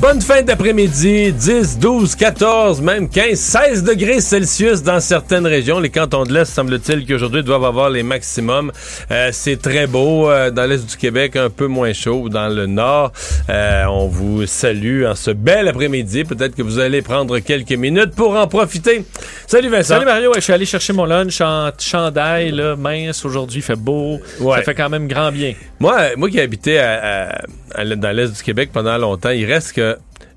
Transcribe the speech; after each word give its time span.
Bonne 0.00 0.22
fin 0.22 0.40
d'après-midi, 0.40 1.30
10, 1.30 1.78
12, 1.78 2.14
14, 2.16 2.80
même 2.80 3.06
15, 3.06 3.34
16 3.38 3.84
degrés 3.84 4.22
Celsius 4.22 4.82
dans 4.82 4.98
certaines 4.98 5.46
régions. 5.46 5.78
Les 5.78 5.90
cantons 5.90 6.24
de 6.24 6.32
l'Est, 6.32 6.46
semble-t-il, 6.46 7.04
qu'aujourd'hui 7.06 7.42
doivent 7.44 7.66
avoir 7.66 7.90
les 7.90 8.02
maximums. 8.02 8.72
Euh, 9.10 9.28
c'est 9.30 9.60
très 9.60 9.86
beau 9.86 10.30
euh, 10.30 10.50
dans 10.50 10.64
l'Est 10.64 10.88
du 10.88 10.96
Québec, 10.96 11.36
un 11.36 11.50
peu 11.50 11.66
moins 11.66 11.92
chaud 11.92 12.30
dans 12.30 12.48
le 12.48 12.64
Nord. 12.64 13.12
Euh, 13.50 13.84
on 13.90 14.06
vous 14.06 14.46
salue 14.46 15.04
en 15.04 15.14
ce 15.14 15.32
bel 15.32 15.68
après-midi. 15.68 16.24
Peut-être 16.24 16.56
que 16.56 16.62
vous 16.62 16.78
allez 16.78 17.02
prendre 17.02 17.38
quelques 17.40 17.72
minutes 17.72 18.14
pour 18.16 18.34
en 18.36 18.46
profiter. 18.48 19.04
Salut 19.46 19.68
Vincent. 19.68 19.94
Salut 19.96 20.06
Mario, 20.06 20.30
Ouais, 20.30 20.36
je 20.36 20.44
suis 20.44 20.52
allé 20.54 20.64
chercher 20.64 20.94
mon 20.94 21.04
lunch 21.04 21.42
en 21.42 21.70
chandail, 21.78 22.52
là, 22.52 22.74
mince. 22.74 23.22
Aujourd'hui, 23.26 23.60
fait 23.60 23.76
beau. 23.76 24.18
Ouais. 24.40 24.56
Ça 24.56 24.62
fait 24.62 24.74
quand 24.74 24.88
même 24.88 25.08
grand 25.08 25.30
bien. 25.30 25.52
Moi, 25.78 26.16
moi 26.16 26.30
qui 26.30 26.38
ai 26.38 26.42
habité 26.42 26.78
à- 26.78 27.28
à- 27.32 27.38
à 27.74 27.82
l- 27.82 27.96
dans 27.96 28.10
l'Est 28.16 28.34
du 28.34 28.42
Québec 28.42 28.70
pendant 28.72 28.96
longtemps, 28.96 29.30
il 29.30 29.44
reste 29.44 29.74
que 29.74 29.89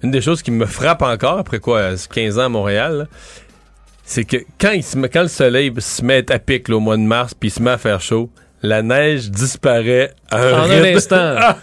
une 0.04 0.12
des 0.12 0.22
choses 0.22 0.42
qui 0.42 0.52
me 0.52 0.66
frappe 0.66 1.02
encore, 1.02 1.40
après 1.40 1.59
quoi, 1.59 1.92
15 2.14 2.38
ans 2.40 2.46
à 2.46 2.50
Montréal, 2.50 3.08
c'est 4.06 4.26
que 4.26 4.38
quand, 4.59 4.72
il 4.72 4.84
se 4.84 4.98
met- 4.98 5.09
quand 5.09 5.22
le 5.23 5.28
soleil 5.30 5.72
se 5.78 6.04
met 6.04 6.30
à 6.32 6.40
pic 6.40 6.68
là, 6.68 6.76
au 6.76 6.80
mois 6.80 6.98
de 6.98 7.02
mars, 7.04 7.34
puis 7.34 7.48
il 7.50 7.52
se 7.52 7.62
met 7.62 7.72
à 7.72 7.78
faire 7.78 8.02
chaud, 8.02 8.30
la 8.62 8.81
neige 8.81 9.30
disparaît 9.30 10.14
à 10.30 10.42
un, 10.42 10.54
En 10.64 10.70
un 10.70 10.84
instant. 10.96 11.36
Ah! 11.40 11.58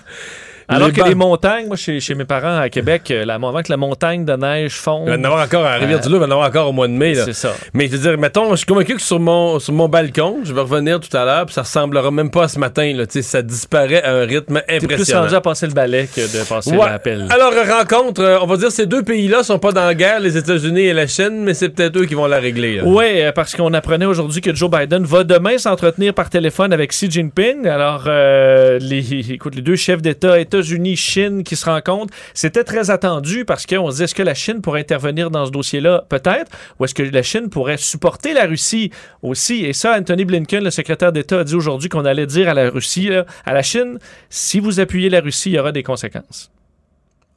Alors 0.71 0.89
Les 0.89 0.95
que 0.95 1.01
bancs- 1.01 1.09
les 1.09 1.15
montagnes, 1.15 1.67
moi, 1.67 1.77
chez, 1.77 2.01
chez 2.01 2.15
mes 2.15 2.25
parents 2.25 2.59
à 2.59 2.69
Québec, 2.69 3.11
euh, 3.11 3.25
la, 3.25 3.35
avant 3.35 3.63
que 3.63 3.71
la 3.71 3.77
montagne 3.77 4.25
de 4.25 4.33
neige 4.35 4.75
fonde. 4.75 5.05
Il 5.07 5.11
va 5.11 5.17
en 5.19 5.25
avoir 5.25 5.45
encore 5.45 5.65
à 5.67 5.75
Rivière-du-Loup, 5.75 6.17
il 6.17 6.21
va 6.21 6.27
en 6.27 6.31
avoir 6.31 6.49
encore 6.49 6.69
au 6.69 6.73
mois 6.73 6.87
de 6.89 6.93
mai. 6.93 7.15
C'est 7.15 7.33
ça. 7.33 7.55
Mais 7.75 7.87
je 7.87 7.93
veux 7.93 7.99
dire, 8.11 8.19
mettons, 8.19 8.51
je 8.53 8.57
suis 8.57 8.67
convaincu 8.67 8.95
que 8.95 9.03
sur 9.03 9.19
mon, 9.21 9.59
sur 9.59 9.73
mon 9.73 9.89
balcon, 9.89 10.39
je 10.45 10.53
vais 10.55 10.61
revenir 10.61 11.01
tout 11.01 11.15
à 11.17 11.25
l'heure, 11.25 11.47
puis 11.47 11.55
ça 11.55 11.63
ressemblera 11.63 12.11
même 12.11 12.31
pas 12.31 12.45
à 12.45 12.49
ce 12.49 12.59
matin. 12.59 12.93
Là, 12.95 13.07
Tu 13.07 13.15
sais, 13.15 13.23
ça 13.23 13.43
disparaît 13.43 14.03
à 14.03 14.15
un 14.15 14.25
rythme 14.27 14.61
T'es 14.69 14.79
plus 14.79 14.87
impressionnant. 14.95 15.23
rendu 15.23 15.35
à 15.35 15.41
passer 15.41 15.67
le 15.67 15.73
balai 15.73 16.09
que 16.15 16.21
de 16.21 16.45
passer 16.49 16.71
Ouais. 16.71 16.79
l'appel. 16.87 17.27
Alors, 17.31 17.53
rencontre, 17.69 18.23
euh, 18.23 18.39
on 18.43 18.47
va 18.47 18.57
dire, 18.57 18.71
ces 18.71 18.87
deux 18.87 19.03
pays-là 19.03 19.43
sont 19.43 19.59
pas 19.59 19.73
dans 19.73 19.85
la 19.85 19.95
guerre, 19.95 20.21
les 20.21 20.37
États-Unis 20.37 20.83
et 20.83 20.93
la 20.93 21.07
Chine, 21.07 21.43
mais 21.43 21.55
c'est 21.55 21.69
peut-être 21.71 21.97
eux 21.99 22.05
qui 22.07 22.15
vont 22.15 22.27
la 22.27 22.39
régler. 22.39 22.81
Oui, 22.85 23.07
parce 23.35 23.55
qu'on 23.57 23.73
apprenait 23.75 24.07
aujourd'hui 24.07 24.41
que 24.41 24.55
Joe 24.55 24.71
Biden 24.71 25.05
va 25.05 25.25
demain 25.25 25.59
s'entretenir 25.59 26.15
par 26.15 26.31
téléphone 26.31 26.73
avec 26.73 26.91
Xi 26.91 27.11
Jinping. 27.11 27.67
Alors, 27.67 28.05
euh, 28.07 28.79
les, 28.81 29.31
écoute, 29.33 29.55
les 29.55 29.63
deux 29.63 29.77
chefs 29.77 30.03
d'État, 30.03 30.39
États-Unis, 30.61 30.97
Chine, 30.97 31.43
qui 31.43 31.57
se 31.57 31.65
rencontrent, 31.65 32.13
c'était 32.35 32.65
très 32.65 32.91
attendu 32.91 33.45
parce 33.45 33.67
qu'on 33.67 33.91
se 33.91 33.97
dit 33.97 34.03
est-ce 34.05 34.15
que 34.15 34.23
la 34.23 34.35
Chine 34.35 34.61
pourrait 34.61 34.81
intervenir 34.81 35.31
dans 35.31 35.47
ce 35.47 35.51
dossier-là? 35.51 36.05
Peut-être. 36.09 36.51
Ou 36.79 36.85
est-ce 36.85 36.95
que 36.95 37.03
la 37.03 37.23
Chine 37.23 37.49
pourrait 37.49 37.77
supporter 37.77 38.35
la 38.35 38.47
Russie 38.47 38.91
aussi? 39.23 39.65
Et 39.65 39.73
ça, 39.73 39.97
Anthony 39.99 40.25
Blinken, 40.25 40.63
le 40.63 40.71
secrétaire 40.71 41.13
d'État, 41.13 41.41
a 41.41 41.45
dit 41.45 41.55
aujourd'hui 41.55 41.89
qu'on 41.89 42.05
allait 42.05 42.27
dire 42.27 42.49
à 42.49 42.55
la 42.55 42.71
Russie, 42.71 43.09
là, 43.09 43.25
à 43.45 43.55
la 43.55 43.63
Chine, 43.63 43.99
si 44.29 44.61
vous 44.61 44.81
appuyez 44.81 45.09
la 45.09 45.21
Russie, 45.21 45.51
il 45.51 45.55
y 45.55 45.59
aura 45.59 45.73
des 45.73 45.83
conséquences. 45.83 46.51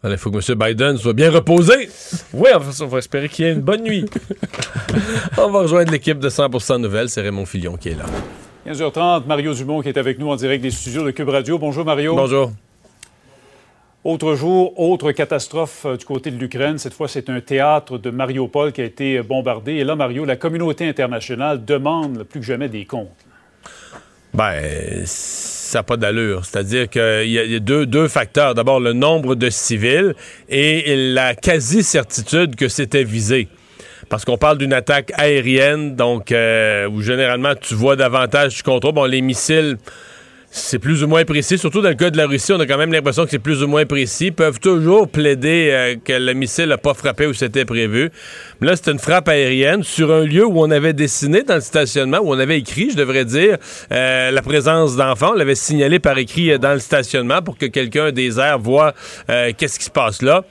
Il 0.05 0.17
faut 0.17 0.29
que 0.29 0.51
M. 0.51 0.59
Biden 0.59 0.97
soit 0.97 1.13
bien 1.13 1.31
reposé. 1.31 1.87
Oui, 2.33 2.49
on 2.53 2.59
va, 2.59 2.71
on 2.81 2.87
va 2.87 2.97
espérer 2.97 3.29
qu'il 3.29 3.45
y 3.45 3.47
ait 3.47 3.53
une 3.53 3.61
bonne 3.61 3.83
nuit. 3.83 4.03
On 5.37 5.49
va 5.49 5.59
rejoindre 5.61 5.93
l'équipe 5.93 6.19
de 6.19 6.29
100% 6.29 6.81
Nouvelles. 6.81 7.07
C'est 7.07 7.21
Raymond 7.21 7.45
Filion 7.45 7.77
qui 7.77 7.89
est 7.89 7.95
là. 7.95 8.05
15h30, 8.67 9.25
Mario 9.27 9.53
Dumont 9.53 9.81
qui 9.81 9.87
est 9.87 9.97
avec 9.97 10.19
nous 10.19 10.29
en 10.29 10.35
direct 10.35 10.61
des 10.61 10.71
studios 10.71 11.05
de 11.05 11.11
Cube 11.11 11.29
Radio. 11.29 11.57
Bonjour 11.57 11.85
Mario. 11.85 12.15
Bonjour. 12.15 12.51
Autre 14.03 14.35
jour, 14.35 14.77
autre 14.77 15.13
catastrophe 15.13 15.85
euh, 15.85 15.95
du 15.95 16.03
côté 16.03 16.29
de 16.29 16.37
l'Ukraine. 16.37 16.77
Cette 16.77 16.93
fois, 16.93 17.07
c'est 17.07 17.29
un 17.29 17.39
théâtre 17.39 17.97
de 17.97 18.09
Mariupol 18.09 18.73
qui 18.73 18.81
a 18.81 18.83
été 18.83 19.21
bombardé. 19.21 19.75
Et 19.75 19.85
là, 19.85 19.95
Mario, 19.95 20.25
la 20.25 20.35
communauté 20.35 20.85
internationale 20.85 21.63
demande 21.63 22.23
plus 22.23 22.41
que 22.41 22.45
jamais 22.45 22.67
des 22.67 22.83
comptes. 22.83 23.07
Ben, 24.33 25.03
ça 25.05 25.79
n'a 25.79 25.83
pas 25.83 25.95
d'allure. 25.95 26.43
C'est-à-dire 26.43 26.89
qu'il 26.89 27.29
y 27.29 27.55
a, 27.55 27.59
deux 27.59 28.07
facteurs. 28.09 28.55
D'abord, 28.55 28.81
le 28.81 28.91
nombre 28.91 29.35
de 29.35 29.49
civils 29.49 30.15
et 30.49 31.13
la 31.13 31.33
quasi-certitude 31.33 32.57
que 32.57 32.67
c'était 32.67 33.05
visé. 33.05 33.47
Parce 34.09 34.25
qu'on 34.25 34.37
parle 34.37 34.57
d'une 34.57 34.73
attaque 34.73 35.13
aérienne, 35.15 35.95
donc 35.95 36.33
euh, 36.33 36.89
où 36.89 37.01
généralement 37.01 37.53
tu 37.55 37.73
vois 37.73 37.95
davantage 37.95 38.55
du 38.55 38.63
contrôle. 38.63 38.93
Bon, 38.93 39.05
les 39.05 39.21
missiles, 39.21 39.77
c'est 40.55 40.77
plus 40.77 41.03
ou 41.03 41.07
moins 41.07 41.25
précis. 41.25 41.57
Surtout 41.57 41.81
dans 41.81 41.89
le 41.89 41.95
cas 41.95 42.11
de 42.11 42.17
la 42.17 42.27
Russie, 42.27 42.53
on 42.53 42.59
a 42.59 42.67
quand 42.67 42.77
même 42.77 42.93
l'impression 42.93 43.23
que 43.23 43.31
c'est 43.31 43.39
plus 43.39 43.63
ou 43.63 43.67
moins 43.67 43.87
précis. 43.87 44.27
Ils 44.27 44.33
peuvent 44.33 44.59
toujours 44.59 45.09
plaider 45.09 45.69
euh, 45.71 45.95
que 45.95 46.13
le 46.13 46.33
missile 46.33 46.67
n'a 46.67 46.77
pas 46.77 46.93
frappé 46.93 47.25
où 47.25 47.33
c'était 47.33 47.65
prévu. 47.65 48.11
Mais 48.61 48.67
là, 48.67 48.75
c'était 48.75 48.91
une 48.91 48.99
frappe 48.99 49.27
aérienne 49.29 49.81
sur 49.81 50.13
un 50.13 50.23
lieu 50.23 50.45
où 50.45 50.61
on 50.61 50.69
avait 50.69 50.93
dessiné 50.93 51.41
dans 51.41 51.55
le 51.55 51.61
stationnement, 51.61 52.19
où 52.19 52.35
on 52.35 52.39
avait 52.39 52.59
écrit, 52.59 52.91
je 52.91 52.95
devrais 52.95 53.25
dire, 53.25 53.57
euh, 53.91 54.29
la 54.29 54.41
présence 54.43 54.95
d'enfants. 54.95 55.31
On 55.31 55.37
l'avait 55.37 55.55
signalé 55.55 55.97
par 55.97 56.19
écrit 56.19 56.51
euh, 56.51 56.59
dans 56.59 56.73
le 56.73 56.79
stationnement 56.79 57.41
pour 57.41 57.57
que 57.57 57.65
quelqu'un 57.65 58.11
des 58.11 58.39
airs 58.39 58.59
voit 58.59 58.93
qu'est-ce 59.27 59.79
qui 59.79 59.85
se 59.85 59.89
passe 59.89 60.21
là. 60.21 60.43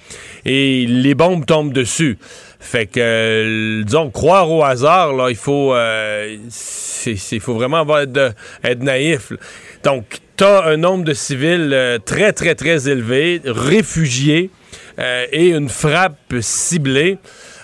Et 0.45 0.85
les 0.87 1.15
bombes 1.15 1.47
tombent 1.47 1.73
dessus. 1.73 2.19
Fait 2.65 2.87
que, 2.87 3.01
euh, 3.01 3.83
disons, 3.85 4.09
croire 4.11 4.49
au 4.51 4.63
hasard, 4.63 5.13
là, 5.15 5.29
il 5.31 5.37
faut, 5.37 5.75
euh, 5.75 6.37
c'est- 6.49 7.39
faut 7.41 7.55
vraiment 7.55 7.79
avoir 7.81 8.07
de- 8.07 8.31
être 8.63 8.83
naïf. 8.83 9.33
Donc, 9.83 10.05
tu 10.37 10.45
as 10.45 10.65
un 10.67 10.77
nombre 10.77 11.05
de 11.05 11.13
civils 11.13 11.71
euh, 11.73 11.99
très, 11.99 12.33
très, 12.33 12.55
très 12.55 12.89
élevé, 12.89 13.41
réfugiés, 13.45 14.51
euh, 15.01 15.27
et 15.33 15.49
une 15.49 15.69
frappe 15.69 16.35
ciblée. 16.41 17.19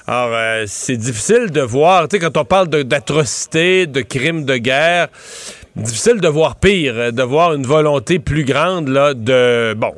Alors, 0.08 0.30
euh, 0.34 0.64
c'est 0.66 0.96
difficile 0.96 1.50
de 1.52 1.60
voir, 1.60 2.08
tu 2.08 2.16
sais, 2.16 2.20
quand 2.20 2.36
on 2.36 2.44
parle 2.44 2.68
de- 2.68 2.82
d'atrocités, 2.82 3.86
de, 3.86 4.00
crimes 4.00 4.44
de 4.44 4.56
guerre, 4.56 5.08
difficile 5.76 6.20
de 6.20 6.28
voir 6.28 6.56
pire, 6.56 6.94
euh, 6.96 7.10
de 7.12 7.22
voir 7.22 7.54
une 7.54 7.66
volonté 7.66 8.18
plus 8.18 8.44
grande, 8.44 8.88
là, 8.88 9.14
de, 9.14 9.74
bon, 9.74 9.94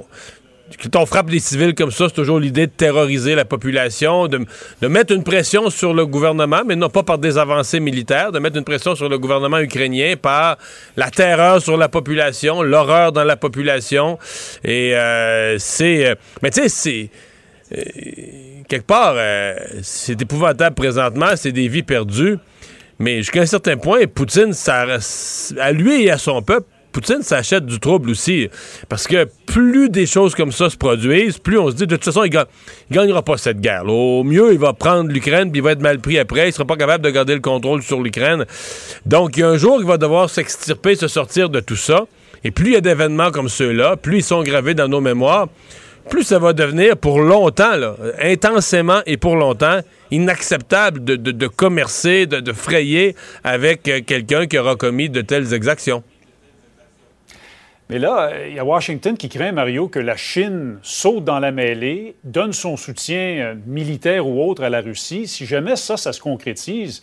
quand 0.76 0.96
on 0.96 1.06
frappe 1.06 1.30
des 1.30 1.40
civils 1.40 1.74
comme 1.74 1.90
ça, 1.90 2.08
c'est 2.08 2.14
toujours 2.14 2.38
l'idée 2.38 2.66
de 2.66 2.72
terroriser 2.72 3.34
la 3.34 3.44
population, 3.44 4.28
de, 4.28 4.44
de 4.80 4.88
mettre 4.88 5.14
une 5.14 5.24
pression 5.24 5.70
sur 5.70 5.94
le 5.94 6.06
gouvernement, 6.06 6.62
mais 6.66 6.76
non 6.76 6.88
pas 6.88 7.02
par 7.02 7.18
des 7.18 7.38
avancées 7.38 7.80
militaires, 7.80 8.32
de 8.32 8.38
mettre 8.38 8.56
une 8.56 8.64
pression 8.64 8.94
sur 8.94 9.08
le 9.08 9.18
gouvernement 9.18 9.58
ukrainien 9.58 10.14
par 10.20 10.58
la 10.96 11.10
terreur 11.10 11.60
sur 11.60 11.76
la 11.76 11.88
population, 11.88 12.62
l'horreur 12.62 13.12
dans 13.12 13.24
la 13.24 13.36
population. 13.36 14.18
Et 14.64 14.94
euh, 14.94 15.56
c'est... 15.58 16.06
euh, 16.06 16.14
mais 16.42 16.50
tu 16.50 16.62
sais, 16.62 16.68
c'est... 16.68 17.10
euh, 17.76 18.62
quelque 18.68 18.86
part, 18.86 19.14
euh, 19.16 19.56
c'est 19.82 20.20
épouvantable 20.20 20.76
présentement, 20.76 21.32
c'est 21.36 21.52
des 21.52 21.68
vies 21.68 21.82
perdues. 21.82 22.36
Mais 22.98 23.16
jusqu'à 23.18 23.40
un 23.40 23.46
certain 23.46 23.76
point, 23.78 24.06
Poutine, 24.06 24.52
ça, 24.52 24.84
à 25.58 25.72
lui 25.72 26.04
et 26.04 26.10
à 26.10 26.18
son 26.18 26.42
peuple, 26.42 26.66
Poutine 26.92 27.22
s'achète 27.22 27.66
du 27.66 27.78
trouble 27.78 28.10
aussi. 28.10 28.48
Parce 28.88 29.06
que 29.06 29.26
plus 29.46 29.88
des 29.90 30.06
choses 30.06 30.34
comme 30.34 30.52
ça 30.52 30.70
se 30.70 30.76
produisent, 30.76 31.38
plus 31.38 31.58
on 31.58 31.70
se 31.70 31.74
dit, 31.76 31.86
de 31.86 31.94
toute 31.96 32.04
façon, 32.04 32.24
il, 32.24 32.30
ga- 32.30 32.46
il 32.90 32.96
gagnera 32.96 33.22
pas 33.22 33.36
cette 33.36 33.60
guerre. 33.60 33.86
Au 33.86 34.24
mieux, 34.24 34.52
il 34.52 34.58
va 34.58 34.72
prendre 34.72 35.10
l'Ukraine, 35.10 35.50
puis 35.50 35.60
il 35.60 35.62
va 35.62 35.72
être 35.72 35.82
mal 35.82 35.98
pris 36.00 36.18
après. 36.18 36.48
Il 36.48 36.52
sera 36.52 36.64
pas 36.64 36.76
capable 36.76 37.04
de 37.04 37.10
garder 37.10 37.34
le 37.34 37.40
contrôle 37.40 37.82
sur 37.82 38.00
l'Ukraine. 38.02 38.44
Donc, 39.06 39.36
il 39.36 39.40
y 39.40 39.42
a 39.42 39.48
un 39.48 39.56
jour, 39.56 39.78
il 39.80 39.86
va 39.86 39.98
devoir 39.98 40.28
s'extirper, 40.30 40.96
se 40.96 41.08
sortir 41.08 41.48
de 41.48 41.60
tout 41.60 41.76
ça. 41.76 42.06
Et 42.42 42.50
plus 42.50 42.68
il 42.70 42.72
y 42.72 42.76
a 42.76 42.80
d'événements 42.80 43.30
comme 43.30 43.48
ceux-là, 43.48 43.96
plus 43.96 44.18
ils 44.18 44.24
sont 44.24 44.42
gravés 44.42 44.74
dans 44.74 44.88
nos 44.88 45.00
mémoires, 45.00 45.48
plus 46.08 46.24
ça 46.24 46.38
va 46.38 46.54
devenir 46.54 46.96
pour 46.96 47.20
longtemps, 47.20 47.76
là, 47.76 47.94
intensément 48.20 49.00
et 49.06 49.16
pour 49.18 49.36
longtemps, 49.36 49.80
inacceptable 50.10 51.04
de, 51.04 51.16
de- 51.16 51.30
de 51.32 51.46
commercer, 51.46 52.26
de, 52.26 52.40
de 52.40 52.52
frayer 52.52 53.14
avec 53.44 53.86
euh, 53.88 54.00
quelqu'un 54.04 54.46
qui 54.46 54.58
aura 54.58 54.74
commis 54.76 55.08
de 55.10 55.20
telles 55.20 55.52
exactions. 55.52 56.02
Mais 57.90 57.98
là, 57.98 58.30
il 58.46 58.54
y 58.54 58.58
a 58.60 58.64
Washington 58.64 59.16
qui 59.16 59.28
craint, 59.28 59.50
Mario, 59.50 59.88
que 59.88 59.98
la 59.98 60.16
Chine 60.16 60.78
saute 60.80 61.24
dans 61.24 61.40
la 61.40 61.50
mêlée, 61.50 62.14
donne 62.22 62.52
son 62.52 62.76
soutien 62.76 63.18
euh, 63.18 63.54
militaire 63.66 64.28
ou 64.28 64.48
autre 64.48 64.62
à 64.62 64.70
la 64.70 64.80
Russie. 64.80 65.26
Si 65.26 65.44
jamais 65.44 65.74
ça, 65.74 65.96
ça 65.96 66.12
se 66.12 66.20
concrétise, 66.20 67.02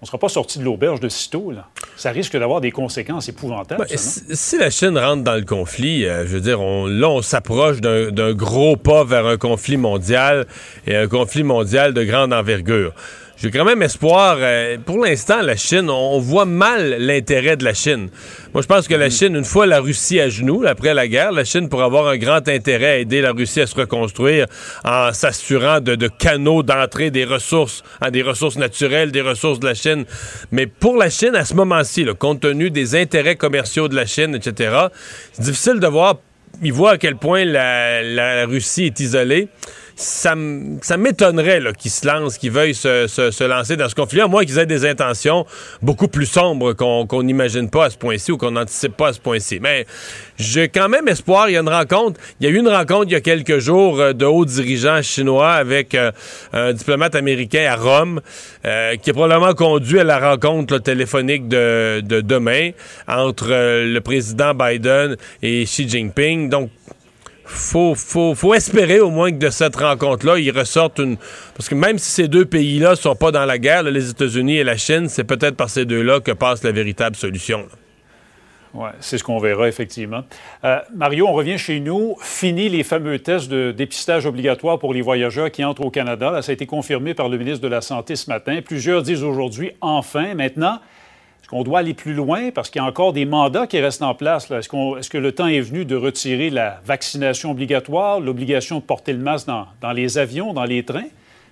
on 0.00 0.04
ne 0.04 0.06
sera 0.06 0.18
pas 0.18 0.28
sorti 0.28 0.58
de 0.58 0.64
l'auberge 0.64 1.00
de 1.00 1.08
sitôt. 1.08 1.50
Là. 1.50 1.66
Ça 1.96 2.10
risque 2.10 2.36
d'avoir 2.36 2.60
des 2.60 2.70
conséquences 2.70 3.30
épouvantables. 3.30 3.86
Ben, 3.88 3.96
ça, 3.96 4.20
si 4.30 4.58
la 4.58 4.68
Chine 4.68 4.98
rentre 4.98 5.24
dans 5.24 5.34
le 5.34 5.46
conflit, 5.46 6.04
euh, 6.04 6.26
je 6.26 6.34
veux 6.34 6.40
dire, 6.42 6.60
on, 6.60 6.86
là, 6.86 7.08
on 7.08 7.22
s'approche 7.22 7.80
d'un 7.80 8.32
gros 8.34 8.76
pas 8.76 9.04
vers 9.04 9.24
un 9.24 9.38
conflit 9.38 9.78
mondial 9.78 10.46
et 10.86 10.94
un 10.94 11.08
conflit 11.08 11.42
mondial 11.42 11.94
de 11.94 12.04
grande 12.04 12.34
envergure. 12.34 12.92
J'ai 13.40 13.52
quand 13.52 13.64
même 13.64 13.82
espoir. 13.82 14.38
euh, 14.40 14.78
pour 14.84 14.98
l'instant, 14.98 15.42
la 15.42 15.54
Chine, 15.54 15.88
on, 15.90 16.16
on 16.16 16.18
voit 16.18 16.44
mal 16.44 16.96
l'intérêt 16.98 17.56
de 17.56 17.62
la 17.62 17.72
Chine. 17.72 18.08
Moi, 18.52 18.62
je 18.62 18.66
pense 18.66 18.88
que 18.88 18.94
la 18.96 19.10
Chine, 19.10 19.36
une 19.36 19.44
fois 19.44 19.64
la 19.64 19.78
Russie 19.78 20.18
à 20.18 20.28
genoux, 20.28 20.64
après 20.66 20.92
la 20.92 21.06
guerre, 21.06 21.30
la 21.30 21.44
Chine 21.44 21.68
pourrait 21.68 21.84
avoir 21.84 22.08
un 22.08 22.16
grand 22.16 22.48
intérêt 22.48 22.86
à 22.86 22.96
aider 22.96 23.20
la 23.20 23.30
Russie 23.30 23.60
à 23.60 23.68
se 23.68 23.76
reconstruire 23.76 24.46
en 24.84 25.12
s'assurant 25.12 25.78
de, 25.80 25.94
de 25.94 26.08
canaux 26.08 26.64
d'entrée 26.64 27.12
des 27.12 27.24
ressources, 27.24 27.84
hein, 28.00 28.10
des 28.10 28.22
ressources 28.22 28.56
naturelles, 28.56 29.12
des 29.12 29.22
ressources 29.22 29.60
de 29.60 29.66
la 29.68 29.74
Chine. 29.74 30.04
Mais 30.50 30.66
pour 30.66 30.96
la 30.96 31.08
Chine, 31.08 31.36
à 31.36 31.44
ce 31.44 31.54
moment-ci, 31.54 32.06
compte 32.18 32.40
tenu 32.40 32.70
des 32.70 32.96
intérêts 32.96 33.36
commerciaux 33.36 33.86
de 33.86 33.94
la 33.94 34.06
Chine, 34.06 34.34
etc., 34.34 34.74
c'est 35.32 35.44
difficile 35.44 35.78
de 35.78 35.86
voir. 35.86 36.16
Ils 36.60 36.72
voient 36.72 36.92
à 36.92 36.98
quel 36.98 37.14
point 37.14 37.44
la, 37.44 38.02
la 38.02 38.46
Russie 38.46 38.86
est 38.86 38.98
isolée 38.98 39.48
ça, 40.00 40.36
ça 40.80 40.96
m'étonnerait 40.96 41.60
qu'ils 41.76 41.90
se 41.90 42.06
lancent, 42.06 42.38
qu'ils 42.38 42.52
veuillent 42.52 42.74
se, 42.74 43.08
se- 43.08 43.44
lancer 43.44 43.76
dans 43.76 43.88
ce 43.88 43.96
conflit, 43.96 44.20
à 44.20 44.28
moins 44.28 44.44
qu'ils 44.44 44.58
aient 44.58 44.64
des 44.66 44.86
intentions 44.86 45.44
beaucoup 45.82 46.06
plus 46.06 46.26
sombres 46.26 46.72
qu'on 46.72 47.22
n'imagine 47.24 47.68
pas 47.68 47.86
à 47.86 47.90
ce 47.90 47.98
point-ci 47.98 48.30
ou 48.30 48.36
qu'on 48.36 48.52
n'anticipe 48.52 48.96
pas 48.96 49.08
à 49.08 49.12
ce 49.12 49.18
point-ci. 49.18 49.58
Mais 49.60 49.86
j'ai 50.38 50.68
quand 50.68 50.88
même 50.88 51.08
espoir. 51.08 51.50
Il 51.50 51.54
y 51.54 51.56
a 51.56 51.60
une 51.60 51.68
rencontre. 51.68 52.20
Il 52.40 52.46
y 52.46 52.48
a 52.48 52.52
eu 52.52 52.58
une 52.58 52.68
rencontre 52.68 53.06
il 53.08 53.12
y 53.12 53.16
a 53.16 53.20
quelques 53.20 53.58
jours 53.58 53.98
euh, 54.00 54.12
de 54.12 54.24
hauts 54.24 54.44
dirigeants 54.44 55.02
chinois 55.02 55.50
avec 55.54 55.96
euh, 55.96 56.12
un 56.52 56.72
diplomate 56.72 57.16
américain 57.16 57.66
à 57.68 57.74
Rome, 57.74 58.20
euh, 58.64 58.94
qui 58.96 59.10
a 59.10 59.12
probablement 59.12 59.54
conduit 59.54 59.98
à 59.98 60.04
la 60.04 60.30
rencontre 60.30 60.78
téléphonique 60.78 61.48
de, 61.48 62.02
de 62.04 62.20
demain 62.20 62.70
entre 63.08 63.48
le 63.48 63.98
président 63.98 64.54
Biden 64.54 65.16
et 65.42 65.64
Xi 65.64 65.88
Jinping. 65.88 66.48
Donc, 66.50 66.70
faut, 67.48 67.94
faut, 67.94 68.54
espérer 68.54 69.00
au 69.00 69.10
moins 69.10 69.30
que 69.30 69.38
de 69.38 69.50
cette 69.50 69.76
rencontre-là, 69.76 70.38
il 70.38 70.50
ressorte 70.50 70.98
une. 70.98 71.16
Parce 71.56 71.68
que 71.68 71.74
même 71.74 71.98
si 71.98 72.10
ces 72.10 72.28
deux 72.28 72.44
pays-là 72.44 72.94
sont 72.94 73.16
pas 73.16 73.30
dans 73.30 73.44
la 73.44 73.58
guerre, 73.58 73.82
les 73.82 74.10
États-Unis 74.10 74.58
et 74.58 74.64
la 74.64 74.76
Chine, 74.76 75.08
c'est 75.08 75.24
peut-être 75.24 75.56
par 75.56 75.70
ces 75.70 75.84
deux-là 75.84 76.20
que 76.20 76.32
passe 76.32 76.62
la 76.62 76.72
véritable 76.72 77.16
solution. 77.16 77.66
Oui, 78.74 78.90
c'est 79.00 79.16
ce 79.16 79.24
qu'on 79.24 79.38
verra 79.38 79.66
effectivement. 79.66 80.24
Euh, 80.64 80.78
Mario, 80.94 81.26
on 81.26 81.32
revient 81.32 81.58
chez 81.58 81.80
nous. 81.80 82.16
Fini 82.20 82.68
les 82.68 82.82
fameux 82.82 83.18
tests 83.18 83.48
de 83.48 83.72
dépistage 83.72 84.26
obligatoire 84.26 84.78
pour 84.78 84.92
les 84.92 85.00
voyageurs 85.00 85.50
qui 85.50 85.64
entrent 85.64 85.86
au 85.86 85.90
Canada. 85.90 86.42
Ça 86.42 86.50
a 86.50 86.52
été 86.52 86.66
confirmé 86.66 87.14
par 87.14 87.28
le 87.28 87.38
ministre 87.38 87.62
de 87.62 87.68
la 87.68 87.80
Santé 87.80 88.14
ce 88.14 88.28
matin. 88.30 88.60
Plusieurs 88.62 89.02
disent 89.02 89.24
aujourd'hui, 89.24 89.72
enfin, 89.80 90.34
maintenant, 90.34 90.80
est-ce 91.48 91.56
qu'on 91.56 91.62
doit 91.62 91.78
aller 91.78 91.94
plus 91.94 92.12
loin? 92.12 92.50
Parce 92.50 92.68
qu'il 92.68 92.78
y 92.78 92.84
a 92.84 92.86
encore 92.86 93.14
des 93.14 93.24
mandats 93.24 93.66
qui 93.66 93.80
restent 93.80 94.02
en 94.02 94.14
place? 94.14 94.50
Est-ce, 94.50 95.08
que 95.08 95.16
le 95.16 95.32
temps 95.32 95.46
est 95.46 95.62
venu 95.62 95.86
de 95.86 95.96
retirer 95.96 96.50
la 96.50 96.78
vaccination 96.84 97.52
obligatoire, 97.52 98.20
l'obligation 98.20 98.80
de 98.80 98.82
porter 98.82 99.14
le 99.14 99.18
masque 99.20 99.48
dans 99.80 99.92
les 99.92 100.18
avions, 100.18 100.52
dans 100.52 100.64
les 100.64 100.84
trains? 100.84 101.08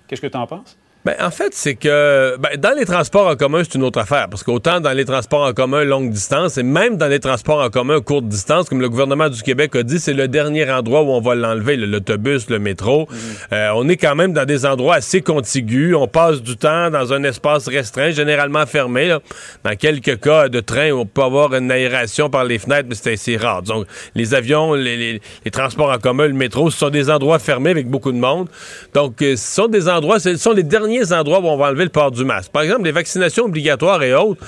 Qu'est-ce 0.06 0.20
que 0.20 0.26
tu 0.26 0.36
en 0.36 0.46
penses? 0.46 0.76
Ben, 1.06 1.14
en 1.20 1.30
fait, 1.30 1.50
c'est 1.52 1.76
que 1.76 2.36
ben, 2.36 2.56
dans 2.58 2.76
les 2.76 2.84
transports 2.84 3.28
en 3.28 3.36
commun, 3.36 3.62
c'est 3.62 3.76
une 3.76 3.84
autre 3.84 4.00
affaire. 4.00 4.26
Parce 4.28 4.42
qu'autant 4.42 4.80
dans 4.80 4.90
les 4.90 5.04
transports 5.04 5.44
en 5.46 5.52
commun 5.52 5.84
longue 5.84 6.10
distance 6.10 6.58
et 6.58 6.64
même 6.64 6.96
dans 6.96 7.06
les 7.06 7.20
transports 7.20 7.60
en 7.62 7.70
commun 7.70 8.00
courte 8.00 8.26
distance, 8.26 8.68
comme 8.68 8.80
le 8.80 8.88
gouvernement 8.88 9.28
du 9.28 9.40
Québec 9.40 9.76
a 9.76 9.84
dit, 9.84 10.00
c'est 10.00 10.14
le 10.14 10.26
dernier 10.26 10.68
endroit 10.68 11.02
où 11.02 11.10
on 11.10 11.20
va 11.20 11.36
l'enlever, 11.36 11.76
le- 11.76 11.86
l'autobus, 11.86 12.50
le 12.50 12.58
métro. 12.58 13.06
Euh, 13.52 13.70
on 13.76 13.88
est 13.88 13.96
quand 13.96 14.16
même 14.16 14.32
dans 14.32 14.44
des 14.44 14.66
endroits 14.66 14.96
assez 14.96 15.20
contigus. 15.20 15.94
On 15.94 16.08
passe 16.08 16.42
du 16.42 16.56
temps 16.56 16.90
dans 16.90 17.12
un 17.12 17.22
espace 17.22 17.68
restreint, 17.68 18.10
généralement 18.10 18.66
fermé. 18.66 19.06
là. 19.06 19.20
Dans 19.62 19.76
quelques 19.76 20.18
cas 20.20 20.48
de 20.48 20.58
train, 20.58 20.90
on 20.90 21.06
peut 21.06 21.22
avoir 21.22 21.54
une 21.54 21.70
aération 21.70 22.30
par 22.30 22.42
les 22.42 22.58
fenêtres, 22.58 22.88
mais 22.88 22.96
c'est 22.96 23.12
assez 23.12 23.36
rare. 23.36 23.62
Donc, 23.62 23.86
les 24.16 24.34
avions, 24.34 24.74
les, 24.74 24.96
les- 24.96 25.20
les 25.44 25.50
transports 25.52 25.92
en 25.92 25.98
commun, 25.98 26.26
le 26.26 26.32
métro, 26.32 26.68
ce 26.68 26.78
sont 26.78 26.90
des 26.90 27.10
endroits 27.10 27.38
fermés 27.38 27.70
avec 27.70 27.88
beaucoup 27.88 28.10
de 28.10 28.18
monde. 28.18 28.48
Donc, 28.92 29.22
euh, 29.22 29.36
ce 29.36 29.54
sont 29.54 29.68
des 29.68 29.88
endroits, 29.88 30.18
ce 30.18 30.36
sont 30.36 30.50
les 30.50 30.64
derniers 30.64 30.95
endroits 31.12 31.40
où 31.40 31.46
on 31.46 31.56
va 31.56 31.68
enlever 31.68 31.84
le 31.84 31.90
port 31.90 32.10
du 32.10 32.24
masque. 32.24 32.50
Par 32.52 32.62
exemple, 32.62 32.84
les 32.84 32.92
vaccinations 32.92 33.44
obligatoires 33.44 34.02
et 34.02 34.14
autres. 34.14 34.44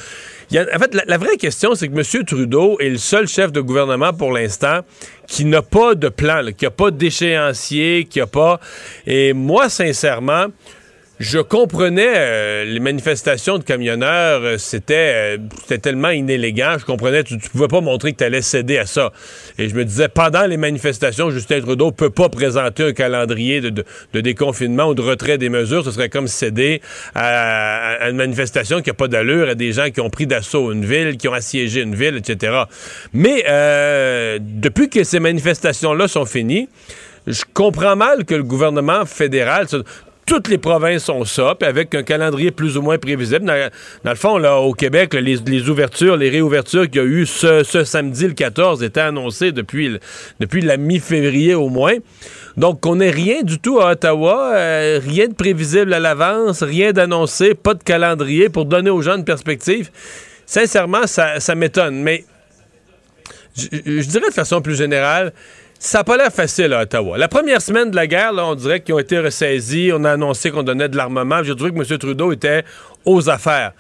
En 0.55 0.79
fait, 0.79 0.95
la, 1.07 1.19
vraie 1.19 1.37
question, 1.37 1.75
c'est 1.75 1.89
que 1.89 1.95
M. 1.95 2.25
Trudeau 2.25 2.79
est 2.79 2.89
le 2.89 2.97
seul 2.97 3.29
chef 3.29 3.53
de 3.53 3.61
gouvernement 3.61 4.15
pour 4.15 4.33
l'instant 4.33 4.81
qui 5.27 5.45
n'a 5.45 5.61
pas 5.61 5.95
de 5.95 6.09
plan, 6.09 6.43
qui 6.57 6.65
n'a 6.65 6.71
pas 6.71 6.91
d'échéancier, 6.91 8.07
qui 8.09 8.19
n'a 8.19 8.27
pas. 8.27 8.59
Et 9.07 9.35
moi, 9.35 9.69
sincèrement, 9.69 10.47
je 11.21 11.39
comprenais 11.41 12.13
euh, 12.15 12.65
les 12.65 12.79
manifestations 12.81 13.59
de 13.59 13.65
camionneurs, 13.65 14.41
euh, 14.43 14.59
c'était 14.59 14.95
euh, 15.37 15.39
c'était 15.61 15.79
tellement 15.79 16.11
inélégant, 16.11 16.77
je 16.79 16.85
comprenais, 16.85 17.25
tu, 17.25 17.39
tu 17.39 17.49
pouvais 17.51 17.67
pas 17.67 17.81
montrer 17.81 18.13
que 18.13 18.19
tu 18.19 18.25
allais 18.25 18.43
céder 18.43 18.79
à 18.79 18.87
ça. 18.87 19.13
Et 19.59 19.69
je 19.69 19.75
me 19.75 19.85
disais, 19.85 20.09
pendant 20.09 20.47
les 20.47 20.57
manifestations, 20.57 21.31
Justin 21.31 21.61
Trudeau 21.61 21.91
peut 21.91 22.11
pas 22.11 22.29
présenter 22.29 22.85
un 22.85 22.93
calendrier 22.93 23.61
de, 23.61 23.71
de- 23.71 23.85
de 24.13 24.21
déconfinement 24.21 24.87
ou 24.89 24.95
de 24.95 25.03
retrait 25.03 25.39
des 25.39 25.49
mesures, 25.49 25.85
ce 25.85 25.91
serait 25.91 26.09
comme 26.09 26.29
céder 26.29 26.81
à, 27.15 27.95
à 27.95 28.11
une 28.11 28.17
manifestation 28.17 28.81
qui 28.81 28.91
a 28.91 28.95
pas 28.95 29.09
d'allure, 29.09 29.49
à 29.49 29.55
des 29.57 29.73
gens 29.73 29.91
qui 29.91 30.01
ont 30.01 30.11
pris 30.11 30.27
d'assaut 30.29 30.73
une 30.73 30.85
ville, 30.85 31.17
qui 31.17 31.27
ont 31.29 31.33
assiégé 31.33 31.83
une 31.83 31.95
ville, 31.97 32.17
etc. 32.17 32.63
Mais 33.13 33.45
euh, 33.49 34.39
depuis 34.41 34.89
que 34.89 35.03
ces 35.03 35.19
manifestations-là 35.21 36.07
sont 36.07 36.27
finies, 36.27 36.69
je 37.27 37.43
comprends 37.53 37.97
mal 37.97 38.25
que 38.25 38.35
le 38.35 38.43
gouvernement 38.45 39.05
fédéral, 39.05 39.67
toutes 40.29 40.49
les 40.49 40.59
provinces 40.59 41.09
ont 41.09 41.25
ça, 41.25 41.57
puis 41.59 41.67
avec 41.67 41.95
un 41.95 42.03
calendrier 42.03 42.51
plus 42.51 42.77
ou 42.77 42.83
moins 42.83 42.99
prévisible. 42.99 43.47
Dans, 43.47 44.11
le 44.11 44.17
fond, 44.17 44.37
là, 44.37 44.59
au 44.59 44.75
Québec, 44.75 45.15
les, 45.15 45.69
ouvertures, 45.71 46.19
les 46.19 46.29
réouvertures 46.29 46.85
qu'il 46.85 46.97
y 46.97 47.05
a 47.05 47.07
eu 47.07 47.25
ce, 47.25 47.63
samedi, 47.85 48.27
le 48.27 48.35
14, 48.35 48.83
étaient 48.83 49.01
annoncées 49.01 49.53
depuis, 49.53 49.99
depuis 50.39 50.61
la 50.61 50.77
mi-février 50.77 51.55
au 51.55 51.71
moins. 51.71 51.95
Donc, 52.59 52.85
on 52.85 52.97
n'est 52.97 53.11
rien 53.11 53.43
du 53.43 53.59
tout 53.59 53.81
à 53.81 53.93
Ottawa, 53.93 54.53
euh, 54.55 55.01
rien 55.03 55.29
de 55.29 55.35
prévisible 55.35 55.95
à 55.95 55.99
l'avance, 55.99 56.63
rien 56.63 56.93
d'annoncé, 56.93 57.55
pas 57.55 57.73
de 57.73 57.83
calendrier 57.83 58.51
pour 58.51 58.67
donner 58.67 58.91
aux 58.91 59.01
gens 59.01 59.17
une 59.17 59.25
perspective. 59.25 59.91
Sincèrement, 60.45 61.07
ça, 61.07 61.41
ça 61.41 61.55
m'étonne, 61.55 62.03
mais 62.03 62.25
je 63.57 64.07
dirais 64.07 64.29
de 64.29 64.35
façon 64.35 64.61
plus 64.61 64.77
générale, 64.77 65.33
ça 65.79 65.99
n'a 65.99 66.05
pas 66.05 66.17
l'air 66.17 66.33
facile 66.33 66.73
à 66.73 66.83
Ottawa. 66.83 67.19
La 67.19 67.29
première 67.29 67.63
semaine 67.63 67.91
de 67.91 67.97
la 67.97 68.07
guerre, 68.07 68.33
là, 68.33 68.47
on 68.47 68.55
dirait 68.57 68.81
qu'ils 68.81 68.95
ont 68.95 68.99
été 68.99 69.19
ressaisis. 69.19 69.91
On 69.95 70.03
a 70.05 70.13
annoncé 70.13 70.51
qu'on 70.51 70.65
donnait 70.65 70.89
de 70.89 70.97
l'armement. 70.97 71.43
J'ai 71.45 71.55
trouvé 71.55 71.71
que 71.73 71.77
M. 71.77 71.99
Trudeau 71.99 72.33
était 72.33 72.65
aux 73.05 73.31
affaires. 73.31 73.73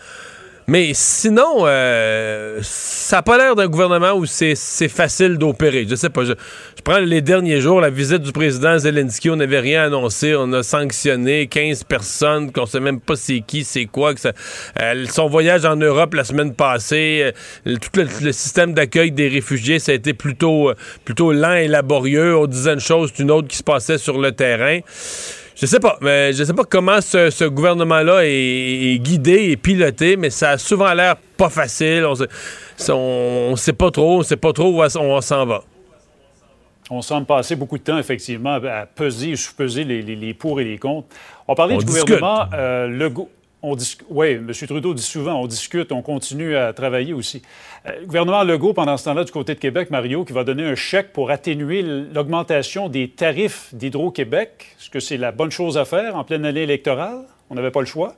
Mais 0.68 0.90
sinon, 0.92 1.62
euh, 1.62 2.58
ça 2.62 3.16
n'a 3.16 3.22
pas 3.22 3.38
l'air 3.38 3.56
d'un 3.56 3.68
gouvernement 3.68 4.12
où 4.12 4.26
c'est 4.26 4.54
facile 4.88 5.38
d'opérer. 5.38 5.86
Je 5.88 5.94
sais 5.94 6.10
pas. 6.10 6.24
Je, 6.24 6.34
je 6.76 6.82
prends 6.82 6.98
les 6.98 7.22
derniers 7.22 7.62
jours, 7.62 7.80
la 7.80 7.88
visite 7.88 8.20
du 8.20 8.32
président 8.32 8.78
Zelensky, 8.78 9.30
on 9.30 9.36
n'avait 9.36 9.60
rien 9.60 9.84
annoncé. 9.84 10.34
On 10.36 10.52
a 10.52 10.62
sanctionné 10.62 11.46
15 11.46 11.84
personnes 11.84 12.52
qu'on 12.52 12.66
sait 12.66 12.80
même 12.80 13.00
pas 13.00 13.16
c'est 13.16 13.40
qui, 13.40 13.64
c'est 13.64 13.86
quoi. 13.86 14.12
Que 14.12 14.20
ça, 14.20 14.32
euh, 14.80 15.06
son 15.10 15.26
voyage 15.26 15.64
en 15.64 15.76
Europe 15.76 16.12
la 16.12 16.24
semaine 16.24 16.54
passée, 16.54 17.32
euh, 17.66 17.76
tout 17.76 17.90
le, 17.98 18.06
le 18.22 18.32
système 18.32 18.74
d'accueil 18.74 19.10
des 19.10 19.28
réfugiés, 19.28 19.78
ça 19.78 19.92
a 19.92 19.94
été 19.94 20.12
plutôt, 20.12 20.68
euh, 20.68 20.74
plutôt 21.06 21.32
lent 21.32 21.54
et 21.54 21.66
laborieux. 21.66 22.36
On 22.36 22.46
disait 22.46 22.74
une 22.74 22.80
chose, 22.80 23.10
une 23.18 23.30
autre 23.30 23.48
qui 23.48 23.56
se 23.56 23.64
passait 23.64 23.96
sur 23.96 24.18
le 24.18 24.32
terrain. 24.32 24.80
Je 25.60 25.66
sais 25.66 25.80
pas, 25.80 25.98
mais 26.00 26.32
je 26.32 26.44
sais 26.44 26.54
pas 26.54 26.62
comment 26.64 27.00
ce, 27.00 27.30
ce 27.30 27.44
gouvernement-là 27.44 28.20
est, 28.24 28.28
est 28.94 28.98
guidé 29.00 29.50
et 29.50 29.56
piloté, 29.56 30.16
mais 30.16 30.30
ça 30.30 30.50
a 30.50 30.58
souvent 30.58 30.92
l'air 30.94 31.16
pas 31.36 31.48
facile. 31.48 32.04
On 32.06 32.14
on 33.50 33.56
sait 33.56 33.72
pas 33.72 33.90
trop, 33.90 34.18
on 34.18 34.22
sait 34.22 34.36
pas 34.36 34.52
trop 34.52 34.70
où 34.70 34.82
on 34.82 35.20
s'en 35.20 35.46
va. 35.46 35.64
On 36.90 37.02
semble 37.02 37.26
passer 37.26 37.56
beaucoup 37.56 37.76
de 37.76 37.82
temps, 37.82 37.98
effectivement, 37.98 38.54
à 38.54 38.86
peser 38.86 39.30
et 39.30 39.36
sous-peser 39.36 39.84
les, 39.84 40.00
les- 40.00 40.16
les 40.16 40.32
pour 40.32 40.60
et 40.60 40.64
les 40.64 40.78
contre. 40.78 41.08
On 41.48 41.54
parlait 41.54 41.74
On 41.74 41.78
du 41.78 41.84
discute. 41.86 42.04
gouvernement 42.04 42.46
euh, 42.54 42.86
Legault. 42.86 43.28
Oui, 43.62 44.32
M. 44.32 44.52
Trudeau 44.52 44.94
dit 44.94 45.02
souvent, 45.02 45.34
on 45.34 45.46
discute, 45.48 45.90
on 45.90 46.00
continue 46.00 46.54
à 46.54 46.72
travailler 46.72 47.12
aussi. 47.12 47.42
Euh, 47.86 48.04
gouvernement 48.04 48.44
Legault, 48.44 48.72
pendant 48.72 48.96
ce 48.96 49.04
temps-là, 49.06 49.24
du 49.24 49.32
côté 49.32 49.54
de 49.54 49.58
Québec, 49.58 49.90
Mario, 49.90 50.24
qui 50.24 50.32
va 50.32 50.44
donner 50.44 50.64
un 50.64 50.76
chèque 50.76 51.12
pour 51.12 51.32
atténuer 51.32 51.82
l'augmentation 51.82 52.88
des 52.88 53.08
tarifs 53.08 53.70
d'Hydro-Québec. 53.72 54.76
Est-ce 54.78 54.90
que 54.90 55.00
c'est 55.00 55.16
la 55.16 55.32
bonne 55.32 55.50
chose 55.50 55.76
à 55.76 55.84
faire 55.84 56.14
en 56.14 56.22
pleine 56.22 56.44
année 56.44 56.62
électorale? 56.62 57.22
On 57.50 57.56
n'avait 57.56 57.72
pas 57.72 57.80
le 57.80 57.86
choix? 57.86 58.14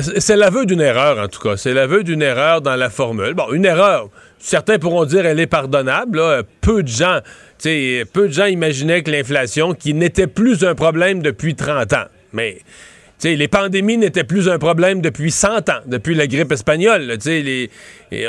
C'est 0.00 0.36
l'aveu 0.36 0.66
d'une 0.66 0.80
erreur, 0.80 1.18
en 1.18 1.28
tout 1.28 1.40
cas. 1.40 1.56
C'est 1.56 1.74
l'aveu 1.74 2.02
d'une 2.02 2.22
erreur 2.22 2.62
dans 2.62 2.76
la 2.76 2.90
formule. 2.90 3.34
Bon, 3.34 3.52
une 3.52 3.66
erreur, 3.66 4.08
certains 4.38 4.78
pourront 4.78 5.04
dire 5.04 5.24
elle 5.26 5.38
est 5.38 5.46
pardonnable. 5.46 6.20
Peu 6.62 6.82
de 6.82 6.88
gens, 6.88 7.20
peu 7.62 8.28
de 8.28 8.32
gens 8.32 8.46
imaginaient 8.46 9.02
que 9.02 9.10
l'inflation, 9.10 9.74
qui 9.74 9.94
n'était 9.94 10.26
plus 10.26 10.64
un 10.64 10.74
problème 10.74 11.22
depuis 11.22 11.54
30 11.54 11.92
ans, 11.92 12.06
mais 12.32 12.62
les 13.24 13.48
pandémies 13.48 13.98
n'étaient 13.98 14.24
plus 14.24 14.48
un 14.48 14.58
problème 14.58 15.00
depuis 15.00 15.30
100 15.30 15.68
ans, 15.68 15.80
depuis 15.86 16.14
la 16.14 16.26
grippe 16.26 16.52
espagnole. 16.52 17.16
les, 17.24 17.70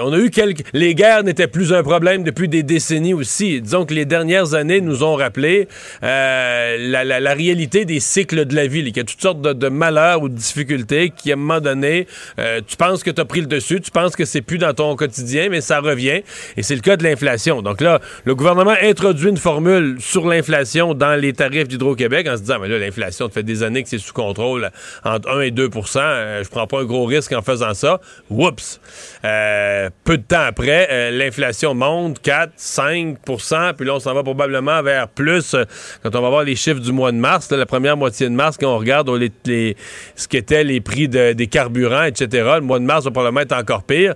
on 0.02 0.14
a 0.14 0.18
eu 0.18 0.30
quelques. 0.30 0.64
Les 0.74 0.96
guerres 0.96 1.24
n'étaient 1.24 1.48
plus 1.48 1.74
un 1.74 1.84
problème 1.84 2.24
depuis 2.24 2.48
des 2.48 2.64
décennies 2.64 3.14
aussi. 3.14 3.62
Disons 3.62 3.86
que 3.86 3.94
les 3.94 4.06
dernières 4.06 4.54
années 4.54 4.82
nous 4.82 5.04
ont 5.04 5.16
rappelé 5.16 5.68
euh, 6.04 6.78
la, 6.80 7.34
réalité 7.34 7.86
des 7.86 8.00
cycles 8.00 8.46
de 8.46 8.56
la 8.56 8.68
vie. 8.68 8.84
qu'il 8.84 8.98
y 8.98 9.00
a 9.00 9.04
toutes 9.04 9.22
sortes 9.22 9.42
de, 9.42 9.54
de 9.54 9.70
malheurs 9.70 10.22
ou 10.22 10.30
de 10.30 10.36
difficultés 10.36 11.12
qui, 11.16 11.32
à 11.32 11.34
un 11.34 11.38
moment 11.38 11.60
donné, 11.60 12.08
euh, 12.40 12.62
tu 12.66 12.78
penses 12.78 13.04
que 13.04 13.12
tu 13.12 13.20
as 13.20 13.26
pris 13.26 13.42
le 13.42 13.48
dessus, 13.48 13.82
tu 13.82 13.92
penses 13.92 14.16
que 14.16 14.26
c'est 14.26 14.42
plus 14.42 14.58
dans 14.58 14.74
ton 14.74 14.96
quotidien, 14.96 15.50
mais 15.50 15.62
ça 15.62 15.80
revient. 15.80 16.22
Et 16.58 16.64
c'est 16.64 16.76
le 16.76 16.82
cas 16.82 16.96
de 16.96 17.04
l'inflation. 17.04 17.62
Donc 17.62 17.82
là, 17.82 18.00
le 18.26 18.36
gouvernement 18.36 18.76
introduit 18.82 19.30
une 19.30 19.38
formule 19.38 19.98
sur 20.00 20.28
l'inflation 20.28 20.94
dans 20.94 21.20
les 21.20 21.34
tarifs 21.34 21.68
d'Hydro-Québec 21.68 22.28
en 22.30 22.38
se 22.38 22.42
disant, 22.42 22.60
mais 22.62 22.68
là, 22.68 22.78
l'inflation, 22.78 23.28
ça 23.28 23.34
fait 23.34 23.44
des 23.44 23.64
années 23.64 23.84
que 23.84 23.90
c'est 23.90 23.98
sous 23.98 24.14
contrôle, 24.14 24.70
entre 25.04 25.30
1 25.30 25.42
et 25.42 25.52
2% 25.52 26.00
euh, 26.00 26.44
je 26.44 26.50
prends 26.50 26.68
pas 26.68 26.82
un 26.82 26.86
gros 26.86 27.06
risque 27.06 27.32
en 27.34 27.42
faisant 27.42 27.74
ça. 27.74 28.00
Oups! 28.30 28.80
Euh, 29.26 29.90
peu 30.04 30.18
de 30.18 30.24
temps 30.24 30.42
après, 30.42 30.88
euh, 30.92 31.12
l'inflation 31.12 31.74
monte 31.74 32.22
4, 32.22 32.54
5% 32.58 33.74
puis 33.74 33.86
là, 33.86 33.96
on 33.96 34.00
s'en 34.00 34.14
va 34.14 34.24
probablement 34.24 34.82
vers 34.82 35.08
plus 35.08 35.54
euh, 35.54 35.66
quand 36.02 36.16
on 36.16 36.22
va 36.22 36.30
voir 36.30 36.44
les 36.44 36.56
chiffres 36.56 36.80
du 36.80 36.92
mois 36.92 37.12
de 37.12 37.18
mars, 37.18 37.50
là, 37.52 37.58
la 37.58 37.66
première 37.66 37.98
moitié 37.98 38.28
de 38.28 38.34
mars, 38.34 38.58
quand 38.60 38.74
on 38.74 38.78
regarde 38.78 39.10
ce 39.46 40.28
qu'étaient 40.28 40.64
les 40.64 40.82
prix 40.82 41.08
de- 41.08 41.34
des 41.34 41.48
carburants, 41.48 42.04
etc. 42.04 42.28
Le 42.56 42.62
mois 42.62 42.80
de 42.80 42.86
mars 42.86 43.06
va 43.06 43.12
probablement 43.12 43.42
être 43.42 43.56
encore 43.56 43.84
pire. 43.84 44.14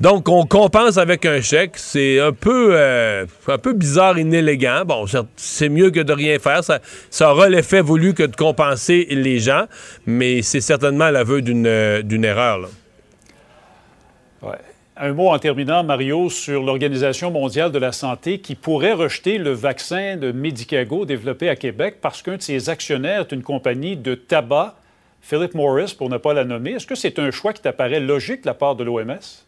Donc, 0.00 0.28
on 0.28 0.44
compense 0.46 0.98
avec 0.98 1.24
un 1.26 1.40
chèque. 1.40 1.72
C'est 1.76 2.20
un 2.20 2.32
peu, 2.32 2.76
un 2.76 3.58
peu 3.58 3.72
bizarre, 3.72 4.18
inélégant. 4.18 4.84
Bon, 4.84 5.04
c'est 5.36 5.68
mieux 5.68 5.90
que 5.90 6.00
de 6.00 6.12
rien 6.12 6.38
faire. 6.38 6.60
Ça 6.64 7.30
aura 7.32 7.48
l'effet 7.48 7.80
voulu 7.80 8.14
que 8.14 8.22
de 8.22 8.36
compenser 8.36 9.06
les 9.10 9.38
gens, 9.38 9.64
mais 10.10 10.42
c'est 10.42 10.60
certainement 10.60 11.10
l'aveu 11.10 11.40
d'une 11.42 11.66
euh, 11.66 12.22
erreur. 12.22 12.68
Un 15.02 15.14
mot 15.14 15.28
en 15.28 15.38
terminant, 15.38 15.82
Mario, 15.82 16.28
sur 16.28 16.62
l'Organisation 16.62 17.30
mondiale 17.30 17.72
de 17.72 17.78
la 17.78 17.90
santé 17.90 18.38
qui 18.40 18.54
pourrait 18.54 18.92
rejeter 18.92 19.38
le 19.38 19.52
vaccin 19.52 20.18
de 20.18 20.30
Medicago 20.30 21.06
développé 21.06 21.48
à 21.48 21.56
Québec 21.56 21.96
parce 22.02 22.20
qu'un 22.20 22.36
de 22.36 22.42
ses 22.42 22.68
actionnaires 22.68 23.22
est 23.22 23.32
une 23.32 23.42
compagnie 23.42 23.96
de 23.96 24.14
tabac, 24.14 24.74
Philip 25.22 25.54
Morris, 25.54 25.94
pour 25.96 26.10
ne 26.10 26.18
pas 26.18 26.34
la 26.34 26.44
nommer. 26.44 26.72
Est-ce 26.72 26.86
que 26.86 26.94
c'est 26.94 27.18
un 27.18 27.30
choix 27.30 27.54
qui 27.54 27.62
t'apparaît 27.62 28.00
logique 28.00 28.42
de 28.42 28.46
la 28.46 28.52
part 28.52 28.76
de 28.76 28.84
l'OMS? 28.84 29.46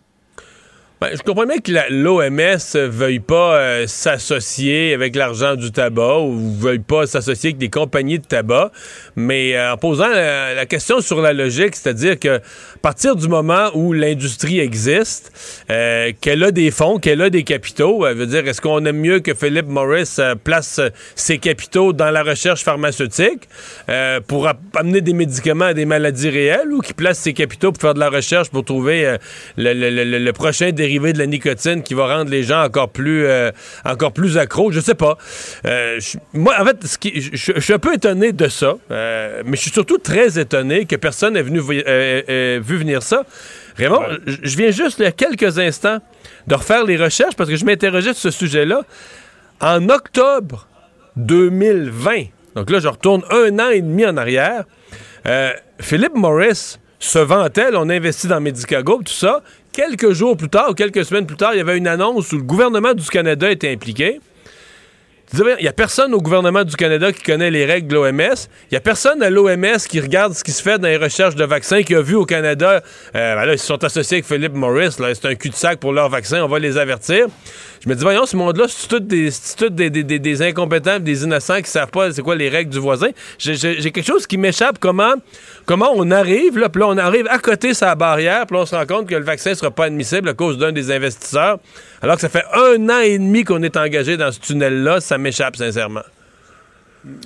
Ben, 1.02 1.16
je 1.16 1.22
comprends 1.24 1.46
bien 1.46 1.58
que 1.58 1.72
l'OMS 1.90 2.88
veuille 2.88 3.18
pas 3.18 3.56
euh, 3.56 3.86
s'associer 3.88 4.94
avec 4.94 5.16
l'argent 5.16 5.56
du 5.56 5.72
tabac 5.72 6.20
ou 6.20 6.54
veuille 6.54 6.78
pas 6.78 7.08
s'associer 7.08 7.48
avec 7.48 7.58
des 7.58 7.70
compagnies 7.70 8.20
de 8.20 8.24
tabac, 8.24 8.70
mais 9.16 9.56
euh, 9.56 9.72
en 9.72 9.76
posant 9.78 10.06
la, 10.06 10.64
question 10.66 11.00
sur 11.00 11.20
la 11.20 11.32
logique, 11.32 11.74
c'est-à-dire 11.74 12.20
que 12.20 12.36
à 12.36 12.78
partir 12.80 13.16
du 13.16 13.26
moment 13.26 13.70
où 13.74 13.92
l'industrie 13.92 14.60
existe, 14.60 15.32
euh, 15.72 16.12
qu'elle 16.20 16.44
a 16.44 16.52
des 16.52 16.70
fonds, 16.70 17.00
qu'elle 17.00 17.20
a 17.22 17.30
des 17.30 17.42
capitaux, 17.42 18.02
veut 18.06 18.26
dire 18.26 18.46
est-ce 18.46 18.60
qu'on 18.60 18.84
aime 18.84 18.98
mieux 18.98 19.18
que 19.18 19.34
Philip 19.34 19.66
Morris 19.66 20.18
place 20.44 20.80
ses 21.16 21.38
capitaux 21.38 21.92
dans 21.92 22.12
la 22.12 22.22
recherche 22.22 22.62
pharmaceutique 22.62 23.48
pour 24.28 24.48
amener 24.76 25.00
des 25.00 25.14
médicaments 25.14 25.64
à 25.64 25.74
des 25.74 25.84
maladies 25.84 26.30
réelles 26.30 26.72
ou 26.72 26.80
qu'il 26.80 26.94
place 26.94 27.18
ses 27.18 27.32
capitaux 27.32 27.72
pour 27.72 27.80
faire 27.80 27.94
de 27.94 27.98
la 28.00 28.08
recherche 28.08 28.50
pour 28.50 28.64
trouver 28.64 29.16
le- 29.56 30.18
le 30.18 30.32
prochain 30.32 30.70
dérivé 30.70 30.91
de 30.98 31.18
la 31.18 31.26
nicotine 31.26 31.82
qui 31.82 31.94
va 31.94 32.06
rendre 32.16 32.30
les 32.30 32.42
gens 32.42 32.62
encore 32.64 32.88
plus, 32.90 33.24
euh, 33.26 33.50
encore 33.84 34.12
plus 34.12 34.38
accros? 34.38 34.72
Je 34.72 34.80
sais 34.80 34.94
pas. 34.94 35.16
Euh, 35.66 35.98
moi, 36.32 36.54
en 36.60 36.64
fait, 36.64 36.84
ce 36.86 36.98
qui- 36.98 37.20
je 37.20 37.60
suis 37.60 37.72
un 37.72 37.78
peu 37.78 37.94
étonné 37.94 38.32
de 38.32 38.48
ça, 38.48 38.74
euh, 38.90 39.42
mais 39.44 39.56
je 39.56 39.62
suis 39.62 39.70
surtout 39.70 39.98
très 39.98 40.38
étonné 40.38 40.84
que 40.86 40.96
personne 40.96 41.34
n'ait 41.34 41.42
venu 41.42 41.60
vu 41.60 42.76
venir 42.76 43.02
ça. 43.02 43.24
Raymond, 43.76 44.02
je 44.26 44.36
je 44.42 44.56
viens 44.56 44.70
juste 44.70 44.98
il 44.98 45.04
y 45.04 45.06
a 45.06 45.12
quelques 45.12 45.58
instants 45.58 45.98
de 46.46 46.54
refaire 46.54 46.84
les 46.84 46.96
recherches 46.96 47.34
parce 47.36 47.48
que 47.48 47.56
je 47.56 47.64
m'interrogeais 47.64 48.12
sur 48.12 48.30
ce 48.30 48.38
sujet-là. 48.38 48.82
En 49.60 49.88
octobre 49.88 50.66
2020, 51.16 52.24
donc 52.54 52.68
là, 52.70 52.80
je 52.80 52.88
retourne 52.88 53.22
un 53.30 53.58
an 53.58 53.70
et 53.70 53.80
demi 53.80 54.04
en 54.04 54.16
arrière, 54.16 54.64
Philippe 55.80 56.14
Morris 56.14 56.76
se 56.98 57.18
vantait, 57.18 57.66
on 57.74 57.88
investit 57.88 58.28
dans 58.28 58.40
Medicago, 58.40 59.02
tout 59.04 59.12
ça. 59.12 59.42
Quelques 59.72 60.12
jours 60.12 60.36
plus 60.36 60.50
tard, 60.50 60.68
ou 60.70 60.74
quelques 60.74 61.02
semaines 61.02 61.24
plus 61.24 61.38
tard, 61.38 61.54
il 61.54 61.56
y 61.56 61.60
avait 61.60 61.78
une 61.78 61.86
annonce 61.86 62.30
où 62.32 62.36
le 62.36 62.42
gouvernement 62.42 62.92
du 62.92 63.08
Canada 63.08 63.50
était 63.50 63.72
impliqué. 63.72 64.20
Il 65.34 65.62
n'y 65.62 65.68
a 65.68 65.72
personne 65.72 66.12
au 66.12 66.20
gouvernement 66.20 66.62
du 66.62 66.76
Canada 66.76 67.10
qui 67.10 67.22
connaît 67.22 67.50
les 67.50 67.64
règles 67.64 67.88
de 67.88 67.94
l'OMS. 67.94 68.20
Il 68.20 68.72
n'y 68.72 68.76
a 68.76 68.80
personne 68.80 69.22
à 69.22 69.30
l'OMS 69.30 69.78
qui 69.88 69.98
regarde 70.00 70.34
ce 70.34 70.44
qui 70.44 70.52
se 70.52 70.62
fait 70.62 70.78
dans 70.78 70.88
les 70.88 70.98
recherches 70.98 71.34
de 71.36 71.44
vaccins, 71.44 71.82
qui 71.82 71.94
a 71.94 72.02
vu 72.02 72.14
au 72.16 72.26
Canada, 72.26 72.82
euh, 73.16 73.34
ben 73.34 73.44
là, 73.46 73.52
ils 73.54 73.58
se 73.58 73.66
sont 73.66 73.82
associés 73.82 74.16
avec 74.18 74.26
Philip 74.26 74.52
Morris, 74.52 74.92
c'est 74.98 75.24
un 75.26 75.34
cul-de-sac 75.34 75.78
pour 75.80 75.92
leur 75.94 76.10
vaccin, 76.10 76.42
on 76.42 76.48
va 76.48 76.58
les 76.58 76.76
avertir. 76.76 77.26
Je 77.84 77.88
me 77.88 77.94
dis, 77.96 78.02
voyons, 78.04 78.26
ce 78.26 78.36
monde-là, 78.36 78.66
c'est 78.68 78.86
tous 78.88 79.00
des, 79.00 79.30
des, 79.70 79.90
des- 80.04 80.18
des- 80.20 80.42
incompétents, 80.42 81.00
des 81.00 81.24
innocents 81.24 81.60
qui 81.60 81.68
savent 81.70 81.90
pas 81.90 82.12
c'est 82.12 82.22
quoi 82.22 82.36
les 82.36 82.48
règles 82.48 82.70
du 82.70 82.78
voisin. 82.78 83.08
J'ai- 83.38 83.56
quelque 83.90 84.06
chose 84.06 84.26
qui 84.26 84.38
m'échappe. 84.38 84.76
Comment, 84.78 85.14
comment 85.66 85.90
on 85.96 86.10
arrive, 86.12 86.58
là, 86.58 86.68
puis 86.68 86.78
là, 86.80 86.86
on 86.88 86.96
arrive 86.98 87.26
à 87.28 87.38
côté 87.38 87.74
sa 87.74 87.94
barrière, 87.96 88.46
puis 88.46 88.56
on 88.56 88.66
se 88.66 88.74
rend 88.76 88.86
compte 88.86 89.08
que 89.08 89.14
le 89.16 89.24
vaccin 89.24 89.54
sera 89.54 89.70
pas 89.72 89.86
admissible 89.86 90.28
à 90.28 90.34
cause 90.34 90.58
d'un 90.58 90.70
des 90.70 90.92
investisseurs, 90.92 91.58
alors 92.02 92.14
que 92.16 92.20
ça 92.20 92.28
fait 92.28 92.44
un 92.54 92.88
an 92.88 93.00
et 93.00 93.18
demi 93.18 93.42
qu'on 93.42 93.62
est 93.64 93.76
engagé 93.76 94.16
dans 94.16 94.30
ce 94.30 94.38
tunnel-là. 94.38 95.00
Ça 95.00 95.18
m'échappe, 95.22 95.56
sincèrement. 95.56 96.02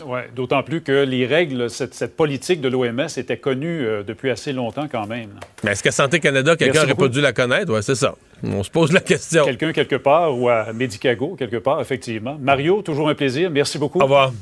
Oui, 0.06 0.20
d'autant 0.34 0.62
plus 0.62 0.80
que 0.80 1.04
les 1.04 1.26
règles, 1.26 1.68
cette, 1.68 1.92
cette 1.92 2.16
politique 2.16 2.62
de 2.62 2.68
l'OMS 2.68 3.08
était 3.18 3.36
connue 3.36 3.84
euh, 3.84 4.02
depuis 4.02 4.30
assez 4.30 4.54
longtemps 4.54 4.88
quand 4.90 5.06
même. 5.06 5.28
Mais 5.64 5.72
est-ce 5.72 5.82
qu'à 5.82 5.90
Santé 5.90 6.18
Canada, 6.18 6.56
quelqu'un 6.56 6.82
n'aurait 6.82 6.94
pas 6.94 7.08
dû 7.08 7.20
la 7.20 7.34
connaître? 7.34 7.70
Ouais, 7.74 7.82
c'est 7.82 7.94
ça. 7.94 8.14
On 8.42 8.62
se 8.62 8.70
pose 8.70 8.90
la 8.92 9.00
question. 9.00 9.44
Quelqu'un 9.44 9.72
quelque 9.74 9.96
part 9.96 10.34
ou 10.38 10.48
à 10.48 10.72
Medicago 10.72 11.36
quelque 11.38 11.56
part, 11.58 11.78
effectivement. 11.82 12.38
Mario, 12.40 12.80
toujours 12.80 13.10
un 13.10 13.14
plaisir. 13.14 13.50
Merci 13.50 13.76
beaucoup. 13.78 13.98
Au 14.00 14.04
revoir. 14.04 14.32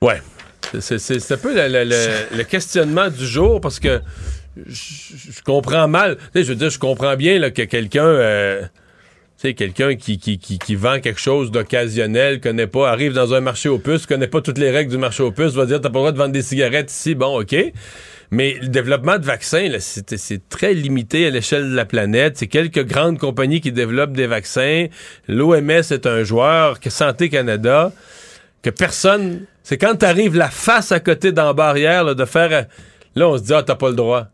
Ouais. 0.00 0.20
C'est- 0.80 1.32
un 1.32 1.36
peu 1.36 1.54
le, 1.54 1.68
le- 1.68 1.84
le- 1.84 2.36
le 2.38 2.44
questionnement 2.44 3.08
du 3.10 3.26
jour 3.26 3.60
parce 3.60 3.78
que 3.78 4.00
je, 4.66 4.74
je 5.30 5.42
comprends 5.42 5.86
mal. 5.86 6.16
Tu 6.16 6.22
sais, 6.34 6.44
je 6.44 6.48
veux 6.48 6.56
dire, 6.56 6.70
je 6.70 6.78
comprends 6.78 7.14
bien 7.16 7.38
là, 7.38 7.50
que 7.50 7.62
quelqu'un. 7.62 8.04
euh, 8.06 8.62
sais, 9.42 9.54
quelqu'un 9.54 9.94
qui, 9.94 10.18
qui, 10.18 10.38
qui, 10.38 10.58
qui 10.58 10.74
vend 10.74 11.00
quelque 11.00 11.20
chose 11.20 11.50
d'occasionnel, 11.50 12.40
connaît 12.40 12.66
pas, 12.66 12.90
arrive 12.90 13.12
dans 13.12 13.34
un 13.34 13.40
marché 13.40 13.68
aux 13.68 13.78
puces, 13.78 14.06
connaît 14.06 14.26
pas 14.26 14.40
toutes 14.40 14.58
les 14.58 14.70
règles 14.70 14.90
du 14.90 14.98
marché 14.98 15.22
aux 15.22 15.32
puces, 15.32 15.52
va 15.52 15.66
dire 15.66 15.80
t'as 15.80 15.90
pas 15.90 15.98
le 15.98 16.00
droit 16.00 16.12
de 16.12 16.18
vendre 16.18 16.32
des 16.32 16.42
cigarettes 16.42 16.90
ici, 16.90 17.14
bon, 17.14 17.40
ok. 17.40 17.54
Mais 18.30 18.56
le 18.62 18.68
développement 18.68 19.18
de 19.18 19.26
vaccins, 19.26 19.68
c'est 19.78 20.48
très 20.48 20.72
limité 20.72 21.26
à 21.26 21.30
l'échelle 21.30 21.68
de 21.68 21.74
la 21.74 21.84
planète. 21.84 22.38
C'est 22.38 22.46
quelques 22.46 22.82
grandes 22.82 23.18
compagnies 23.18 23.60
qui 23.60 23.72
développent 23.72 24.14
des 24.14 24.26
vaccins. 24.26 24.86
L'OMS 25.28 25.70
est 25.70 26.06
un 26.06 26.24
joueur, 26.24 26.80
que 26.80 26.88
Santé 26.88 27.28
Canada, 27.28 27.92
que 28.62 28.70
personne. 28.70 29.44
C'est 29.62 29.76
quand 29.76 29.96
t'arrives 29.96 30.34
la 30.34 30.48
face 30.48 30.92
à 30.92 31.00
côté 31.00 31.30
dans 31.30 31.44
la 31.44 31.52
barrière 31.52 32.04
là, 32.04 32.14
de 32.14 32.24
faire. 32.24 32.68
Là, 33.14 33.28
on 33.28 33.36
se 33.36 33.42
dit, 33.42 33.52
ah, 33.52 33.62
t'as 33.62 33.74
pas 33.74 33.90
le 33.90 33.94
droit. 33.94 34.26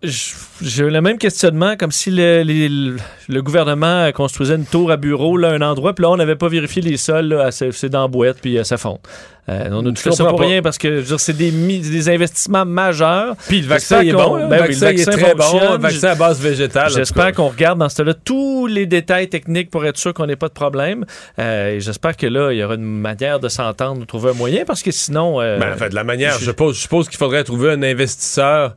J'ai 0.62 0.88
le 0.88 1.00
même 1.00 1.18
questionnement, 1.18 1.76
comme 1.76 1.90
si 1.90 2.11
le, 2.12 2.42
le- 2.44 2.97
le 3.28 3.42
gouvernement 3.42 4.11
construisait 4.12 4.54
une 4.54 4.66
tour 4.66 4.90
à 4.92 4.97
bureau, 4.97 5.37
là, 5.37 5.50
un 5.50 5.62
endroit, 5.62 5.94
puis 5.94 6.02
là, 6.04 6.11
on 6.11 6.16
n'avait 6.16 6.37
pas 6.37 6.49
vérifié 6.49 6.80
les 6.82 6.97
sols, 6.97 7.37
c'est 7.50 7.88
dans 7.88 8.02
la 8.02 8.08
boîte, 8.08 8.38
puis 8.40 8.56
euh, 8.56 8.62
ça 8.64 8.76
fond. 8.76 9.00
Euh, 9.49 9.69
on 9.73 9.81
a 9.87 9.90
tout 9.90 9.97
fait 9.97 10.12
ça 10.12 10.25
pour 10.26 10.37
pas. 10.38 10.45
rien, 10.45 10.61
parce 10.61 10.76
que 10.76 11.02
c'est 11.17 11.37
des, 11.37 11.50
des 11.50 12.09
investissements 12.11 12.67
majeurs. 12.67 13.35
Puis 13.49 13.62
le 13.62 13.67
vaccin 13.67 14.00
est 14.02 14.12
bon. 14.12 14.47
ben 14.49 14.57
le 14.57 14.69
oui, 14.69 14.75
vaccin, 14.75 14.93
le 14.93 15.00
est 15.00 15.05
très 15.05 15.35
bon. 15.35 15.61
Le 15.73 15.78
vaccin 15.78 16.09
à 16.11 16.14
base 16.14 16.38
végétale. 16.40 16.90
J'espère 16.90 17.33
qu'on 17.33 17.49
regarde 17.49 17.78
dans 17.78 17.88
ce 17.88 18.02
là 18.02 18.12
tous 18.14 18.67
les 18.67 18.85
détails 18.87 19.28
techniques 19.28 19.71
pour 19.71 19.87
être 19.87 19.97
sûr 19.97 20.12
qu'on 20.12 20.26
n'ait 20.26 20.37
pas 20.37 20.49
de 20.49 20.52
problème. 20.52 21.07
Euh, 21.38 21.76
et 21.76 21.81
j'espère 21.81 22.17
que 22.17 22.26
là, 22.26 22.52
il 22.52 22.59
y 22.59 22.62
aura 22.64 22.75
une 22.75 22.83
manière 22.85 23.40
de 23.40 23.49
s'entendre, 23.49 24.00
de 24.00 24.05
trouver 24.05 24.31
un 24.31 24.35
moyen, 24.35 24.64
parce 24.67 24.83
que 24.83 24.90
sinon... 24.90 25.40
euh, 25.40 25.59
Ben, 25.59 25.73
en 25.73 25.76
fait, 25.76 25.88
de 25.88 25.95
la 25.95 26.05
manière, 26.05 26.35
je- 26.35 26.40
je 26.40 26.45
suppose, 26.50 26.76
je 26.76 26.81
suppose 26.83 27.09
qu'il 27.09 27.17
faudrait 27.19 27.45
trouver 27.45 27.71
un 27.71 27.83
investisseur 27.83 28.76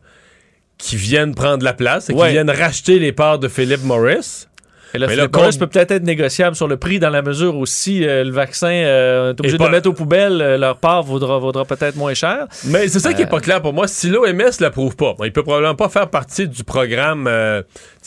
qui 0.78 0.96
vienne 0.96 1.36
prendre 1.36 1.64
la 1.64 1.74
place 1.74 2.10
et 2.10 2.14
Ouais. 2.14 2.28
qui 2.28 2.34
vienne 2.34 2.50
racheter 2.50 2.98
les 2.98 3.12
parts 3.12 3.40
de 3.40 3.48
Philip 3.48 3.84
Morris. 3.84 4.48
Et 4.94 4.98
là, 4.98 5.08
Mais 5.08 5.16
peut 5.16 5.68
peut-être 5.68 5.92
être 5.92 6.04
négociable 6.04 6.56
sur 6.56 6.68
le 6.68 6.78
prix 6.78 7.00
dans 7.00 7.10
la 7.10 7.22
mesure 7.22 7.56
où 7.56 7.66
si 7.66 8.06
euh, 8.06 8.24
le 8.24 8.32
vaccin 8.32 8.72
euh, 8.72 9.30
est 9.30 9.40
obligé 9.40 9.58
de 9.58 9.64
le 9.64 9.70
mettre 9.70 9.90
aux 9.90 9.94
poubelles, 9.94 10.42
euh, 10.42 10.58
leur 10.58 10.78
part 10.78 11.04
vaudra, 11.04 11.40
vaudra 11.40 11.66
peut-être 11.66 11.96
moins 11.96 12.14
cher. 12.14 12.48
Mais 12.66 12.88
c'est 12.88 13.00
ça 13.00 13.14
qui 13.14 13.22
est 13.22 13.28
pas 13.28 13.40
clair 13.40 13.62
pour 13.62 13.74
moi. 13.74 13.88
Si 13.88 14.10
l'OMS 14.10 14.52
l'approuve 14.60 14.96
pas, 14.96 15.16
il 15.24 15.32
peut 15.32 15.44
probablement 15.44 15.76
pas 15.76 15.90
faire 15.90 16.10
partie 16.10 16.48
du 16.48 16.64
programme, 16.64 17.26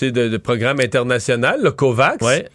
de 0.01 0.37
programme 0.37 0.81
international, 0.81 1.61
le 1.63 1.71
COVAX. 1.71 2.25
Ouais. 2.25 2.49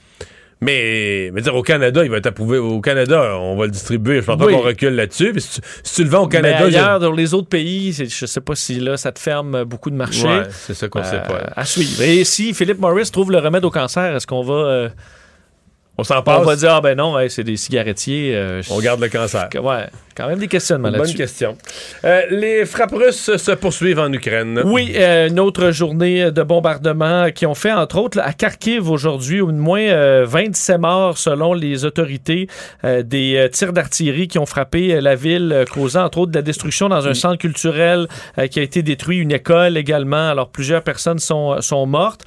Mais, 0.62 1.32
mais 1.34 1.42
dire 1.42 1.56
au 1.56 1.62
Canada, 1.64 2.04
il 2.04 2.12
va 2.12 2.18
être 2.18 2.26
approuvé. 2.28 2.58
Au 2.58 2.82
Canada, 2.82 3.38
on 3.40 3.56
va 3.56 3.66
le 3.66 3.72
distribuer. 3.72 4.18
Je 4.20 4.26
pense 4.26 4.42
Oui. 4.42 4.52
pas 4.52 4.60
qu'on 4.60 4.66
recule 4.66 4.90
là-dessus. 4.96 5.34
Si, 5.38 5.62
tu- 5.62 5.68
si 5.84 5.96
tu 5.96 6.04
le 6.04 6.10
vends 6.10 6.24
au 6.24 6.28
Canada, 6.28 6.58
Mais 6.60 6.66
ailleurs, 6.66 7.00
dans 7.00 7.14
les 7.14 7.34
autres 7.34 7.48
pays, 7.48 7.94
je 7.94 8.26
sais 8.26 8.42
pas 8.42 8.56
si 8.56 8.80
là, 8.80 8.98
ça 8.98 9.12
te 9.14 9.20
ferme 9.20 9.64
beaucoup 9.64 9.90
de 9.90 9.96
marchés. 9.96 10.28
Ouais, 10.28 10.44
c'est 10.52 10.74
ça 10.74 10.90
qu'on 10.90 11.02
sait 11.04 11.16
Euh, 11.16 11.20
pas. 11.22 11.54
À 11.56 11.64
suivre. 11.64 12.02
Et 12.04 12.26
si 12.26 12.54
Philip 12.54 12.78
Morris 12.78 13.10
trouve 13.12 13.32
le 13.32 13.38
remède 13.40 13.64
au 13.64 13.72
cancer, 13.72 14.16
est-ce 14.16 14.28
qu'on 14.28 14.44
va. 14.44 14.54
euh, 14.54 14.90
On 16.00 16.04
s'en 16.04 16.20
On 16.20 16.24
passe. 16.24 16.46
va 16.46 16.56
dire, 16.56 16.74
ah 16.76 16.82
ben 16.82 16.96
non, 16.98 17.20
hey, 17.20 17.30
c'est 17.30 17.44
des 17.44 17.58
cigarettiers. 17.58 18.32
euh, 18.36 18.62
On 18.70 18.80
garde 18.80 19.02
le 19.02 19.10
cancer. 19.10 19.50
Ouais, 19.62 19.86
quand 20.16 20.28
même 20.28 20.40
des 20.40 20.48
questionnements 20.48 20.90
Bonne 20.90 21.00
là-dessus. 21.00 21.18
question. 21.18 21.58
Euh, 22.06 22.22
les 22.30 22.66
frappes 22.66 22.94
russes 22.96 23.36
se 23.36 23.52
poursuivent 23.52 24.00
en 24.00 24.12
Ukraine. 24.14 24.62
Oui, 24.66 24.94
euh, 24.96 25.28
une 25.28 25.40
autre 25.42 25.72
journée 25.72 26.32
de 26.32 26.42
bombardement 26.44 27.32
qui 27.32 27.46
ont 27.46 27.54
fait, 27.54 27.72
entre 27.74 27.98
autres, 27.98 28.18
là, 28.18 28.26
à 28.28 28.32
Kharkiv 28.34 28.90
aujourd'hui, 28.90 29.42
au 29.42 29.52
moins 29.52 29.82
euh, 29.82 30.26
27 30.26 30.78
morts 30.80 31.18
selon 31.18 31.54
les 31.54 31.84
autorités, 31.84 32.48
des 32.84 33.50
tirs 33.52 33.74
d'artillerie 33.74 34.28
qui 34.30 34.40
ont 34.40 34.46
frappé 34.46 35.02
la 35.02 35.16
ville, 35.16 35.66
causant, 35.74 36.06
entre 36.06 36.20
autres, 36.20 36.32
de 36.32 36.38
la 36.38 36.42
destruction 36.42 36.88
dans 36.88 37.08
un 37.08 37.14
centre 37.14 37.38
culturel 37.38 38.08
qui 38.52 38.60
a 38.60 38.64
été 38.64 38.84
détruit, 38.84 39.18
une 39.18 39.32
école 39.34 39.78
également. 39.78 40.30
Alors, 40.30 40.50
plusieurs 40.50 40.82
personnes 40.84 41.20
sont, 41.20 41.60
sont 41.62 41.86
mortes. 41.86 42.24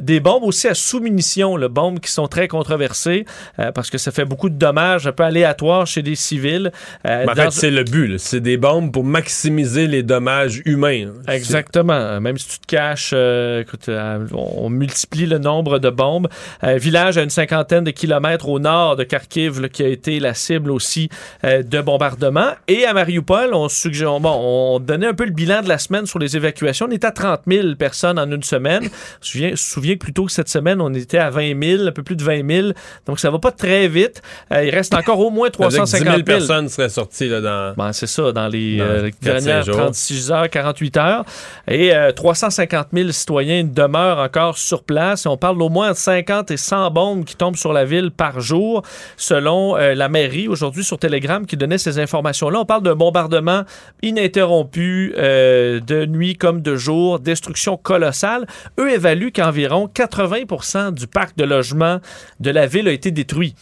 Des 0.00 0.18
bombes 0.20 0.42
aussi 0.44 0.66
à 0.66 0.74
sous-munitions, 0.74 1.56
là, 1.56 1.68
bombes 1.68 2.00
qui 2.00 2.10
sont 2.10 2.26
très 2.26 2.48
controversées 2.48 3.03
euh, 3.08 3.72
parce 3.72 3.90
que 3.90 3.98
ça 3.98 4.10
fait 4.12 4.24
beaucoup 4.24 4.48
de 4.50 4.54
dommages 4.56 5.06
un 5.06 5.12
peu 5.12 5.22
aléatoires 5.24 5.86
chez 5.86 6.02
des 6.02 6.14
civils. 6.14 6.70
Euh, 7.06 7.24
en 7.24 7.26
dans- 7.26 7.34
fait, 7.34 7.50
c'est 7.50 7.70
le 7.70 7.84
but. 7.84 8.18
C'est 8.18 8.40
des 8.40 8.56
bombes 8.56 8.92
pour 8.92 9.04
maximiser 9.04 9.86
les 9.86 10.02
dommages 10.02 10.62
humains. 10.64 11.06
là. 11.26 11.34
Exactement. 11.34 12.20
Même 12.20 12.38
si 12.38 12.48
tu 12.48 12.58
te 12.60 12.66
caches, 12.66 13.10
euh, 13.14 13.62
écoute, 13.62 13.88
on 14.32 14.70
multiplie 14.70 15.26
le 15.26 15.38
nombre 15.38 15.78
de 15.78 15.90
bombes. 15.90 16.28
Un 16.62 16.76
village 16.76 17.18
à 17.18 17.22
une 17.22 17.30
cinquantaine 17.30 17.84
de 17.84 17.90
kilomètres 17.90 18.48
au 18.48 18.58
nord 18.58 18.96
de 18.96 19.04
Kharkiv 19.04 19.60
là, 19.60 19.68
qui 19.68 19.82
a 19.82 19.88
été 19.88 20.20
la 20.20 20.34
cible 20.34 20.70
aussi 20.70 21.08
de 21.42 21.80
bombardements. 21.80 22.52
Et 22.68 22.84
à 22.84 22.92
Mariupol, 22.94 23.50
on, 23.54 23.68
suggère, 23.68 24.18
bon, 24.20 24.32
on 24.74 24.80
donnait 24.80 25.06
un 25.06 25.14
peu 25.14 25.24
le 25.24 25.30
bilan 25.32 25.62
de 25.62 25.68
la 25.68 25.78
semaine 25.78 26.06
sur 26.06 26.18
les 26.18 26.36
évacuations. 26.36 26.86
On 26.88 26.92
était 26.92 27.06
à 27.06 27.12
30 27.12 27.42
000 27.46 27.74
personnes 27.76 28.18
en 28.18 28.30
une 28.30 28.42
semaine. 28.42 28.82
Je 28.82 28.88
me 28.88 28.90
souviens, 29.22 29.46
je 29.48 29.52
me 29.52 29.56
souviens 29.56 29.94
que 29.94 29.98
plus 29.98 30.12
tôt 30.12 30.24
que 30.26 30.32
cette 30.32 30.48
semaine, 30.48 30.80
on 30.80 30.92
était 30.94 31.18
à 31.18 31.30
20 31.30 31.60
000, 31.62 31.86
un 31.88 31.92
peu 31.92 32.02
plus 32.02 32.16
de 32.16 32.22
20 32.24 32.46
000. 32.48 32.68
Donc 33.06 33.20
ça 33.20 33.30
va 33.30 33.38
pas 33.38 33.52
très 33.52 33.88
vite. 33.88 34.22
Euh, 34.52 34.64
il 34.64 34.70
reste 34.70 34.94
encore 34.94 35.18
au 35.18 35.30
moins 35.30 35.48
Ça 35.56 35.64
veut 35.64 35.70
dire 35.70 35.82
que 35.82 35.88
10 35.88 36.02
000 36.02 36.04
350 36.04 36.14
000. 36.16 36.24
personnes 36.24 36.68
seraient 36.68 36.88
sorties 36.88 37.28
là, 37.28 37.40
dans. 37.40 37.74
Ben, 37.76 37.92
c'est 37.92 38.06
ça, 38.06 38.32
dans 38.32 38.48
les 38.48 38.78
Dans 38.78 38.84
euh, 38.84 39.08
4-5 39.08 39.12
dernières 39.20 39.62
jours. 39.62 39.76
36 39.76 40.32
heures, 40.32 40.50
48 40.50 40.96
heures. 40.96 41.24
Et 41.68 41.94
euh, 41.94 42.12
350 42.12 42.88
000 42.92 43.10
citoyens 43.10 43.64
demeurent 43.64 44.18
encore 44.18 44.58
sur 44.58 44.82
place. 44.82 45.26
Et 45.26 45.28
on 45.28 45.36
parle 45.36 45.58
d'au 45.58 45.68
moins 45.68 45.92
de 45.92 45.96
50 45.96 46.50
et 46.50 46.56
100 46.56 46.90
bombes 46.90 47.24
qui 47.24 47.36
tombent 47.36 47.56
sur 47.56 47.72
la 47.72 47.84
ville 47.84 48.10
par 48.10 48.40
jour, 48.40 48.82
selon 49.16 49.76
euh, 49.76 49.94
la 49.94 50.08
mairie 50.08 50.48
aujourd'hui 50.48 50.84
sur 50.84 50.98
Telegram 50.98 51.46
qui 51.46 51.56
donnait 51.56 51.78
ces 51.78 51.98
informations-là. 51.98 52.60
On 52.60 52.64
parle 52.64 52.82
d'un 52.82 52.94
bombardement 52.94 53.62
ininterrompu 54.02 55.14
euh, 55.16 55.80
de 55.80 56.06
nuit 56.06 56.36
comme 56.36 56.62
de 56.62 56.76
jour, 56.76 57.20
destruction 57.20 57.76
colossale. 57.76 58.46
Eux 58.78 58.90
évaluent 58.90 59.32
qu'environ 59.32 59.88
80 59.88 60.92
du 60.92 61.06
parc 61.06 61.36
de 61.36 61.44
logement 61.44 62.00
de 62.40 62.50
la 62.50 62.66
ville 62.66 62.73
a 62.82 62.92
été 62.92 63.10
détruit. 63.10 63.54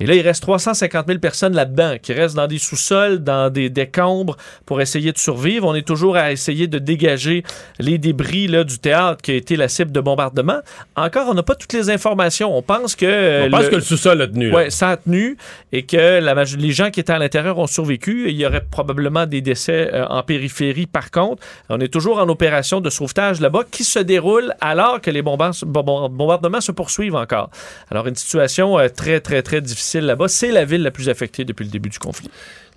Et 0.00 0.06
là, 0.06 0.14
il 0.14 0.22
reste 0.22 0.42
350 0.42 1.06
000 1.08 1.18
personnes 1.18 1.54
là-dedans 1.54 1.96
qui 2.00 2.14
restent 2.14 2.34
dans 2.36 2.46
des 2.46 2.58
sous-sols, 2.58 3.18
dans 3.18 3.50
des 3.52 3.68
décombres 3.68 4.36
pour 4.64 4.80
essayer 4.80 5.12
de 5.12 5.18
survivre. 5.18 5.68
On 5.68 5.74
est 5.74 5.86
toujours 5.86 6.16
à 6.16 6.32
essayer 6.32 6.66
de 6.68 6.78
dégager 6.78 7.42
les 7.78 7.98
débris 7.98 8.46
là, 8.48 8.64
du 8.64 8.78
théâtre 8.78 9.20
qui 9.20 9.32
a 9.32 9.34
été 9.34 9.56
la 9.56 9.68
cible 9.68 9.92
de 9.92 10.00
bombardement. 10.00 10.60
Encore, 10.96 11.28
on 11.28 11.34
n'a 11.34 11.42
pas 11.42 11.54
toutes 11.54 11.74
les 11.74 11.90
informations. 11.90 12.56
On 12.56 12.62
pense 12.62 12.96
que... 12.96 13.04
euh, 13.04 13.46
On 13.46 13.50
pense 13.50 13.64
le- 13.64 13.68
que 13.68 13.74
le 13.76 13.80
sous-sol 13.82 14.22
a 14.22 14.26
tenu. 14.26 14.54
Ouais, 14.54 14.70
ça 14.70 14.88
a 14.90 14.96
tenu 14.96 15.36
et 15.72 15.82
que 15.84 16.18
la 16.20 16.34
les 16.56 16.72
gens 16.72 16.90
qui 16.90 17.00
étaient 17.00 17.12
à 17.12 17.18
l'intérieur 17.18 17.58
ont 17.58 17.66
survécu. 17.66 18.30
Il 18.30 18.36
y 18.36 18.46
aurait 18.46 18.64
probablement 18.64 19.26
des 19.26 19.42
décès 19.42 19.90
euh, 19.92 20.06
en 20.06 20.22
périphérie. 20.22 20.86
Par 20.86 21.10
contre, 21.10 21.42
on 21.68 21.78
est 21.78 21.92
toujours 21.92 22.18
en 22.18 22.28
opération 22.30 22.80
de 22.80 22.88
sauvetage 22.88 23.40
là-bas 23.40 23.64
qui 23.70 23.84
se 23.84 23.98
déroule 23.98 24.54
alors 24.62 25.02
que 25.02 25.10
les 25.10 25.20
bombards- 25.20 25.62
bombardements 25.66 26.62
se 26.62 26.72
poursuivent 26.72 27.16
encore. 27.16 27.50
Alors, 27.90 28.06
une 28.06 28.14
situation 28.14 28.78
euh, 28.78 28.88
très, 28.88 29.20
très, 29.20 29.42
très 29.42 29.60
difficile 29.60 29.89
là-bas. 29.98 30.28
C'est 30.28 30.52
la 30.52 30.64
ville 30.64 30.82
la 30.82 30.90
plus 30.90 31.08
affectée 31.08 31.44
depuis 31.44 31.64
le 31.64 31.70
début 31.70 31.88
du 31.88 31.98
conflit. 31.98 32.30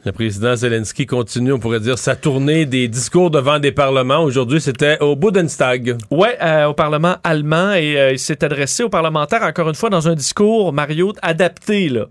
Le 0.05 0.11
président 0.11 0.53
Zelensky 0.53 1.05
continue, 1.05 1.53
on 1.53 1.59
pourrait 1.59 1.79
dire, 1.79 1.97
sa 1.97 2.17
tournée 2.17 2.65
des 2.65 2.89
discours 2.89 3.31
devant 3.31 3.59
des 3.59 3.71
parlements. 3.71 4.21
Aujourd'hui, 4.21 4.59
c'était 4.59 4.99
au 4.99 5.15
Bundestag. 5.15 5.95
Ouais, 6.11 6.37
euh, 6.41 6.65
au 6.65 6.73
Parlement 6.73 7.15
allemand 7.23 7.71
et 7.73 7.97
euh, 7.97 8.11
il 8.11 8.19
s'est 8.19 8.43
adressé 8.43 8.83
aux 8.83 8.89
parlementaires 8.89 9.43
encore 9.43 9.69
une 9.69 9.75
fois 9.75 9.89
dans 9.89 10.09
un 10.09 10.15
discours 10.15 10.73
Mario 10.73 11.13
adapté 11.21 11.87
là. 11.87 12.07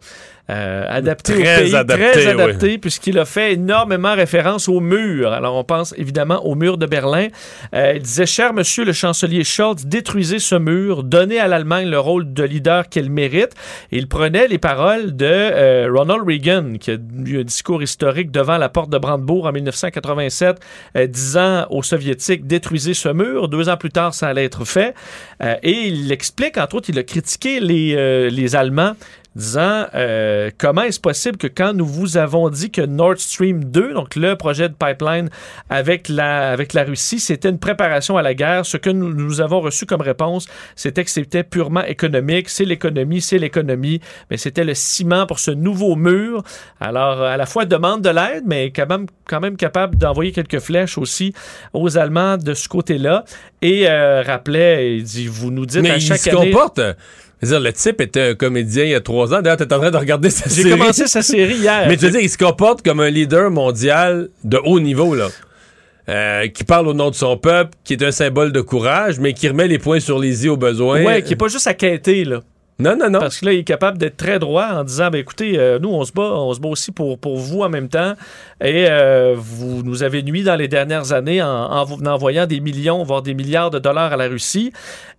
Euh, 0.53 0.85
adapté 0.89 1.33
Très 1.35 1.41
au 1.41 1.65
pays, 1.65 1.77
adapté, 1.77 2.11
très 2.11 2.27
adapté 2.27 2.79
puisqu'il 2.79 3.19
a 3.19 3.25
fait 3.25 3.55
énormément 3.55 4.15
référence 4.15 4.69
au 4.69 4.81
mur. 4.81 5.33
Alors 5.33 5.55
on 5.55 5.65
pense 5.65 5.95
évidemment 5.97 6.45
au 6.45 6.55
mur 6.55 6.79
de 6.79 6.87
Berlin. 6.87 7.29
Euh, 7.75 7.95
il 7.97 8.03
disait 8.03 8.27
cher 8.27 8.53
monsieur 8.53 8.85
le 8.85 8.93
chancelier 8.93 9.45
Scholz, 9.45 9.87
détruisez 9.87 10.39
ce 10.39 10.55
mur, 10.55 11.05
donnez 11.05 11.39
à 11.39 11.49
l'Allemagne 11.49 11.89
le 11.89 11.99
rôle 11.99 12.33
de 12.33 12.43
leader 12.43 12.89
qu'elle 12.89 13.09
mérite. 13.09 13.53
Et 13.93 13.99
il 13.99 14.09
prenait 14.09 14.47
les 14.49 14.59
paroles 14.59 15.17
de 15.17 15.27
euh, 15.27 15.89
Ronald 15.91 16.23
Reagan 16.27 16.75
qui 16.79 16.91
a 16.91 16.97
eu 17.25 17.41
un 17.41 17.45
discours 17.45 17.83
historique 17.83 18.31
devant 18.31 18.59
la 18.59 18.69
porte 18.69 18.91
de 18.91 18.99
Brandebourg 18.99 19.47
en 19.47 19.53
1987 19.53 20.61
euh, 20.97 21.07
disant 21.07 21.67
aux 21.71 21.83
soviétiques 21.83 22.47
détruisez 22.47 22.95
ce 22.95 23.09
mur. 23.09 23.49
Deux 23.49 23.69
ans 23.69 23.77
plus 23.77 23.91
tard, 23.91 24.13
ça 24.13 24.29
allait 24.29 24.45
être 24.45 24.65
fait. 24.65 24.95
Et 25.63 25.89
il 25.89 26.13
explique, 26.13 26.57
entre 26.57 26.77
autres, 26.77 26.91
il 26.91 26.99
a 26.99 27.03
critiqué 27.03 27.59
les, 27.59 28.31
les 28.31 28.57
Allemands 28.57 28.93
disant 29.37 29.87
euh, 29.95 30.51
comment 30.59 30.83
est-ce 30.83 31.01
possible 31.01 31.37
que 31.37 31.47
quand 31.47 31.73
nous 31.73 31.87
vous 31.87 32.17
avons 32.17 32.51
dit 32.51 32.71
que 32.71 32.83
Nord 32.83 33.19
Stream 33.19 33.65
2, 33.65 33.95
donc 33.95 34.17
le 34.17 34.37
projet 34.37 34.69
de 34.69 34.75
pipeline 34.75 35.31
avec 35.71 36.09
la, 36.09 36.51
avec 36.51 36.73
la 36.73 36.85
Russie, 36.85 37.21
c'était 37.21 37.49
une 37.49 37.59
préparation 37.59 38.17
à 38.17 38.23
la 38.23 38.35
guerre, 38.35 38.67
ce 38.67 38.77
que 38.77 38.91
nous, 38.91 39.13
nous 39.13 39.41
avons 39.41 39.61
reçu 39.61 39.87
comme 39.87 40.03
réponse, 40.03 40.47
c'était 40.77 41.05
que 41.05 41.11
c'était 41.11 41.45
purement 41.45 41.85
économique, 41.85 42.49
c'est 42.49 42.65
l'économie, 42.65 43.21
c'est 43.21 43.39
l'économie, 43.39 44.01
mais 44.31 44.37
c'était 44.37 44.65
le 44.65 44.75
ciment 44.75 45.27
pour 45.27 45.39
ce 45.39 45.51
nouveau 45.51 45.97
mur. 45.97 46.43
Alors, 46.81 47.23
à 47.23 47.37
la 47.37 47.47
fois 47.47 47.65
demande 47.65 48.03
de 48.03 48.11
l'aide, 48.11 48.45
mais 48.47 48.71
quand 48.71 48.89
même, 48.89 49.07
quand 49.27 49.41
même 49.41 49.57
capable 49.57 49.97
d'envoyer 49.97 50.33
quelques 50.33 50.61
flèches 50.61 50.99
aussi 50.99 51.33
aux 51.73 51.99
Allemands 51.99 52.37
de 52.37 52.55
ce 52.55 52.69
côté-là. 52.69 53.25
Et 53.61 53.89
euh, 53.89 54.23
rappelait, 54.23 54.97
il 54.97 55.05
dit, 55.05 55.27
vous 55.27 55.51
nous 55.51 55.67
dites 55.67 55.83
Mais 55.83 55.91
à 55.91 55.99
chaque 56.01 56.19
se 56.19 56.31
année... 56.31 56.51
comporte. 56.51 56.81
Dire, 57.43 57.61
le 57.61 57.73
type 57.73 58.01
était 58.01 58.31
un 58.31 58.35
comédien 58.35 58.85
il 58.85 58.91
y 58.91 58.95
a 58.95 59.01
trois 59.01 59.35
ans. 59.35 59.43
D'ailleurs, 59.43 59.57
t'es 59.57 59.73
en 59.73 59.79
train 59.79 59.91
de 59.91 59.97
regarder 59.97 60.31
sa 60.31 60.49
J'ai 60.49 60.63
série. 60.63 60.71
commencé 60.79 61.07
sa 61.09 61.23
série 61.23 61.57
hier. 61.57 61.87
Mais 61.89 61.97
tu 61.97 62.05
veux 62.05 62.13
dire, 62.13 62.21
il 62.21 62.31
se 62.31 62.39
comporte 62.39 62.83
comme 62.83 63.01
un 63.01 63.11
leader 63.11 63.51
mondial 63.51 64.29
de 64.45 64.59
haut 64.65 64.79
niveau, 64.81 65.15
là. 65.15 65.29
Euh, 66.09 66.49
qui 66.49 66.65
parle 66.65 66.89
au 66.89 66.95
nom 66.95 67.11
de 67.11 67.15
son 67.15 67.37
peuple, 67.37 67.71
qui 67.85 67.93
est 67.95 68.03
un 68.03 68.11
symbole 68.11 68.53
de 68.53 68.61
courage, 68.61 69.21
mais 69.21 69.33
qui 69.35 69.49
remet 69.49 69.69
les 69.69 69.79
points 69.79 70.01
sur 70.01 70.19
les 70.19 70.47
i 70.47 70.49
au 70.49 70.57
besoin. 70.57 71.03
Ouais, 71.03 71.23
qui 71.23 71.33
est 71.33 71.37
pas 71.37 71.49
juste 71.49 71.67
à 71.67 71.75
quêter, 71.75 72.25
là. 72.25 72.41
Non, 72.79 72.97
non, 72.99 73.09
non. 73.11 73.21
Parce 73.21 73.39
que 73.39 73.47
là, 73.47 73.53
il 73.53 73.61
est 73.61 73.65
capable 73.65 73.99
d'être 73.99 74.17
très 74.17 74.41
droit 74.41 74.67
en 74.73 74.83
disant 74.83 75.11
ben 75.11 75.19
écoutez, 75.19 75.57
euh, 75.57 75.79
nous, 75.79 75.91
on 75.91 76.05
se 76.05 76.11
bat, 76.11 76.23
on 76.23 76.53
se 76.53 76.59
bat 76.59 76.69
aussi 76.69 76.91
pour, 76.91 77.19
pour 77.19 77.37
vous 77.37 77.61
en 77.61 77.69
même 77.69 77.89
temps. 77.89 78.15
Et 78.61 78.87
euh, 78.89 79.35
vous 79.37 79.83
nous 79.85 80.03
avez 80.03 80.23
nuit 80.25 80.43
dans 80.43 80.57
les 80.57 80.67
dernières 80.67 81.13
années 81.13 81.41
en, 81.43 81.47
en 81.49 81.83
en 81.83 82.07
envoyant 82.07 82.47
des 82.47 82.59
millions, 82.59 83.05
voire 83.05 83.23
des 83.23 83.35
milliards 83.35 83.71
de 83.71 83.79
dollars 83.79 84.13
à 84.13 84.17
la 84.17 84.27
Russie. 84.27 84.73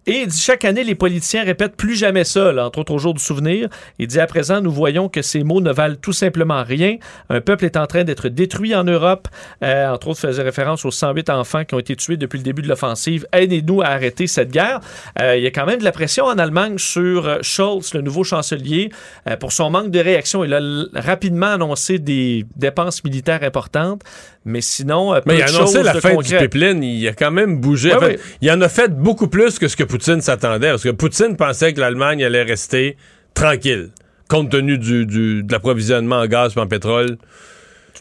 Et 0.05 0.21
il 0.21 0.27
dit 0.27 0.39
chaque 0.39 0.65
année, 0.65 0.83
les 0.83 0.95
politiciens 0.95 1.43
répètent 1.43 1.75
plus 1.75 1.95
jamais 1.95 2.23
ça, 2.23 2.51
là, 2.51 2.65
entre 2.65 2.79
autres 2.79 2.93
au 2.93 2.97
jour 2.97 3.13
du 3.13 3.23
souvenir. 3.23 3.69
Il 3.99 4.07
dit 4.07 4.19
à 4.19 4.27
présent, 4.27 4.61
nous 4.61 4.71
voyons 4.71 5.07
que 5.07 5.21
ces 5.21 5.43
mots 5.43 5.61
ne 5.61 5.71
valent 5.71 5.95
tout 5.95 6.11
simplement 6.11 6.63
rien. 6.63 6.97
Un 7.29 7.39
peuple 7.39 7.65
est 7.65 7.77
en 7.77 7.87
train 7.87 8.03
d'être 8.03 8.27
détruit 8.27 8.75
en 8.75 8.83
Europe. 8.83 9.27
Euh, 9.63 9.87
entre 9.89 10.09
autres, 10.09 10.19
faisait 10.19 10.43
référence 10.43 10.83
aux 10.83 10.91
108 10.91 11.29
enfants 11.29 11.63
qui 11.63 11.75
ont 11.75 11.79
été 11.79 11.95
tués 11.95 12.17
depuis 12.17 12.37
le 12.37 12.43
début 12.43 12.61
de 12.61 12.67
l'offensive. 12.67 13.25
Aidez-nous 13.31 13.81
à 13.81 13.87
arrêter 13.87 14.27
cette 14.27 14.51
guerre. 14.51 14.81
Euh, 15.21 15.37
il 15.37 15.43
y 15.43 15.47
a 15.47 15.51
quand 15.51 15.65
même 15.65 15.79
de 15.79 15.83
la 15.83 15.91
pression 15.91 16.25
en 16.25 16.37
Allemagne 16.37 16.77
sur 16.77 17.27
euh, 17.27 17.37
Scholz, 17.41 17.93
le 17.93 18.01
nouveau 18.01 18.23
chancelier, 18.23 18.89
euh, 19.29 19.37
pour 19.37 19.51
son 19.51 19.69
manque 19.69 19.91
de 19.91 19.99
réaction. 19.99 20.43
Il 20.43 20.53
a 20.53 20.61
rapidement 20.93 21.53
annoncé 21.53 21.99
des 21.99 22.45
dépenses 22.55 23.03
militaires 23.03 23.43
importantes, 23.43 24.01
mais 24.45 24.61
sinon, 24.61 25.13
euh, 25.13 25.21
peu 25.21 25.31
Mais 25.31 25.37
il 25.39 25.41
a 25.43 25.45
annoncé 25.47 25.83
la 25.83 25.93
fin 25.95 26.15
concret. 26.15 26.37
du 26.39 26.43
pipeline. 26.49 26.83
Il 26.83 27.07
a 27.07 27.13
quand 27.13 27.31
même 27.31 27.59
bougé. 27.59 27.89
Ouais, 27.89 27.95
En 27.95 27.99
fait, 28.01 28.05
ouais. 28.07 28.19
Il 28.41 28.51
en 28.51 28.61
a 28.61 28.69
fait 28.69 28.91
beaucoup 28.93 29.27
plus 29.27 29.57
que 29.59 29.67
ce 29.67 29.75
que 29.75 29.83
Poutine 29.83 30.21
s'attendait. 30.21 30.69
Parce 30.69 30.83
que 30.83 30.89
Poutine 30.89 31.35
pensait 31.37 31.73
que 31.73 31.79
l'Allemagne 31.79 32.23
allait 32.23 32.43
rester 32.43 32.97
tranquille, 33.33 33.89
compte 34.29 34.49
tenu 34.51 34.77
du, 34.77 35.05
du- 35.05 35.43
de 35.43 35.51
l'approvisionnement 35.51 36.17
en 36.19 36.27
gaz 36.27 36.53
et 36.55 36.59
en 36.59 36.67
pétrole. 36.67 37.17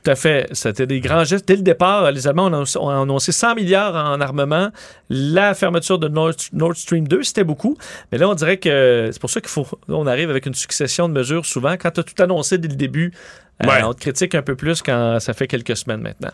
Tout 0.04 0.10
à 0.10 0.14
fait. 0.16 0.48
C'était 0.52 0.86
des 0.86 0.98
grands 1.00 1.22
gestes. 1.22 1.46
Dès 1.46 1.54
le 1.54 1.62
départ, 1.62 2.10
les 2.10 2.26
Allemands 2.26 2.44
ont 2.44 2.48
annoncé, 2.48 2.78
ont 2.78 2.88
annoncé 2.88 3.30
100 3.30 3.54
milliards 3.54 3.94
en 3.94 4.20
armement. 4.20 4.70
La 5.10 5.54
fermeture 5.54 5.98
de 5.98 6.08
Nord, 6.08 6.32
Nord 6.52 6.74
Stream 6.74 7.06
2, 7.06 7.22
c'était 7.22 7.44
beaucoup. 7.44 7.76
Mais 8.10 8.18
là, 8.18 8.28
on 8.28 8.34
dirait 8.34 8.56
que 8.56 9.10
c'est 9.12 9.20
pour 9.20 9.30
ça 9.30 9.40
qu'il 9.40 9.50
faut. 9.50 9.66
on 9.88 10.06
arrive 10.08 10.28
avec 10.30 10.46
une 10.46 10.54
succession 10.54 11.08
de 11.08 11.14
mesures 11.14 11.46
souvent. 11.46 11.74
Quand 11.74 11.90
tu 11.92 12.00
as 12.00 12.02
tout 12.02 12.20
annoncé 12.20 12.58
dès 12.58 12.68
le 12.68 12.74
début, 12.74 13.12
Ouais. 13.62 13.82
on 13.84 13.92
critique 13.92 14.34
un 14.34 14.42
peu 14.42 14.56
plus 14.56 14.82
quand 14.82 15.20
ça 15.20 15.34
fait 15.34 15.46
quelques 15.46 15.76
semaines 15.76 16.00
maintenant. 16.00 16.32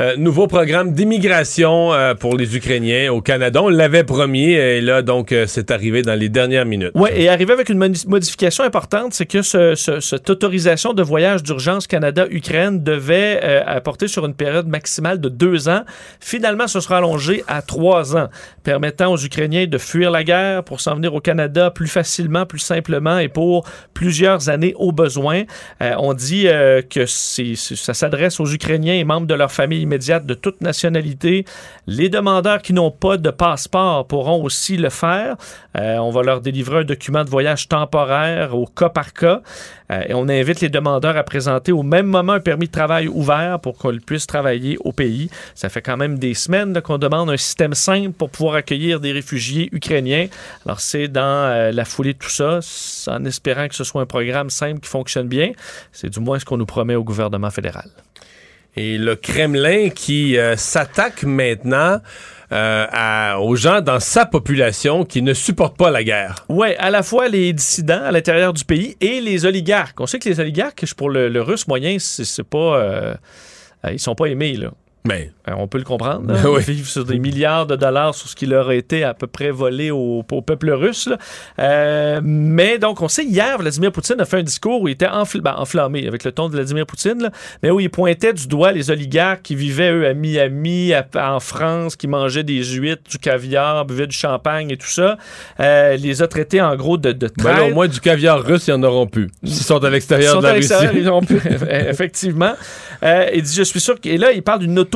Euh, 0.00 0.16
nouveau 0.16 0.46
programme 0.46 0.92
d'immigration 0.94 1.92
euh, 1.92 2.14
pour 2.14 2.36
les 2.36 2.56
Ukrainiens 2.56 3.12
au 3.12 3.20
Canada. 3.20 3.62
On 3.62 3.68
l'avait 3.68 4.04
promis 4.04 4.50
et 4.52 4.80
là, 4.80 5.02
donc, 5.02 5.32
euh, 5.32 5.44
c'est 5.46 5.70
arrivé 5.70 6.00
dans 6.00 6.14
les 6.18 6.30
dernières 6.30 6.64
minutes. 6.64 6.92
Oui, 6.94 7.10
et 7.14 7.28
arrivé 7.28 7.52
avec 7.52 7.68
une 7.68 7.76
modi- 7.78 8.06
modification 8.08 8.64
importante, 8.64 9.12
c'est 9.12 9.26
que 9.26 9.42
ce- 9.42 9.74
ce- 9.74 10.00
cette 10.00 10.30
autorisation 10.30 10.94
de 10.94 11.02
voyage 11.02 11.42
d'urgence 11.42 11.86
Canada-Ukraine 11.86 12.82
devait 12.82 13.40
apporter 13.66 14.08
sur 14.08 14.24
une 14.24 14.34
période 14.34 14.66
maximale 14.66 15.20
de 15.20 15.28
deux 15.28 15.68
ans. 15.68 15.82
Finalement, 16.20 16.66
ce 16.68 16.80
sera 16.80 16.96
allongé 16.96 17.44
à 17.46 17.60
trois 17.60 18.16
ans, 18.16 18.28
permettant 18.64 19.12
aux 19.12 19.18
Ukrainiens 19.18 19.66
de 19.66 19.78
fuir 19.78 20.10
la 20.10 20.24
guerre 20.24 20.64
pour 20.64 20.80
s'en 20.80 20.94
venir 20.94 21.14
au 21.14 21.20
Canada 21.20 21.70
plus 21.70 21.86
facilement, 21.88 22.46
plus 22.46 22.60
simplement 22.60 23.18
et 23.18 23.28
pour 23.28 23.68
plusieurs 23.92 24.48
années 24.48 24.72
au 24.76 24.90
besoin. 24.90 25.42
On 25.80 26.14
dit 26.14 26.44
que 26.90 27.04
ça 27.06 27.94
s'adresse 27.94 28.40
aux 28.40 28.50
Ukrainiens 28.50 28.94
et 28.94 29.04
membres 29.04 29.26
de 29.26 29.34
leur 29.34 29.52
famille 29.52 29.81
immédiate 29.82 30.26
de 30.26 30.34
toute 30.34 30.60
nationalité. 30.60 31.44
Les 31.86 32.08
demandeurs 32.08 32.62
qui 32.62 32.72
n'ont 32.72 32.90
pas 32.90 33.16
de 33.16 33.30
passeport 33.30 34.06
pourront 34.06 34.42
aussi 34.42 34.76
le 34.76 34.90
faire. 34.90 35.36
Euh, 35.76 35.96
on 35.98 36.10
va 36.10 36.22
leur 36.22 36.40
délivrer 36.40 36.80
un 36.80 36.84
document 36.84 37.24
de 37.24 37.30
voyage 37.30 37.68
temporaire 37.68 38.56
au 38.56 38.66
cas 38.66 38.88
par 38.88 39.12
cas. 39.12 39.42
Euh, 39.90 40.02
et 40.08 40.14
on 40.14 40.28
invite 40.28 40.60
les 40.60 40.68
demandeurs 40.68 41.16
à 41.16 41.22
présenter 41.22 41.72
au 41.72 41.82
même 41.82 42.06
moment 42.06 42.34
un 42.34 42.40
permis 42.40 42.66
de 42.66 42.72
travail 42.72 43.08
ouvert 43.08 43.60
pour 43.60 43.76
qu'on 43.76 43.96
puisse 43.98 44.26
travailler 44.26 44.76
au 44.80 44.92
pays. 44.92 45.30
Ça 45.54 45.68
fait 45.68 45.82
quand 45.82 45.96
même 45.96 46.18
des 46.18 46.34
semaines 46.34 46.80
qu'on 46.82 46.98
demande 46.98 47.30
un 47.30 47.36
système 47.36 47.74
simple 47.74 48.12
pour 48.12 48.30
pouvoir 48.30 48.56
accueillir 48.56 49.00
des 49.00 49.12
réfugiés 49.12 49.68
ukrainiens. 49.72 50.26
Alors 50.66 50.80
c'est 50.80 51.08
dans 51.08 51.20
euh, 51.20 51.72
la 51.72 51.84
foulée 51.84 52.14
de 52.14 52.18
tout 52.18 52.30
ça, 52.30 52.60
en 53.08 53.24
espérant 53.24 53.68
que 53.68 53.74
ce 53.74 53.84
soit 53.84 54.02
un 54.02 54.06
programme 54.06 54.50
simple 54.50 54.80
qui 54.80 54.88
fonctionne 54.88 55.28
bien. 55.28 55.52
C'est 55.92 56.10
du 56.10 56.20
moins 56.20 56.38
ce 56.38 56.44
qu'on 56.44 56.56
nous 56.56 56.66
promet 56.66 56.94
au 56.94 57.04
gouvernement 57.04 57.50
fédéral. 57.50 57.88
Et 58.76 58.96
le 58.98 59.16
Kremlin 59.16 59.90
qui 59.90 60.38
euh, 60.38 60.56
s'attaque 60.56 61.24
maintenant 61.24 62.00
euh, 62.52 62.86
à- 62.90 63.38
aux 63.40 63.54
gens 63.56 63.80
dans 63.80 64.00
sa 64.00 64.24
population 64.26 65.04
qui 65.04 65.20
ne 65.22 65.34
supportent 65.34 65.76
pas 65.76 65.90
la 65.90 66.02
guerre. 66.04 66.44
Ouais, 66.48 66.76
à 66.78 66.90
la 66.90 67.02
fois 67.02 67.28
les 67.28 67.52
dissidents 67.52 68.02
à 68.02 68.10
l'intérieur 68.12 68.52
du 68.52 68.64
pays 68.64 68.96
et 69.00 69.20
les 69.20 69.44
oligarques. 69.46 70.00
On 70.00 70.06
sait 70.06 70.18
que 70.18 70.28
les 70.28 70.40
oligarques, 70.40 70.84
pour 70.96 71.10
le, 71.10 71.28
le 71.28 71.42
russe 71.42 71.66
moyen, 71.68 71.96
c'est 71.98 72.42
pas. 72.44 72.78
euh, 72.78 73.14
ils 73.90 73.98
sont 73.98 74.14
pas 74.14 74.26
aimés, 74.26 74.54
là. 74.54 74.70
Mais 75.04 75.32
Euh, 75.48 75.54
on 75.56 75.66
peut 75.66 75.78
le 75.78 75.84
comprendre. 75.84 76.32
là. 76.32 76.38
Oui. 76.48 76.62
Ils 76.68 76.74
vivent 76.74 76.88
sur 76.88 77.04
des 77.04 77.18
milliards 77.18 77.66
de 77.66 77.74
dollars 77.74 78.14
sur 78.14 78.28
ce 78.28 78.36
qui 78.36 78.46
leur 78.46 78.68
a 78.68 78.74
été 78.76 79.02
à 79.02 79.14
peu 79.14 79.26
près 79.26 79.50
volé 79.50 79.90
au, 79.90 80.24
au 80.30 80.42
peuple 80.42 80.70
russe. 80.70 81.08
là. 81.08 81.18
Euh, 81.58 82.20
mais 82.22 82.78
donc, 82.78 83.02
on 83.02 83.08
sait, 83.08 83.24
hier, 83.24 83.58
Vladimir 83.58 83.90
Poutine 83.90 84.20
a 84.20 84.24
fait 84.24 84.36
un 84.38 84.42
discours 84.44 84.80
où 84.80 84.86
il 84.88 84.92
était 84.92 85.06
enfl- 85.06 85.40
ben, 85.40 85.54
enflammé 85.56 86.06
avec 86.06 86.22
le 86.22 86.30
ton 86.30 86.48
de 86.48 86.54
Vladimir 86.54 86.86
Poutine, 86.86 87.20
là, 87.24 87.30
mais 87.64 87.70
où 87.70 87.80
il 87.80 87.90
pointait 87.90 88.32
du 88.32 88.46
doigt 88.46 88.70
les 88.70 88.90
oligarques 88.92 89.42
qui 89.42 89.56
vivaient, 89.56 89.90
eux, 89.90 90.06
à 90.06 90.14
Miami, 90.14 90.92
à- 90.94 91.04
en 91.34 91.40
France, 91.40 91.96
qui 91.96 92.06
mangeaient 92.06 92.44
des 92.44 92.62
huîtres, 92.64 93.02
du 93.10 93.18
caviar, 93.18 93.84
buvaient 93.84 94.06
du 94.06 94.16
champagne 94.16 94.70
et 94.70 94.76
tout 94.76 94.86
ça. 94.86 95.16
Euh, 95.58 95.96
les 95.96 96.22
a 96.22 96.28
traités, 96.28 96.60
en 96.60 96.76
gros, 96.76 96.96
de, 96.96 97.10
de 97.10 97.28
ben 97.42 97.52
là, 97.56 97.64
au 97.66 97.70
moins 97.74 97.88
du 97.88 97.98
caviar 98.00 98.40
russe, 98.40 98.68
ils 98.68 98.72
en 98.72 98.82
auront 98.84 99.08
plus. 99.08 99.28
S'ils 99.42 99.64
sont 99.64 99.82
à 99.82 99.88
Ils 99.88 99.92
l'extérieur 99.94 100.38
de 100.38 100.42
la 100.44 100.50
à 100.50 100.52
Russie. 100.52 100.68
l'extérieur, 100.68 100.94
ils 101.02 101.10
ont 101.10 101.20
pu- 101.22 101.40
effectivement. 101.88 102.52
Euh, 103.02 103.26
il 103.34 103.42
dit, 103.42 103.52
je 103.54 103.64
suis 103.64 103.80
sûr 103.80 104.00
que, 104.00 104.08
et 104.08 104.16
là, 104.16 104.30
il 104.30 104.42
parle 104.44 104.60
d'une 104.60 104.78
auto-purification, 104.78 104.91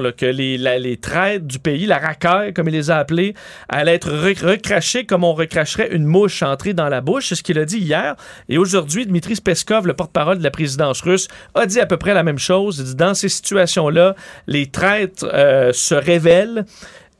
là, 0.00 0.12
que 0.12 0.26
les, 0.26 0.58
la- 0.58 0.78
les 0.78 0.96
traîtres 0.96 1.44
du 1.46 1.58
pays, 1.58 1.86
la 1.86 1.98
racaille, 1.98 2.52
comme 2.52 2.68
il 2.68 2.72
les 2.74 2.90
a 2.90 2.98
appelés, 2.98 3.34
allaient 3.68 3.94
être 3.94 4.10
re- 4.10 4.44
recrachées 4.44 5.06
comme 5.06 5.24
on 5.24 5.34
recracherait 5.34 5.88
une 5.94 6.04
mouche 6.04 6.42
entrée 6.42 6.74
dans 6.74 6.88
la 6.88 7.00
bouche. 7.00 7.28
C'est 7.28 7.34
ce 7.36 7.42
qu'il 7.42 7.58
a 7.58 7.64
dit 7.64 7.78
hier. 7.78 8.16
Et 8.48 8.58
aujourd'hui, 8.58 9.06
Dmitri 9.06 9.34
Peskov, 9.36 9.86
le 9.86 9.94
porte-parole 9.94 10.38
de 10.38 10.42
la 10.42 10.50
présidence 10.50 11.00
russe, 11.02 11.28
a 11.54 11.66
dit 11.66 11.80
à 11.80 11.86
peu 11.86 11.96
près 11.96 12.14
la 12.14 12.22
même 12.22 12.38
chose. 12.38 12.78
Il 12.78 12.84
dit, 12.84 12.94
dans 12.96 13.14
ces 13.14 13.28
situations-là, 13.28 14.14
les 14.46 14.66
traîtres 14.66 15.28
euh, 15.32 15.72
se 15.72 15.94
révèlent. 15.94 16.64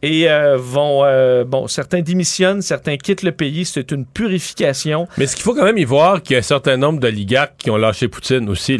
Et 0.01 0.31
euh, 0.31 0.57
vont. 0.57 1.05
euh, 1.05 1.43
bon, 1.45 1.67
certains 1.67 2.03
démissionnent, 2.03 2.63
certains 2.63 2.97
quittent 2.97 3.25
le 3.25 3.33
pays. 3.33 3.65
C'est 3.65 3.91
une 3.91 4.07
purification. 4.07 5.09
Mais 5.19 5.27
ce 5.27 5.35
qu'il 5.35 5.43
faut 5.43 5.55
quand 5.55 5.65
même 5.65 5.77
y 5.79 5.85
voir 5.85 6.23
qu'il 6.23 6.35
y 6.35 6.37
a 6.37 6.39
un 6.39 6.43
certain 6.43 6.77
nombre 6.77 7.01
d'oligarques 7.01 7.57
qui 7.59 7.69
ont 7.71 7.77
lâché 7.77 8.07
Poutine 8.07 8.49
aussi. 8.49 8.79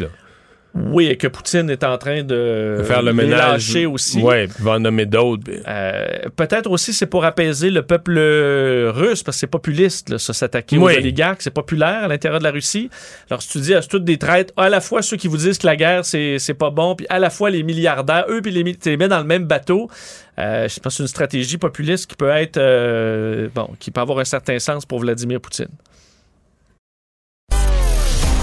Oui, 0.81 1.07
et 1.07 1.17
que 1.17 1.27
Poutine 1.27 1.69
est 1.69 1.83
en 1.83 1.97
train 1.97 2.23
de 2.23 2.81
faire 2.85 3.01
le 3.01 3.11
ménage. 3.13 3.37
lâcher 3.67 3.85
aussi. 3.85 4.19
Il 4.19 4.47
va 4.63 4.71
en 4.71 4.79
nommer 4.79 5.05
d'autres. 5.05 5.43
Euh, 5.67 6.05
Peut-être 6.35 6.69
aussi 6.69 6.93
c'est 6.93 7.05
pour 7.05 7.25
apaiser 7.25 7.69
le 7.69 7.81
peuple 7.81 8.15
euh, 8.17 8.91
russe 8.95 9.21
parce 9.23 9.37
que 9.37 9.39
c'est 9.41 9.47
populiste 9.47 10.09
là, 10.09 10.17
ça 10.17 10.33
s'attaquer 10.33 10.77
Oui. 10.77 10.93
aux 10.93 10.97
oligarques, 10.97 11.41
c'est 11.41 11.53
populaire 11.53 12.03
à 12.03 12.07
l'intérieur 12.07 12.39
de 12.39 12.43
la 12.45 12.51
Russie. 12.51 12.89
Alors 13.29 13.41
si 13.41 13.49
tu 13.49 13.59
dis 13.59 13.73
à 13.73 13.81
toutes 13.81 14.05
des 14.05 14.17
traites, 14.17 14.53
à 14.57 14.69
la 14.69 14.79
fois 14.79 15.01
ceux 15.01 15.17
qui 15.17 15.27
vous 15.27 15.37
disent 15.37 15.57
que 15.57 15.67
la 15.67 15.75
guerre 15.75 16.05
c'est 16.05 16.39
c'est 16.39 16.53
pas 16.53 16.69
bon, 16.69 16.95
puis 16.95 17.05
à 17.09 17.19
la 17.19 17.29
fois 17.29 17.49
les 17.49 17.63
milliardaires, 17.63 18.25
eux 18.29 18.41
puis 18.41 18.51
les 18.51 18.63
tu 18.75 18.89
les 18.89 18.97
mets 18.97 19.07
dans 19.07 19.19
le 19.19 19.25
même 19.25 19.45
bateau. 19.45 19.89
Euh, 20.37 20.69
je 20.69 20.79
pense 20.79 20.93
que 20.93 20.97
c'est 20.97 21.03
une 21.03 21.07
stratégie 21.07 21.57
populiste 21.57 22.09
qui 22.09 22.15
peut 22.15 22.29
être 22.29 22.57
euh, 22.57 23.49
bon, 23.53 23.69
qui 23.79 23.91
peut 23.91 23.99
avoir 24.01 24.19
un 24.19 24.23
certain 24.25 24.57
sens 24.59 24.85
pour 24.85 24.99
Vladimir 24.99 25.41
Poutine. 25.41 25.67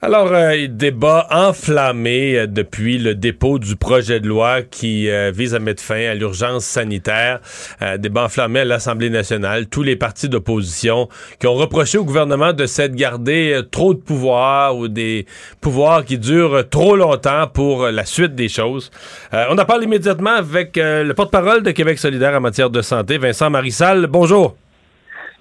Alors, 0.00 0.28
euh, 0.32 0.68
débat 0.68 1.26
enflammé 1.28 2.38
euh, 2.38 2.46
depuis 2.46 2.98
le 2.98 3.16
dépôt 3.16 3.58
du 3.58 3.74
projet 3.74 4.20
de 4.20 4.28
loi 4.28 4.62
qui 4.62 5.10
euh, 5.10 5.32
vise 5.34 5.56
à 5.56 5.58
mettre 5.58 5.82
fin 5.82 6.10
à 6.10 6.14
l'urgence 6.14 6.64
sanitaire. 6.64 7.40
Euh, 7.82 7.96
débat 7.96 8.22
enflammé 8.26 8.60
à 8.60 8.64
l'Assemblée 8.64 9.10
nationale. 9.10 9.66
Tous 9.66 9.82
les 9.82 9.96
partis 9.96 10.28
d'opposition 10.28 11.08
qui 11.40 11.48
ont 11.48 11.54
reproché 11.54 11.98
au 11.98 12.04
gouvernement 12.04 12.52
de 12.52 12.64
s'être 12.66 12.94
gardé 12.94 13.54
euh, 13.54 13.62
trop 13.62 13.92
de 13.92 13.98
pouvoirs 13.98 14.76
ou 14.76 14.86
des 14.86 15.26
pouvoirs 15.60 16.04
qui 16.04 16.16
durent 16.16 16.68
trop 16.70 16.94
longtemps 16.94 17.48
pour 17.48 17.88
la 17.88 18.04
suite 18.04 18.36
des 18.36 18.48
choses. 18.48 18.92
On 19.32 19.58
en 19.58 19.64
parle 19.64 19.82
immédiatement 19.82 20.36
avec 20.36 20.76
le 20.76 21.12
porte-parole 21.12 21.64
de 21.64 21.72
Québec 21.72 21.98
solidaire 21.98 22.34
en 22.34 22.40
matière 22.40 22.70
de 22.70 22.82
santé, 22.82 23.18
Vincent 23.18 23.50
Marissal. 23.50 24.06
Bonjour. 24.06 24.54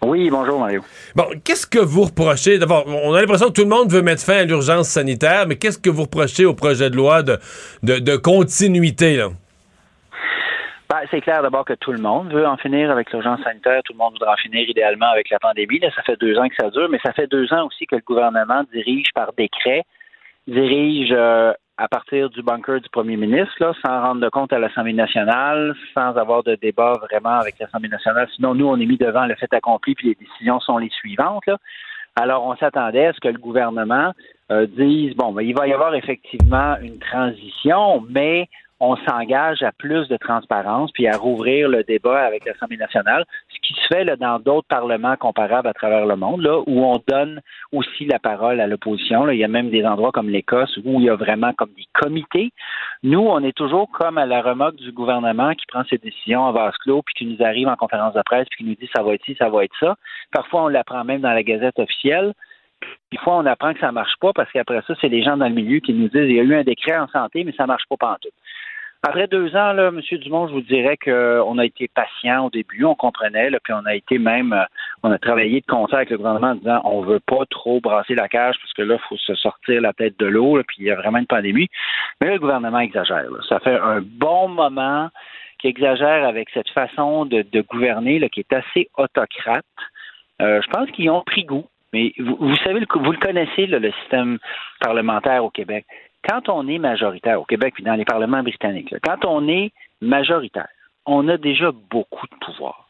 Oui, 0.01 0.29
bonjour 0.29 0.59
Mario. 0.59 0.83
Bon, 1.15 1.25
qu'est-ce 1.43 1.65
que 1.65 1.79
vous 1.79 2.03
reprochez? 2.03 2.59
D'abord, 2.59 2.85
on 2.87 3.13
a 3.13 3.21
l'impression 3.21 3.47
que 3.47 3.53
tout 3.53 3.63
le 3.63 3.69
monde 3.69 3.91
veut 3.91 4.03
mettre 4.03 4.23
fin 4.23 4.37
à 4.37 4.43
l'urgence 4.43 4.87
sanitaire, 4.87 5.45
mais 5.47 5.55
qu'est-ce 5.55 5.79
que 5.79 5.89
vous 5.89 6.03
reprochez 6.03 6.45
au 6.45 6.53
projet 6.53 6.89
de 6.89 6.95
loi 6.95 7.23
de, 7.23 7.37
de, 7.83 7.97
de 7.99 8.15
continuité? 8.15 9.17
Là? 9.17 9.29
Ben, 10.89 10.99
c'est 11.11 11.19
clair 11.19 11.41
d'abord 11.41 11.65
que 11.65 11.73
tout 11.73 11.91
le 11.91 11.99
monde 11.99 12.31
veut 12.31 12.47
en 12.47 12.57
finir 12.57 12.91
avec 12.91 13.11
l'urgence 13.11 13.41
sanitaire. 13.43 13.81
Tout 13.83 13.93
le 13.93 13.97
monde 13.97 14.13
voudra 14.13 14.33
en 14.33 14.37
finir 14.37 14.69
idéalement 14.69 15.09
avec 15.11 15.29
la 15.29 15.39
pandémie. 15.39 15.79
Là, 15.79 15.89
ça 15.95 16.03
fait 16.03 16.15
deux 16.17 16.37
ans 16.37 16.47
que 16.47 16.55
ça 16.57 16.69
dure, 16.69 16.87
mais 16.89 16.99
ça 17.03 17.11
fait 17.11 17.27
deux 17.27 17.51
ans 17.51 17.65
aussi 17.65 17.85
que 17.87 17.95
le 17.95 18.03
gouvernement 18.05 18.63
dirige 18.71 19.07
par 19.13 19.33
décret, 19.33 19.83
dirige 20.47 21.11
euh, 21.11 21.51
à 21.77 21.87
partir 21.87 22.29
du 22.29 22.41
bunker 22.41 22.81
du 22.81 22.89
premier 22.89 23.17
ministre, 23.17 23.53
là, 23.59 23.73
sans 23.85 24.01
rendre 24.01 24.27
compte 24.29 24.51
à 24.51 24.59
l'Assemblée 24.59 24.93
nationale, 24.93 25.75
sans 25.93 26.17
avoir 26.17 26.43
de 26.43 26.55
débat 26.55 26.93
vraiment 26.93 27.39
avec 27.39 27.59
l'Assemblée 27.59 27.89
nationale. 27.89 28.27
Sinon, 28.35 28.55
nous, 28.55 28.67
on 28.67 28.79
est 28.79 28.85
mis 28.85 28.97
devant 28.97 29.25
le 29.25 29.35
fait 29.35 29.53
accompli, 29.53 29.93
puis 29.93 30.09
les 30.09 30.15
décisions 30.15 30.59
sont 30.59 30.79
les 30.79 30.89
suivantes. 30.89 31.45
Là. 31.45 31.57
Alors, 32.15 32.45
on 32.45 32.55
s'attendait 32.55 33.05
à 33.05 33.13
ce 33.13 33.19
que 33.19 33.27
le 33.27 33.37
gouvernement 33.37 34.13
euh, 34.51 34.65
dise, 34.65 35.15
bon, 35.15 35.33
ben, 35.33 35.43
il 35.43 35.55
va 35.55 35.67
y 35.67 35.73
avoir 35.73 35.93
effectivement 35.93 36.77
une 36.81 36.97
transition, 36.97 38.03
mais 38.09 38.49
on 38.79 38.95
s'engage 38.97 39.63
à 39.63 39.71
plus 39.71 40.07
de 40.07 40.17
transparence 40.17 40.91
puis 40.91 41.07
à 41.07 41.17
rouvrir 41.17 41.67
le 41.69 41.83
débat 41.83 42.19
avec 42.21 42.45
l'Assemblée 42.45 42.77
nationale, 42.77 43.25
ce 43.49 43.59
qui 43.67 43.73
se 43.73 43.87
fait 43.87 44.03
là, 44.03 44.15
dans 44.15 44.39
d'autres 44.39 44.67
parlements 44.67 45.15
comparables 45.15 45.67
à 45.67 45.73
travers 45.73 46.05
le 46.05 46.15
monde, 46.15 46.41
là, 46.41 46.59
où 46.67 46.85
on 46.85 47.01
donne 47.07 47.41
aussi 47.71 48.05
la 48.05 48.19
parole 48.19 48.59
à 48.59 48.67
l'opposition. 48.67 49.27
Il 49.29 49.39
y 49.39 49.43
a 49.43 49.47
même 49.47 49.69
des 49.69 49.85
endroits 49.85 50.11
comme 50.11 50.29
l'Écosse 50.29 50.77
où 50.83 50.99
il 50.99 51.05
y 51.05 51.09
a 51.09 51.15
vraiment 51.15 51.53
comme 51.53 51.71
des 51.75 51.87
comités. 51.93 52.51
Nous, 53.03 53.19
on 53.19 53.43
est 53.43 53.55
toujours 53.55 53.89
comme 53.91 54.17
à 54.17 54.25
la 54.25 54.41
remorque 54.41 54.75
du 54.75 54.91
gouvernement 54.91 55.53
qui 55.53 55.65
prend 55.65 55.83
ses 55.85 55.97
décisions 55.97 56.41
en 56.41 56.51
vase 56.51 56.75
clos 56.77 57.01
puis 57.01 57.15
qui 57.15 57.25
nous 57.25 57.43
arrive 57.43 57.67
en 57.67 57.75
conférence 57.75 58.13
de 58.13 58.21
presse 58.23 58.47
puis 58.49 58.63
qui 58.63 58.69
nous 58.69 58.75
dit 58.75 58.89
ça 58.95 59.01
va 59.01 59.13
être 59.13 59.25
ci, 59.25 59.35
ça 59.39 59.49
va 59.49 59.63
être 59.63 59.75
ça. 59.79 59.95
Parfois, 60.31 60.63
on 60.63 60.67
l'apprend 60.67 61.03
même 61.03 61.21
dans 61.21 61.33
la 61.33 61.43
Gazette 61.43 61.79
officielle. 61.79 62.33
Des 63.11 63.17
fois, 63.17 63.37
on 63.37 63.45
apprend 63.45 63.73
que 63.73 63.79
ça 63.79 63.91
marche 63.91 64.15
pas 64.19 64.33
parce 64.33 64.51
qu'après 64.51 64.81
ça, 64.85 64.93
c'est 65.01 65.09
les 65.09 65.23
gens 65.23 65.37
dans 65.37 65.47
le 65.47 65.53
milieu 65.53 65.79
qui 65.79 65.93
nous 65.93 66.09
disent 66.09 66.29
il 66.29 66.35
y 66.35 66.39
a 66.39 66.43
eu 66.43 66.55
un 66.55 66.63
décret 66.63 66.97
en 66.97 67.07
santé, 67.07 67.43
mais 67.43 67.53
ça 67.53 67.65
marche 67.65 67.83
pas 67.89 67.97
pantoute. 67.97 68.33
Après 69.03 69.27
deux 69.27 69.55
ans, 69.55 69.73
là, 69.73 69.89
M. 69.89 70.01
Dumont, 70.19 70.47
je 70.47 70.53
vous 70.53 70.61
dirais 70.61 70.97
qu'on 70.97 71.57
a 71.57 71.65
été 71.65 71.87
patient 71.87 72.45
au 72.45 72.49
début, 72.49 72.83
on 72.83 72.95
comprenait, 72.95 73.49
là, 73.49 73.59
puis 73.63 73.73
on 73.73 73.85
a 73.85 73.95
été 73.95 74.17
même, 74.17 74.53
euh, 74.53 74.63
on 75.03 75.11
a 75.11 75.17
travaillé 75.19 75.61
de 75.61 75.65
concert 75.65 75.97
avec 75.97 76.09
le 76.09 76.17
gouvernement 76.17 76.51
en 76.51 76.55
disant 76.55 76.81
on 76.83 77.01
veut 77.01 77.19
pas 77.19 77.45
trop 77.49 77.79
brasser 77.79 78.15
la 78.15 78.27
cage 78.27 78.55
parce 78.59 78.73
que 78.73 78.81
là, 78.81 78.95
il 78.95 79.07
faut 79.07 79.17
se 79.17 79.35
sortir 79.35 79.81
la 79.81 79.93
tête 79.93 80.17
de 80.19 80.25
l'eau, 80.25 80.59
puis 80.67 80.77
il 80.79 80.85
y 80.85 80.91
a 80.91 80.95
vraiment 80.95 81.19
une 81.19 81.27
pandémie. 81.27 81.67
Mais 82.19 82.27
là, 82.27 82.33
le 82.33 82.39
gouvernement 82.39 82.79
exagère. 82.79 83.29
là. 83.29 83.39
Ça 83.47 83.59
fait 83.59 83.77
un 83.77 84.01
bon 84.01 84.47
moment 84.47 85.09
qu'il 85.59 85.69
exagère 85.69 86.27
avec 86.27 86.49
cette 86.53 86.69
façon 86.69 87.25
de, 87.25 87.43
de 87.43 87.61
gouverner 87.61 88.19
là, 88.19 88.29
qui 88.29 88.41
est 88.41 88.53
assez 88.53 88.89
autocrate. 88.97 89.65
Euh, 90.41 90.61
je 90.61 90.69
pense 90.69 90.89
qu'ils 90.91 91.09
ont 91.09 91.21
pris 91.21 91.43
goût. 91.43 91.65
Mais 91.93 92.13
vous, 92.19 92.35
vous 92.39 92.55
savez, 92.57 92.85
vous 92.93 93.11
le 93.11 93.17
connaissez, 93.17 93.65
là, 93.65 93.79
le 93.79 93.91
système 94.01 94.39
parlementaire 94.81 95.43
au 95.43 95.49
Québec. 95.49 95.85
Quand 96.27 96.49
on 96.49 96.67
est 96.67 96.79
majoritaire 96.79 97.39
au 97.39 97.45
Québec 97.45 97.73
puis 97.75 97.83
dans 97.83 97.95
les 97.95 98.05
parlements 98.05 98.43
britanniques, 98.43 98.91
là, 98.91 98.99
quand 99.01 99.25
on 99.25 99.47
est 99.47 99.71
majoritaire, 100.01 100.67
on 101.05 101.27
a 101.27 101.37
déjà 101.37 101.71
beaucoup 101.71 102.27
de 102.27 102.35
pouvoir. 102.45 102.89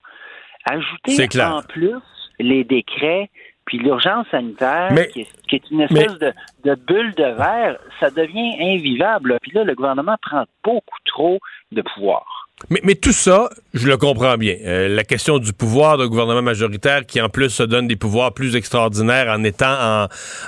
Ajouter 0.65 1.41
en 1.41 1.62
plus 1.62 2.02
les 2.39 2.63
décrets 2.63 3.30
puis 3.65 3.80
l'urgence 3.80 4.26
sanitaire, 4.32 4.91
Mais- 4.93 5.08
qui, 5.10 5.21
est, 5.21 5.46
qui 5.47 5.55
est 5.55 5.63
une 5.71 5.81
espèce 5.81 6.17
de, 6.19 6.33
de 6.65 6.75
bulle 6.75 7.13
de 7.15 7.23
verre, 7.38 7.77
ça 7.99 8.10
devient 8.10 8.55
invivable. 8.60 9.38
Puis 9.41 9.51
là, 9.53 9.63
le 9.63 9.75
gouvernement 9.75 10.15
prend 10.21 10.45
beaucoup 10.63 10.97
trop 11.05 11.39
de 11.71 11.81
pouvoir. 11.81 12.25
Mais, 12.71 12.79
mais 12.83 12.95
tout 12.95 13.12
ça, 13.12 13.51
je 13.75 13.88
le 13.88 13.97
comprends 13.97 14.36
bien. 14.36 14.55
Euh, 14.65 14.88
la 14.88 15.03
question 15.03 15.38
du 15.38 15.53
pouvoir 15.53 15.99
d'un 15.99 16.07
gouvernement 16.07 16.41
majoritaire 16.41 17.05
qui, 17.05 17.21
en 17.21 17.29
plus, 17.29 17.51
se 17.51 17.62
donne 17.62 17.88
des 17.88 17.95
pouvoirs 17.97 18.33
plus 18.33 18.55
extraordinaires 18.55 19.27
en 19.29 19.43
étant 19.43 19.67
en, 19.71 20.07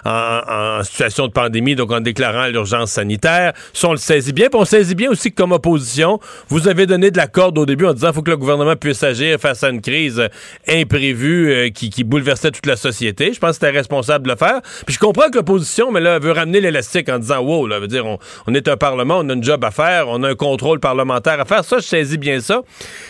en- 0.10 0.80
en 0.80 0.84
situation 0.84 1.28
de 1.28 1.32
pandémie, 1.32 1.76
donc 1.76 1.92
en 1.92 2.02
déclarant 2.02 2.48
l'urgence 2.48 2.90
sanitaire. 2.94 3.54
Ça, 3.74 3.90
on 3.90 3.92
le 3.92 3.98
saisit 3.98 4.34
bien. 4.34 4.48
Puis 4.50 4.60
on 4.60 4.66
saisit 4.66 4.96
bien 4.96 5.12
aussi 5.12 5.30
que, 5.30 5.36
comme 5.36 5.52
opposition, 5.52 6.20
vous 6.48 6.68
avez 6.68 6.88
donné 6.88 7.12
de 7.12 7.18
la 7.18 7.28
corde 7.28 7.60
au 7.60 7.68
début 7.68 7.86
en 7.86 7.94
disant 7.94 8.08
qu'il 8.08 8.16
faut 8.16 8.24
que 8.24 8.32
le 8.32 8.38
gouvernement 8.38 8.76
puisse 8.76 9.04
agir 9.04 9.38
face 9.40 9.64
à 9.64 9.70
une 9.70 9.82
crise 9.82 10.20
imprévue 10.68 11.52
euh, 11.52 11.70
qui, 11.70 11.92
qui 11.92 12.04
bouleversait 12.04 12.50
toute 12.50 12.66
la 12.66 12.76
société. 12.76 13.34
Je 13.34 13.40
pense 13.40 13.52
que 13.52 13.66
c'était 13.66 13.78
responsable 13.78 14.26
de 14.26 14.32
le 14.32 14.36
faire. 14.36 14.62
Puis 14.90 14.96
je 14.96 15.00
comprends 15.06 15.30
que 15.30 15.36
l'opposition, 15.36 15.92
mais 15.92 16.00
là, 16.00 16.18
veut 16.18 16.32
ramener 16.32 16.62
l'élastique 16.62 17.10
en 17.10 17.20
disant, 17.20 17.42
wow, 17.42 17.68
là, 17.68 17.80
veut 17.80 17.88
dire, 17.88 18.08
on, 18.08 18.18
on 18.48 18.56
est 18.56 18.68
un 18.68 18.76
parlement, 18.76 19.20
on 19.20 19.30
a 19.30 19.36
un 19.36 19.42
job 19.44 19.64
à 19.64 19.70
faire, 19.70 20.08
on 20.08 20.24
a 20.24 20.30
un 20.30 20.34
contrôle 20.34 20.80
parlementaire 20.80 21.40
à 21.40 21.46
faire. 21.46 21.64
Ça, 21.64 21.78
je 21.78 21.84
saisis 21.84 22.18
bien 22.18 22.40
ça. 22.40 22.64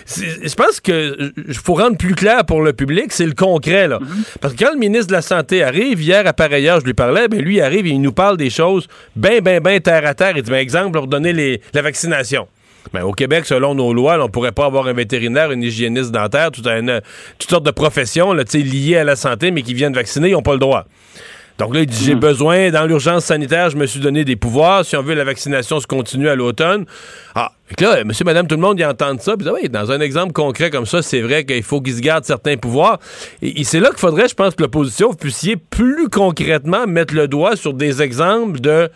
Je 0.05 0.53
pense 0.55 0.81
que 0.81 1.31
il 1.37 1.53
faut 1.53 1.75
rendre 1.75 1.95
plus 1.95 2.15
clair 2.15 2.43
pour 2.43 2.61
le 2.63 2.73
public, 2.73 3.13
c'est 3.13 3.25
le 3.25 3.31
concret, 3.31 3.87
là. 3.87 3.99
Parce 4.41 4.55
que 4.55 4.65
quand 4.65 4.73
le 4.73 4.77
ministre 4.77 5.07
de 5.07 5.13
la 5.13 5.21
Santé 5.21 5.63
arrive, 5.63 6.01
hier 6.01 6.27
à 6.27 6.33
pareille 6.33 6.67
heure, 6.67 6.81
je 6.81 6.85
lui 6.85 6.93
parlais, 6.93 7.29
ben 7.29 7.39
lui 7.39 7.55
il 7.55 7.61
arrive 7.61 7.85
et 7.85 7.91
il 7.91 8.01
nous 8.01 8.11
parle 8.11 8.35
des 8.35 8.49
choses 8.49 8.89
ben, 9.15 9.39
ben, 9.39 9.61
ben 9.61 9.79
terre 9.79 10.05
à 10.05 10.13
terre. 10.13 10.33
Il 10.35 10.43
dit, 10.43 10.51
ben, 10.51 10.57
exemple, 10.57 10.97
pour 10.97 11.07
donner 11.07 11.31
les, 11.31 11.61
la 11.73 11.81
vaccination. 11.81 12.49
Ben, 12.91 13.03
au 13.03 13.13
Québec, 13.13 13.45
selon 13.45 13.73
nos 13.73 13.93
lois, 13.93 14.17
là, 14.17 14.25
on 14.25 14.29
pourrait 14.29 14.51
pas 14.51 14.65
avoir 14.65 14.87
un 14.87 14.93
vétérinaire, 14.93 15.51
une 15.51 15.63
hygiéniste 15.63 16.11
dentaire, 16.11 16.51
tout 16.51 16.63
un, 16.65 16.87
euh, 16.89 17.01
toutes 17.37 17.49
sortes 17.49 17.65
de 17.65 17.71
professions 17.71 18.33
là, 18.33 18.43
tu 18.43 18.51
sais, 18.51 18.57
liées 18.57 18.97
à 18.97 19.05
la 19.05 19.15
santé, 19.15 19.51
mais 19.51 19.61
qui 19.61 19.73
viennent 19.73 19.93
vacciner, 19.93 20.29
ils 20.29 20.33
n'ont 20.33 20.41
pas 20.41 20.53
le 20.53 20.59
droit. 20.59 20.85
Donc 21.59 21.75
là, 21.75 21.81
il 21.81 21.87
dit, 21.87 22.05
j'ai 22.05 22.15
besoin, 22.15 22.71
dans 22.71 22.85
l'urgence 22.85 23.25
sanitaire, 23.25 23.69
je 23.69 23.75
me 23.75 23.85
suis 23.85 23.99
donné 23.99 24.23
des 24.23 24.37
pouvoirs. 24.37 24.85
Si 24.85 24.95
on 24.95 25.01
veut, 25.01 25.13
la 25.13 25.25
vaccination 25.25 25.81
se 25.81 25.87
continue 25.87 26.29
à 26.29 26.35
l'automne. 26.35 26.85
Ah, 27.35 27.51
que 27.77 27.83
là, 27.83 28.03
monsieur, 28.05 28.23
madame, 28.23 28.47
tout 28.47 28.55
le 28.55 28.61
monde, 28.61 28.79
y 28.79 28.85
entend 28.85 29.17
ça. 29.19 29.35
Puis, 29.35 29.45
ah 29.49 29.53
oui, 29.53 29.67
dans 29.67 29.91
un 29.91 29.99
exemple 29.99 30.31
concret 30.31 30.69
comme 30.69 30.85
ça, 30.85 31.01
c'est 31.01 31.21
vrai 31.21 31.43
qu'il 31.43 31.61
faut 31.63 31.81
qu'ils 31.81 31.95
se 31.95 32.01
gardent 32.01 32.23
certains 32.23 32.55
pouvoirs. 32.55 32.99
Et, 33.41 33.59
et 33.59 33.63
c'est 33.65 33.81
là 33.81 33.89
qu'il 33.89 33.99
faudrait, 33.99 34.29
je 34.29 34.35
pense, 34.35 34.55
que 34.55 34.61
l'opposition, 34.61 35.09
vous 35.09 35.17
puissiez 35.17 35.57
plus 35.57 36.07
concrètement 36.07 36.87
mettre 36.87 37.13
le 37.13 37.27
doigt 37.27 37.57
sur 37.57 37.73
des 37.73 38.01
exemples 38.01 38.61
de 38.61 38.89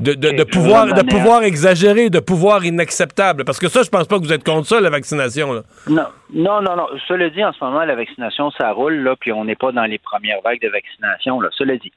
de, 0.00 0.14
de, 0.14 0.30
de 0.30 0.42
Et 0.42 0.44
pouvoir, 0.44 0.92
de 0.92 1.02
pouvoir 1.02 1.42
exagéré, 1.44 2.10
de 2.10 2.18
pouvoir 2.18 2.64
inacceptable. 2.64 3.44
Parce 3.44 3.58
que 3.58 3.68
ça, 3.68 3.82
je 3.82 3.88
pense 3.88 4.06
pas 4.06 4.18
que 4.18 4.24
vous 4.24 4.32
êtes 4.32 4.44
contre 4.44 4.66
ça, 4.66 4.80
la 4.80 4.90
vaccination. 4.90 5.52
Là. 5.52 5.62
Non, 5.88 6.06
non, 6.34 6.60
non, 6.60 6.76
non. 6.76 6.86
Cela 7.06 7.30
dit, 7.30 7.44
en 7.44 7.52
ce 7.52 7.62
moment, 7.62 7.84
la 7.84 7.94
vaccination, 7.94 8.50
ça 8.50 8.72
roule, 8.72 8.96
là, 8.96 9.14
puis 9.18 9.32
on 9.32 9.44
n'est 9.44 9.54
pas 9.54 9.70
dans 9.70 9.84
les 9.84 9.98
premières 9.98 10.40
vagues 10.42 10.60
de 10.60 10.68
vaccination, 10.68 11.40
là. 11.40 11.50
Cela 11.56 11.76
dit, 11.76 11.92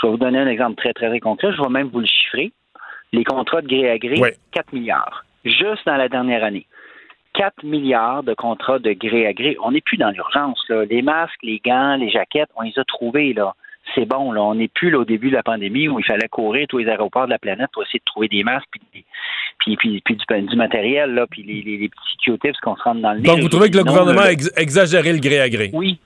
je 0.00 0.06
vais 0.06 0.10
vous 0.12 0.18
donner 0.18 0.38
un 0.38 0.46
exemple 0.48 0.76
très, 0.76 0.92
très, 0.92 1.08
très 1.08 1.20
concret. 1.20 1.52
Je 1.56 1.62
vais 1.62 1.68
même 1.68 1.88
vous 1.88 2.00
le 2.00 2.06
chiffrer. 2.06 2.52
Les 3.12 3.24
contrats 3.24 3.60
de 3.62 3.66
gré 3.68 3.90
à 3.90 3.98
gré, 3.98 4.14
Oui. 4.18 4.28
4 4.52 4.72
milliards. 4.72 5.24
Juste 5.44 5.84
dans 5.86 5.96
la 5.96 6.08
dernière 6.08 6.44
année. 6.44 6.66
4 7.34 7.64
milliards 7.64 8.22
de 8.22 8.34
contrats 8.34 8.78
de 8.78 8.92
gré 8.92 9.26
à 9.26 9.32
gré. 9.32 9.56
On 9.62 9.72
n'est 9.72 9.80
plus 9.80 9.96
dans 9.96 10.10
l'urgence. 10.10 10.64
Les 10.88 11.02
masques, 11.02 11.42
les 11.42 11.60
gants, 11.64 11.96
les 11.96 12.10
jaquettes, 12.10 12.50
on 12.56 12.62
les 12.62 12.78
a 12.78 12.84
trouvés, 12.84 13.32
là. 13.32 13.54
C'est 13.94 14.04
bon, 14.04 14.30
là. 14.32 14.42
On 14.42 14.54
n'est 14.54 14.68
plus 14.68 14.90
là, 14.90 14.98
au 14.98 15.04
début 15.04 15.30
de 15.30 15.34
la 15.36 15.42
pandémie 15.42 15.88
où 15.88 15.98
il 15.98 16.04
fallait 16.04 16.28
courir 16.28 16.66
tous 16.68 16.78
les 16.78 16.88
aéroports 16.88 17.24
de 17.26 17.30
la 17.30 17.38
planète 17.38 17.70
pour 17.72 17.82
essayer 17.82 17.98
de 17.98 18.04
trouver 18.04 18.28
des 18.28 18.44
masques 18.44 18.66
puis, 18.70 18.80
des- 18.94 19.04
puis, 19.58 19.76
puis, 19.76 20.02
puis 20.04 20.16
du, 20.16 20.46
du 20.46 20.56
matériel, 20.56 21.14
là, 21.14 21.26
puis 21.28 21.42
les, 21.42 21.62
les, 21.62 21.78
les 21.78 21.88
petits 21.88 22.16
Q-tips 22.24 22.58
qu'on 22.60 22.76
se 22.76 22.82
rentre 22.82 23.00
dans 23.00 23.12
le 23.12 23.20
nez. 23.20 23.26
Donc, 23.28 23.40
vous 23.40 23.48
trouvez 23.48 23.70
que 23.70 23.76
le 23.78 23.82
Non, 23.84 23.90
gouvernement 23.92 24.22
a 24.22 24.32
ex- 24.32 24.52
exagéré 24.56 25.12
le 25.12 25.18
gré 25.18 25.40
à 25.40 25.48
gré? 25.48 25.70
oui. 25.72 25.98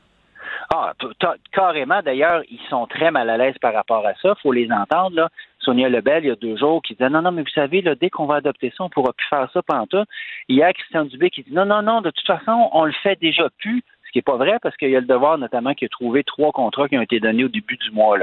Carrément. 1.52 2.02
D'ailleurs, 2.02 2.42
ils 2.50 2.60
sont 2.68 2.86
très 2.86 3.10
mal 3.10 3.30
à 3.30 3.36
l'aise 3.36 3.56
par 3.60 3.74
rapport 3.74 4.06
à 4.06 4.14
ça. 4.22 4.34
faut 4.42 4.52
les 4.52 4.70
entendre. 4.70 5.28
Sonia 5.60 5.88
Lebel, 5.88 6.24
il 6.24 6.28
y 6.28 6.30
a 6.30 6.36
deux 6.36 6.56
jours, 6.56 6.82
qui 6.82 6.94
disait 6.94 7.08
Non, 7.08 7.22
non, 7.22 7.32
mais 7.32 7.42
vous 7.42 7.48
savez, 7.48 7.80
là, 7.80 7.94
dès 7.94 8.10
qu'on 8.10 8.26
va 8.26 8.36
adopter 8.36 8.70
ça, 8.76 8.84
on 8.84 8.86
ne 8.86 8.90
pourra 8.90 9.12
plus 9.12 9.26
faire 9.28 9.48
ça 9.52 9.62
pendant 9.62 9.86
tout. 9.86 10.04
Hier, 10.48 10.72
Christian 10.72 11.04
Dubé 11.06 11.30
qui 11.30 11.42
dit 11.42 11.52
Non, 11.52 11.64
non, 11.64 11.82
non, 11.82 12.00
de 12.00 12.10
toute 12.10 12.26
façon, 12.26 12.68
on 12.72 12.84
le 12.84 12.92
fait 13.02 13.18
déjà 13.20 13.48
plus. 13.58 13.82
Ce 14.06 14.12
qui 14.12 14.18
n'est 14.18 14.22
pas 14.22 14.36
vrai 14.36 14.58
parce 14.62 14.76
qu'il 14.76 14.90
y 14.90 14.96
a 14.96 15.00
le 15.00 15.06
devoir, 15.06 15.38
notamment, 15.38 15.74
qui 15.74 15.86
a 15.86 15.88
trouvé 15.88 16.22
trois 16.22 16.52
contrats 16.52 16.88
qui 16.88 16.96
ont 16.96 17.02
été 17.02 17.18
donnés 17.18 17.44
au 17.44 17.48
début 17.48 17.76
du 17.76 17.90
mois. 17.90 18.18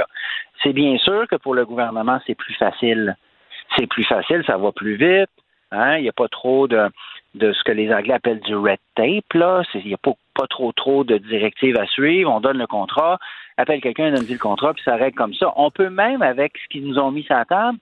C'est 0.63 0.73
bien 0.73 0.97
sûr 0.97 1.27
que 1.27 1.35
pour 1.35 1.53
le 1.53 1.65
gouvernement, 1.65 2.19
c'est 2.25 2.35
plus 2.35 2.53
facile. 2.53 3.15
C'est 3.77 3.87
plus 3.87 4.03
facile, 4.03 4.43
ça 4.45 4.57
va 4.57 4.71
plus 4.71 4.95
vite. 4.95 5.29
Hein? 5.71 5.97
Il 5.97 6.03
n'y 6.03 6.09
a 6.09 6.13
pas 6.13 6.27
trop 6.27 6.67
de, 6.67 6.89
de 7.34 7.54
ce 7.54 7.63
que 7.63 7.72
les 7.72 7.94
Anglais 7.94 8.13
appellent 8.13 8.41
du 8.41 8.56
red 8.56 8.80
tape. 8.96 9.34
Là. 9.34 9.63
Il 9.76 9.88
n'y 9.88 9.94
a 9.94 9.98
pas, 9.98 10.13
pas 10.36 10.48
trop 10.48 10.72
trop 10.72 11.04
de 11.04 11.17
directives 11.17 11.78
à 11.78 11.86
suivre. 11.88 12.32
On 12.32 12.41
donne 12.41 12.58
le 12.58 12.67
contrat, 12.67 13.20
appelle 13.58 13.82
quelqu'un, 13.82 14.12
donne 14.12 14.28
le 14.28 14.38
contrat, 14.38 14.74
puis 14.74 14.84
ça 14.84 14.96
règle 14.96 15.15
comme 15.15 15.34
ça. 15.34 15.54
On 15.56 15.72
peut 15.72 15.89
même, 15.89 16.22
avec 16.22 16.54
ce 16.58 16.67
qu'ils 16.70 16.86
nous 16.86 17.00
ont 17.00 17.12
mis 17.12 17.24
sur 17.24 17.36
la 17.36 17.46
table, 17.46 17.78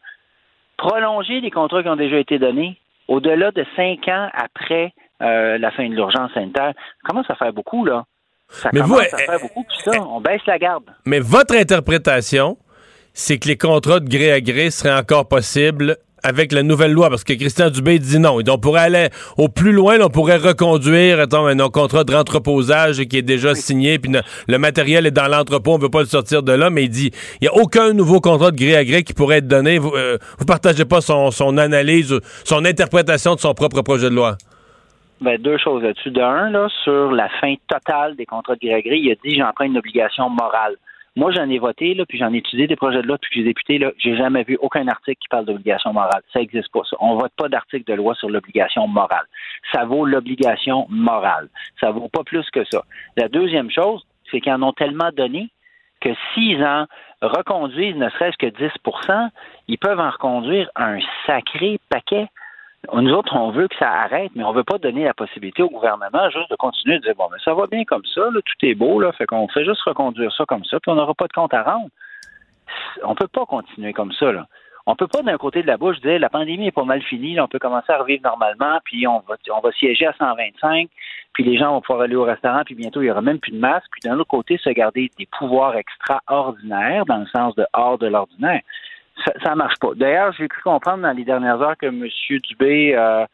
prolonger 0.78 1.42
les 1.42 1.52
contrats 1.52 1.84
qui 1.84 1.90
ont 1.90 1.96
déjà 1.96 2.18
été 2.18 2.40
donnés 2.40 2.78
au-delà 3.08 3.52
de 3.52 3.66
cinq 3.76 4.08
ans 4.08 4.30
après 4.34 4.94
euh, 5.22 5.58
la 5.58 5.72
fin 5.72 5.90
de 5.90 5.96
l'urgence 5.96 6.32
sanitaire. 6.34 6.74
Ça 6.76 7.10
commence 7.10 7.30
à 7.30 7.36
faire 7.36 7.52
beaucoup, 7.52 7.86
là. 7.86 8.06
Ça 8.48 8.70
Mais 8.74 8.82
vous, 8.82 8.94
commence 8.94 9.14
à 9.14 9.18
euh, 9.18 9.26
faire 9.26 9.40
beaucoup, 9.42 9.64
puis 9.64 9.78
ça, 9.84 9.92
on 10.02 10.22
baisse 10.22 10.46
la 10.48 10.58
garde. 10.58 10.86
Mais 11.06 11.20
votre 11.20 11.56
interprétation, 11.56 12.58
c'est 13.14 13.38
que 13.38 13.48
les 13.48 13.58
contrats 13.58 14.00
de 14.00 14.08
gré 14.08 14.32
à 14.32 14.42
gré 14.42 14.70
seraient 14.72 14.98
encore 14.98 15.28
possibles 15.28 15.98
avec 16.23 16.51
la 16.51 16.63
nouvelle 16.63 16.91
loi, 16.91 17.10
parce 17.10 17.23
que 17.23 17.34
Christian 17.34 17.69
Dubé 17.69 17.99
dit 17.99 18.19
non. 18.19 18.39
On 18.47 18.58
pourrait 18.58 18.82
aller 18.82 19.10
au 19.38 19.47
plus 19.49 19.71
loin, 19.71 19.97
là, 19.97 20.05
on 20.08 20.10
pourrait 20.10 20.38
reconduire 20.38 21.19
attends, 21.19 21.45
un 21.45 21.58
contrat 21.69 22.03
de 22.03 22.13
rentreposage 22.13 23.03
qui 23.05 23.17
est 23.17 23.21
déjà 23.21 23.55
signé, 23.55 23.99
puis 23.99 24.12
ne- 24.12 24.21
le 24.47 24.58
matériel 24.58 25.05
est 25.05 25.12
dans 25.12 25.27
l'entrepôt, 25.27 25.73
on 25.73 25.77
veut 25.77 25.89
pas 25.89 26.01
le 26.01 26.08
sortir 26.08 26.43
de 26.43 26.51
là, 26.51 26.69
mais 26.69 26.84
il 26.84 26.89
dit 26.89 27.12
il 27.41 27.43
n'y 27.43 27.47
a 27.47 27.53
aucun 27.55 27.93
nouveau 27.93 28.19
contrat 28.21 28.51
de 28.51 28.58
gré 28.58 28.75
à 28.75 28.86
gré 28.86 29.03
qui 29.03 29.13
pourrait 29.13 29.38
être 29.38 29.47
donné. 29.47 29.77
Vous, 29.77 29.91
euh, 29.95 30.17
vous 30.38 30.45
partagez 30.45 30.86
pas 30.86 31.01
son, 31.01 31.32
son 31.32 31.58
analyse, 31.58 32.13
son 32.43 32.65
interprétation 32.65 33.36
de 33.36 33.39
son 33.39 33.53
propre 33.53 33.82
projet 33.82 34.10
de 34.10 34.15
loi? 34.15 34.38
Ben, 35.21 35.38
deux 35.41 35.58
choses 35.58 35.84
là-dessus. 35.84 36.12
De 36.12 36.21
un, 36.21 36.49
là, 36.49 36.67
sur 36.84 37.12
la 37.12 37.27
fin 37.41 37.53
totale 37.67 38.15
des 38.15 38.25
contrats 38.25 38.55
de 38.55 38.60
gré 38.62 38.75
à 38.75 38.82
gré, 38.82 38.97
il 38.97 39.12
a 39.12 39.15
dit 39.23 39.36
j'emprunte 39.36 39.67
une 39.67 39.77
obligation 39.77 40.29
morale. 40.29 40.75
Moi, 41.19 41.34
j'en 41.34 41.49
ai 41.49 41.60
voté, 41.60 41.95
là, 41.95 42.05
puis 42.08 42.17
j'en 42.17 42.34
ai 42.34 42.38
étudié 42.38 42.65
des 42.65 42.77
projets 42.77 43.01
de 43.01 43.08
loi 43.08 43.17
depuis 43.17 43.41
j'ai 43.41 43.43
député, 43.43 43.77
là, 43.77 43.91
j'ai 43.97 44.15
jamais 44.15 44.43
vu 44.43 44.58
aucun 44.62 44.88
article 44.88 45.17
qui 45.19 45.27
parle 45.27 45.43
d'obligation 45.43 45.91
morale. 45.91 46.21
Ça 46.32 46.39
n'existe 46.39 46.71
pas, 46.71 46.79
ça. 46.89 46.95
On 47.01 47.17
vote 47.17 47.34
pas 47.36 47.49
d'article 47.49 47.84
de 47.91 47.93
loi 47.93 48.15
sur 48.15 48.29
l'obligation 48.29 48.88
morale. 48.88 49.25
Ça 49.73 49.84
vaut 49.84 50.05
l'obligation 50.05 50.86
morale. 50.88 51.49
Ça 51.82 51.91
vaut 51.91 52.08
pas 52.08 52.23
plus 52.23 52.49
que 52.51 52.63
ça. 52.71 52.86
La 53.17 53.27
deuxième 53.27 53.69
chose, 53.69 54.01
c'est 54.32 54.39
qu'ils 54.39 54.53
en 54.53 54.63
ont 54.63 54.71
tellement 54.71 55.10
donné 55.12 55.49
que 55.99 56.12
s'ils 56.34 56.63
en 56.63 56.86
reconduisent 57.21 57.97
ne 57.97 58.10
serait-ce 58.12 58.38
que 58.38 58.45
10% 58.45 59.29
ils 59.67 59.77
peuvent 59.77 59.99
en 59.99 60.12
reconduire 60.12 60.69
un 60.77 60.99
sacré 61.27 61.82
paquet. 61.89 62.27
Nous 62.94 63.12
autres, 63.12 63.36
on 63.36 63.52
veut 63.52 63.68
que 63.68 63.76
ça 63.78 63.92
arrête, 63.92 64.32
mais 64.36 64.44
on 64.44 64.54
veut 64.54 64.63
pas 64.63 64.78
donner 64.78 65.04
la 65.04 65.13
possibilité 65.13 65.62
au 65.62 65.70
gouvernement 65.70 66.30
juste 66.30 66.50
de 66.50 66.56
continuer 66.56 67.00
de 67.00 67.04
dire 67.04 67.15
bon, 67.15 67.28
mais 67.32 67.38
ça 67.44 67.54
va 67.54 67.68
bien 67.68 67.84
comme 67.84 68.06
ça, 68.06 68.22
tout 68.34 68.65
est 68.65 68.76
beau, 68.76 69.00
là, 69.00 69.12
fait 69.12 69.26
qu'on 69.26 69.48
fait 69.50 69.65
juste 69.65 69.82
reconduire 69.82 70.32
ça 70.34 70.46
comme 70.46 70.63
ça, 70.63 70.80
puis 70.80 70.92
on 70.92 70.96
n'aura 70.96 71.13
pas 71.13 71.28
de 71.28 71.34
compte 71.34 71.54
à 71.54 71.63
rendre. 71.63 71.89
On 73.04 73.15
peut 73.15 73.28
pas 73.28 73.46
continuer 73.46 73.94
comme 73.94 74.13
ça. 74.13 74.32
On 74.86 74.96
peut 74.96 75.08
pas 75.08 75.22
d'un 75.22 75.38
côté 75.38 75.62
de 75.62 75.68
la 75.68 75.78
bouche 75.78 76.00
dire 76.00 76.20
la 76.20 76.30
pandémie 76.30 76.68
est 76.68 76.72
pas 76.72 76.84
mal 76.84 77.02
finie, 77.04 77.39
on 77.39 77.48
peut 77.48 77.60
commencer 77.60 77.92
à 77.92 77.98
revivre 77.98 78.24
normalement, 78.24 78.80
puis 78.86 79.06
on 79.08 79.20
va 79.28 79.36
on 79.54 79.60
va 79.60 79.72
siéger 79.74 80.08
à 80.08 80.13
125, 80.13 80.89
puis 81.34 81.44
les 81.44 81.58
gens 81.58 81.74
vont 81.74 81.82
pouvoir 81.82 82.06
aller 82.06 82.15
au 82.15 82.24
restaurant, 82.24 82.63
puis 82.65 82.76
bientôt 82.76 83.02
il 83.02 83.06
y 83.06 83.12
aura 83.12 83.22
même 83.22 83.39
plus 83.39 83.52
de 83.52 83.60
masque, 83.60 83.88
puis 83.92 84.10
d'un 84.10 84.18
autre 84.18 84.30
côté 84.30 84.58
se 84.58 84.70
garder 84.70 85.12
des 85.20 85.28
pouvoirs 85.38 85.76
extraordinaires 85.76 87.06
dans 87.06 87.18
le 87.18 87.28
sens 87.28 87.56
de 87.56 87.65
hors 87.74 87.98
de 87.98 88.08
l'ordinaire 88.08 88.62
ça, 89.25 89.34
ça 89.43 89.55
marche 89.55 89.77
pas. 89.79 89.89
D'ailleurs, 89.95 90.34
j'ai 90.34 90.47
cru 90.47 90.62
comprendre 90.62 91.03
dans 91.03 91.12
les 91.12 91.23
dernières 91.23 91.62
heures 91.62 91.77
que 91.77 91.88
M. 91.88 92.08
Dubé 92.29 92.95
euh, 92.95 93.25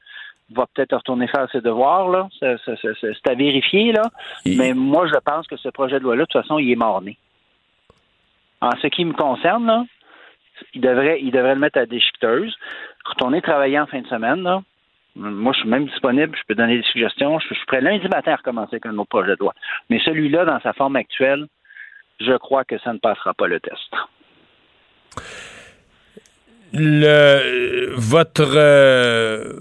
va 0.51 0.65
peut-être 0.73 0.95
retourner 0.95 1.27
faire 1.27 1.47
ses 1.51 1.61
devoirs, 1.61 2.09
là. 2.09 2.27
C'est 2.39 3.29
à 3.29 3.35
vérifier, 3.35 3.91
là. 3.91 4.03
Mais 4.45 4.73
moi, 4.73 5.07
je 5.07 5.17
pense 5.19 5.47
que 5.47 5.57
ce 5.57 5.69
projet 5.69 5.99
de 5.99 6.03
loi-là, 6.03 6.23
de 6.23 6.27
toute 6.27 6.41
façon, 6.41 6.59
il 6.59 6.71
est 6.71 6.75
mort-né. 6.75 7.17
En 8.61 8.71
ce 8.81 8.87
qui 8.87 9.05
me 9.05 9.13
concerne, 9.13 9.65
là, 9.65 9.85
il 10.73 10.81
devrait, 10.81 11.19
il 11.21 11.31
devrait 11.31 11.55
le 11.55 11.59
mettre 11.59 11.79
à 11.79 11.85
déchiqueteuse, 11.85 12.55
retourner 13.05 13.41
travailler 13.41 13.79
en 13.79 13.87
fin 13.87 14.01
de 14.01 14.07
semaine, 14.07 14.41
là. 14.43 14.61
Moi, 15.17 15.53
je 15.53 15.59
suis 15.59 15.69
même 15.69 15.85
disponible, 15.85 16.37
je 16.37 16.43
peux 16.45 16.55
donner 16.55 16.75
des 16.75 16.83
suggestions. 16.83 17.39
Je, 17.39 17.47
je 17.47 17.53
suis 17.53 17.65
prêt 17.67 17.79
lundi 17.79 18.05
matin 18.09 18.33
à 18.33 18.35
recommencer 18.35 18.75
avec 18.75 18.85
un 18.85 18.97
autre 18.97 19.07
projet 19.07 19.31
de 19.31 19.39
loi. 19.39 19.53
Mais 19.89 19.99
celui-là, 19.99 20.43
dans 20.43 20.59
sa 20.59 20.73
forme 20.73 20.97
actuelle, 20.97 21.47
je 22.19 22.33
crois 22.33 22.65
que 22.65 22.77
ça 22.79 22.91
ne 22.91 22.97
passera 22.97 23.33
pas 23.33 23.47
le 23.47 23.61
test. 23.61 23.95
Le, 26.77 27.93
votre 27.95 28.51
euh, 28.55 29.53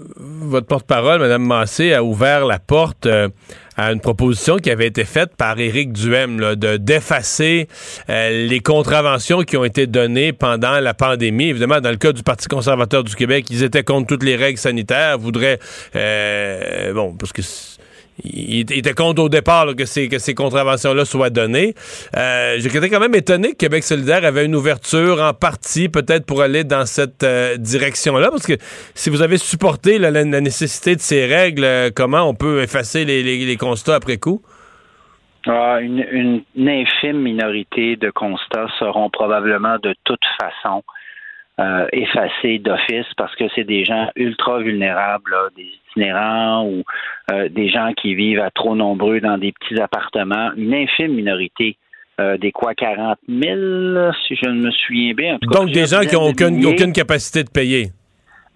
votre 0.45 0.67
porte-parole, 0.67 1.19
Mme 1.19 1.45
Massé, 1.45 1.93
a 1.93 2.03
ouvert 2.03 2.45
la 2.45 2.59
porte 2.59 3.05
euh, 3.05 3.29
à 3.77 3.91
une 3.91 3.99
proposition 3.99 4.57
qui 4.57 4.71
avait 4.71 4.87
été 4.87 5.03
faite 5.03 5.35
par 5.35 5.59
Éric 5.59 5.91
Duhem 5.91 6.55
de 6.55 6.77
d'effacer 6.77 7.67
euh, 8.09 8.47
les 8.47 8.59
contraventions 8.59 9.43
qui 9.43 9.57
ont 9.57 9.65
été 9.65 9.87
données 9.87 10.33
pendant 10.33 10.79
la 10.79 10.93
pandémie. 10.93 11.49
Évidemment, 11.49 11.81
dans 11.81 11.89
le 11.89 11.97
cas 11.97 12.11
du 12.11 12.23
Parti 12.23 12.47
conservateur 12.47 13.03
du 13.03 13.15
Québec, 13.15 13.47
ils 13.49 13.63
étaient 13.63 13.83
contre 13.83 14.07
toutes 14.07 14.23
les 14.23 14.35
règles 14.35 14.59
sanitaires, 14.59 15.17
voudraient 15.17 15.59
euh, 15.95 16.93
bon 16.93 17.15
parce 17.15 17.33
que 17.33 17.41
il, 18.23 18.61
était 18.71 18.93
contre 18.93 19.23
au 19.23 19.29
départ 19.29 19.67
que, 19.75 19.85
ces, 19.85 20.33
contraventions-là 20.33 21.05
soient 21.05 21.29
données. 21.29 21.73
Euh, 22.15 22.55
J'étais 22.59 22.89
quand 22.89 22.99
même 22.99 23.15
étonné 23.15 23.51
que 23.51 23.57
Québec 23.57 23.83
solidaire 23.83 24.23
avait 24.23 24.45
une 24.45 24.55
ouverture 24.55 25.21
en 25.21 25.33
partie, 25.33 25.89
peut-être 25.89 26.25
pour 26.25 26.41
aller 26.41 26.63
dans 26.63 26.85
cette 26.85 27.23
euh, 27.23 27.57
direction-là, 27.57 28.29
parce 28.29 28.45
que 28.45 28.53
si 28.93 29.09
vous 29.09 29.21
avez 29.21 29.37
supporté 29.37 29.97
la, 29.99 30.11
nécessité 30.23 30.95
de 30.95 31.01
ces 31.01 31.25
règles, 31.25 31.63
euh, 31.63 31.89
comment 31.93 32.23
on 32.23 32.33
peut 32.33 32.61
effacer 32.61 33.05
les, 33.05 33.57
constats 33.57 33.95
après 33.95 34.17
coup? 34.17 34.41
Ah, 35.47 35.79
une, 35.81 36.43
infime 36.57 37.21
minorité 37.21 37.95
de 37.95 38.09
constats 38.09 38.67
seront 38.79 39.09
probablement 39.09 39.77
de 39.81 39.93
toute 40.03 40.23
façon 40.39 40.83
effacés 41.93 42.59
d'office 42.59 43.05
parce 43.15 43.33
que 43.37 43.45
c'est 43.55 43.63
des 43.63 43.85
gens 43.85 44.09
ultra 44.17 44.59
vulnérables, 44.59 45.33
itinérants 45.95 46.65
ou 46.65 46.83
euh, 47.31 47.49
des 47.49 47.69
gens 47.69 47.91
qui 47.93 48.15
vivent 48.15 48.39
à 48.39 48.51
trop 48.51 48.75
nombreux 48.75 49.19
dans 49.19 49.37
des 49.37 49.51
petits 49.51 49.79
appartements. 49.79 50.51
Une 50.55 50.73
infime 50.73 51.13
minorité. 51.13 51.77
euh, 52.19 52.37
des 52.37 52.53
quoi 52.53 52.73
40 52.73 53.17
000, 53.27 54.13
si 54.25 54.35
je 54.35 54.49
ne 54.49 54.61
me 54.61 54.71
souviens 54.71 55.13
bien. 55.13 55.35
En 55.35 55.39
tout 55.39 55.49
cas, 55.49 55.59
Donc, 55.59 55.71
des 55.71 55.85
gens 55.85 55.99
qui 55.99 56.15
n'ont 56.15 56.29
aucune, 56.29 56.65
aucune 56.65 56.93
capacité 56.93 57.43
de 57.43 57.49
payer. 57.49 57.87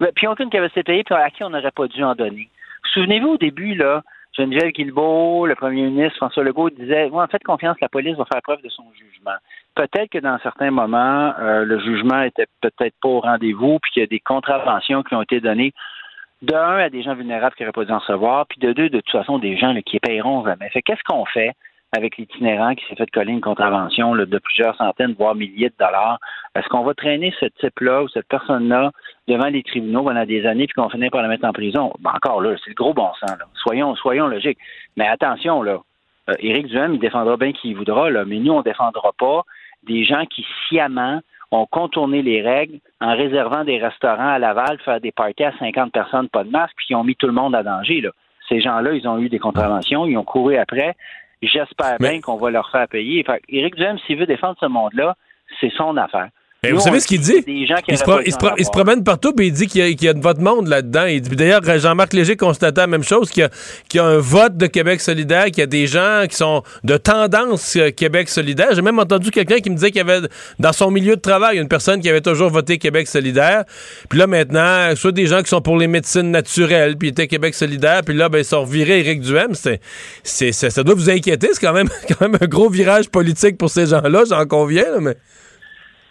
Ben, 0.00 0.10
puis 0.14 0.26
aucune 0.26 0.48
capacité 0.48 0.80
de 0.80 0.86
payer, 0.86 1.04
puis 1.04 1.14
à 1.14 1.28
qui 1.28 1.44
on 1.44 1.50
n'aurait 1.50 1.70
pas 1.70 1.86
dû 1.86 2.02
en 2.02 2.14
donner. 2.14 2.48
Souvenez-vous 2.94 3.28
au 3.28 3.36
début, 3.36 3.74
là, 3.74 4.02
Geneviève 4.36 4.70
Guilbeault, 4.70 5.46
le 5.46 5.54
premier 5.56 5.82
ministre 5.82 6.16
François 6.16 6.42
Legault 6.42 6.70
disait 6.70 7.10
Moi, 7.10 7.22
en 7.22 7.26
fait, 7.26 7.42
confiance, 7.42 7.76
la 7.82 7.88
police 7.90 8.16
va 8.16 8.24
faire 8.32 8.40
preuve 8.42 8.62
de 8.62 8.70
son 8.70 8.84
jugement. 8.94 9.36
Peut-être 9.74 10.10
que 10.10 10.18
dans 10.18 10.38
certains 10.42 10.70
moments, 10.70 11.34
euh, 11.38 11.64
le 11.64 11.78
jugement 11.80 12.22
était 12.22 12.46
peut-être 12.62 12.94
pas 13.02 13.08
au 13.08 13.20
rendez-vous, 13.20 13.78
puis 13.80 13.92
qu'il 13.92 14.00
y 14.00 14.04
a 14.04 14.06
des 14.06 14.20
contraventions 14.20 15.02
qui 15.02 15.14
ont 15.14 15.22
été 15.22 15.40
données 15.40 15.72
de 16.42 16.54
un 16.54 16.78
à 16.78 16.90
des 16.90 17.02
gens 17.02 17.14
vulnérables 17.14 17.54
qui 17.54 17.62
n'auraient 17.62 17.72
pas 17.72 17.84
dû 17.84 17.92
en 17.92 17.98
recevoir, 17.98 18.46
puis 18.46 18.58
de 18.60 18.72
deux, 18.72 18.88
de 18.88 19.00
toute 19.00 19.10
façon, 19.10 19.38
des 19.38 19.56
gens 19.56 19.72
là, 19.72 19.82
qui 19.82 19.96
ne 19.96 20.00
payeront 20.00 20.44
jamais. 20.44 20.68
Fait 20.70 20.82
qu'est-ce 20.82 21.02
qu'on 21.04 21.24
fait 21.26 21.52
avec 21.96 22.16
l'itinérant 22.16 22.74
qui 22.74 22.84
s'est 22.86 22.94
fait 22.94 23.10
coller 23.10 23.32
une 23.32 23.40
contravention 23.40 24.14
de 24.14 24.38
plusieurs 24.38 24.76
centaines, 24.76 25.14
voire 25.18 25.34
milliers 25.34 25.70
de 25.70 25.74
dollars? 25.78 26.18
Est-ce 26.54 26.68
qu'on 26.68 26.84
va 26.84 26.94
traîner 26.94 27.34
ce 27.40 27.46
type-là 27.60 28.04
ou 28.04 28.08
cette 28.08 28.28
personne-là 28.28 28.92
devant 29.28 29.48
les 29.48 29.62
tribunaux 29.62 30.04
pendant 30.04 30.24
des 30.24 30.46
années 30.46 30.66
puis 30.66 30.74
qu'on 30.74 30.84
va 30.84 30.90
finir 30.90 31.10
par 31.10 31.22
la 31.22 31.28
mettre 31.28 31.44
en 31.44 31.52
prison? 31.52 31.92
Ben, 32.00 32.12
encore 32.14 32.40
là, 32.40 32.54
c'est 32.64 32.70
le 32.70 32.74
gros 32.74 32.94
bon 32.94 33.10
sens. 33.14 33.38
Là. 33.38 33.46
Soyons, 33.54 33.94
soyons 33.96 34.28
logiques. 34.28 34.58
Mais 34.96 35.08
attention, 35.08 35.62
là. 35.62 35.80
Euh, 36.28 36.34
Éric 36.38 36.66
Duhem, 36.66 36.94
il 36.94 37.00
défendra 37.00 37.36
bien 37.36 37.52
qui 37.52 37.74
voudra, 37.74 38.10
là, 38.10 38.24
mais 38.24 38.38
nous, 38.38 38.52
on 38.52 38.58
ne 38.58 38.62
défendra 38.62 39.10
pas 39.18 39.42
des 39.82 40.04
gens 40.04 40.24
qui 40.26 40.46
sciemment 40.68 41.20
ont 41.50 41.66
contourné 41.66 42.22
les 42.22 42.42
règles 42.42 42.78
en 43.00 43.16
réservant 43.16 43.64
des 43.64 43.78
restaurants 43.78 44.28
à 44.34 44.38
Laval, 44.38 44.78
faire 44.84 45.00
des 45.00 45.12
parties 45.12 45.44
à 45.44 45.52
50 45.58 45.92
personnes, 45.92 46.28
pas 46.28 46.44
de 46.44 46.50
masque, 46.50 46.74
puis 46.76 46.86
qui 46.86 46.94
ont 46.94 47.04
mis 47.04 47.16
tout 47.16 47.26
le 47.26 47.32
monde 47.32 47.54
à 47.54 47.62
danger. 47.62 48.00
Là. 48.00 48.10
Ces 48.48 48.60
gens-là, 48.60 48.92
ils 48.92 49.06
ont 49.08 49.18
eu 49.18 49.28
des 49.28 49.38
contraventions, 49.38 50.06
ils 50.06 50.16
ont 50.16 50.24
couru 50.24 50.56
après. 50.56 50.94
J'espère 51.42 51.96
Mais- 52.00 52.10
bien 52.10 52.20
qu'on 52.20 52.36
va 52.36 52.50
leur 52.50 52.70
faire 52.70 52.86
payer. 52.88 53.22
Fait, 53.24 53.42
Éric 53.48 53.74
Duhem, 53.74 53.98
s'il 54.00 54.18
veut 54.18 54.26
défendre 54.26 54.56
ce 54.60 54.66
monde-là, 54.66 55.16
c'est 55.60 55.72
son 55.72 55.96
affaire. 55.96 56.28
Mais 56.62 56.72
Nous, 56.72 56.76
vous 56.76 56.82
savez 56.82 57.00
ce 57.00 57.06
qu'il 57.06 57.20
dit, 57.22 57.40
dit? 57.46 57.60
Des 57.60 57.66
gens 57.66 57.76
qui 57.76 57.84
Il 57.92 57.96
se, 57.96 58.02
auraient 58.04 58.04
pro- 58.04 58.16
pas 58.16 58.20
il 58.20 58.24
dû 58.26 58.30
se 58.32 58.36
en 58.36 58.38
pro- 58.38 58.54
il 58.58 58.64
se 58.64 58.68
avoir. 58.68 58.84
promène 58.84 59.02
partout 59.02 59.32
et 59.40 59.46
il 59.46 59.52
dit 59.54 59.66
qu'il 59.66 59.80
y, 59.80 59.84
a- 59.84 59.88
qu'il 59.94 60.04
y 60.04 60.08
a 60.08 60.12
de 60.12 60.20
votre 60.20 60.42
monde 60.42 60.66
là-dedans. 60.68 61.06
D'ailleurs, 61.34 61.62
Jean-Marc 61.78 62.12
Léger 62.12 62.36
constatait 62.36 62.82
la 62.82 62.86
même 62.86 63.02
chose, 63.02 63.30
qu'il 63.30 63.40
y, 63.40 63.46
a- 63.46 63.50
qu'il 63.88 63.96
y 63.96 64.00
a 64.02 64.04
un 64.04 64.18
vote 64.18 64.58
de 64.58 64.66
Québec 64.66 65.00
solidaire, 65.00 65.46
qu'il 65.46 65.60
y 65.60 65.62
a 65.62 65.66
des 65.66 65.86
gens 65.86 66.24
qui 66.28 66.36
sont 66.36 66.62
de 66.84 66.98
tendance 66.98 67.76
euh, 67.76 67.90
Québec 67.92 68.28
solidaire. 68.28 68.74
J'ai 68.74 68.82
même 68.82 68.98
entendu 68.98 69.30
quelqu'un 69.30 69.60
qui 69.60 69.70
me 69.70 69.76
disait 69.76 69.90
qu'il 69.90 70.06
y 70.06 70.10
avait 70.10 70.28
dans 70.58 70.74
son 70.74 70.90
milieu 70.90 71.16
de 71.16 71.20
travail 71.22 71.56
une 71.56 71.66
personne 71.68 71.98
qui 72.02 72.10
avait 72.10 72.20
toujours 72.20 72.50
voté 72.50 72.76
Québec 72.76 73.08
solidaire. 73.08 73.64
Puis 74.10 74.18
là, 74.18 74.26
maintenant, 74.26 74.94
soit 74.96 75.12
des 75.12 75.24
gens 75.28 75.42
qui 75.42 75.48
sont 75.48 75.62
pour 75.62 75.78
les 75.78 75.86
médecines 75.88 76.30
naturelles, 76.30 76.98
puis 76.98 77.08
étaient 77.08 77.26
Québec 77.26 77.54
solidaire, 77.54 78.02
puis 78.04 78.14
là, 78.14 78.28
ben, 78.28 78.36
ils 78.40 78.44
sont 78.44 78.60
revirés 78.60 79.00
Éric 79.00 79.22
Duhem. 79.22 79.54
C'est- 79.54 80.52
ça 80.52 80.82
doit 80.82 80.94
vous 80.94 81.08
inquiéter. 81.08 81.48
C'est 81.54 81.60
quand 81.66 81.72
même, 81.72 81.88
quand 82.08 82.20
même 82.20 82.36
un 82.38 82.46
gros 82.46 82.68
virage 82.68 83.08
politique 83.08 83.56
pour 83.56 83.70
ces 83.70 83.86
gens-là, 83.86 84.24
j'en 84.28 84.44
conviens, 84.44 84.84
là, 84.92 85.00
mais... 85.00 85.16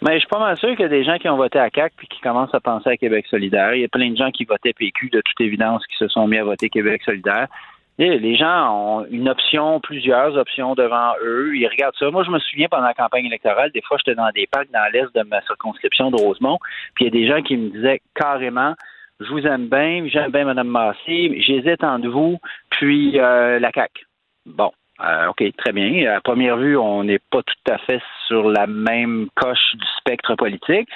Mais 0.02 0.14
je 0.14 0.20
suis 0.20 0.28
pas 0.28 0.38
mal 0.38 0.56
sûr 0.56 0.70
qu'il 0.70 0.80
y 0.80 0.84
a 0.84 0.88
des 0.88 1.04
gens 1.04 1.18
qui 1.18 1.28
ont 1.28 1.36
voté 1.36 1.58
à 1.58 1.68
CAC 1.68 1.92
puis 1.96 2.08
qui 2.08 2.20
commencent 2.20 2.54
à 2.54 2.60
penser 2.60 2.90
à 2.90 2.96
Québec 2.96 3.26
solidaire. 3.28 3.74
Il 3.74 3.82
y 3.82 3.84
a 3.84 3.88
plein 3.88 4.10
de 4.10 4.16
gens 4.16 4.30
qui 4.30 4.44
votaient 4.44 4.72
PQ, 4.72 5.10
de 5.10 5.20
toute 5.20 5.40
évidence, 5.40 5.86
qui 5.86 5.96
se 5.96 6.08
sont 6.08 6.26
mis 6.26 6.38
à 6.38 6.44
voter 6.44 6.70
Québec 6.70 7.02
solidaire. 7.04 7.48
Les 7.98 8.34
gens 8.34 8.74
ont 8.74 9.06
une 9.10 9.28
option, 9.28 9.78
plusieurs 9.78 10.34
options 10.38 10.74
devant 10.74 11.12
eux. 11.22 11.54
Ils 11.54 11.66
regardent 11.66 11.96
ça. 11.98 12.10
Moi, 12.10 12.24
je 12.24 12.30
me 12.30 12.38
souviens 12.38 12.68
pendant 12.68 12.86
la 12.86 12.94
campagne 12.94 13.26
électorale, 13.26 13.70
des 13.72 13.82
fois, 13.82 13.98
j'étais 13.98 14.14
dans 14.14 14.30
des 14.30 14.46
parcs 14.46 14.70
dans 14.72 14.90
l'est 14.90 15.14
de 15.14 15.22
ma 15.28 15.42
circonscription 15.42 16.10
de 16.10 16.16
Rosemont, 16.16 16.58
puis 16.94 17.04
il 17.04 17.14
y 17.14 17.18
a 17.18 17.20
des 17.20 17.28
gens 17.28 17.42
qui 17.42 17.58
me 17.58 17.68
disaient 17.68 18.00
carrément 18.14 18.74
je 19.20 19.30
vous 19.30 19.46
aime 19.46 19.68
bien, 19.68 20.06
j'aime 20.08 20.30
bien 20.32 20.46
Mme 20.46 20.68
Massé, 20.68 21.40
j'hésite 21.40 21.84
entre 21.84 22.08
vous, 22.08 22.38
puis 22.70 23.20
euh, 23.20 23.58
la 23.58 23.70
CAC. 23.70 23.92
Bon, 24.46 24.72
euh, 25.04 25.28
OK, 25.28 25.42
très 25.56 25.72
bien. 25.72 26.12
À 26.14 26.20
première 26.20 26.56
vue, 26.56 26.76
on 26.76 27.04
n'est 27.04 27.18
pas 27.30 27.42
tout 27.42 27.72
à 27.72 27.78
fait 27.78 28.00
sur 28.26 28.50
la 28.50 28.66
même 28.66 29.28
coche 29.34 29.74
du 29.74 29.86
spectre 29.98 30.34
politique, 30.34 30.88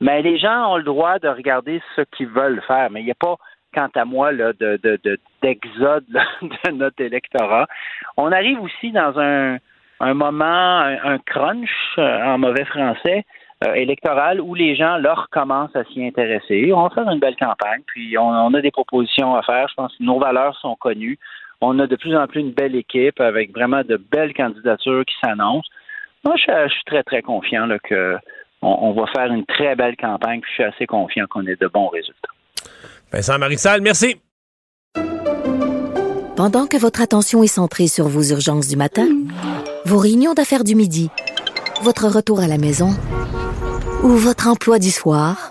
mais 0.00 0.22
les 0.22 0.38
gens 0.38 0.72
ont 0.72 0.76
le 0.76 0.82
droit 0.84 1.18
de 1.18 1.28
regarder 1.28 1.80
ce 1.96 2.02
qu'ils 2.16 2.28
veulent 2.28 2.62
faire. 2.66 2.90
Mais 2.90 3.00
il 3.00 3.04
n'y 3.06 3.10
a 3.10 3.14
pas, 3.18 3.36
quant 3.74 3.88
à 3.94 4.04
moi, 4.04 4.32
là, 4.32 4.52
de, 4.52 4.78
de, 4.82 4.98
de- 5.02 5.18
d'exode 5.42 6.04
de 6.42 6.70
notre 6.72 7.00
électorat. 7.02 7.66
On 8.16 8.30
arrive 8.32 8.60
aussi 8.60 8.92
dans 8.92 9.18
un, 9.18 9.56
un 10.00 10.14
moment, 10.14 10.44
un, 10.80 11.14
un 11.14 11.18
crunch, 11.18 11.70
euh, 11.98 12.22
en 12.24 12.38
mauvais 12.38 12.64
français, 12.64 13.24
euh, 13.66 13.74
électoral, 13.74 14.40
où 14.40 14.54
les 14.54 14.76
gens, 14.76 14.98
leur 14.98 15.28
commencent 15.30 15.74
à 15.74 15.84
s'y 15.84 16.04
intéresser. 16.06 16.70
On 16.72 16.82
va 16.84 16.90
faire 16.90 17.10
une 17.10 17.18
belle 17.18 17.36
campagne, 17.36 17.82
puis 17.86 18.16
on 18.16 18.54
a 18.54 18.60
des 18.60 18.70
propositions 18.70 19.34
à 19.34 19.42
faire. 19.42 19.66
Je 19.68 19.74
pense 19.74 19.96
que 19.96 20.02
nos 20.04 20.20
valeurs 20.20 20.56
sont 20.58 20.76
connues. 20.76 21.18
On 21.60 21.78
a 21.80 21.86
de 21.86 21.96
plus 21.96 22.16
en 22.16 22.26
plus 22.26 22.40
une 22.40 22.52
belle 22.52 22.76
équipe 22.76 23.20
avec 23.20 23.52
vraiment 23.52 23.82
de 23.82 23.96
belles 23.96 24.32
candidatures 24.32 25.04
qui 25.04 25.14
s'annoncent. 25.20 25.68
Moi, 26.24 26.34
je, 26.36 26.52
je 26.68 26.72
suis 26.72 26.84
très, 26.86 27.02
très 27.02 27.22
confiant 27.22 27.66
là, 27.66 27.78
que 27.80 28.16
on, 28.62 28.76
on 28.80 28.92
va 28.92 29.06
faire 29.14 29.32
une 29.32 29.44
très 29.46 29.74
belle 29.74 29.96
campagne, 29.96 30.40
puis 30.40 30.50
je 30.50 30.54
suis 30.54 30.64
assez 30.64 30.86
confiant 30.86 31.26
qu'on 31.28 31.46
ait 31.46 31.56
de 31.56 31.66
bons 31.68 31.88
résultats. 31.88 32.28
Vincent 33.12 33.38
Marissal, 33.38 33.80
merci. 33.80 34.20
Pendant 36.36 36.68
que 36.68 36.76
votre 36.76 37.02
attention 37.02 37.42
est 37.42 37.48
centrée 37.48 37.88
sur 37.88 38.06
vos 38.06 38.22
urgences 38.22 38.68
du 38.68 38.76
matin, 38.76 39.08
vos 39.84 39.98
réunions 39.98 40.34
d'affaires 40.34 40.62
du 40.62 40.76
midi, 40.76 41.10
votre 41.82 42.06
retour 42.06 42.40
à 42.40 42.46
la 42.46 42.58
maison 42.58 42.90
ou 44.04 44.10
votre 44.10 44.46
emploi 44.46 44.78
du 44.78 44.90
soir, 44.90 45.50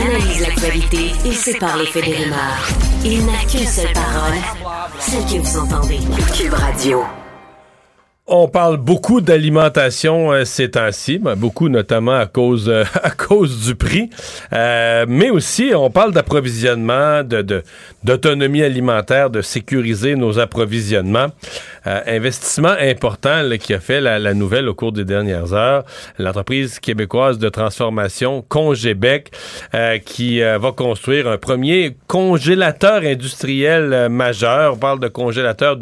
Analyse 0.00 0.40
l'actualité 0.40 1.12
et 1.24 1.32
sépare 1.32 1.76
les 1.78 1.86
faits 1.86 2.04
des 2.04 2.14
rumeurs. 2.14 2.68
Il 3.04 3.24
n'a 3.24 3.44
qu'une 3.50 3.66
seule 3.66 3.92
parole, 3.92 4.38
celle 4.98 5.24
que 5.24 5.42
vous 5.42 5.58
entendez. 5.58 5.98
Cube 6.36 6.52
Radio. 6.52 7.02
On 8.28 8.48
parle 8.48 8.76
beaucoup 8.76 9.20
d'alimentation 9.20 10.32
euh, 10.32 10.44
ces 10.44 10.72
temps-ci, 10.72 11.20
beaucoup 11.36 11.68
notamment 11.68 12.16
à 12.16 12.26
cause 12.26 12.68
euh, 12.68 12.82
à 13.04 13.10
cause 13.10 13.64
du 13.66 13.76
prix, 13.76 14.10
Euh, 14.52 15.06
mais 15.08 15.30
aussi 15.30 15.70
on 15.76 15.90
parle 15.90 16.12
d'approvisionnement, 16.12 17.22
d'autonomie 18.02 18.64
alimentaire, 18.64 19.30
de 19.30 19.42
sécuriser 19.42 20.16
nos 20.16 20.40
approvisionnements. 20.40 21.28
Euh, 21.86 22.00
investissement 22.06 22.74
important 22.80 23.42
là, 23.42 23.58
qui 23.58 23.74
a 23.74 23.80
fait 23.80 24.00
la, 24.00 24.18
la 24.18 24.34
nouvelle 24.34 24.68
au 24.68 24.74
cours 24.74 24.92
des 24.92 25.04
dernières 25.04 25.52
heures, 25.52 25.84
l'entreprise 26.18 26.78
québécoise 26.78 27.38
de 27.38 27.48
transformation 27.48 28.44
Congébec 28.48 29.30
euh, 29.74 29.98
qui 29.98 30.42
euh, 30.42 30.58
va 30.58 30.72
construire 30.72 31.28
un 31.28 31.38
premier 31.38 31.96
congélateur 32.06 33.02
industriel 33.02 33.92
euh, 33.92 34.08
majeur. 34.08 34.74
On 34.74 34.76
parle 34.76 35.00
de 35.00 35.08
congélateur 35.08 35.78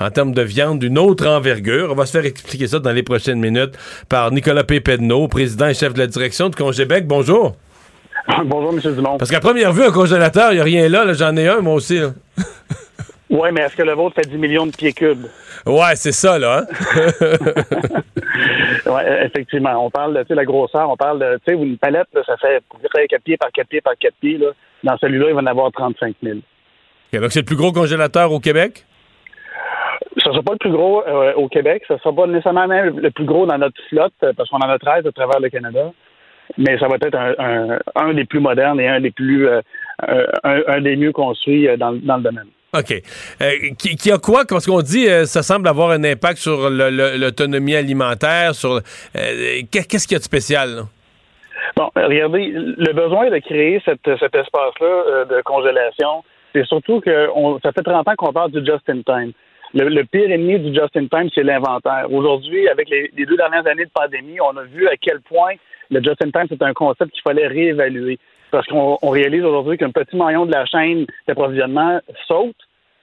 en 0.00 0.10
termes 0.10 0.32
de 0.32 0.42
viande 0.42 0.78
d'une 0.78 0.98
autre 0.98 1.26
envergure. 1.26 1.88
On 1.90 1.94
va 1.94 2.06
se 2.06 2.12
faire 2.12 2.24
expliquer 2.24 2.66
ça 2.66 2.78
dans 2.78 2.92
les 2.92 3.02
prochaines 3.02 3.40
minutes 3.40 3.76
par 4.08 4.30
Nicolas 4.30 4.64
Pépedneau, 4.64 5.28
président 5.28 5.66
et 5.66 5.74
chef 5.74 5.94
de 5.94 5.98
la 5.98 6.06
direction 6.06 6.48
de 6.48 6.56
Congébec. 6.56 7.06
Bonjour. 7.06 7.56
Bonjour, 8.46 8.72
M. 8.72 8.94
Dumont. 8.94 9.18
Parce 9.18 9.30
qu'à 9.30 9.40
première 9.40 9.72
vue, 9.72 9.84
un 9.84 9.92
congélateur, 9.92 10.52
il 10.52 10.56
n'y 10.56 10.60
a 10.60 10.64
rien 10.64 10.88
là. 10.88 11.04
là. 11.04 11.12
J'en 11.12 11.36
ai 11.36 11.48
un, 11.48 11.60
moi 11.60 11.74
aussi. 11.74 11.98
Oui, 13.34 13.48
mais 13.52 13.62
est-ce 13.62 13.76
que 13.76 13.82
le 13.82 13.92
vôtre 13.94 14.14
fait 14.14 14.28
10 14.28 14.38
millions 14.38 14.64
de 14.64 14.70
pieds 14.70 14.92
cubes? 14.92 15.26
Ouais, 15.66 15.96
c'est 15.96 16.12
ça, 16.12 16.38
là. 16.38 16.62
hein? 16.62 16.66
Oui, 18.86 19.00
effectivement. 19.24 19.84
On 19.84 19.90
parle 19.90 20.14
de 20.14 20.22
tu 20.22 20.28
sais, 20.28 20.34
la 20.34 20.44
grosseur, 20.44 20.88
on 20.90 20.96
parle 20.96 21.18
de, 21.18 21.38
tu 21.44 21.52
sais, 21.52 21.60
une 21.60 21.78
palette, 21.78 22.06
là, 22.14 22.22
ça 22.26 22.36
fait 22.36 22.62
4 23.08 23.22
pieds 23.22 23.36
par 23.36 23.50
4 23.50 23.66
pieds 23.68 23.80
par 23.80 23.94
4 23.98 24.14
pieds. 24.20 24.38
Là. 24.38 24.48
Dans 24.84 24.96
celui-là, 24.98 25.26
il 25.30 25.34
va 25.34 25.40
en 25.40 25.46
avoir 25.46 25.72
35 25.72 26.14
000. 26.22 26.38
Ok, 27.12 27.20
donc, 27.20 27.32
c'est 27.32 27.40
le 27.40 27.44
plus 27.44 27.56
gros 27.56 27.72
congélateur 27.72 28.30
au 28.30 28.40
Québec? 28.40 28.84
Ce 30.18 30.28
ne 30.28 30.34
sera 30.34 30.42
pas 30.44 30.52
le 30.52 30.58
plus 30.58 30.70
gros 30.70 31.02
euh, 31.06 31.32
au 31.34 31.48
Québec, 31.48 31.82
ce 31.88 31.94
ne 31.94 31.98
sera 31.98 32.14
pas 32.14 32.26
nécessairement 32.26 32.68
même 32.68 32.98
le 33.00 33.10
plus 33.10 33.24
gros 33.24 33.46
dans 33.46 33.58
notre 33.58 33.80
flotte, 33.88 34.12
euh, 34.22 34.32
parce 34.36 34.48
qu'on 34.48 34.58
en 34.58 34.68
a 34.68 34.78
13 34.78 35.06
à 35.06 35.12
travers 35.12 35.40
le 35.40 35.48
Canada, 35.48 35.90
mais 36.58 36.78
ça 36.78 36.86
va 36.88 36.96
être 36.96 37.14
un, 37.16 37.34
un, 37.38 37.78
un 37.96 38.14
des 38.14 38.24
plus 38.24 38.40
modernes 38.40 38.80
et 38.80 38.88
un 38.88 39.00
des 39.00 39.10
plus 39.10 39.48
euh, 39.48 39.60
un, 40.02 40.60
un 40.68 40.80
des 40.80 40.96
mieux 40.96 41.12
construits 41.12 41.68
euh, 41.68 41.76
dans, 41.76 41.92
dans 41.92 42.16
le 42.18 42.22
domaine. 42.22 42.48
OK. 42.74 43.02
Euh, 43.40 43.50
qui, 43.78 43.96
qui 43.96 44.10
a 44.10 44.18
quoi? 44.18 44.44
Parce 44.48 44.66
qu'on 44.66 44.82
dit 44.82 45.08
euh, 45.08 45.24
ça 45.26 45.42
semble 45.42 45.68
avoir 45.68 45.90
un 45.90 46.02
impact 46.04 46.38
sur 46.38 46.68
l'autonomie 46.70 47.76
alimentaire, 47.76 48.54
sur... 48.54 48.74
euh, 48.74 48.80
qu'est- 49.70 49.88
Qu'est-ce 49.88 50.06
qu'il 50.08 50.14
y 50.14 50.16
a 50.16 50.18
de 50.18 50.24
spécial? 50.24 50.68
là? 50.70 50.82
Bon, 51.76 51.88
regardez, 51.96 52.52
le 52.54 52.92
besoin 52.92 53.30
de 53.30 53.38
créer 53.38 53.80
cet 53.84 54.06
espace-là 54.06 54.86
euh, 54.86 55.24
de 55.24 55.40
congélation, 55.42 56.22
c'est 56.54 56.64
surtout 56.66 57.00
que 57.00 57.28
ça 57.62 57.72
fait 57.72 57.82
30 57.82 58.06
ans 58.08 58.14
qu'on 58.16 58.32
parle 58.32 58.50
du 58.52 58.58
just-in-time. 58.64 59.32
Le, 59.72 59.88
le 59.88 60.04
pire 60.04 60.30
ennemi 60.30 60.58
du 60.60 60.72
just-in-time, 60.74 61.30
c'est 61.34 61.42
l'inventaire. 61.42 62.06
Aujourd'hui, 62.12 62.68
avec 62.68 62.88
les, 62.90 63.10
les 63.16 63.26
deux 63.26 63.36
dernières 63.36 63.66
années 63.66 63.86
de 63.86 63.90
pandémie, 63.92 64.40
on 64.40 64.56
a 64.56 64.62
vu 64.64 64.86
à 64.88 64.96
quel 65.00 65.20
point 65.20 65.54
le 65.90 66.00
just-in-time, 66.02 66.46
c'est 66.48 66.62
un 66.62 66.72
concept 66.72 67.10
qu'il 67.12 67.22
fallait 67.22 67.46
réévaluer. 67.46 68.18
Parce 68.56 68.66
qu'on 68.68 68.98
on 69.02 69.10
réalise 69.10 69.42
aujourd'hui 69.44 69.76
qu'un 69.78 69.90
petit 69.90 70.16
maillon 70.16 70.46
de 70.46 70.52
la 70.52 70.64
chaîne 70.66 71.06
d'approvisionnement 71.26 72.00
saute, 72.28 72.54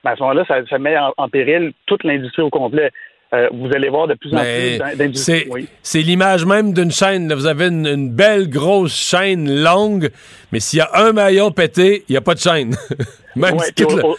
ben 0.04 0.12
à 0.12 0.16
ce 0.16 0.22
moment-là, 0.22 0.46
ça, 0.48 0.56
ça 0.70 0.80
met 0.80 0.98
en, 0.98 1.14
en 1.18 1.30
péril 1.30 1.74
toute 1.86 2.04
l'industrie 2.04 2.42
au 2.44 2.50
complet. 2.50 2.90
Euh, 3.34 3.48
vous 3.54 3.68
allez 3.74 3.88
voir 3.90 4.08
de 4.08 4.14
plus 4.16 4.34
en 4.34 4.42
Mais 4.42 4.70
plus 4.72 4.78
d'in- 4.80 4.96
d'industries. 4.96 5.44
c'est 5.44 5.48
Oui. 5.52 5.68
c'est 5.82 6.02
l'image 6.02 6.46
même 6.46 6.74
d'une 6.74 6.92
chaîne. 6.92 7.30
là. 7.30 7.36
Vous 7.36 7.48
avez 7.48 7.68
une, 7.68 7.86
une 7.88 8.10
belle 8.14 8.50
grosse 8.50 8.94
chaîne 8.94 9.50
longue, 9.64 10.10
mais 10.52 10.60
s'il 10.60 10.80
y 10.80 10.82
a 10.82 10.90
un 10.96 11.14
maillon 11.14 11.52
pété, 11.52 12.04
il 12.10 12.12
n'y 12.14 12.18
a 12.18 12.22
pas 12.22 12.34
de 12.34 12.40
chaîne. 12.40 12.72
même 13.38 13.54
Ouais, 13.56 13.66
si 13.78 13.86
on- 13.86 14.16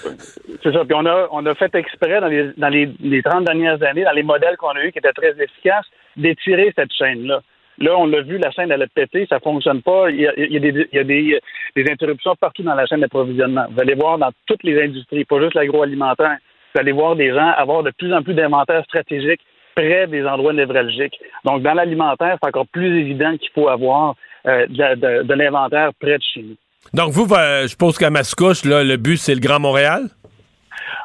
C'est 0.62 0.72
ça. 0.72 0.84
Puis 0.84 0.94
on 0.94 1.04
a, 1.04 1.28
on 1.30 1.44
a 1.44 1.54
fait 1.54 1.74
exprès 1.74 2.20
dans 2.22 2.28
les, 2.28 2.50
dans 2.56 2.68
les, 2.68 2.88
les 3.00 3.22
30 3.22 3.44
dernières 3.44 3.82
années, 3.82 4.04
dans 4.04 4.12
les 4.12 4.22
modèles 4.22 4.56
qu'on 4.56 4.68
a 4.70 4.82
eus 4.84 4.92
qui 4.92 4.98
étaient 4.98 5.12
très 5.12 5.32
efficaces, 5.42 5.86
d'étirer 6.16 6.72
cette 6.76 6.92
chaîne-là. 6.92 7.40
Là, 7.82 7.98
on 7.98 8.06
l'a 8.06 8.22
vu, 8.22 8.38
la 8.38 8.50
chaîne, 8.52 8.70
elle 8.70 8.82
a 8.82 8.86
pété, 8.86 9.26
ça 9.28 9.40
fonctionne 9.40 9.82
pas. 9.82 10.08
Il 10.10 10.20
y 10.20 10.26
a, 10.26 10.32
il 10.36 10.52
y 10.52 10.56
a 10.56 10.60
des, 10.60 10.86
il 10.92 10.96
y 10.96 11.00
a 11.00 11.04
des, 11.04 11.40
des 11.76 11.90
interruptions 11.90 12.34
partout 12.36 12.62
dans 12.62 12.74
la 12.74 12.86
chaîne 12.86 13.00
d'approvisionnement. 13.00 13.66
Vous 13.70 13.80
allez 13.80 13.94
voir 13.94 14.18
dans 14.18 14.30
toutes 14.46 14.62
les 14.62 14.80
industries, 14.82 15.24
pas 15.24 15.40
juste 15.40 15.54
l'agroalimentaire. 15.54 16.36
Vous 16.74 16.80
allez 16.80 16.92
voir 16.92 17.16
des 17.16 17.30
gens 17.34 17.50
avoir 17.64 17.82
de 17.82 17.90
plus 17.90 18.14
en 18.14 18.22
plus 18.22 18.34
d'inventaires 18.34 18.84
stratégiques 18.84 19.40
près 19.74 20.06
des 20.06 20.24
endroits 20.24 20.52
névralgiques. 20.52 21.18
Donc, 21.44 21.62
dans 21.62 21.74
l'alimentaire, 21.74 22.36
c'est 22.40 22.48
encore 22.48 22.66
plus 22.72 23.00
évident 23.00 23.36
qu'il 23.36 23.50
faut 23.54 23.68
avoir 23.68 24.14
euh, 24.46 24.66
de, 24.68 24.94
de- 24.94 25.22
de 25.24 25.34
l'inventaire 25.34 25.90
près 26.00 26.18
de 26.18 26.22
chez 26.22 26.42
nous. 26.42 26.56
Donc, 26.94 27.10
vous, 27.12 27.26
va- 27.26 27.62
je 27.62 27.68
suppose 27.68 27.98
qu'à 27.98 28.10
Mascouche, 28.10 28.64
là, 28.64 28.84
le 28.84 28.96
but, 28.96 29.16
c'est 29.16 29.34
le 29.34 29.40
Grand 29.40 29.60
Montréal? 29.60 30.02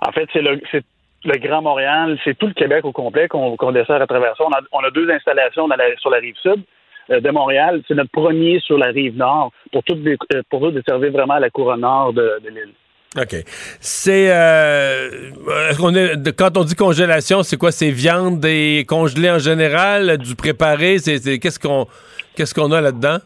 En 0.07 0.11
fait, 0.11 0.27
c'est 0.33 0.41
le, 0.41 0.59
c'est 0.71 0.83
le 1.25 1.37
Grand 1.39 1.61
Montréal, 1.61 2.17
c'est 2.23 2.37
tout 2.37 2.47
le 2.47 2.53
Québec 2.53 2.85
au 2.85 2.91
complet 2.91 3.27
qu'on 3.27 3.55
dessert 3.71 4.01
à 4.01 4.07
travers 4.07 4.35
ça. 4.37 4.43
On 4.45 4.51
a, 4.51 4.59
on 4.71 4.79
a 4.79 4.91
deux 4.91 5.09
installations 5.09 5.67
dans 5.67 5.75
la- 5.75 5.95
sur 5.97 6.09
la 6.09 6.17
rive 6.19 6.35
sud 6.41 6.61
euh, 7.11 7.19
de 7.19 7.29
Montréal. 7.31 7.81
C'est 7.87 7.95
notre 7.95 8.11
premier 8.11 8.59
sur 8.59 8.77
la 8.77 8.87
rive 8.87 9.17
nord 9.17 9.51
pour 9.71 9.83
tout, 9.83 9.97
euh, 9.97 10.41
pour 10.49 10.71
desservir 10.71 11.11
vraiment 11.11 11.37
la 11.39 11.49
couronne 11.49 11.81
nord 11.81 12.13
de, 12.13 12.39
de 12.43 12.49
l'île. 12.49 12.73
OK. 13.17 13.35
C'est. 13.79 14.29
euh, 14.31 15.09
quand 16.37 16.57
on 16.57 16.63
dit 16.63 16.75
congélation, 16.75 17.41
c'est 17.43 17.57
quoi? 17.57 17.71
C'est 17.71 17.89
viande 17.89 18.43
et 18.45 18.85
congelée 18.87 19.31
en 19.31 19.39
général, 19.39 20.17
du 20.17 20.35
préparé? 20.35 20.99
C'est, 20.99 21.39
qu'est-ce 21.39 21.59
qu'on 21.59 21.87
qu'est-ce 22.35 22.53
qu'on 22.53 22.71
a 22.71 22.81
là-dedans? 22.81 23.17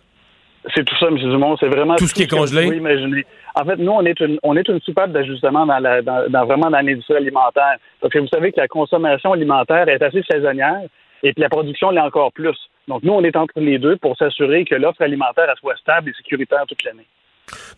C'est 0.76 0.86
tout 0.86 0.96
ça, 1.00 1.08
M. 1.08 1.18
Dumont. 1.18 1.58
C'est 1.60 1.68
vraiment 1.68 1.96
Tout 1.96 2.08
ce 2.08 2.14
qui 2.14 2.24
est 2.24 2.28
que 2.28 2.36
congelé? 2.36 2.62
vous 2.62 2.68
pouvez 2.68 2.78
imaginer. 2.78 3.26
En 3.56 3.66
fait, 3.66 3.76
nous, 3.78 3.91
on 3.91 4.06
est 4.06 4.20
une, 4.20 4.39
on 4.43 4.56
est 4.56 4.68
une 4.68 4.80
soupape 4.82 5.12
d'ajustement 5.12 5.66
dans, 5.66 5.80
la, 5.80 6.02
dans, 6.02 6.30
dans- 6.30 6.45
vraiment 6.45 6.70
dans 6.70 6.80
l'industrie 6.80 7.16
alimentaire. 7.18 7.76
Parce 7.99 8.14
que 8.14 8.20
vous 8.20 8.28
savez 8.28 8.52
que 8.52 8.60
la 8.60 8.68
consommation 8.68 9.34
alimentaire 9.34 9.88
est 9.89 10.02
assez 10.02 10.24
saisonnière 10.30 10.82
et 11.24 11.34
puis 11.34 11.41
la 11.41 11.49
production 11.49 11.91
l'est 11.91 11.99
encore 12.02 12.32
plus. 12.32 12.58
Donc, 12.88 13.04
nous, 13.04 13.14
on 13.14 13.24
est 13.24 13.36
entre 13.36 13.54
les 13.58 13.78
deux 13.78 13.97
pour 13.97 14.16
s'assurer 14.18 14.64
que 14.66 14.76
l'offre 14.76 15.02
alimentaire 15.02 15.45
elle 15.49 15.58
soit 15.60 15.76
stable 15.78 16.10
et 16.10 16.14
sécuritaire 16.14 16.64
toute 16.68 16.84
l'année. 16.84 17.06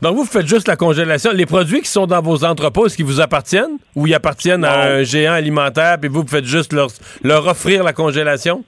Donc, 0.02 0.16
vous 0.16 0.26
faites 0.26 0.48
juste 0.48 0.68
la 0.68 0.76
congélation. 0.76 1.32
Les 1.34 1.46
produits 1.46 1.82
qui 1.82 1.88
sont 1.88 2.06
dans 2.06 2.22
vos 2.22 2.44
entrepôts, 2.46 2.86
est-ce 2.86 2.96
qu'ils 2.96 3.06
vous 3.06 3.22
appartiennent? 3.22 3.78
Ou 3.96 4.06
ils 4.08 4.14
appartiennent 4.14 4.64
à 4.66 4.84
un 4.98 5.04
géant 5.04 5.34
alimentaire, 5.34 5.98
puis 6.00 6.10
vous 6.10 6.26
faites 6.28 6.46
juste 6.46 6.74
leur, 6.74 6.88
leur 7.24 7.48
offrir 7.48 7.84
la 7.84 7.94
congélation? 7.94 8.64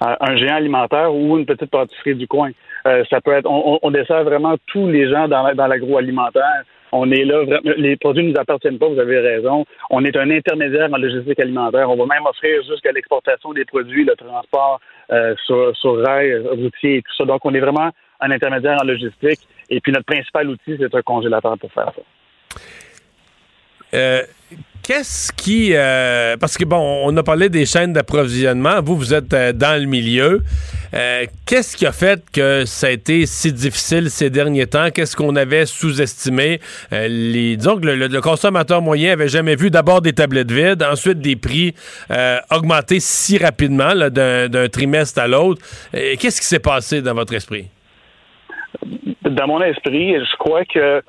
un 0.00 0.36
géant 0.36 0.56
alimentaire 0.56 1.14
ou 1.14 1.38
une 1.38 1.46
petite 1.46 1.70
pâtisserie 1.70 2.16
du 2.16 2.26
coin. 2.26 2.50
Euh, 2.86 3.04
ça 3.10 3.20
peut 3.20 3.32
être, 3.32 3.46
on, 3.48 3.78
on- 3.82 3.90
dessert 3.90 4.24
vraiment 4.24 4.56
tous 4.66 4.88
les 4.88 5.08
gens 5.08 5.28
dans, 5.28 5.54
dans 5.54 5.66
l'agroalimentaire. 5.66 6.64
On 6.94 7.10
est 7.10 7.24
là, 7.24 7.44
les 7.76 7.96
produits 7.96 8.24
ne 8.24 8.32
nous 8.32 8.38
appartiennent 8.38 8.78
pas, 8.78 8.86
vous 8.88 8.98
avez 8.98 9.18
raison. 9.20 9.64
On 9.88 10.04
est 10.04 10.14
un 10.16 10.30
intermédiaire 10.30 10.90
en 10.92 10.98
logistique 10.98 11.40
alimentaire. 11.40 11.88
On 11.88 11.96
va 11.96 12.04
même 12.06 12.26
offrir 12.26 12.62
jusqu'à 12.64 12.92
l'exportation 12.92 13.52
des 13.54 13.64
produits, 13.64 14.04
le 14.04 14.14
transport 14.14 14.78
euh, 15.10 15.34
sur, 15.46 15.74
sur 15.76 16.02
rail, 16.04 16.36
routier 16.48 16.96
et 16.96 17.02
tout 17.02 17.14
ça. 17.16 17.24
Donc, 17.24 17.44
on 17.44 17.54
est 17.54 17.60
vraiment 17.60 17.90
un 18.20 18.30
intermédiaire 18.30 18.78
en 18.82 18.84
logistique. 18.84 19.40
Et 19.70 19.80
puis, 19.80 19.90
notre 19.92 20.04
principal 20.04 20.48
outil, 20.50 20.76
c'est 20.78 20.94
un 20.94 21.02
congélateur 21.02 21.56
pour 21.58 21.72
faire 21.72 21.92
ça. 21.94 22.02
Euh, 23.94 24.22
Qu'est-ce 24.82 25.32
qui... 25.32 25.70
euh, 25.74 26.36
parce 26.36 26.56
que, 26.58 26.64
bon, 26.64 27.02
on 27.04 27.16
a 27.16 27.22
parlé 27.22 27.48
des 27.48 27.64
chaînes 27.66 27.92
d'approvisionnement. 27.92 28.82
Vous, 28.82 28.96
vous 28.96 29.14
êtes 29.14 29.32
euh, 29.32 29.52
dans 29.52 29.80
le 29.80 29.86
milieu. 29.86 30.42
Euh, 30.92 31.24
Qu'est-ce 31.46 31.76
qui 31.76 31.86
a 31.86 31.92
fait 31.92 32.20
que 32.32 32.64
ça 32.66 32.88
a 32.88 32.90
été 32.90 33.24
si 33.26 33.52
difficile 33.52 34.10
ces 34.10 34.28
derniers 34.28 34.66
temps? 34.66 34.90
Qu'est-ce 34.90 35.14
qu'on 35.14 35.36
avait 35.36 35.66
sous-estimé? 35.66 36.60
Euh, 36.92 37.06
les, 37.08 37.56
disons 37.56 37.78
que 37.78 37.86
le, 37.86 38.08
le- 38.08 38.20
consommateur 38.20 38.82
moyen 38.82 39.12
avait 39.12 39.28
jamais 39.28 39.54
vu 39.54 39.70
d'abord 39.70 40.02
des 40.02 40.14
tablettes 40.14 40.50
vides, 40.50 40.82
ensuite 40.82 41.20
des 41.20 41.36
prix 41.36 41.74
euh, 42.10 42.38
augmenter 42.50 42.98
si 42.98 43.38
rapidement 43.38 43.94
d'un 44.10 44.68
trimestre 44.68 45.20
à 45.20 45.28
l'autre. 45.28 45.62
Qu'est-ce 45.92 46.40
qui 46.40 46.46
s'est 46.46 46.58
passé 46.58 47.02
dans 47.02 47.14
votre 47.14 47.34
esprit? 47.34 47.66
Dans 49.34 49.46
mon 49.46 49.60
esprit, 49.62 50.14
je 50.14 50.36
crois 50.36 50.64
que 50.64 51.02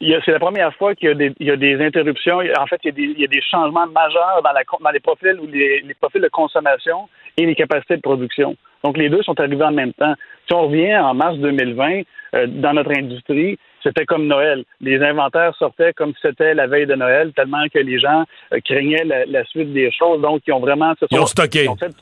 c'est 0.00 0.32
la 0.32 0.38
première 0.38 0.74
fois 0.74 0.94
qu'il 0.94 1.08
y 1.08 1.12
a 1.12 1.14
des, 1.14 1.32
il 1.40 1.46
y 1.46 1.50
a 1.50 1.56
des 1.56 1.80
interruptions. 1.84 2.38
En 2.58 2.66
fait, 2.66 2.80
il 2.84 2.86
y, 2.86 2.88
a 2.88 2.92
des, 2.92 3.02
il 3.02 3.20
y 3.20 3.24
a 3.24 3.28
des 3.28 3.42
changements 3.42 3.86
majeurs 3.86 4.40
dans, 4.42 4.52
la, 4.52 4.62
dans 4.80 4.90
les 4.90 5.00
profils 5.00 5.38
ou 5.40 5.46
les, 5.46 5.80
les 5.80 5.94
profils 5.94 6.20
de 6.20 6.28
consommation 6.28 7.08
et 7.36 7.46
les 7.46 7.54
capacités 7.54 7.96
de 7.96 8.02
production. 8.02 8.56
Donc, 8.84 8.96
les 8.96 9.08
deux 9.08 9.22
sont 9.22 9.38
arrivés 9.38 9.64
en 9.64 9.72
même 9.72 9.92
temps. 9.92 10.14
Si 10.48 10.54
on 10.54 10.68
revient 10.68 10.96
en 10.96 11.14
mars 11.14 11.36
2020, 11.38 12.02
euh, 12.34 12.46
dans 12.48 12.72
notre 12.72 12.92
industrie, 12.96 13.58
c'était 13.82 14.04
comme 14.06 14.26
Noël. 14.26 14.64
Les 14.80 15.00
inventaires 15.02 15.54
sortaient 15.56 15.92
comme 15.92 16.12
si 16.14 16.20
c'était 16.22 16.54
la 16.54 16.66
veille 16.66 16.86
de 16.86 16.94
Noël, 16.94 17.32
tellement 17.34 17.64
que 17.72 17.78
les 17.78 17.98
gens 17.98 18.24
euh, 18.52 18.58
craignaient 18.64 19.04
la, 19.04 19.24
la 19.26 19.44
suite 19.44 19.72
des 19.72 19.90
choses. 19.92 20.20
Donc, 20.20 20.42
ils 20.46 20.52
ont 20.52 20.60
vraiment... 20.60 20.94
Ils 21.10 21.20
ont 21.20 21.26
stocké. 21.26 21.64
ils 21.64 21.68
ont 21.70 21.76
fait- 21.76 21.94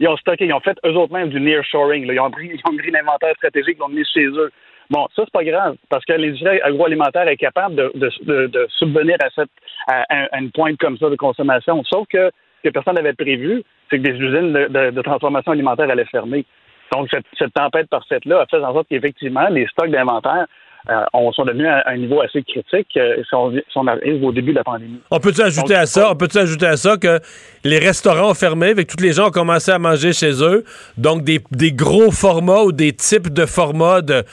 ils 0.00 0.08
ont 0.08 0.16
stocké, 0.16 0.46
ils 0.46 0.52
ont 0.52 0.60
fait 0.60 0.76
eux 0.84 0.92
autres 0.96 1.12
mêmes 1.12 1.28
du 1.28 1.40
nearshoring. 1.40 2.04
Ils 2.10 2.18
ont 2.20 2.30
pris, 2.30 2.50
ils 2.52 2.60
ont 2.68 2.76
pris 2.76 2.90
l'inventaire 2.90 3.34
stratégique, 3.36 3.76
ils 3.78 3.80
l'ont 3.80 3.88
mis 3.88 4.04
chez 4.12 4.24
eux. 4.26 4.50
Bon, 4.90 5.06
ça, 5.16 5.22
c'est 5.24 5.32
pas 5.32 5.44
grave, 5.44 5.76
parce 5.88 6.04
que 6.04 6.12
l'industrie 6.12 6.60
agroalimentaire 6.60 7.26
est 7.28 7.36
capable 7.36 7.74
de, 7.74 7.92
de, 7.94 8.10
de, 8.22 8.46
de 8.48 8.66
subvenir 8.78 9.16
à, 9.22 9.28
cette, 9.34 9.50
à, 9.88 10.02
à- 10.08 10.28
à 10.36 10.38
une 10.40 10.50
pointe 10.50 10.76
comme 10.78 10.98
ça 10.98 11.08
de 11.08 11.16
consommation. 11.16 11.82
Sauf 11.84 12.06
que 12.08 12.30
ce 12.62 12.68
que 12.68 12.72
personne 12.72 12.94
n'avait 12.94 13.14
prévu, 13.14 13.62
c'est 13.90 13.98
que 13.98 14.02
des 14.02 14.10
usines 14.18 14.52
de, 14.52 15.02
transformation 15.02 15.52
alimentaire 15.52 15.88
allaient 15.90 16.04
fermer. 16.06 16.44
Donc, 16.92 17.08
cette, 17.10 17.24
cette 17.38 17.52
tempête 17.54 17.88
parfaite-là 17.88 18.40
a 18.42 18.46
fait 18.46 18.62
en 18.62 18.72
sorte 18.74 18.86
qu'effectivement, 18.88 19.48
les 19.48 19.66
stocks 19.68 19.90
d'inventaire 19.90 20.46
euh, 20.90 21.02
on- 21.14 21.32
sont 21.32 21.46
devenus 21.46 21.66
à 21.66 21.82
un 21.88 21.96
niveau 21.96 22.20
assez 22.20 22.42
critique 22.42 22.94
euh, 22.98 23.16
si, 23.26 23.34
on, 23.34 23.52
si 23.52 23.62
on 23.76 23.86
arrive 23.86 24.22
au 24.22 24.32
début 24.32 24.52
de 24.52 24.58
la 24.58 24.64
pandémie. 24.64 25.00
On 25.10 25.18
peut-tu 25.18 25.40
ajouter 25.40 25.72
Donc, 25.72 25.82
à 25.82 25.86
ça, 25.86 26.10
on 26.10 26.14
peut-tu 26.14 26.36
ajouter 26.36 26.66
à 26.66 26.76
ça 26.76 26.98
que 26.98 27.20
les 27.64 27.78
restaurants 27.78 28.30
ont 28.32 28.34
fermé, 28.34 28.68
avec 28.68 28.86
tous 28.88 29.02
les 29.02 29.12
gens 29.14 29.28
ont 29.28 29.30
commencé 29.30 29.70
à 29.72 29.78
manger 29.78 30.12
chez 30.12 30.42
eux, 30.44 30.62
donc 30.98 31.22
des, 31.24 31.40
des 31.52 31.72
gros 31.72 32.10
formats 32.10 32.62
ou 32.64 32.72
des 32.72 32.92
types 32.92 33.32
de 33.32 33.46
formats 33.46 34.02
de, 34.02 34.24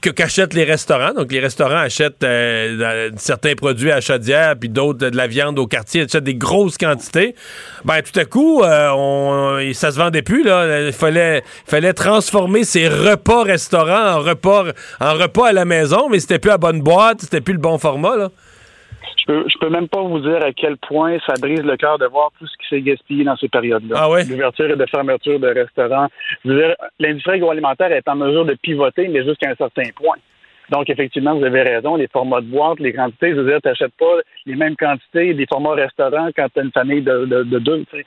que 0.00 0.10
qu'achètent 0.10 0.54
les 0.54 0.64
restaurants. 0.64 1.12
Donc 1.14 1.32
les 1.32 1.40
restaurants 1.40 1.78
achètent 1.78 2.22
euh, 2.24 3.10
certains 3.16 3.54
produits 3.54 3.92
à 3.92 4.00
Chaudière, 4.00 4.54
puis 4.58 4.68
d'autres 4.68 5.10
de 5.10 5.16
la 5.16 5.26
viande 5.26 5.58
au 5.58 5.66
quartier, 5.66 6.02
achètent 6.02 6.24
des 6.24 6.34
grosses 6.34 6.78
quantités. 6.78 7.34
Ben 7.84 8.02
tout 8.02 8.18
à 8.18 8.24
coup, 8.24 8.62
euh, 8.62 8.90
on, 8.94 9.72
ça 9.72 9.90
se 9.90 9.96
vendait 9.96 10.22
plus 10.22 10.42
là. 10.42 10.86
Il 10.86 10.92
fallait, 10.92 11.42
fallait 11.66 11.92
transformer 11.92 12.64
ces 12.64 12.88
repas 12.88 13.42
restaurants 13.44 14.16
en 14.16 14.20
repas, 14.20 14.64
en 15.00 15.14
repas 15.14 15.48
à 15.48 15.52
la 15.52 15.64
maison, 15.64 16.08
mais 16.10 16.20
c'était 16.20 16.38
plus 16.38 16.50
à 16.50 16.58
bonne 16.58 16.80
boîte, 16.80 17.22
c'était 17.22 17.40
plus 17.40 17.54
le 17.54 17.60
bon 17.60 17.78
format 17.78 18.16
là. 18.16 18.30
Je 19.20 19.26
peux, 19.26 19.44
je 19.48 19.58
peux 19.58 19.68
même 19.68 19.88
pas 19.88 20.00
vous 20.02 20.18
dire 20.20 20.42
à 20.42 20.52
quel 20.52 20.76
point 20.78 21.18
ça 21.26 21.34
brise 21.40 21.62
le 21.62 21.76
cœur 21.76 21.98
de 21.98 22.06
voir 22.06 22.30
tout 22.38 22.46
ce 22.46 22.56
qui 22.56 22.68
s'est 22.68 22.80
gaspillé 22.80 23.24
dans 23.24 23.36
ces 23.36 23.48
périodes-là. 23.48 23.96
Ah 23.98 24.10
ouais? 24.10 24.24
D'ouverture 24.24 24.70
et 24.70 24.76
de 24.76 24.86
fermeture 24.86 25.38
de 25.38 25.48
restaurants. 25.48 26.08
L'industrie 26.98 27.34
agroalimentaire 27.34 27.92
est 27.92 28.08
en 28.08 28.16
mesure 28.16 28.44
de 28.44 28.54
pivoter, 28.54 29.08
mais 29.08 29.24
jusqu'à 29.24 29.50
un 29.50 29.54
certain 29.56 29.90
point. 29.94 30.16
Donc, 30.70 30.88
effectivement, 30.88 31.34
vous 31.34 31.44
avez 31.44 31.62
raison, 31.62 31.96
les 31.96 32.06
formats 32.06 32.40
de 32.40 32.46
boîte, 32.46 32.78
les 32.78 32.92
quantités, 32.92 33.30
je 33.30 33.40
veux 33.40 33.50
dire, 33.50 33.60
tu 33.60 33.68
n'achètes 33.68 33.94
pas 33.98 34.20
les 34.46 34.54
mêmes 34.54 34.76
quantités 34.76 35.34
des 35.34 35.46
formats 35.46 35.74
restaurants 35.74 36.28
quand 36.34 36.46
tu 36.54 36.60
as 36.60 36.62
une 36.62 36.70
famille 36.70 37.02
de, 37.02 37.24
de, 37.26 37.42
de 37.42 37.58
deux. 37.58 37.84
tu 37.90 37.98
sais. 37.98 38.06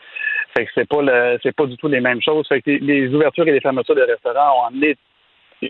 Fait 0.56 0.66
que 0.66 0.72
c'est 0.74 0.88
pas 0.88 1.02
le, 1.02 1.40
c'est 1.44 1.56
pas 1.56 1.66
du 1.66 1.76
tout 1.78 1.90
les 1.90 2.00
mêmes 2.00 2.22
choses. 2.22 2.48
Fait 2.48 2.62
que 2.62 2.70
les, 2.70 2.80
les 2.80 3.14
ouvertures 3.14 3.48
et 3.48 3.52
les 3.52 3.60
fermetures 3.60 3.96
de 3.96 4.02
restaurants 4.02 4.62
ont 4.62 4.68
amené 4.68 4.96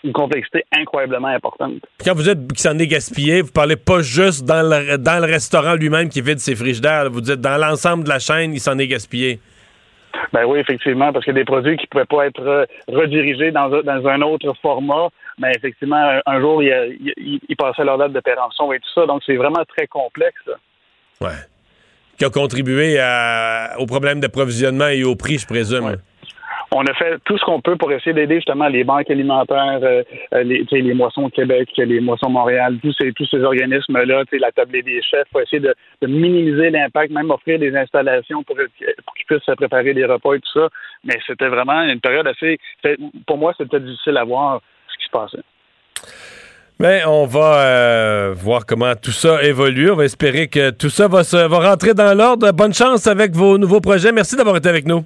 une 0.03 0.13
complexité 0.13 0.63
incroyablement 0.77 1.27
importante. 1.29 1.73
Quand 2.03 2.13
vous 2.13 2.23
dites 2.23 2.47
qu'il 2.49 2.59
s'en 2.59 2.77
est 2.79 2.87
gaspillé, 2.87 3.41
vous 3.41 3.51
parlez 3.51 3.75
pas 3.75 4.01
juste 4.01 4.45
dans 4.45 4.61
le, 4.63 4.97
dans 4.97 5.19
le 5.25 5.31
restaurant 5.31 5.73
lui-même 5.75 6.09
qui 6.09 6.21
vide 6.21 6.39
ses 6.39 6.55
frigidaires. 6.55 7.09
Vous 7.11 7.21
dites 7.21 7.41
dans 7.41 7.57
l'ensemble 7.57 8.03
de 8.03 8.09
la 8.09 8.19
chaîne, 8.19 8.53
il 8.53 8.59
s'en 8.59 8.77
est 8.77 8.87
gaspillé. 8.87 9.39
Ben 10.31 10.45
oui, 10.45 10.59
effectivement, 10.59 11.11
parce 11.11 11.25
que 11.25 11.31
des 11.31 11.43
produits 11.43 11.75
qui 11.75 11.83
ne 11.85 11.89
pouvaient 11.89 12.05
pas 12.05 12.27
être 12.27 12.41
euh, 12.41 12.65
redirigés 12.87 13.51
dans, 13.51 13.71
un- 13.73 13.81
dans 13.81 14.07
un 14.07 14.21
autre 14.21 14.53
format, 14.61 15.09
mais 15.39 15.51
effectivement, 15.55 16.19
un, 16.25 16.39
jour, 16.39 16.61
ils 16.61 16.97
il, 17.17 17.39
il 17.49 17.55
passaient 17.55 17.83
leur 17.83 17.97
date 17.97 18.13
de 18.13 18.19
péremption 18.19 18.71
et 18.73 18.79
tout 18.79 18.89
ça. 18.93 19.05
Donc, 19.07 19.21
c'est 19.25 19.35
vraiment 19.35 19.63
très 19.67 19.87
complexe. 19.87 20.41
Ouais. 21.19 21.29
Qui 22.17 22.25
a 22.25 22.29
contribué 22.29 22.99
à- 22.99 23.75
au 23.79 23.87
problème 23.87 24.19
d'approvisionnement 24.19 24.87
et 24.87 25.03
au 25.03 25.15
prix, 25.15 25.39
je 25.39 25.47
présume. 25.47 25.97
On 26.75 26.83
a 26.85 26.93
fait 26.95 27.19
tout 27.25 27.37
ce 27.37 27.45
qu'on 27.45 27.61
peut 27.61 27.75
pour 27.75 27.91
essayer 27.91 28.13
d'aider 28.13 28.35
justement 28.35 28.67
les 28.67 28.83
banques 28.83 29.09
alimentaires, 29.11 29.79
euh, 29.83 30.01
euh, 30.33 30.43
les, 30.43 30.93
Moissons 30.95 31.29
Québec, 31.29 31.69
les 31.77 31.99
Moissons 31.99 32.29
Montréal, 32.29 32.79
tous 32.81 32.95
ces, 32.99 33.43
organismes-là, 33.43 34.23
la 34.31 34.51
tablée 34.51 34.81
des 34.81 34.99
chefs, 35.03 35.27
pour 35.31 35.41
essayer 35.41 35.59
de, 35.59 35.75
minimiser 36.07 36.71
l'impact, 36.71 37.11
même 37.11 37.29
offrir 37.29 37.59
des 37.59 37.75
installations 37.75 38.41
pour, 38.43 38.55
pour 38.55 39.15
qu'ils 39.15 39.25
puissent 39.27 39.45
se 39.45 39.51
préparer 39.51 39.93
des 39.93 40.05
repas 40.05 40.33
et 40.33 40.39
tout 40.39 40.59
ça. 40.59 40.69
Mais 41.03 41.19
c'était 41.27 41.47
vraiment 41.47 41.83
une 41.83 41.99
période 41.99 42.27
assez... 42.27 42.57
Pour 43.27 43.37
moi, 43.37 43.53
c'était 43.55 43.79
difficile 43.79 44.17
à 44.17 44.23
voir 44.23 44.59
ce 44.87 44.97
qui 44.97 45.05
se 45.05 45.11
passait. 45.11 45.43
Mais 46.79 47.03
on 47.05 47.27
va 47.27 47.59
euh, 47.59 48.33
voir 48.35 48.65
comment 48.65 48.95
tout 48.95 49.11
ça 49.11 49.43
évolue. 49.43 49.91
On 49.91 49.95
va 49.95 50.05
espérer 50.05 50.47
que 50.47 50.71
tout 50.71 50.89
ça 50.89 51.07
va, 51.07 51.23
se, 51.23 51.37
va 51.37 51.69
rentrer 51.69 51.93
dans 51.93 52.17
l'ordre. 52.17 52.51
Bonne 52.51 52.73
chance 52.73 53.05
avec 53.05 53.31
vos 53.33 53.59
nouveaux 53.59 53.79
projets. 53.79 54.11
Merci 54.11 54.35
d'avoir 54.35 54.57
été 54.57 54.69
avec 54.69 54.87
nous. 54.87 55.05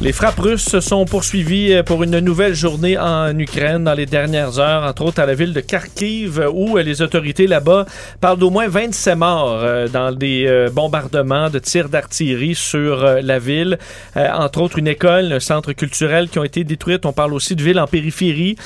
Les 0.00 0.12
frappes 0.12 0.38
russes 0.38 0.62
se 0.62 0.78
sont 0.78 1.04
poursuivies 1.06 1.74
euh, 1.74 1.82
pour 1.82 2.04
une 2.04 2.20
nouvelle 2.20 2.54
journée 2.54 2.96
en 2.96 3.36
Ukraine 3.36 3.82
dans 3.82 3.94
les 3.94 4.06
dernières 4.06 4.60
heures, 4.60 4.84
entre 4.84 5.02
autres 5.02 5.20
à 5.20 5.26
la 5.26 5.34
ville 5.34 5.52
de 5.52 5.58
Kharkiv, 5.58 6.40
où 6.52 6.78
euh, 6.78 6.82
les 6.82 7.02
autorités 7.02 7.48
là-bas 7.48 7.84
parlent 8.20 8.38
d'au 8.38 8.50
moins 8.50 8.68
27 8.68 9.16
morts 9.16 9.58
euh, 9.60 9.88
dans 9.88 10.12
des 10.12 10.68
bombardements 10.72 11.50
de 11.50 11.58
tirs 11.58 11.88
d'artillerie 11.88 12.54
sur 12.54 13.02
la 13.20 13.38
ville. 13.40 13.78
Entre 14.14 14.60
autres, 14.60 14.78
une 14.78 14.86
école, 14.86 15.32
un 15.32 15.40
centre 15.40 15.72
culturel 15.72 16.28
qui 16.28 16.38
ont 16.38 16.44
été 16.44 16.62
détruites. 16.62 17.04
On 17.04 17.12
parle 17.12 17.34
aussi 17.34 17.56
de 17.56 17.62
villes 17.62 17.80
en 17.80 17.86
périphérie 17.86 18.56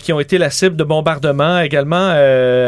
qui 0.00 0.12
ont 0.12 0.20
été 0.20 0.38
la 0.38 0.50
cible 0.50 0.76
de 0.76 0.84
bombardements. 0.84 1.60
Également, 1.60 2.14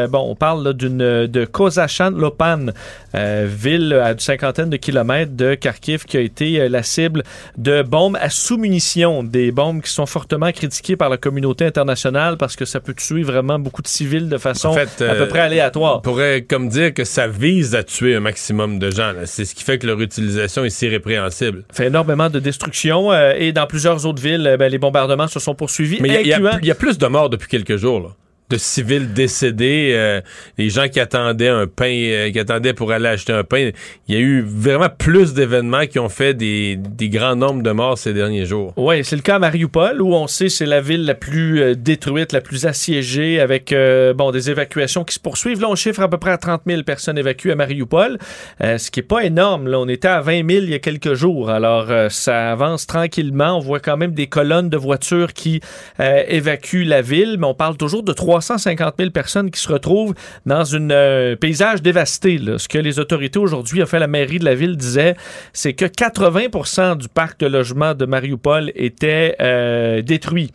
bon, 0.09 0.31
on 0.31 0.35
parle 0.35 0.75
d'une 0.75 0.99
de 0.99 1.45
Kozachan-Lopan, 1.45 2.73
euh, 3.17 3.47
ville 3.49 3.95
à 3.95 4.13
une 4.13 4.19
cinquantaine 4.19 4.69
de 4.69 4.77
kilomètres 4.77 5.35
de 5.35 5.55
Kharkiv 5.55 6.05
qui 6.05 6.17
a 6.19 6.21
été 6.21 6.69
la 6.69 6.83
cible 6.83 7.23
de 7.57 7.83
bombes 8.07 8.19
à 8.21 8.31
sous-munitions, 8.31 9.23
des 9.25 9.51
bombes 9.53 9.83
qui 9.83 9.91
sont 9.91 10.07
fortement 10.07 10.51
critiquées 10.53 10.97
par 10.97 11.09
la 11.09 11.17
communauté 11.17 11.65
internationale 11.65 12.37
parce 12.37 12.57
que 12.57 12.65
ça 12.65 12.81
peut 12.81 12.95
tuer 12.95 13.23
vraiment 13.23 13.59
beaucoup 13.59 13.83
de 13.83 13.89
civils 13.89 14.29
de 14.29 14.39
façon 14.39 14.69
En 14.69 14.73
fait, 14.75 15.03
à 15.03 15.15
peu 15.15 15.23
euh, 15.23 15.27
près 15.27 15.41
aléatoire. 15.41 15.99
On 15.99 16.01
pourrait 16.01 16.43
comme 16.49 16.69
dire 16.69 16.95
que 16.95 17.05
ça 17.05 17.27
vise 17.27 17.75
à 17.75 17.83
tuer 17.83 18.15
un 18.15 18.21
maximum 18.21 18.79
de 18.79 18.91
gens. 18.91 19.13
C'est 19.25 19.45
ce 19.45 19.55
qui 19.55 19.65
fait 19.65 19.79
que 19.79 19.87
leur 19.87 20.01
utilisation 20.01 20.65
est 20.65 20.71
si 20.71 20.89
répréhensible. 20.89 21.65
fait 21.73 21.87
énormément 21.87 22.31
de 22.31 22.39
destruction 22.39 23.13
euh, 23.13 23.33
et 23.37 23.53
dans 23.53 23.67
plusieurs 23.67 24.07
autres 24.07 24.23
villes, 24.23 24.47
euh, 24.47 24.57
ben, 24.57 24.71
les 24.71 24.79
bombardements 24.79 25.29
se 25.29 25.41
sont 25.41 25.55
poursuivis. 25.55 25.99
Mais 26.01 26.21
il 26.23 26.27
y 26.29 26.33
a- 26.33 26.59
y, 26.63 26.67
y 26.69 26.75
plus 26.75 26.99
de 26.99 27.07
morts 27.07 27.31
depuis 27.31 27.49
quelques 27.49 27.77
jours. 27.77 28.01
Là. 28.01 28.09
De 28.49 28.57
civils 28.57 29.13
décédés, 29.13 29.93
euh, 29.95 30.21
les 30.57 30.71
gens 30.71 30.89
qui 30.89 31.01
attendaient 31.01 31.49
un 31.49 31.67
pain, 31.67 31.93
euh, 31.93 32.31
qui 32.31 32.39
attendaient 32.39 32.75
pour 32.75 32.93
aller 32.93 33.09
acheter 33.09 33.33
un 33.33 33.45
pain. 33.45 33.71
Il 34.09 34.15
y 34.15 34.19
a 34.19 34.21
eu 34.21 34.41
vraiment 34.41 34.89
plus 34.89 35.35
d'événements 35.35 35.87
qui 35.87 35.99
ont 35.99 36.09
fait 36.09 36.35
des, 36.35 36.77
des 36.77 37.09
grands 37.09 37.37
nombres 37.37 37.63
de 37.63 37.71
morts 37.73 37.99
ces 37.99 38.15
derniers 38.15 38.47
jours. 38.47 38.73
Oui, 38.77 39.05
c'est 39.05 39.17
le 39.17 39.23
cas 39.23 39.37
à 39.37 39.39
Mariupol, 39.39 40.01
où 40.01 40.15
on 40.15 40.27
sait 40.27 40.49
c'est 40.49 40.67
la 40.67 40.81
ville 40.81 41.05
la 41.05 41.15
plus 41.15 41.61
euh, 41.61 41.75
détruite, 41.75 42.33
la 42.33 42.41
plus 42.41 42.67
assiégée, 42.67 43.41
avec 43.41 43.73
euh, 43.73 44.15
bon 44.15 44.31
des 44.31 44.51
évacuations 44.51 45.05
qui 45.05 45.15
se 45.15 45.21
poursuivent. 45.21 45.61
Là, 45.61 45.69
on 45.69 45.75
chiffre 45.75 46.01
à 46.01 46.09
peu 46.09 46.19
près 46.19 46.31
à 46.31 46.39
30 46.39 46.63
000 46.67 46.83
personnes 46.83 47.19
évacuées 47.19 47.53
à 47.53 47.57
Mariupol, 47.57 48.19
euh, 48.63 48.79
ce 48.79 48.91
qui 48.91 49.01
est 49.01 49.03
pas 49.03 49.25
énorme. 49.25 49.69
Là, 49.69 49.79
on 49.79 49.89
était 49.89 50.09
à 50.09 50.21
20 50.21 50.49
000 50.49 50.65
il 50.65 50.71
y 50.71 50.75
a 50.75 50.79
quelques 50.79 51.15
jours. 51.15 51.51
Alors, 51.51 51.89
ça 52.11 52.53
avance 52.53 52.87
tranquillement. 52.87 53.57
On 53.57 53.61
voit 53.61 53.81
quand 53.81 53.97
même 53.97 54.13
des 54.13 54.27
colonnes 54.27 54.69
de 54.69 54.77
voitures 54.77 55.33
qui 55.33 55.61
évacuent 55.99 56.85
la 56.85 57.03
ville, 57.03 57.37
mais 57.39 57.47
on 57.47 57.55
parle 57.55 57.77
toujours 57.77 58.03
de 58.03 58.13
350 58.41 58.95
000 58.99 59.11
personnes 59.11 59.51
qui 59.51 59.61
se 59.61 59.73
retrouvent 59.73 60.15
dans 60.45 60.75
un 60.77 61.37
paysage 61.37 61.83
dévasté. 61.83 62.39
Ce 62.59 62.69
que 62.69 62.79
les 62.79 62.99
autorités 62.99 63.39
aujourd'hui, 63.39 63.83
ont 63.83 63.87
fait 63.87 63.99
la 63.99 64.07
mairie 64.07 64.39
de 64.39 64.45
la 64.45 64.55
ville, 64.55 64.77
disait, 64.77 65.17
c'est 65.53 65.73
que 65.73 65.87
80% 65.87 66.99
du 66.99 67.09
parc 67.09 67.41
de 67.41 67.47
logement 67.47 67.95
de 67.95 68.05
Mariupol 68.05 68.73
était 68.75 69.37
euh, 69.41 70.03
détruit. 70.03 70.53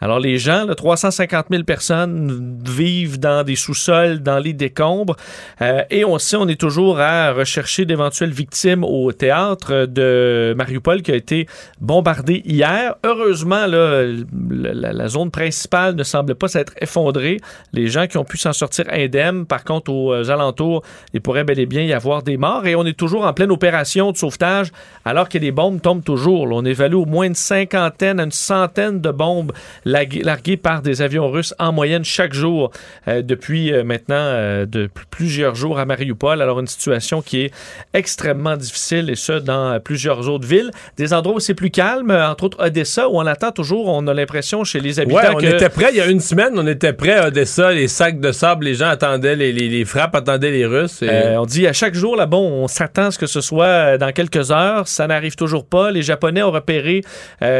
Alors 0.00 0.18
les 0.18 0.38
gens, 0.38 0.64
là, 0.64 0.74
350 0.74 1.46
000 1.50 1.62
personnes 1.62 2.60
vivent 2.64 3.18
dans 3.18 3.44
des 3.44 3.56
sous-sols, 3.56 4.20
dans 4.20 4.38
les 4.38 4.52
décombres, 4.52 5.16
euh, 5.62 5.82
et 5.90 6.04
on 6.04 6.18
sait, 6.18 6.36
on 6.36 6.48
est 6.48 6.60
toujours 6.60 7.00
à 7.00 7.32
rechercher 7.32 7.84
d'éventuelles 7.84 8.32
victimes 8.32 8.84
au 8.84 9.12
théâtre 9.12 9.86
de 9.86 10.54
Mariupol 10.56 11.02
qui 11.02 11.12
a 11.12 11.14
été 11.14 11.46
bombardé 11.80 12.42
hier. 12.44 12.96
Heureusement, 13.04 13.66
la, 13.66 15.08
zone 15.08 15.30
principale 15.30 15.94
ne 15.94 16.02
semble 16.02 16.34
pas 16.34 16.48
s'être 16.48 16.72
effondrée. 16.80 17.40
Les 17.72 17.88
gens 17.88 18.06
qui 18.06 18.18
ont 18.18 18.24
pu 18.24 18.36
s'en 18.36 18.52
sortir 18.52 18.86
indemnes, 18.90 19.46
par 19.46 19.64
contre, 19.64 19.92
aux 19.92 20.30
alentours, 20.30 20.82
il 21.12 21.20
pourrait 21.20 21.44
bel 21.44 21.58
et 21.58 21.66
bien 21.66 21.82
y 21.82 21.92
avoir 21.92 22.22
des 22.22 22.36
morts, 22.36 22.66
et 22.66 22.74
on 22.74 22.84
est 22.84 22.98
toujours 22.98 23.24
en 23.24 23.32
pleine 23.32 23.50
opération 23.50 24.12
de 24.12 24.16
sauvetage, 24.16 24.72
alors 25.04 25.28
que 25.28 25.38
les 25.38 25.52
bombes 25.52 25.80
tombent 25.80 26.04
toujours. 26.04 26.48
On 26.50 26.64
évalue 26.64 26.94
au 26.94 27.06
moins 27.06 27.26
une 27.26 27.34
cinquantaine 27.34 28.20
une 28.20 28.32
centaine 28.32 29.00
de 29.00 29.10
bombes 29.10 29.52
larguées 29.84 30.56
par 30.56 30.82
des 30.82 31.02
avions 31.02 31.30
russes 31.30 31.54
en 31.58 31.72
moyenne 31.72 32.04
chaque 32.04 32.32
jour 32.34 32.70
euh, 33.08 33.22
depuis 33.22 33.72
euh, 33.72 33.84
maintenant 33.84 34.14
euh, 34.16 34.66
de 34.66 34.88
plusieurs 35.10 35.54
jours 35.54 35.78
à 35.78 35.84
Mariupol. 35.84 36.40
Alors 36.42 36.60
une 36.60 36.66
situation 36.66 37.22
qui 37.22 37.42
est 37.42 37.50
extrêmement 37.92 38.56
difficile 38.56 39.10
et 39.10 39.14
ce 39.14 39.32
dans 39.32 39.78
plusieurs 39.80 40.28
autres 40.28 40.46
villes. 40.46 40.70
Des 40.96 41.12
endroits 41.12 41.36
où 41.36 41.40
c'est 41.40 41.54
plus 41.54 41.70
calme, 41.70 42.10
entre 42.10 42.44
autres 42.44 42.64
Odessa 42.64 43.08
où 43.08 43.16
on 43.18 43.26
attend 43.26 43.52
toujours, 43.52 43.88
on 43.88 44.06
a 44.06 44.14
l'impression 44.14 44.64
chez 44.64 44.80
les 44.80 45.00
habitants 45.00 45.14
Ouais, 45.20 45.28
on 45.34 45.38
que 45.38 45.46
était 45.46 45.68
prêt 45.68 45.88
il 45.90 45.96
y 45.96 46.00
a 46.00 46.06
une 46.06 46.20
semaine, 46.20 46.52
on 46.56 46.66
était 46.66 46.92
prêt 46.92 47.12
à 47.14 47.26
Odessa, 47.28 47.72
les 47.72 47.88
sacs 47.88 48.20
de 48.20 48.32
sable, 48.32 48.64
les 48.64 48.74
gens 48.74 48.88
attendaient, 48.88 49.36
les, 49.36 49.52
les- 49.52 49.68
les 49.68 49.84
frappes 49.84 50.14
attendaient 50.14 50.50
les 50.50 50.66
Russes. 50.66 51.02
et- 51.02 51.36
on 51.36 51.46
dit 51.46 51.66
à 51.66 51.72
chaque 51.72 51.94
jour 51.94 52.16
là-bas, 52.16 52.36
on 52.36 52.68
s'attend 52.68 53.06
à 53.06 53.10
ce 53.10 53.18
que 53.18 53.26
ce 53.26 53.40
soit 53.40 53.98
dans 53.98 54.12
quelques 54.12 54.50
heures. 54.50 54.88
Ça 54.88 55.06
n'arrive 55.06 55.36
toujours 55.36 55.66
pas. 55.66 55.90
Les 55.90 56.02
Japonais 56.02 56.42
ont 56.42 56.50
repéré 56.50 57.02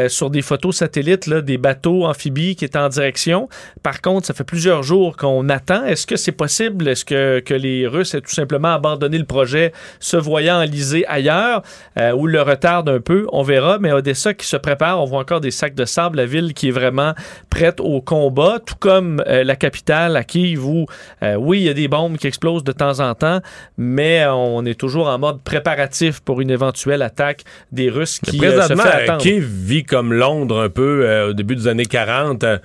sur 0.07 0.29
des 0.29 0.41
photos 0.41 0.75
satellites 0.77 1.27
là, 1.27 1.41
des 1.41 1.57
bateaux 1.57 2.05
qui 2.15 2.65
étaient 2.65 2.77
en 2.77 2.89
direction. 2.89 3.49
Par 3.83 4.01
contre, 4.01 4.27
ça 4.27 4.33
fait 4.33 4.43
plusieurs 4.43 4.83
jours 4.83 5.15
qu'on 5.17 5.49
attend. 5.49 5.83
Est-ce 5.85 6.07
que 6.07 6.15
c'est 6.15 6.31
possible? 6.31 6.87
Est-ce 6.87 7.05
que, 7.05 7.39
que 7.39 7.53
les 7.53 7.87
Russes 7.87 8.13
aient 8.13 8.21
tout 8.21 8.33
simplement 8.33 8.73
abandonné 8.73 9.17
le 9.17 9.25
projet, 9.25 9.71
se 9.99 10.17
voyant 10.17 10.57
enlisés 10.57 11.05
ailleurs 11.07 11.61
euh, 11.99 12.11
ou 12.13 12.27
le 12.27 12.41
retardent 12.41 12.89
un 12.89 12.99
peu? 12.99 13.27
On 13.31 13.43
verra. 13.43 13.77
Mais 13.79 13.91
Odessa 13.91 14.33
qui 14.33 14.45
se 14.45 14.57
prépare, 14.57 15.01
on 15.01 15.05
voit 15.05 15.19
encore 15.19 15.41
des 15.41 15.51
sacs 15.51 15.75
de 15.75 15.85
sable. 15.85 16.17
La 16.17 16.25
ville 16.25 16.53
qui 16.53 16.69
est 16.69 16.71
vraiment 16.71 17.13
prête 17.49 17.79
au 17.79 18.01
combat, 18.01 18.59
tout 18.65 18.75
comme 18.79 19.23
euh, 19.27 19.43
la 19.43 19.55
capitale 19.55 20.15
à 20.15 20.23
Kiev 20.23 20.65
où, 20.65 20.85
euh, 21.23 21.35
oui, 21.35 21.59
il 21.59 21.63
y 21.63 21.69
a 21.69 21.73
des 21.73 21.87
bombes 21.87 22.17
qui 22.17 22.27
explosent 22.27 22.63
de 22.63 22.71
temps 22.71 22.99
en 22.99 23.13
temps, 23.13 23.39
mais 23.77 24.25
on 24.27 24.65
est 24.65 24.79
toujours 24.79 25.07
en 25.07 25.17
mode 25.19 25.41
préparatif 25.41 26.19
pour 26.19 26.41
une 26.41 26.49
éventuelle 26.49 27.01
attaque 27.01 27.43
des 27.71 27.89
Russes 27.89 28.19
qui 28.19 28.43
euh, 28.43 28.51
se 28.51 28.57
Présentement, 28.57 28.83
fait 28.83 29.03
attendre. 29.03 29.21
Kiev 29.21 29.45
vit 29.45 29.83
comme 29.83 30.13
Londres 30.13 30.61
un 30.61 30.69
peu 30.69 31.25
au 31.29 31.33
début 31.33 31.55
des 31.55 31.67
années 31.67 31.85
40. 31.85 32.04
40, 32.05 32.43
euh, 32.43 32.57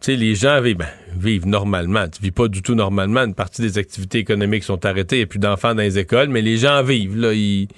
tu 0.00 0.12
sais, 0.12 0.16
les 0.16 0.34
gens 0.34 0.60
vivent, 0.60 0.78
ben, 0.78 0.88
vivent 1.16 1.46
normalement. 1.46 2.08
Tu 2.08 2.22
vis 2.22 2.30
pas 2.30 2.48
du 2.48 2.62
tout 2.62 2.74
normalement. 2.74 3.20
Une 3.20 3.34
partie 3.34 3.62
des 3.62 3.78
activités 3.78 4.18
économiques 4.18 4.64
sont 4.64 4.84
arrêtées. 4.84 5.16
Il 5.16 5.20
n'y 5.20 5.24
a 5.24 5.26
plus 5.26 5.38
d'enfants 5.38 5.74
dans 5.74 5.82
les 5.82 5.98
écoles, 5.98 6.28
mais 6.28 6.42
les 6.42 6.56
gens 6.56 6.82
vivent. 6.82 7.16
Là, 7.16 7.32
ils, 7.32 7.68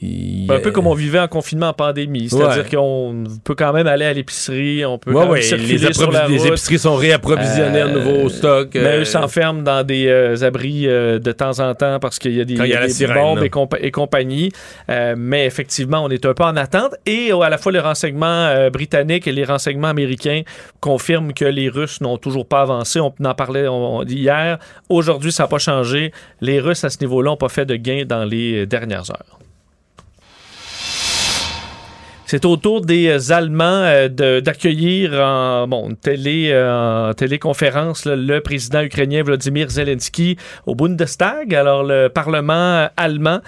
ils- 0.00 0.50
Un 0.50 0.60
peu 0.60 0.70
comme 0.70 0.86
on 0.86 0.94
vivait 0.94 1.18
en 1.18 1.28
confinement 1.28 1.68
en 1.68 1.72
pandémie. 1.72 2.28
C'est-à-dire 2.30 2.64
Ouais. 2.64 2.76
qu'on 2.76 3.24
peut 3.44 3.54
quand 3.54 3.72
même 3.72 3.86
aller 3.86 4.04
à 4.04 4.12
l'épicerie, 4.12 4.84
on 4.84 4.98
peut 4.98 5.10
Ouais, 5.10 5.16
quand 5.16 5.22
même 5.22 5.30
ouais, 5.32 5.38
les, 5.40 5.92
sur 5.92 6.10
la 6.12 6.20
approvi- 6.24 6.32
les 6.32 6.38
route. 6.38 6.48
épiceries 6.48 6.78
sont 6.78 6.94
réapprovisionnées 6.96 7.80
Euh, 7.82 7.88
en 7.88 7.92
nouveau 7.92 8.28
stock. 8.28 8.70
Mais 8.74 8.80
euh, 8.80 9.00
eux 9.00 9.04
s'enferment 9.04 9.62
dans 9.62 9.84
des 9.84 10.06
euh, 10.06 10.42
abris 10.44 10.86
euh, 10.86 11.18
de 11.18 11.32
temps 11.32 11.58
en 11.60 11.74
temps 11.74 11.98
parce 12.00 12.18
qu'il 12.18 12.36
y 12.36 12.40
a 12.40 12.44
des, 12.44 12.54
Quand 12.54 12.64
il 12.64 12.70
y 12.70 12.74
a 12.74 12.80
la 12.80 12.86
des 12.86 12.92
sirène, 12.92 13.16
bombes 13.16 13.42
et, 13.42 13.48
compa- 13.48 13.78
et 13.80 13.90
compagnie. 13.90 14.50
Euh, 14.90 15.14
mais 15.18 15.44
effectivement, 15.46 16.04
on 16.04 16.08
est 16.10 16.24
un 16.24 16.34
peu 16.34 16.44
en 16.44 16.56
attente. 16.56 16.94
Et 17.06 17.32
euh, 17.32 17.40
à 17.40 17.48
la 17.50 17.58
fois, 17.58 17.72
les 17.72 17.80
renseignements 17.80 18.26
euh, 18.46 18.70
britanniques 18.70 19.26
et 19.26 19.32
les 19.32 19.44
renseignements 19.44 19.88
américains 19.88 20.42
confirment 20.80 21.32
que 21.32 21.44
les 21.44 21.68
Russes 21.68 22.00
n'ont 22.00 22.16
toujours 22.16 22.46
pas 22.46 22.60
avancé. 22.62 23.00
On 23.00 23.12
en 23.24 23.34
parlait 23.34 23.66
on- 23.68 23.98
on- 23.98 24.04
hier. 24.04 24.58
Aujourd'hui, 24.88 25.32
ça 25.32 25.44
n'a 25.44 25.48
pas 25.48 25.58
changé. 25.58 26.12
Les 26.40 26.60
Russes, 26.60 26.84
à 26.84 26.90
ce 26.90 26.98
niveau-là, 27.00 27.30
n'ont 27.30 27.36
pas 27.36 27.48
fait 27.48 27.66
de 27.66 27.74
gain 27.76 28.04
dans 28.06 28.24
les 28.24 28.60
euh, 28.62 28.66
dernières 28.66 29.10
heures. 29.10 29.39
C'est 32.30 32.44
au 32.44 32.56
tour 32.56 32.80
des 32.80 33.08
euh, 33.08 33.34
Allemands 33.34 33.82
euh, 33.82 34.40
d'accueillir 34.40 35.14
en 35.14 35.66
bon, 35.66 35.96
télé, 35.96 36.50
euh, 36.52 37.08
en 37.08 37.12
téléconférence 37.12 38.04
le 38.06 38.38
président 38.38 38.82
ukrainien 38.82 39.24
Vladimir 39.24 39.68
Zelensky 39.68 40.36
au 40.64 40.76
Bundestag, 40.76 41.52
alors 41.52 41.82
le 41.82 42.06
Parlement 42.08 42.88
allemand, 42.96 43.40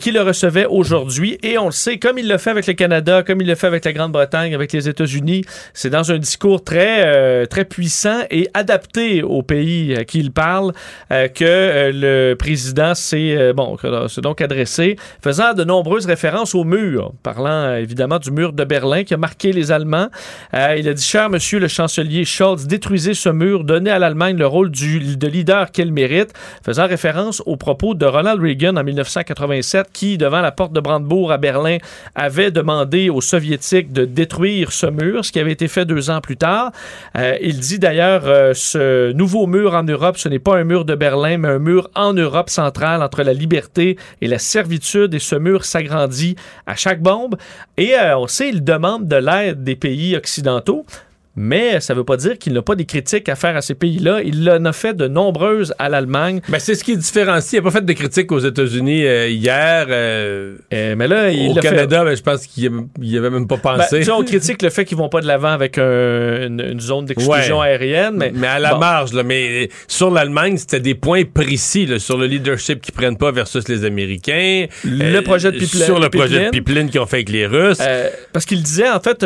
qui 0.00 0.10
le 0.10 0.22
recevait 0.22 0.66
aujourd'hui. 0.66 1.38
Et 1.44 1.56
on 1.56 1.66
le 1.66 1.70
sait, 1.70 1.98
comme 1.98 2.18
il 2.18 2.28
le 2.28 2.36
fait 2.36 2.50
avec 2.50 2.66
le 2.66 2.72
Canada, 2.72 3.22
comme 3.22 3.40
il 3.42 3.46
le 3.46 3.54
fait 3.54 3.68
avec 3.68 3.84
la 3.84 3.92
Grande-Bretagne, 3.92 4.56
avec 4.56 4.72
les 4.72 4.88
États-Unis, 4.88 5.44
c'est 5.72 5.90
dans 5.90 6.10
un 6.10 6.18
discours 6.18 6.64
très, 6.64 7.46
très 7.46 7.64
puissant 7.64 8.22
et 8.32 8.48
adapté 8.54 9.22
au 9.22 9.42
pays 9.42 9.94
à 9.94 10.04
qui 10.04 10.18
il 10.18 10.32
parle 10.32 10.72
que 11.10 11.92
le 11.92 12.34
président 12.34 12.96
s'est 12.96 13.52
bon, 13.52 13.76
donc 14.20 14.40
adressé, 14.40 14.96
faisant 15.22 15.54
de 15.54 15.62
nombreuses 15.62 16.06
références 16.06 16.56
au 16.56 16.64
mur, 16.64 17.12
parlant 17.22 17.76
euh, 17.76 17.84
du 18.18 18.30
mur 18.30 18.52
de 18.52 18.64
Berlin 18.64 19.04
qui 19.04 19.14
a 19.14 19.16
marqué 19.16 19.52
les 19.52 19.72
Allemands. 19.72 20.08
Euh, 20.54 20.76
il 20.78 20.88
a 20.88 20.94
dit, 20.94 21.02
cher 21.02 21.30
monsieur 21.30 21.58
le 21.58 21.68
chancelier 21.68 22.24
Scholz, 22.24 22.66
détruisez 22.66 23.14
ce 23.14 23.28
mur, 23.28 23.64
donnez 23.64 23.90
à 23.90 23.98
l'Allemagne 23.98 24.36
le 24.36 24.46
rôle 24.46 24.70
de 24.70 25.26
leader 25.26 25.70
qu'elle 25.70 25.92
mérite, 25.92 26.32
faisant 26.64 26.86
référence 26.86 27.42
aux 27.46 27.56
propos 27.56 27.94
de 27.94 28.06
Ronald 28.06 28.40
Reagan 28.40 28.76
en 28.76 28.84
1987 28.84 29.88
qui, 29.92 30.18
devant 30.18 30.40
la 30.40 30.52
porte 30.52 30.72
de 30.72 30.80
Brandebourg 30.80 31.32
à 31.32 31.38
Berlin, 31.38 31.78
avait 32.14 32.50
demandé 32.50 33.10
aux 33.10 33.20
soviétiques 33.20 33.92
de 33.92 34.04
détruire 34.04 34.72
ce 34.72 34.86
mur, 34.86 35.24
ce 35.24 35.32
qui 35.32 35.40
avait 35.40 35.52
été 35.52 35.68
fait 35.68 35.84
deux 35.84 36.10
ans 36.10 36.20
plus 36.20 36.36
tard. 36.36 36.72
Euh, 37.16 37.36
il 37.40 37.60
dit 37.60 37.78
d'ailleurs, 37.78 38.22
euh, 38.26 38.52
ce 38.54 39.12
nouveau 39.12 39.46
mur 39.46 39.74
en 39.74 39.82
Europe, 39.82 40.18
ce 40.18 40.28
n'est 40.28 40.38
pas 40.38 40.56
un 40.56 40.64
mur 40.64 40.84
de 40.84 40.94
Berlin, 40.94 41.38
mais 41.38 41.48
un 41.48 41.58
mur 41.58 41.90
en 41.94 42.12
Europe 42.12 42.50
centrale 42.50 43.02
entre 43.02 43.22
la 43.22 43.32
liberté 43.32 43.96
et 44.20 44.28
la 44.28 44.38
servitude, 44.38 45.14
et 45.14 45.18
ce 45.18 45.36
mur 45.36 45.64
s'agrandit 45.64 46.36
à 46.66 46.76
chaque 46.76 47.00
bombe. 47.00 47.36
Et 47.76 47.94
on 48.14 48.26
sait, 48.26 48.48
il 48.48 48.64
demande 48.64 49.08
de 49.08 49.16
l'aide 49.16 49.64
des 49.64 49.76
pays 49.76 50.16
occidentaux. 50.16 50.84
Mais 51.36 51.80
ça 51.80 51.92
ne 51.92 51.98
veut 51.98 52.04
pas 52.04 52.16
dire 52.16 52.38
qu'il 52.38 52.54
n'a 52.54 52.62
pas 52.62 52.74
des 52.74 52.86
critiques 52.86 53.28
à 53.28 53.34
faire 53.36 53.54
à 53.56 53.60
ces 53.60 53.74
pays-là. 53.74 54.20
Il 54.24 54.48
en 54.50 54.64
a 54.64 54.72
fait 54.72 54.94
de 54.94 55.06
nombreuses 55.06 55.74
à 55.78 55.88
l'Allemagne. 55.88 56.40
Ben, 56.48 56.58
c'est 56.58 56.74
ce 56.74 56.82
qui 56.82 56.96
différencie. 56.96 57.52
Il 57.52 57.56
n'a 57.56 57.62
pas 57.62 57.70
fait 57.70 57.84
de 57.84 57.92
critiques 57.92 58.32
aux 58.32 58.38
États-Unis 58.38 59.04
euh, 59.04 59.28
hier. 59.28 59.86
euh, 59.90 60.56
Euh, 60.72 60.94
mais 60.96 61.06
là, 61.08 61.30
il 61.30 61.50
au 61.50 61.54
fait- 61.54 61.60
Canada, 61.60 62.04
ben, 62.04 62.16
je 62.16 62.22
pense 62.22 62.46
qu'il 62.46 62.70
n'y 62.98 63.18
avait 63.18 63.30
même 63.30 63.46
pas 63.46 63.56
Ben, 63.62 63.76
pensé. 63.76 64.02
sais, 64.02 64.10
on 64.10 64.22
critique 64.24 64.62
le 64.62 64.70
fait 64.70 64.84
qu'ils 64.84 64.96
vont 64.96 65.08
pas 65.08 65.20
de 65.20 65.26
l'avant 65.26 65.48
avec 65.52 65.78
un- 65.78 66.46
une, 66.46 66.60
une 66.72 66.80
zone 66.80 67.04
d'exclusion 67.04 67.58
Ouais. 67.60 67.66
aérienne, 67.68 68.14
mais, 68.16 68.32
mais 68.34 68.46
à 68.46 68.58
la 68.58 68.72
bon. 68.74 68.78
marge, 68.80 69.12
là, 69.12 69.22
mais 69.22 69.68
sur 69.88 70.10
l'Allemagne, 70.10 70.56
c'était 70.56 70.80
des 70.80 70.94
points 70.94 71.24
précis 71.24 71.86
là, 71.86 71.98
sur 71.98 72.16
le 72.16 72.26
leadership 72.26 72.80
qu'ils 72.80 72.94
prennent 72.94 73.18
pas 73.18 73.30
versus 73.32 73.68
les 73.68 73.84
Américains. 73.84 74.66
Le 74.84 75.20
projet 75.20 75.52
de 75.52 75.58
pipeline- 75.58 75.84
Sur 75.84 75.98
le 76.00 76.08
projet 76.08 76.46
de 76.46 76.50
pipeline. 76.50 76.88
qu'ils 76.88 77.00
ont 77.00 77.06
fait 77.06 77.16
avec 77.16 77.28
les 77.28 77.46
Russes. 77.46 77.78
Parce 78.32 78.44
qu'il 78.46 78.62
disait, 78.62 78.88
en 78.88 79.00
fait, 79.00 79.24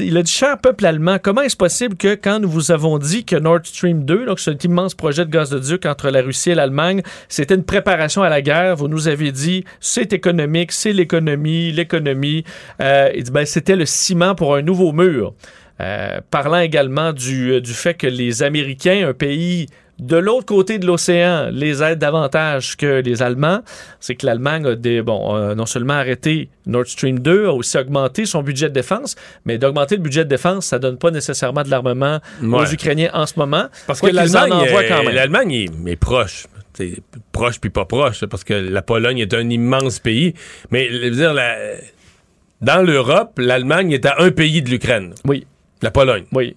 il 0.00 0.16
a 0.16 0.22
dit, 0.22 0.30
cher 0.32 0.58
peuple 0.58 0.86
allemand, 0.86 1.18
comment 1.22 1.39
est-ce 1.40 1.56
possible 1.56 1.96
que 1.96 2.14
quand 2.14 2.40
nous 2.40 2.48
vous 2.48 2.70
avons 2.70 2.98
dit 2.98 3.24
que 3.24 3.36
Nord 3.36 3.60
Stream 3.64 4.04
2, 4.04 4.26
donc 4.26 4.40
cet 4.40 4.64
immense 4.64 4.94
projet 4.94 5.24
de 5.24 5.30
gazoduc 5.30 5.86
entre 5.86 6.10
la 6.10 6.22
Russie 6.22 6.50
et 6.50 6.54
l'Allemagne, 6.54 7.02
c'était 7.28 7.54
une 7.54 7.64
préparation 7.64 8.22
à 8.22 8.28
la 8.28 8.42
guerre, 8.42 8.76
vous 8.76 8.88
nous 8.88 9.08
avez 9.08 9.32
dit, 9.32 9.64
c'est 9.80 10.12
économique, 10.12 10.72
c'est 10.72 10.92
l'économie, 10.92 11.72
l'économie. 11.72 12.44
Euh, 12.80 13.10
dit, 13.12 13.30
ben, 13.30 13.46
c'était 13.46 13.76
le 13.76 13.86
ciment 13.86 14.34
pour 14.34 14.54
un 14.54 14.62
nouveau 14.62 14.92
mur. 14.92 15.34
Euh, 15.80 16.20
parlant 16.30 16.58
également 16.58 17.12
du, 17.12 17.52
euh, 17.52 17.60
du 17.60 17.72
fait 17.72 17.94
que 17.94 18.06
les 18.06 18.42
Américains, 18.42 19.08
un 19.08 19.14
pays 19.14 19.66
de 20.00 20.16
l'autre 20.16 20.46
côté 20.46 20.78
de 20.78 20.86
l'océan, 20.86 21.48
les 21.52 21.82
aident 21.82 21.98
davantage 21.98 22.76
que 22.76 23.00
les 23.00 23.22
Allemands. 23.22 23.60
C'est 24.00 24.14
que 24.14 24.26
l'Allemagne 24.26 24.66
a 24.66 24.74
des, 24.74 25.02
bon, 25.02 25.54
non 25.54 25.66
seulement 25.66 25.94
arrêté 25.94 26.48
Nord 26.66 26.86
Stream 26.86 27.18
2, 27.18 27.46
a 27.46 27.52
aussi 27.52 27.76
augmenté 27.78 28.24
son 28.26 28.42
budget 28.42 28.68
de 28.68 28.74
défense, 28.74 29.16
mais 29.44 29.58
d'augmenter 29.58 29.96
le 29.96 30.02
budget 30.02 30.24
de 30.24 30.28
défense, 30.30 30.66
ça 30.66 30.78
donne 30.78 30.96
pas 30.96 31.10
nécessairement 31.10 31.62
de 31.62 31.70
l'armement 31.70 32.20
aux. 32.42 32.64
Ukrainiens 32.66 33.10
en 33.12 33.26
ce 33.26 33.34
moment. 33.38 33.66
Parce 33.86 34.00
que 34.00 34.06
l'Allemagne, 34.06 34.52
envoient 34.52 34.84
quand 34.84 35.02
même. 35.04 35.14
l'Allemagne 35.14 35.52
est, 35.52 35.68
est 35.90 35.96
proche. 35.96 36.46
Proche 37.32 37.60
puis 37.60 37.68
pas 37.70 37.84
proche, 37.84 38.24
parce 38.24 38.42
que 38.44 38.54
la 38.54 38.80
Pologne 38.82 39.18
est 39.18 39.34
un 39.34 39.48
immense 39.50 39.98
pays. 39.98 40.34
Mais 40.70 40.88
je 40.90 40.98
veux 40.98 41.10
dire, 41.10 41.34
la- 41.34 41.56
dans 42.62 42.82
l'Europe, 42.82 43.38
l'Allemagne 43.38 43.92
est 43.92 44.06
à 44.06 44.16
un 44.20 44.30
pays 44.30 44.62
de 44.62 44.70
l'Ukraine. 44.70 45.14
Oui. 45.26 45.46
La 45.82 45.90
Pologne. 45.90 46.24
Oui. 46.32 46.56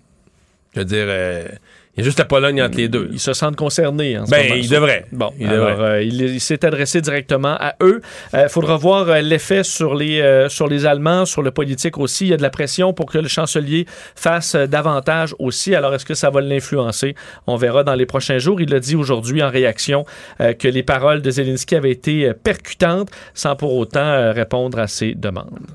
Je 0.75 0.79
veux 0.79 0.85
dire, 0.85 1.05
euh, 1.07 1.47
il 1.95 1.99
y 1.99 2.01
a 2.01 2.05
juste 2.05 2.17
la 2.17 2.25
Pologne 2.25 2.61
entre 2.61 2.77
les 2.77 2.87
deux. 2.87 3.07
Ils 3.11 3.19
se 3.19 3.33
sentent 3.33 3.55
concernés 3.55 4.17
en 4.17 4.25
ce 4.25 4.31
Ben, 4.31 4.43
moment. 4.49 4.55
il 4.55 4.67
devrait. 4.69 5.05
Bon, 5.11 5.31
Il 5.39 5.47
alors, 5.47 5.69
devrait. 5.69 5.85
euh, 5.85 6.03
il, 6.03 6.21
il 6.21 6.39
s'est 6.39 6.65
adressé 6.65 7.01
directement 7.01 7.55
à 7.59 7.75
eux. 7.81 8.01
Il 8.33 8.49
faudra 8.49 8.77
voir 8.77 9.09
euh, 9.09 9.21
l'effet 9.21 9.63
sur 9.63 9.93
les, 9.93 10.19
euh, 10.21 10.49
sur 10.49 10.67
les 10.67 10.87
Allemands, 10.87 11.25
sur 11.25 11.43
le 11.43 11.51
politique 11.51 11.99
aussi. 11.99 12.25
Il 12.25 12.29
y 12.29 12.33
a 12.33 12.37
de 12.37 12.41
la 12.41 12.49
pression 12.49 12.93
pour 12.93 13.05
que 13.11 13.19
le 13.19 13.27
chancelier 13.27 13.85
fasse 14.15 14.55
euh, 14.55 14.65
davantage 14.65 15.35
aussi. 15.37 15.75
Alors, 15.75 15.93
est-ce 15.93 16.05
que 16.05 16.15
ça 16.15 16.31
va 16.31 16.41
l'influencer? 16.41 17.15
On 17.45 17.57
verra 17.57 17.83
dans 17.83 17.93
les 17.95 18.07
prochains 18.07 18.39
jours. 18.39 18.59
Il 18.59 18.73
a 18.73 18.79
dit 18.79 18.95
aujourd'hui 18.95 19.43
en 19.43 19.49
réaction 19.51 20.05
euh, 20.41 20.53
que 20.53 20.67
les 20.67 20.81
paroles 20.83 21.21
de 21.21 21.29
Zelensky 21.29 21.75
avaient 21.75 21.91
été 21.91 22.29
euh, 22.29 22.33
percutantes 22.33 23.09
sans 23.35 23.55
pour 23.55 23.75
autant 23.75 23.99
euh, 23.99 24.31
répondre 24.31 24.79
à 24.79 24.87
ses 24.87 25.13
demandes. 25.13 25.67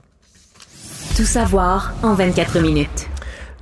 Tout 1.16 1.24
savoir 1.24 1.94
en 2.02 2.14
24 2.14 2.58
minutes. 2.60 3.06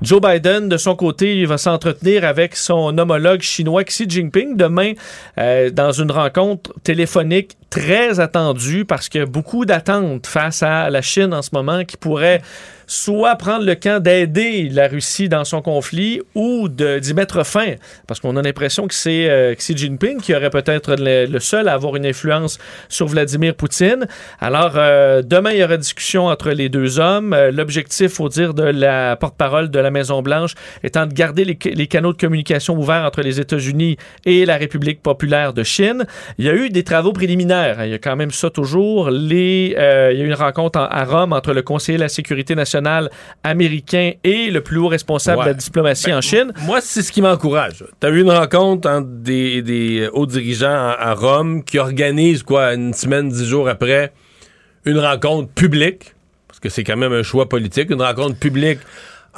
Joe 0.03 0.21
Biden, 0.21 0.69
de 0.69 0.77
son 0.77 0.95
côté, 0.95 1.45
va 1.47 1.57
s'entretenir 1.57 2.25
avec 2.25 2.55
son 2.55 2.97
homologue 2.99 3.41
chinois 3.41 3.83
Xi 3.85 4.05
Jinping 4.09 4.57
demain 4.57 4.93
euh, 5.39 5.71
dans 5.71 5.91
une 5.91 6.11
rencontre 6.11 6.75
téléphonique 6.83 7.57
très 7.71 8.21
attendue 8.21 8.85
parce 8.85 9.09
qu'il 9.09 9.21
y 9.21 9.23
a 9.23 9.27
beaucoup 9.27 9.65
d'attentes 9.65 10.27
face 10.27 10.63
à 10.63 10.91
la 10.91 11.01
Chine 11.01 11.33
en 11.33 11.41
ce 11.41 11.51
moment 11.53 11.85
qui 11.85 11.97
pourrait 11.97 12.43
soit 12.87 13.35
prendre 13.37 13.65
le 13.65 13.75
camp 13.75 14.01
d'aider 14.03 14.69
la 14.71 14.87
Russie 14.89 15.29
dans 15.29 15.45
son 15.45 15.61
conflit 15.61 16.21
ou 16.35 16.69
d'y 16.69 17.15
mettre 17.15 17.45
fin. 17.45 17.75
Parce 18.07 18.21
qu'on 18.21 18.37
a 18.37 18.43
l'impression 18.43 18.87
que 18.87 18.95
c'est 18.95 19.29
euh, 19.29 19.55
Xi 19.55 19.77
Jinping 19.77 20.21
qui 20.21 20.35
aurait 20.35 20.51
peut-être 20.51 20.95
le, 20.99 21.39
seul 21.41 21.69
à 21.69 21.73
avoir 21.73 21.97
une 21.97 22.07
influence 22.07 22.59
sur 22.89 23.07
Vladimir 23.07 23.55
Poutine. 23.55 24.07
Alors, 24.41 24.73
euh, 24.77 25.23
demain, 25.23 25.51
il 25.51 25.59
y 25.59 25.65
aura 25.65 25.77
discussion 25.77 26.27
entre 26.27 26.51
les 26.51 26.69
deux 26.69 26.99
hommes. 27.01 27.33
Euh, 27.33 27.51
L'objectif, 27.51 28.21
au 28.21 28.29
dire 28.29 28.55
de 28.55 28.63
la 28.63 29.17
porte-parole 29.17 29.71
de 29.71 29.79
la 29.79 29.91
Maison-Blanche, 29.91 30.55
étant 30.85 31.07
de 31.07 31.13
garder 31.13 31.45
les, 31.45 31.87
canaux 31.87 32.13
de 32.13 32.19
communication 32.19 32.77
ouverts 32.77 33.05
entre 33.05 33.23
les 33.23 33.41
États-Unis 33.41 33.97
et 34.25 34.47
la 34.47 34.57
République 34.57 35.03
populaire 35.03 35.53
de 35.53 35.63
Chine. 35.63 36.05
Il 36.39 36.45
y 36.45 36.49
a 36.49 36.55
eu 36.55 36.71
des 36.71 36.85
travaux 36.85 37.13
préliminaires. 37.13 37.85
Il 37.85 37.91
y 37.91 37.95
a 37.95 37.99
quand 37.99 38.17
même 38.17 38.31
ça 38.31 38.51
toujours. 38.51 39.09
Euh, 39.09 39.11
il 40.13 40.19
y 40.19 40.23
a 40.23 40.25
eu 40.25 40.27
une 40.27 40.35
rencontre 40.35 40.79
en- 40.79 40.87
à 40.87 41.05
Rome 41.05 41.33
entre 41.33 41.53
le 41.53 41.63
conseiller 41.63 41.99
de 41.99 42.03
la 42.03 42.09
sécurité 42.09 42.55
nationale 42.55 42.76
américain 43.43 44.13
et 44.25 44.51
le 44.51 44.61
plus 44.61 44.79
haut 44.79 44.89
responsable 44.89 45.43
de 45.43 45.49
la 45.49 45.55
diplomatie 45.55 46.07
Ben, 46.07 46.19
en 46.19 46.21
Chine. 46.21 46.53
Moi, 46.63 46.81
c'est 46.81 47.03
ce 47.03 47.13
qui 47.13 47.23
m'encourage. 47.23 47.85
Tu 48.01 48.07
as 48.07 48.11
eu 48.11 48.21
une 48.21 48.31
rencontre 48.31 48.89
entre 48.89 49.09
des, 49.09 49.63
des 49.63 50.09
hauts 50.13 50.27
dirigeants 50.27 50.67
à, 50.69 50.97
à 50.99 51.15
Rome 51.15 51.65
qui 51.65 51.79
organisent, 51.79 52.43
quoi, 52.43 52.75
une 52.75 52.93
semaine, 52.93 53.29
dix 53.29 53.47
jours 53.47 53.69
après, 53.69 54.13
une 54.85 54.99
rencontre 54.99 55.51
publique, 55.53 56.15
parce 56.49 56.61
que 56.61 56.69
c'est 56.69 56.85
quand 56.85 56.97
même 56.97 57.13
un 57.13 57.23
choix 57.23 57.49
politique, 57.49 57.91
une 57.91 58.03
rencontre 58.03 58.39
publique 58.39 58.79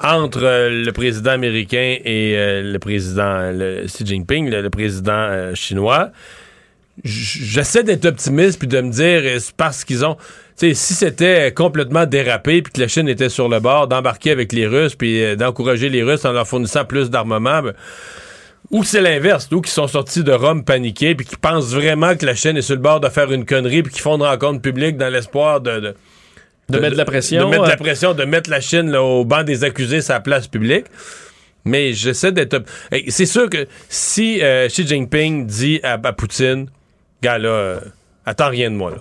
entre 0.02 0.44
euh, 0.44 0.84
le 0.84 0.92
président 0.92 1.32
américain 1.32 1.96
et 2.04 2.34
euh, 2.36 2.72
le 2.72 2.78
président 2.78 3.50
le 3.52 3.84
Xi 3.86 4.06
Jinping, 4.06 4.48
le, 4.48 4.62
le 4.62 4.70
président 4.70 5.12
euh, 5.12 5.54
chinois. 5.54 6.10
J'essaie 7.04 7.84
d'être 7.84 8.04
optimiste 8.06 8.58
puis 8.58 8.68
de 8.68 8.80
me 8.80 8.90
dire, 8.90 9.20
euh, 9.24 9.38
c'est 9.38 9.54
parce 9.56 9.84
qu'ils 9.84 10.04
ont. 10.04 10.16
Sais, 10.56 10.74
si 10.74 10.94
c'était 10.94 11.52
complètement 11.52 12.04
dérapé 12.06 12.62
puis 12.62 12.72
que 12.72 12.80
la 12.80 12.88
Chine 12.88 13.08
était 13.08 13.28
sur 13.28 13.48
le 13.48 13.60
bord 13.60 13.86
d'embarquer 13.86 14.32
avec 14.32 14.52
les 14.52 14.66
Russes 14.66 14.96
puis 14.96 15.22
euh, 15.22 15.36
d'encourager 15.36 15.88
les 15.88 16.02
Russes 16.02 16.24
en 16.24 16.32
leur 16.32 16.48
fournissant 16.48 16.84
plus 16.84 17.10
d'armement, 17.10 17.62
ben, 17.62 17.74
ou 18.70 18.82
c'est 18.82 19.00
l'inverse, 19.00 19.48
ou 19.52 19.60
qui 19.60 19.70
sont 19.70 19.86
sortis 19.86 20.24
de 20.24 20.32
Rome 20.32 20.64
paniqués 20.64 21.14
puis 21.14 21.24
qui 21.24 21.36
pensent 21.36 21.72
vraiment 21.72 22.16
que 22.16 22.26
la 22.26 22.34
Chine 22.34 22.56
est 22.56 22.62
sur 22.62 22.74
le 22.74 22.80
bord 22.82 22.98
de 23.00 23.08
faire 23.08 23.30
une 23.32 23.44
connerie 23.46 23.82
puis 23.84 23.92
qui 23.92 24.00
font 24.00 24.16
une 24.16 24.22
rencontre 24.24 24.60
publique 24.60 24.96
dans 24.96 25.08
l'espoir 25.08 25.60
de, 25.60 25.78
de- 25.80 25.94
De 26.68 26.78
mettre 26.78 26.92
de 26.94 26.98
la 26.98 27.04
pression, 27.04 27.44
De 27.44 27.50
mettre 27.50 27.62
euh. 27.64 27.68
la 27.68 27.76
pression, 27.76 28.12
de 28.14 28.24
mettre 28.24 28.50
la 28.50 28.60
Chine 28.60 28.90
là, 28.90 29.00
au 29.02 29.24
banc 29.24 29.44
des 29.44 29.62
accusés 29.64 30.00
la 30.08 30.20
place 30.20 30.48
publique. 30.48 30.86
Mais 31.64 31.92
j'essaie 31.92 32.32
d'être. 32.32 32.62
C'est 33.08 33.26
sûr 33.26 33.48
que 33.48 33.66
si 33.88 34.40
euh, 34.42 34.68
Xi 34.68 34.86
Jinping 34.86 35.46
dit 35.46 35.80
à, 35.82 35.92
à 36.02 36.12
Poutine, 36.12 36.66
gars 37.22 37.38
là, 37.38 37.48
euh, 37.48 37.80
attends 38.26 38.48
rien 38.48 38.70
de 38.70 38.76
moi 38.76 38.90
là. 38.92 38.98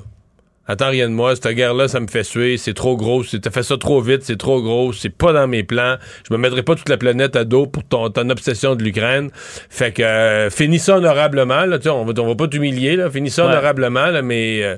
Attends 0.70 0.90
rien 0.90 1.08
de 1.08 1.14
moi, 1.14 1.34
cette 1.34 1.48
guerre-là, 1.48 1.88
ça 1.88 2.02
me 2.02 2.08
fait 2.08 2.26
suer, 2.26 2.58
c'est 2.58 2.74
trop 2.74 2.98
gros, 2.98 3.24
t'as 3.24 3.52
fait 3.52 3.64
ça 3.64 3.78
trop 3.78 4.02
vite, 4.02 4.24
c'est 4.24 4.36
trop 4.36 4.62
gros, 4.62 4.92
c'est 4.92 5.10
pas 5.10 5.32
dans 5.32 5.48
mes 5.48 5.64
plans, 5.64 5.96
je 6.28 6.34
me 6.34 6.38
mettrai 6.38 6.62
pas 6.62 6.76
toute 6.76 6.90
la 6.90 6.98
planète 6.98 7.38
à 7.38 7.46
dos 7.46 7.68
pour 7.68 7.86
ton, 7.86 8.10
ton 8.10 8.30
obsession 8.30 8.76
de 8.76 8.84
l'Ukraine. 8.84 9.30
Fait 9.70 9.94
que 9.94 10.04
euh, 10.04 10.50
finis 10.50 10.80
ça 10.80 10.98
honorablement, 10.98 11.64
là, 11.66 11.78
on 11.86 12.04
va, 12.04 12.22
on 12.22 12.28
va 12.28 12.36
pas 12.36 12.50
t'humilier, 12.50 12.98
là, 12.98 13.10
finis 13.10 13.30
ça 13.30 13.46
Ouais. 13.46 13.52
honorablement, 13.54 14.08
là, 14.08 14.22
mais 14.22 14.62
euh, 14.62 14.76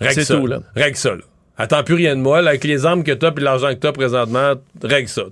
règle 0.00 0.24
ça. 0.24 0.34
tout, 0.36 0.48
là. 0.48 0.58
Règle 0.74 0.96
ça, 0.96 1.10
là. 1.10 1.22
Attends 1.56 1.84
plus 1.84 1.94
rien 1.94 2.16
de 2.16 2.20
moi, 2.20 2.42
là, 2.42 2.50
avec 2.50 2.64
les 2.64 2.84
armes 2.84 3.04
que 3.04 3.12
t'as 3.12 3.30
et 3.30 3.40
l'argent 3.40 3.68
que 3.68 3.74
t'as 3.74 3.92
présentement, 3.92 4.54
règle 4.82 5.08
ça. 5.08 5.22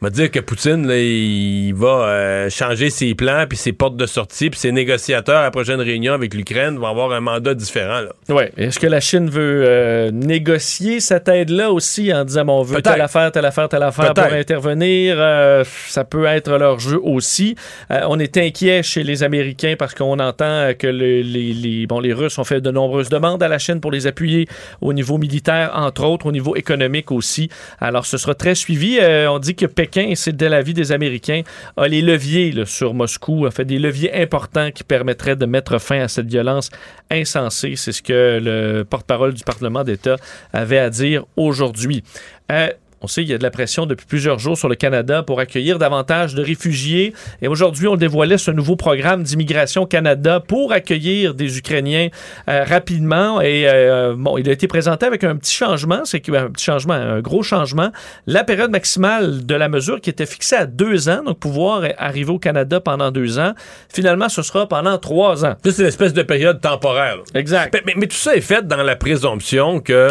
M'a 0.00 0.10
dire 0.10 0.30
que 0.30 0.40
Poutine, 0.40 0.86
là, 0.86 0.96
il 0.98 1.72
va 1.74 1.88
euh, 1.88 2.50
changer 2.50 2.88
ses 2.90 3.14
plans, 3.14 3.44
puis 3.48 3.58
ses 3.58 3.72
portes 3.72 3.96
de 3.96 4.06
sortie, 4.06 4.48
puis 4.50 4.58
ses 4.58 4.72
négociateurs 4.72 5.38
à 5.38 5.42
la 5.42 5.50
prochaine 5.50 5.80
réunion 5.80 6.14
avec 6.14 6.32
l'Ukraine 6.34 6.78
vont 6.78 6.86
avoir 6.86 7.12
un 7.12 7.20
mandat 7.20 7.54
différent. 7.54 8.00
Oui. 8.28 8.44
Est-ce 8.56 8.78
que 8.78 8.86
la 8.86 9.00
Chine 9.00 9.28
veut 9.28 9.64
euh, 9.66 10.10
négocier 10.10 11.00
cette 11.00 11.28
aide-là 11.28 11.70
aussi 11.70 12.12
en 12.14 12.24
disant 12.24 12.44
bon, 12.46 12.60
on 12.60 12.62
veut 12.62 12.80
telle 12.82 13.00
affaire, 13.00 13.30
telle 13.30 13.44
affaire, 13.44 13.68
telle 13.68 13.82
affaire 13.82 14.14
pour 14.14 14.24
intervenir? 14.24 15.16
Euh, 15.18 15.64
ça 15.88 16.04
peut 16.04 16.24
être 16.24 16.56
leur 16.56 16.78
jeu 16.78 16.98
aussi. 17.02 17.54
On 17.90 18.18
est 18.18 18.36
inquiet 18.38 18.82
chez 18.82 19.02
les 19.02 19.22
Américains 19.22 19.74
parce 19.78 19.94
qu'on 19.94 20.18
entend 20.18 20.70
que 20.78 20.86
le- 20.86 21.20
les, 21.20 21.52
les- 21.52 21.86
bon, 21.86 22.00
les 22.00 22.12
Russes 22.12 22.38
ont 22.38 22.44
fait 22.44 22.60
de 22.60 22.70
nombreuses 22.70 23.08
demandes 23.10 23.42
à 23.42 23.48
la 23.48 23.58
Chine 23.58 23.80
pour 23.80 23.90
les 23.92 24.06
appuyer 24.06 24.46
au 24.80 24.92
niveau 24.92 25.18
militaire, 25.18 25.72
entre 25.74 26.04
autres, 26.04 26.26
au 26.26 26.32
niveau 26.32 26.56
économique 26.56 27.10
aussi. 27.12 27.50
Alors, 27.80 28.06
ce 28.06 28.16
sera 28.16 28.34
très 28.34 28.54
suivi. 28.54 28.98
On 29.28 29.38
dit 29.38 29.54
que 29.54 29.66
Pékin, 29.66 29.89
et 29.96 30.14
c'est 30.14 30.36
de 30.36 30.46
l'avis 30.46 30.74
des 30.74 30.92
Américains, 30.92 31.42
a 31.76 31.88
les 31.88 32.02
leviers 32.02 32.64
sur 32.66 32.94
Moscou, 32.94 33.46
a 33.46 33.50
fait 33.50 33.64
des 33.64 33.78
leviers 33.78 34.14
importants 34.14 34.70
qui 34.70 34.84
permettraient 34.84 35.36
de 35.36 35.46
mettre 35.46 35.78
fin 35.78 36.00
à 36.00 36.08
cette 36.08 36.26
violence 36.26 36.70
insensée. 37.10 37.74
C'est 37.76 37.92
ce 37.92 38.02
que 38.02 38.40
le 38.42 38.84
porte-parole 38.84 39.34
du 39.34 39.44
Parlement 39.44 39.84
d'État 39.84 40.16
avait 40.52 40.78
à 40.78 40.90
dire 40.90 41.24
aujourd'hui. 41.36 42.02
Euh, 42.50 42.68
on 43.02 43.06
sait 43.06 43.22
qu'il 43.22 43.30
y 43.30 43.34
a 43.34 43.38
de 43.38 43.42
la 43.42 43.50
pression 43.50 43.86
depuis 43.86 44.06
plusieurs 44.06 44.38
jours 44.38 44.58
sur 44.58 44.68
le 44.68 44.74
Canada 44.74 45.22
pour 45.22 45.40
accueillir 45.40 45.78
davantage 45.78 46.34
de 46.34 46.42
réfugiés. 46.42 47.14
Et 47.40 47.48
aujourd'hui, 47.48 47.88
on 47.88 47.96
dévoilait 47.96 48.36
ce 48.38 48.50
nouveau 48.50 48.76
programme 48.76 49.22
d'immigration 49.22 49.86
Canada 49.86 50.40
pour 50.40 50.72
accueillir 50.72 51.34
des 51.34 51.56
Ukrainiens 51.58 52.08
euh, 52.48 52.64
rapidement. 52.64 53.40
Et 53.40 53.64
euh, 53.68 54.14
bon, 54.16 54.36
il 54.36 54.48
a 54.48 54.52
été 54.52 54.68
présenté 54.68 55.06
avec 55.06 55.24
un 55.24 55.36
petit 55.36 55.54
changement, 55.54 56.02
c'est 56.04 56.28
un 56.28 56.50
petit 56.50 56.64
changement, 56.64 56.92
un 56.94 57.20
gros 57.20 57.42
changement. 57.42 57.90
La 58.26 58.44
période 58.44 58.70
maximale 58.70 59.46
de 59.46 59.54
la 59.54 59.68
mesure 59.68 60.00
qui 60.00 60.10
était 60.10 60.26
fixée 60.26 60.56
à 60.56 60.66
deux 60.66 61.08
ans, 61.08 61.22
donc 61.24 61.38
pouvoir 61.38 61.82
arriver 61.98 62.30
au 62.32 62.38
Canada 62.38 62.80
pendant 62.80 63.10
deux 63.10 63.38
ans, 63.38 63.54
finalement, 63.92 64.28
ce 64.28 64.42
sera 64.42 64.68
pendant 64.68 64.98
trois 64.98 65.44
ans. 65.46 65.54
C'est 65.64 65.78
l'espèce 65.78 66.12
de 66.12 66.22
période 66.22 66.60
temporaire. 66.60 67.16
là. 67.16 67.22
Exact. 67.34 67.72
Mais, 67.72 67.82
mais- 67.86 67.94
mais 67.96 68.06
tout 68.06 68.16
ça 68.16 68.36
est 68.36 68.40
fait 68.42 68.66
dans 68.66 68.82
la 68.82 68.96
présomption 68.96 69.80
que 69.80 70.10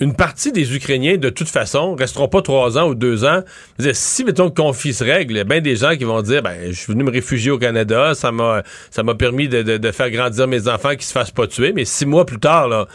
une 0.00 0.14
partie 0.14 0.50
des 0.50 0.74
Ukrainiens, 0.74 1.16
de 1.16 1.30
toute 1.30 1.48
façon, 1.48 1.94
resteront 1.94 2.26
pas 2.28 2.42
trois 2.42 2.76
ans 2.78 2.88
ou 2.88 2.94
deux 2.96 3.24
ans. 3.24 3.42
Dire, 3.78 3.94
si, 3.94 4.24
mettons, 4.24 4.50
qu'on 4.50 4.64
confie 4.66 4.92
ce 4.92 5.04
règle, 5.04 5.34
il 5.34 5.36
y 5.36 5.40
a 5.40 5.44
bien 5.44 5.60
des 5.60 5.76
gens 5.76 5.94
qui 5.96 6.04
vont 6.04 6.20
dire, 6.20 6.42
ben, 6.42 6.56
je 6.72 6.72
suis 6.78 6.92
venu 6.92 7.04
me 7.04 7.10
réfugier 7.12 7.50
au 7.52 7.58
Canada, 7.58 8.14
ça 8.14 8.32
m'a, 8.32 8.62
ça 8.90 9.02
m'a 9.04 9.14
permis 9.14 9.48
de, 9.48 9.62
de- 9.62 9.76
de 9.76 9.90
faire 9.92 10.10
grandir 10.10 10.48
mes 10.48 10.66
enfants 10.68 10.96
qui 10.96 11.06
se 11.06 11.12
fassent 11.12 11.30
pas 11.30 11.46
tuer, 11.46 11.72
mais 11.72 11.84
six 11.84 12.06
mois 12.06 12.26
plus 12.26 12.40
tard, 12.40 12.66
là, 12.68 12.86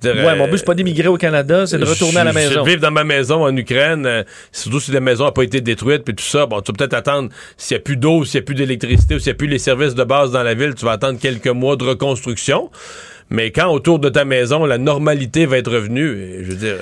dire, 0.00 0.14
Ouais, 0.16 0.36
mon 0.36 0.46
but, 0.48 0.58
c'est 0.58 0.64
pas 0.64 0.74
d'émigrer 0.74 1.08
au 1.08 1.16
Canada, 1.16 1.66
c'est 1.66 1.78
de 1.78 1.84
retourner 1.84 2.18
à 2.18 2.24
la 2.24 2.30
je- 2.32 2.38
je- 2.38 2.48
maison. 2.50 2.62
Vivre 2.62 2.80
dans 2.80 2.90
ma 2.92 3.04
maison 3.04 3.42
en 3.44 3.56
Ukraine, 3.56 4.06
euh, 4.06 4.22
surtout 4.52 4.78
si 4.78 4.92
la 4.92 5.00
maison 5.00 5.24
n'a 5.24 5.32
pas 5.32 5.42
été 5.42 5.60
détruite, 5.60 6.04
puis 6.04 6.14
tout 6.14 6.22
ça, 6.24 6.46
bon, 6.46 6.60
tu 6.60 6.70
vas 6.70 6.76
peut-être 6.76 6.94
attendre, 6.94 7.30
s'il 7.56 7.74
n'y 7.76 7.80
a 7.80 7.82
plus 7.82 7.96
d'eau, 7.96 8.24
s'il 8.24 8.38
n'y 8.38 8.44
a 8.44 8.46
plus 8.46 8.54
d'électricité, 8.54 9.14
ou 9.16 9.18
s'il 9.18 9.28
n'y 9.30 9.32
a 9.32 9.38
plus 9.38 9.48
les 9.48 9.58
services 9.58 9.94
de 9.96 10.04
base 10.04 10.30
dans 10.30 10.42
la 10.44 10.54
ville, 10.54 10.74
tu 10.76 10.84
vas 10.84 10.92
attendre 10.92 11.18
quelques 11.18 11.48
mois 11.48 11.74
de 11.76 11.84
reconstruction. 11.84 12.70
Mais 13.30 13.50
quand 13.50 13.72
autour 13.72 13.98
de 13.98 14.08
ta 14.08 14.24
maison, 14.24 14.64
la 14.64 14.78
normalité 14.78 15.46
va 15.46 15.58
être 15.58 15.72
revenue, 15.72 16.42
je 16.42 16.50
veux 16.50 16.56
dire... 16.56 16.76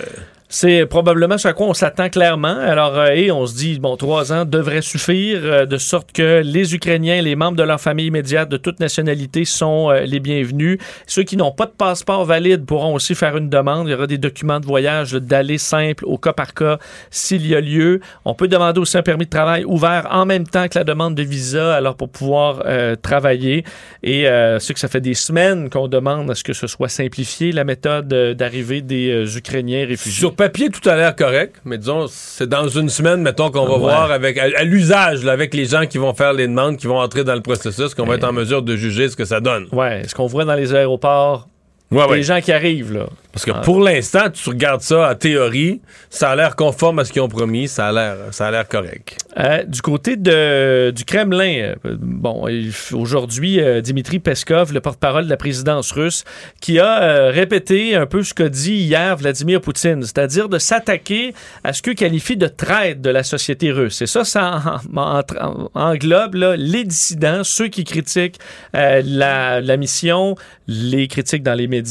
C'est 0.55 0.84
probablement 0.84 1.38
ce 1.38 1.48
à 1.48 1.55
quoi 1.55 1.66
on 1.66 1.72
s'attend 1.72 2.11
clairement. 2.11 2.59
Alors, 2.59 2.98
euh, 2.98 3.07
et 3.14 3.32
on 3.32 3.46
se 3.46 3.55
dit, 3.55 3.78
bon, 3.78 3.96
trois 3.96 4.34
ans 4.34 4.44
devrait 4.44 4.82
suffire, 4.82 5.40
euh, 5.42 5.64
de 5.64 5.78
sorte 5.78 6.12
que 6.12 6.42
les 6.44 6.74
Ukrainiens, 6.74 7.22
les 7.22 7.36
membres 7.36 7.57
de 7.57 7.62
leur 7.62 7.80
famille 7.80 8.09
immédiate 8.09 8.50
de 8.50 8.59
toute 8.59 8.78
nationalité 8.78 9.46
sont 9.46 9.90
euh, 9.90 10.00
les 10.00 10.20
bienvenus. 10.20 10.76
Ceux 11.07 11.22
qui 11.22 11.38
n'ont 11.38 11.53
pas 11.53 11.64
de 11.64 11.70
passeport 11.70 12.26
valide 12.26 12.66
pourront 12.66 12.92
aussi 12.92 13.14
faire 13.14 13.34
une 13.38 13.48
demande. 13.48 13.88
Il 13.88 13.92
y 13.92 13.94
aura 13.94 14.07
des 14.07 14.18
documents 14.18 14.61
de 14.61 14.66
voyage 14.66 15.12
d'aller 15.12 15.57
simple 15.57 16.05
au 16.05 16.18
cas 16.18 16.34
par 16.34 16.53
cas 16.53 16.78
s'il 17.11 17.46
y 17.46 17.55
a 17.55 17.61
lieu. 17.62 18.00
On 18.26 18.34
peut 18.34 18.46
demander 18.46 18.78
aussi 18.78 18.98
un 18.98 19.03
permis 19.03 19.24
de 19.24 19.30
travail 19.30 19.64
ouvert 19.64 20.07
en 20.11 20.26
même 20.26 20.46
temps 20.46 20.68
que 20.68 20.78
la 20.78 20.84
demande 20.84 21.14
de 21.14 21.22
visa, 21.22 21.74
alors 21.74 21.96
pour 21.96 22.11
pouvoir 22.11 22.62
euh, 22.66 22.94
travailler. 22.94 23.64
Et 24.03 24.28
euh, 24.28 24.59
c'est 24.59 24.74
que 24.74 24.80
ça 24.80 24.88
fait 24.88 25.00
des 25.00 25.14
semaines 25.14 25.70
qu'on 25.70 25.88
demande 25.88 26.30
à 26.30 26.34
ce 26.34 26.44
que 26.44 26.53
ce 26.53 26.66
soit 26.66 26.90
simplifié, 26.90 27.53
la 27.53 27.64
méthode 27.64 28.09
d'arrivée 28.09 28.82
des 28.82 29.38
Ukrainiens 29.38 29.86
réfugiés. 29.86 30.20
Papier, 30.43 30.70
tout 30.70 30.88
a 30.88 30.97
l'air 30.97 31.14
correct, 31.14 31.57
mais 31.64 31.78
disons, 31.78 32.07
c'est 32.09 32.49
dans 32.49 32.66
une 32.66 32.88
semaine, 32.88 33.22
mettons, 33.22 33.51
qu'on 33.53 33.64
va 33.64 33.72
Ouais. 33.74 33.78
voir 33.78 34.11
avec 34.11 34.36
à, 34.38 34.47
à 34.57 34.64
l'usage, 34.64 35.24
avec 35.26 35.55
les 35.55 35.66
gens 35.66 35.86
qui 35.86 35.99
vont 35.99 36.14
faire 36.14 36.32
les 36.32 36.49
demandes, 36.49 36.76
qui 36.78 36.88
vont 36.88 36.99
entrer 36.99 37.22
dans 37.22 37.34
le 37.36 37.43
processus, 37.43 37.95
qu'on 37.95 38.07
va 38.07 38.16
être 38.16 38.24
en 38.24 38.32
mesure 38.32 38.62
de 38.62 38.74
juger 38.74 39.09
ce 39.09 39.14
que 39.14 39.24
ça 39.24 39.38
donne. 39.40 39.66
Ouais, 39.70 40.03
ce 40.09 40.14
qu'on 40.16 40.26
voit 40.26 40.45
dans 40.45 40.55
les 40.57 40.74
aéroports, 40.74 41.47
Ouais, 41.93 42.05
ouais. 42.07 42.16
les 42.18 42.22
gens 42.22 42.40
qui 42.40 42.53
arrivent, 42.53 42.93
là. 42.93 43.07
Parce 43.32 43.47
que 43.47 43.51
Ah. 43.55 43.61
pour 43.64 43.80
l'instant, 43.80 44.28
tu 44.30 44.49
regardes 44.51 44.82
ça 44.82 45.11
en 45.11 45.14
théorie, 45.14 45.80
ça 46.11 46.30
a 46.30 46.36
l'air 46.36 46.55
conforme 46.55 46.99
à 46.99 47.05
ce 47.07 47.12
qu'ils 47.12 47.22
ont 47.22 47.28
promis, 47.28 47.66
ça 47.66 47.88
a 47.88 47.93
l'air, 47.93 48.16
ça 48.30 48.47
a 48.49 48.51
l'air 48.51 48.68
correct. 48.68 49.16
Euh, 49.38 49.64
du 49.64 49.80
côté 49.80 50.16
de, 50.16 50.90
du 50.90 51.05
Kremlin, 51.07 51.72
euh, 51.86 51.97
bon, 51.99 52.47
aujourd'hui, 52.93 53.59
euh, 53.61 53.80
Dimitri 53.80 54.18
Peskov, 54.18 54.74
le 54.74 54.80
porte-parole 54.80 55.24
de 55.24 55.30
la 55.30 55.38
présidence 55.38 55.93
russe, 55.93 56.24
qui 56.61 56.78
a 56.78 57.03
euh, 57.03 57.30
répété 57.30 57.95
un 57.97 58.05
peu 58.05 58.22
ce 58.22 58.34
qu'a 58.34 58.51
dit 58.51 58.74
hier 58.74 59.16
Vladimir 59.16 59.62
Poutine, 59.62 60.03
c'est-à-dire 60.03 60.51
de 60.51 60.59
s'attaquer 60.59 61.32
à 61.64 61.72
ce 61.72 61.80
que 61.80 61.90
qualifie 61.93 62.36
de 62.36 62.49
traite 62.49 63.01
de 63.01 63.09
la 63.09 63.22
société 63.22 63.70
russe. 63.72 64.03
Et 64.03 64.07
ça, 64.07 64.24
ça 64.24 64.80
en- 64.95 65.01
en- 65.01 65.20
en- 65.40 65.70
englobe 65.74 66.34
là, 66.34 66.55
les 66.57 66.84
dissidents, 66.84 67.45
ceux 67.45 67.68
qui 67.68 67.84
critiquent 67.84 68.38
la, 68.74 69.61
la 69.62 69.76
mission, 69.78 70.34
les 70.68 71.09
critiques 71.09 71.43
dans 71.43 71.55
les 71.55 71.66
médias 71.66 71.82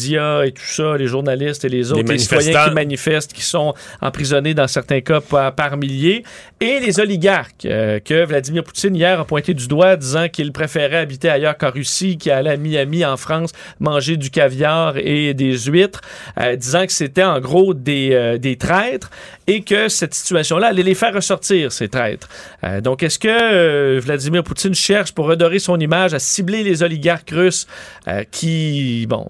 et 0.44 0.52
tout 0.52 0.64
ça, 0.64 0.98
les 0.98 1.08
journalistes 1.08 1.66
et 1.66 1.70
les 1.70 1.92
autres, 1.92 2.12
les, 2.12 2.18
citoyens 2.18 2.68
qui 2.68 2.74
manifestent, 2.74 3.34
qui 3.34 3.42
sont 3.42 3.74
emprisonnés 4.02 4.54
dans 4.54 4.68
certains 4.68 5.02
cas 5.02 5.22
par, 5.22 5.54
par 5.54 5.78
milliers, 5.78 6.24
et 6.60 6.80
les 6.80 7.00
oligarques 7.00 7.66
euh, 7.66 8.00
que 8.00 8.26
Vladimir 8.26 8.64
Poutine 8.64 8.96
hier 8.96 9.20
a 9.20 9.26
pointé 9.26 9.54
du 9.54 9.68
doigt, 9.68 9.96
disant 9.96 10.30
qu'il 10.30 10.52
préférait 10.52 10.98
habiter 10.98 11.30
ailleurs 11.30 11.58
qu'en 11.58 11.72
Russie, 11.72 12.18
qu'il 12.18 12.32
allait 12.32 12.52
à 12.52 12.58
Miami, 12.58 13.06
en 13.06 13.18
France, 13.18 13.52
manger 13.80 14.18
du 14.18 14.30
caviar 14.30 14.98
et 14.98 15.34
des 15.34 15.58
huîtres, 15.58 16.02
euh, 16.40 16.56
disant 16.56 16.86
que 16.86 16.94
c'était 16.94 17.24
en 17.24 17.40
gros 17.40 17.74
des, 17.74 18.10
euh, 18.14 18.38
des 18.38 18.58
traîtres 18.58 19.10
et 19.54 19.62
que 19.62 19.88
cette 19.90 20.14
situation-là 20.14 20.68
allait 20.68 20.84
les 20.84 20.96
faire 20.96 21.14
ressortir, 21.14 21.72
ces 21.72 21.90
traîtres. 21.90 22.28
Euh, 22.64 22.80
donc, 22.82 23.04
est-ce 23.04 23.20
que 23.20 23.28
euh, 23.28 24.00
Vladimir 24.00 24.44
Poutine 24.44 24.76
cherche, 24.76 25.12
pour 25.14 25.26
redorer 25.26 25.60
son 25.60 25.80
image, 25.80 26.14
à 26.14 26.20
cibler 26.20 26.64
les 26.64 26.84
oligarques 26.84 27.32
russes 27.32 27.68
euh, 28.08 28.24
qui, 28.32 29.06
bon... 29.08 29.28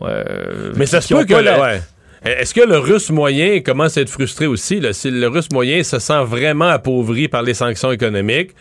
Mais 0.76 0.86
ça 0.86 1.00
qui- 1.00 1.08
se 1.08 1.14
peut 1.14 1.26
que, 1.26 1.34
la- 1.34 1.60
ouais. 1.62 1.82
Est-ce 2.24 2.54
que 2.54 2.62
le 2.62 2.78
russe 2.78 3.10
moyen 3.10 3.62
commence 3.62 3.98
à 3.98 4.02
être 4.02 4.10
frustré 4.10 4.46
aussi? 4.46 4.80
Là? 4.80 4.94
Si 4.94 5.10
le 5.10 5.28
russe 5.28 5.48
moyen 5.52 5.82
se 5.82 5.98
sent 5.98 6.24
vraiment 6.24 6.70
appauvri 6.70 7.28
par 7.28 7.42
les 7.42 7.56
sanctions 7.56 7.92
économiques, 7.92 8.52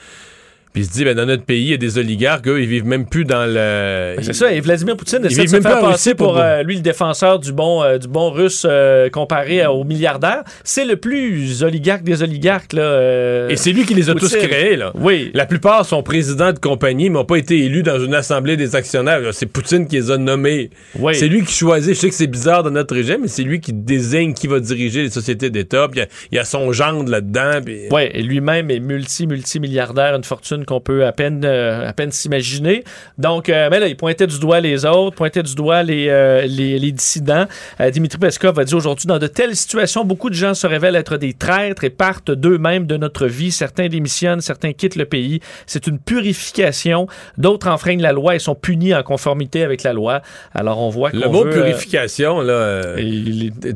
puis 0.73 0.83
il 0.83 0.87
se 0.87 0.93
dit, 0.93 1.05
ben, 1.05 1.15
dans 1.17 1.27
notre 1.27 1.45
pays, 1.45 1.63
il 1.65 1.71
y 1.71 1.75
a 1.75 1.77
des 1.77 1.99
oligarques, 1.99 2.47
eux, 2.49 2.61
ils 2.63 2.69
vivent 2.69 2.87
même 2.87 3.07
plus 3.07 3.25
dans 3.25 3.45
le... 3.47 4.15
Ben, 4.17 4.23
C'est 4.23 4.33
ça, 4.33 4.53
et 4.53 4.61
Vladimir 4.61 4.97
Poutine 4.97 5.25
essaie 5.25 5.43
de 5.43 5.49
se 5.49 5.53
même 5.55 5.63
faire 5.63 5.81
passer 5.81 6.15
pour- 6.15 6.29
pour 6.35 6.39
euh, 6.39 6.63
lui 6.63 6.77
le 6.77 6.81
défenseur 6.83 7.39
du 7.39 7.53
bon, 7.53 7.83
euh, 7.83 7.99
du 7.99 8.07
bon 8.09 8.31
russe 8.31 8.65
euh, 8.69 9.11
comparé 9.11 9.63
à- 9.63 9.73
au 9.73 9.85
milliardaire. 9.85 10.43
C'est 10.65 10.85
le 10.85 10.97
plus 10.97 11.63
oligarque 11.63 12.03
des 12.05 12.23
oligarques. 12.23 12.73
Là, 12.73 13.49
Et 13.49 13.57
c'est 13.57 13.73
lui 13.73 13.85
qui 13.85 13.95
les 13.95 14.11
a 14.11 14.15
tous 14.15 14.35
créés, 14.37 14.77
là. 14.77 14.93
Oui. 14.95 15.31
La 15.35 15.47
plupart 15.47 15.85
sont 15.85 16.03
présidents 16.03 16.53
de 16.53 16.59
compagnie, 16.59 17.11
mais 17.11 17.19
n'ont 17.19 17.25
pas 17.25 17.37
été 17.37 17.59
élus 17.65 17.83
dans 17.83 17.99
une 17.99 18.15
assemblée 18.15 18.57
des 18.57 18.77
actionnaires. 18.77 19.21
là. 19.21 19.33
C'est 19.33 19.47
Poutine 19.47 19.87
qui 19.89 19.97
les 19.97 20.11
a 20.11 20.19
nommés. 20.19 20.71
Oui. 20.99 21.15
C'est 21.15 21.29
lui 21.29 21.43
qui 21.45 21.53
choisit. 21.53 21.95
Je 21.95 21.99
sais 22.01 22.09
que 22.09 22.15
c'est 22.15 22.27
bizarre 22.27 22.63
dans 22.63 22.71
notre 22.71 22.95
régime, 22.95 23.19
mais 23.23 23.29
c'est 23.29 23.43
lui 23.43 23.61
qui 23.61 23.73
désigne 23.73 24.35
qui 24.35 24.47
va 24.47 24.61
diriger 24.61 25.03
les 25.03 25.11
sociétés 25.11 25.51
d'État. 25.51 25.89
Puis 25.91 26.01
il 26.01 26.03
y 26.03 26.05
a- 26.05 26.09
il 26.33 26.35
y, 26.37 26.39
a 26.39 26.45
son 26.45 26.71
gendre 26.73 27.11
là-dedans. 27.11 27.61
Ouais, 27.91 28.11
et 28.15 28.23
lui-même 28.23 28.71
est 28.71 28.81
multi, 28.81 29.27
multi-milliardaire, 29.27 30.15
une 30.15 30.25
fortune 30.25 30.60
fortune 30.61 30.65
qu'on 30.65 30.81
peut 30.81 31.07
à 31.07 31.13
peine, 31.13 31.43
euh, 31.45 31.89
à 31.89 31.93
peine 31.93 32.13
s'imaginer. 32.13 32.85
Donc, 33.19 33.49
euh, 33.49 33.69
mais 33.71 33.81
là, 33.81 33.87
il 33.87 33.97
pointait 33.97 34.27
du 34.27 34.39
doigt 34.39 34.61
les 34.61 34.85
autres, 34.85 35.17
pointait 35.17 35.43
du 35.43 35.55
doigt 35.55 35.83
les, 35.83 36.09
euh, 36.09 36.47
les, 36.47 36.79
les 36.79 36.93
dissidents. 36.93 37.47
Dimitri 37.93 38.19
Peskov 38.19 38.59
a 38.59 38.65
dit 38.65 38.75
aujourd'hui, 38.75 39.07
dans 39.07 39.19
de 39.19 39.27
telles 39.27 39.57
situations, 39.57 40.05
beaucoup 40.05 40.31
de 40.31 40.35
gens 40.35 40.55
se 40.55 40.67
révèlent 40.67 40.97
être 40.97 41.17
des 41.17 41.33
traîtres 41.33 41.85
et 41.85 41.91
partent 41.91 42.31
d'eux-mêmes 42.31 42.87
de 42.87 42.97
notre 42.97 43.27
vie. 43.27 43.51
Certains 43.51 43.89
démissionnent, 43.89 44.41
certains 44.41 44.73
quittent 44.73 44.97
le 44.97 45.07
pays. 45.07 45.41
C'est 45.67 45.87
une 45.87 45.99
purification. 45.99 47.07
D'autres 47.39 47.69
enfreignent 47.69 48.03
la 48.03 48.13
loi 48.13 48.35
et 48.35 48.39
sont 48.39 48.55
punis 48.55 48.95
en 48.95 49.03
conformité 49.03 49.63
avec 49.63 49.83
la 49.83 49.93
loi. 49.93 50.23
Alors, 50.55 50.81
on 50.81 50.91
voit 50.91 51.11
Le 51.13 51.21
qu'on 51.21 51.33
mot 51.33 51.45
veut, 51.45 51.51
euh, 51.51 51.63
purification, 51.63 52.41
là, 52.41 52.97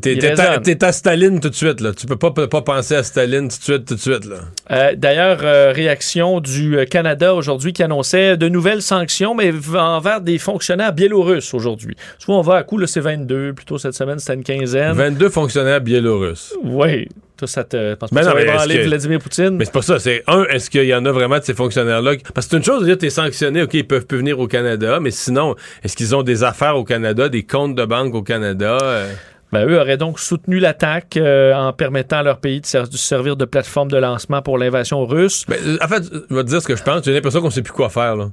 t'es 0.01 0.83
à, 0.83 0.91
Staline 0.91 1.39
tout 1.39 1.49
de 1.49 1.55
suite, 1.55 1.81
là. 1.81 1.93
Tu 1.93 2.05
peux 2.05 2.15
pas, 2.17 2.31
pas 2.31 2.61
penser 2.61 2.95
à 2.95 3.03
Staline 3.03 3.49
tout 3.49 3.57
de 3.57 3.63
suite, 3.63 3.85
tout 3.85 3.95
de 3.95 3.99
suite, 3.99 4.25
là. 4.25 4.93
D'ailleurs, 4.95 5.39
réaction 5.73 6.39
du 6.39 6.74
euh, 6.75 6.85
Canada 6.85 7.33
aujourd'hui 7.33 7.73
qui 7.73 7.83
annonçait 7.83 8.37
de 8.37 8.47
nouvelles 8.49 8.81
sanctions, 8.81 9.35
mais 9.35 9.51
envers 9.77 10.21
des 10.21 10.37
fonctionnaires 10.37 10.93
biélorusses 10.93 11.53
aujourd'hui. 11.53 11.95
Soit 12.19 12.35
on 12.35 12.41
va 12.41 12.55
à 12.55 12.63
coup, 12.63 12.77
là, 12.77 12.87
c'est 12.87 12.99
22, 12.99 13.53
plutôt 13.53 13.77
cette 13.77 13.93
semaine, 13.93 14.19
c'était 14.19 14.35
une 14.35 14.43
quinzaine. 14.43 14.93
22 14.93 15.29
fonctionnaires 15.29 15.81
biélorusses. 15.81 16.53
Oui. 16.63 17.07
Toi, 17.37 17.49
ça 17.49 17.65
te 17.65 17.95
pense 17.95 18.09
pas 18.11 18.15
Mais 18.15 18.21
que 18.21 18.25
non, 18.27 18.59
ça 18.59 18.65
mais 18.67 18.75
que- 18.77 18.83
Vladimir 18.87 19.19
Poutine? 19.19 19.49
Mais 19.57 19.65
c'est 19.65 19.73
pas 19.73 19.81
ça. 19.81 19.99
C'est 19.99 20.23
un, 20.27 20.45
est-ce 20.45 20.69
qu'il 20.69 20.85
y 20.85 20.95
en 20.95 21.05
a 21.05 21.11
vraiment 21.11 21.37
de 21.37 21.43
ces 21.43 21.53
fonctionnaires-là? 21.53 22.13
Parce 22.33 22.47
que 22.47 22.51
c'est 22.51 22.57
une 22.57 22.63
chose 22.63 22.79
de 22.81 22.85
dire, 22.85 22.97
t'es 22.97 23.09
sanctionné, 23.09 23.61
OK, 23.63 23.73
ils 23.73 23.85
peuvent 23.85 24.05
plus 24.05 24.19
venir 24.19 24.39
au 24.39 24.47
Canada, 24.47 24.99
mais 25.01 25.11
sinon, 25.11 25.53
est-ce 25.83 25.97
qu'ils 25.97 26.15
ont 26.15 26.23
des 26.23 26.45
affaires 26.45 26.77
au 26.77 26.85
Canada, 26.85 27.27
des 27.27 27.43
comptes 27.43 27.75
de 27.75 27.83
banque 27.83 28.15
au 28.15 28.21
Canada? 28.23 28.77
Euh, 28.81 29.11
Ben, 29.55 29.69
eux 29.69 29.79
auraient 29.79 29.97
donc 29.97 30.19
soutenu 30.19 30.59
l'attaque 30.59 31.17
euh, 31.17 31.53
en 31.53 31.73
permettant 31.73 32.17
à 32.17 32.23
leur 32.23 32.39
pays 32.39 32.61
de, 32.61 32.65
ser- 32.65 32.83
de 32.89 32.97
servir 32.97 33.35
de 33.35 33.45
plateforme 33.45 33.89
de 33.89 33.97
lancement 33.97 34.41
pour 34.41 34.57
l'invasion 34.57 35.05
russe. 35.05 35.45
ben, 35.47 35.57
euh, 35.65 35.77
en 35.83 35.87
fait, 35.87 36.03
je 36.29 36.35
vais 36.35 36.43
te 36.43 36.49
dire 36.49 36.61
ce 36.61 36.67
que 36.67 36.75
je 36.75 36.83
pense. 36.83 37.03
J'ai 37.03 37.13
l'impression 37.13 37.41
qu'on 37.41 37.49
sait 37.49 37.61
plus 37.61 37.73
quoi 37.73 37.89
faire, 37.89 38.15
là. 38.15 38.29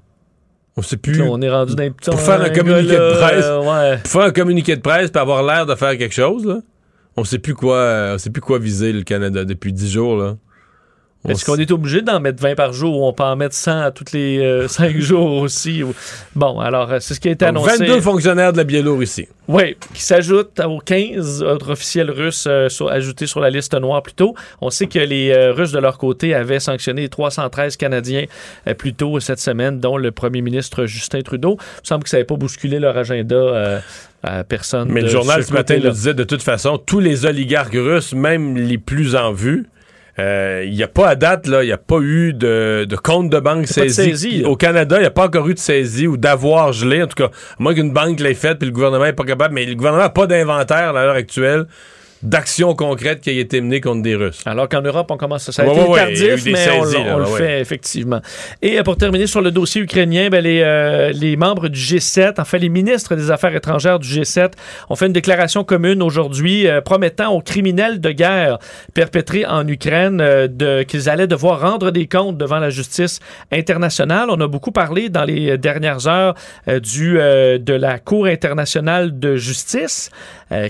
On 0.76 0.82
sait 0.82 0.96
plus. 0.96 1.20
On 1.20 1.40
est 1.42 1.50
rendu 1.50 1.74
dans 1.74 1.82
les 1.82 1.90
Pour 1.90 2.18
faire 2.20 2.40
un 2.40 2.48
communiqué 2.48 2.94
de 2.96 3.14
presse. 3.18 3.44
euh, 3.44 3.60
ouais. 3.60 3.98
Pour 3.98 4.10
faire 4.12 4.22
un 4.22 4.30
communiqué 4.32 4.74
de 4.76 4.80
presse 4.80 5.10
puis 5.10 5.20
avoir 5.20 5.42
l'air 5.42 5.66
de 5.66 5.74
faire 5.74 5.96
quelque 5.98 6.14
chose, 6.14 6.46
là, 6.46 6.60
on 7.16 7.24
sait 7.24 7.38
plus 7.38 7.54
quoi, 7.54 7.76
euh, 7.76 8.14
on 8.14 8.18
sait 8.18 8.30
plus 8.30 8.40
quoi 8.40 8.58
viser, 8.58 8.90
le 8.92 9.02
Canada, 9.02 9.44
depuis 9.44 9.72
10 9.72 9.92
jours, 9.92 10.16
là. 10.16 10.36
Est-ce 11.28 11.44
qu'on 11.44 11.56
est 11.56 11.70
obligé 11.70 12.02
d'en 12.02 12.18
mettre 12.18 12.42
20 12.42 12.56
par 12.56 12.72
jour 12.72 13.00
ou 13.00 13.06
on 13.06 13.12
peut 13.12 13.22
en 13.22 13.36
mettre 13.36 13.54
100 13.54 13.80
à 13.80 13.90
tous 13.92 14.12
les 14.12 14.64
5 14.68 14.98
jours 14.98 15.40
aussi? 15.42 15.82
ou- 15.84 15.94
Bon, 16.34 16.58
alors, 16.58 16.90
euh, 16.92 16.98
c'est 17.00 17.14
ce 17.14 17.20
qui 17.20 17.28
a 17.28 17.30
été 17.32 17.44
Donc, 17.46 17.68
annoncé. 17.68 17.78
22 17.86 18.00
fonctionnaires 18.00 18.52
de 18.52 18.56
la 18.58 18.64
Biélorussie. 18.64 19.28
Oui, 19.48 19.76
qui 19.94 20.02
s'ajoute 20.02 20.60
aux 20.64 20.78
15 20.78 21.42
autres 21.42 21.70
officiels 21.70 22.10
russes 22.10 22.46
euh, 22.48 22.68
sur- 22.68 22.88
ajoutés 22.90 23.26
sur 23.26 23.40
la 23.40 23.50
liste 23.50 23.74
noire 23.74 24.02
plus 24.02 24.14
tôt. 24.14 24.34
On 24.60 24.70
sait 24.70 24.86
que 24.86 24.98
les 24.98 25.30
euh, 25.30 25.52
Russes, 25.52 25.72
de 25.72 25.78
leur 25.78 25.98
côté, 25.98 26.34
avaient 26.34 26.60
sanctionné 26.60 27.08
313 27.08 27.76
Canadiens 27.76 28.24
euh, 28.66 28.74
plus 28.74 28.94
tôt 28.94 29.20
cette 29.20 29.40
semaine, 29.40 29.78
dont 29.80 29.96
le 29.96 30.10
premier 30.10 30.42
ministre 30.42 30.86
Justin 30.86 31.20
Trudeau. 31.22 31.56
Il 31.60 31.82
me 31.82 31.86
semble 31.86 32.04
que 32.04 32.10
ça 32.10 32.16
n'avait 32.16 32.26
pas 32.26 32.36
bousculé 32.36 32.78
leur 32.80 32.96
agenda 32.96 33.36
euh, 33.36 33.78
à 34.22 34.42
personne. 34.44 34.88
Mais 34.90 35.02
le 35.02 35.08
journal 35.08 35.42
ce 35.42 35.48
ce 35.48 35.52
matin 35.52 35.78
nous 35.82 35.90
disait 35.90 36.14
de 36.14 36.24
toute 36.24 36.42
façon, 36.42 36.78
tous 36.78 37.00
les 37.00 37.26
oligarques 37.26 37.74
russes, 37.74 38.12
même 38.12 38.56
les 38.56 38.78
plus 38.78 39.14
en 39.16 39.32
vue, 39.32 39.66
euh, 40.18 40.62
il 40.66 40.74
n'y 40.74 40.82
a 40.82 40.88
pas 40.88 41.08
à 41.08 41.14
date, 41.14 41.46
là, 41.46 41.62
il 41.62 41.66
n'y 41.66 41.72
a 41.72 41.78
pas 41.78 41.98
eu 42.00 42.34
de, 42.34 42.86
de 42.88 42.96
compte 42.96 43.30
de 43.30 43.40
banque 43.40 43.66
pas 43.66 43.82
de 43.84 43.88
saisi. 43.88 44.10
saisie. 44.10 44.44
Au 44.44 44.56
Canada, 44.56 44.96
il 44.96 45.00
n'y 45.00 45.06
a 45.06 45.10
pas 45.10 45.26
encore 45.26 45.48
eu 45.48 45.54
de 45.54 45.58
saisie 45.58 46.06
ou 46.06 46.16
d'avoir 46.16 46.72
gelé. 46.72 47.02
En 47.02 47.06
tout 47.06 47.16
cas, 47.16 47.30
à 47.30 47.62
moins 47.62 47.74
qu'une 47.74 47.92
banque 47.92 48.20
l'ait 48.20 48.34
faite 48.34 48.58
puis 48.58 48.66
le 48.66 48.74
gouvernement 48.74 49.04
n'est 49.04 49.14
pas 49.14 49.24
capable. 49.24 49.54
Mais 49.54 49.64
le 49.64 49.74
gouvernement 49.74 50.04
n'a 50.04 50.10
pas 50.10 50.26
d'inventaire 50.26 50.94
à 50.94 51.04
l'heure 51.04 51.14
actuelle 51.14 51.66
d'actions 52.22 52.74
concrètes 52.74 53.20
qui 53.20 53.30
aient 53.30 53.38
été 53.38 53.60
menées 53.60 53.80
contre 53.80 54.02
des 54.02 54.14
Russes. 54.14 54.40
Alors 54.46 54.68
qu'en 54.68 54.82
Europe, 54.82 55.10
on 55.10 55.16
commence 55.16 55.48
à... 55.48 55.52
Ça 55.52 55.62
a 55.62 55.66
Ouais, 55.66 55.72
été 55.72 55.90
ouais, 55.90 55.98
a 56.00 56.02
tardif, 56.04 56.44
mais 56.46 56.52
on, 56.78 56.84
saisies, 56.84 56.96
l- 56.96 57.06
là, 57.06 57.14
on 57.14 57.18
le 57.18 57.24
ouais, 57.24 57.38
fait 57.38 57.60
effectivement. 57.60 58.20
Et 58.60 58.78
euh, 58.78 58.82
pour 58.82 58.96
terminer 58.96 59.26
sur 59.26 59.40
le 59.40 59.50
dossier 59.50 59.80
ukrainien, 59.82 60.28
ben, 60.30 60.42
les, 60.42 60.60
euh, 60.62 61.10
les 61.12 61.36
membres 61.36 61.68
du 61.68 61.78
G7, 61.80 62.40
en 62.40 62.44
fait 62.44 62.58
les 62.58 62.68
ministres 62.68 63.14
des 63.16 63.30
Affaires 63.30 63.54
étrangères 63.54 63.98
du 63.98 64.08
G7, 64.08 64.52
ont 64.88 64.94
fait 64.96 65.06
une 65.06 65.12
déclaration 65.12 65.64
commune 65.64 66.02
aujourd'hui 66.02 66.66
euh, 66.68 66.80
promettant 66.80 67.32
aux 67.32 67.40
criminels 67.40 68.00
de 68.00 68.10
guerre 68.12 68.58
perpétrés 68.94 69.44
en 69.46 69.66
Ukraine 69.66 70.20
euh, 70.20 70.46
de, 70.48 70.82
qu'ils 70.84 71.08
allaient 71.08 71.26
devoir 71.26 71.60
rendre 71.60 71.90
des 71.90 72.06
comptes 72.06 72.38
devant 72.38 72.58
la 72.58 72.70
justice 72.70 73.18
internationale. 73.50 74.28
On 74.30 74.40
a 74.40 74.46
beaucoup 74.46 74.72
parlé 74.72 75.08
dans 75.08 75.24
les 75.24 75.58
dernières 75.58 76.06
heures 76.06 76.34
du, 76.66 77.14
de 77.14 77.72
la 77.72 77.98
Cour 77.98 78.26
internationale 78.26 79.18
de 79.18 79.36
justice 79.36 80.10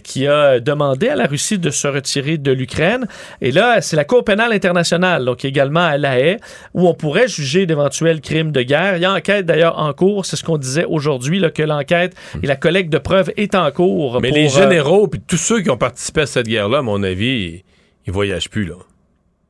qui 0.04 0.26
a 0.26 0.60
demandé 0.60 1.08
à 1.08 1.16
la 1.16 1.26
Russie 1.26 1.41
de 1.58 1.70
se 1.70 1.88
retirer 1.88 2.38
de 2.38 2.52
l'Ukraine. 2.52 3.06
Et 3.40 3.50
là, 3.50 3.80
c'est 3.80 3.96
la 3.96 4.04
Cour 4.04 4.24
pénale 4.24 4.52
internationale, 4.52 5.24
donc 5.24 5.44
également 5.44 5.80
à 5.84 5.98
La 5.98 6.18
Haye, 6.18 6.36
où 6.74 6.88
on 6.88 6.94
pourrait 6.94 7.28
juger 7.28 7.66
d'éventuels 7.66 8.20
crimes 8.20 8.52
de 8.52 8.62
guerre. 8.62 8.96
Il 8.96 9.02
y 9.02 9.04
a 9.04 9.12
enquête 9.12 9.46
d'ailleurs 9.46 9.78
en 9.78 9.92
cours, 9.92 10.24
c'est 10.26 10.36
ce 10.36 10.44
qu'on 10.44 10.58
disait 10.58 10.84
aujourd'hui, 10.84 11.38
là, 11.38 11.50
que 11.50 11.62
l'enquête 11.62 12.14
et 12.42 12.46
la 12.46 12.56
collecte 12.56 12.90
de 12.92 12.98
preuves 12.98 13.30
est 13.36 13.54
en 13.54 13.70
cours. 13.70 14.20
Mais 14.20 14.28
pour, 14.28 14.36
les 14.38 14.46
euh, 14.56 14.60
généraux 14.62 15.06
puis 15.08 15.20
tous 15.26 15.36
ceux 15.36 15.60
qui 15.60 15.70
ont 15.70 15.76
participé 15.76 16.22
à 16.22 16.26
cette 16.26 16.46
guerre-là, 16.46 16.78
à 16.78 16.82
mon 16.82 17.02
avis, 17.02 17.62
ils, 18.06 18.12
voyagent 18.12 18.48
plus, 18.50 18.64
là. 18.64 18.74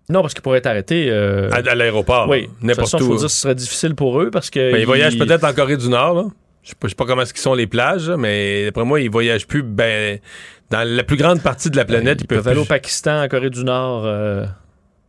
non, 0.08 0.20
parce 0.22 0.34
qu'ils 0.34 0.42
pourraient 0.42 0.58
être 0.58 0.66
arrêtés. 0.66 1.06
euh, 1.10 1.50
À, 1.50 1.56
à 1.56 1.74
l'aéroport. 1.74 2.28
oui, 2.28 2.48
n'importe 2.60 2.92
il 2.94 2.98
faut 3.00 3.04
où. 3.04 3.16
dire 3.16 3.26
que 3.26 3.28
ce 3.32 3.40
serait 3.40 3.54
difficile 3.54 3.94
pour 3.94 4.20
eux 4.20 4.30
parce 4.30 4.50
que. 4.50 4.72
Ben, 4.72 4.78
ils 4.78 4.86
voyagent 4.86 5.14
ils- 5.14 5.18
peut-être 5.18 5.44
en 5.44 5.52
Corée 5.52 5.76
du 5.76 5.88
Nord, 5.88 6.14
là. 6.14 6.24
Je 6.62 6.70
sais 6.70 6.74
pas, 6.78 6.86
je 6.86 6.90
sais 6.90 6.94
pas 6.94 7.06
comment 7.06 7.24
qu'ils 7.24 7.36
sont 7.38 7.54
les 7.54 7.66
plages, 7.66 8.08
mais 8.10 8.66
d'après 8.66 8.84
moi, 8.84 9.00
ils 9.00 9.10
voyagent 9.10 9.46
plus 9.46 9.62
ben, 9.62 10.18
dans 10.70 10.88
la 10.88 11.02
plus 11.02 11.16
grande 11.16 11.42
partie 11.42 11.70
de 11.70 11.76
la 11.76 11.84
planète. 11.84 12.20
Ils 12.20 12.24
ils 12.24 12.26
peuvent 12.28 12.38
peuvent 12.38 12.48
aller 12.48 12.60
au 12.60 12.64
Pakistan, 12.64 13.22
en 13.22 13.28
Corée 13.28 13.50
du 13.50 13.64
Nord. 13.64 14.02
euh, 14.06 14.46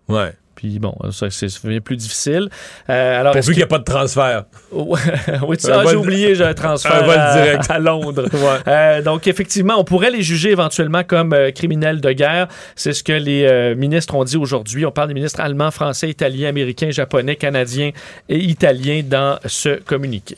Ouais. 0.09 0.33
Puis 0.55 0.79
bon, 0.79 0.95
ça, 1.11 1.27
devient 1.63 1.79
plus 1.79 1.97
difficile. 1.97 2.49
Euh, 2.89 3.19
alors, 3.19 3.33
Pourvu 3.33 3.47
qu'il 3.47 3.57
n'y 3.57 3.63
a 3.63 3.67
pas 3.67 3.79
de 3.79 3.83
transfert. 3.83 4.45
Oui, 4.71 5.57
tu 5.57 5.67
ah, 5.69 5.83
j'ai 5.89 5.95
oublié, 5.95 6.35
j'ai 6.35 6.43
un 6.43 6.53
transfert 6.55 7.03
un 7.03 7.05
vol 7.05 7.17
à, 7.17 7.33
direct. 7.33 7.69
à 7.69 7.79
Londres. 7.79 8.27
Ouais. 8.33 8.59
Euh, 8.67 9.01
donc, 9.01 9.27
effectivement, 9.27 9.75
on 9.77 9.83
pourrait 9.83 10.11
les 10.11 10.21
juger 10.21 10.51
éventuellement 10.51 11.03
comme 11.03 11.33
euh, 11.33 11.51
criminels 11.51 12.01
de 12.01 12.11
guerre. 12.11 12.47
C'est 12.75 12.93
ce 12.93 13.03
que 13.03 13.13
les 13.13 13.45
euh, 13.45 13.75
ministres 13.75 14.15
ont 14.15 14.23
dit 14.23 14.37
aujourd'hui. 14.37 14.85
On 14.85 14.91
parle 14.91 15.09
des 15.09 15.13
ministres 15.13 15.39
allemands, 15.41 15.71
français, 15.71 16.09
italiens, 16.09 16.49
américains, 16.49 16.91
japonais, 16.91 17.35
canadiens 17.35 17.91
et 18.29 18.37
italiens 18.37 19.01
dans 19.03 19.39
ce 19.45 19.79
communiqué. 19.81 20.37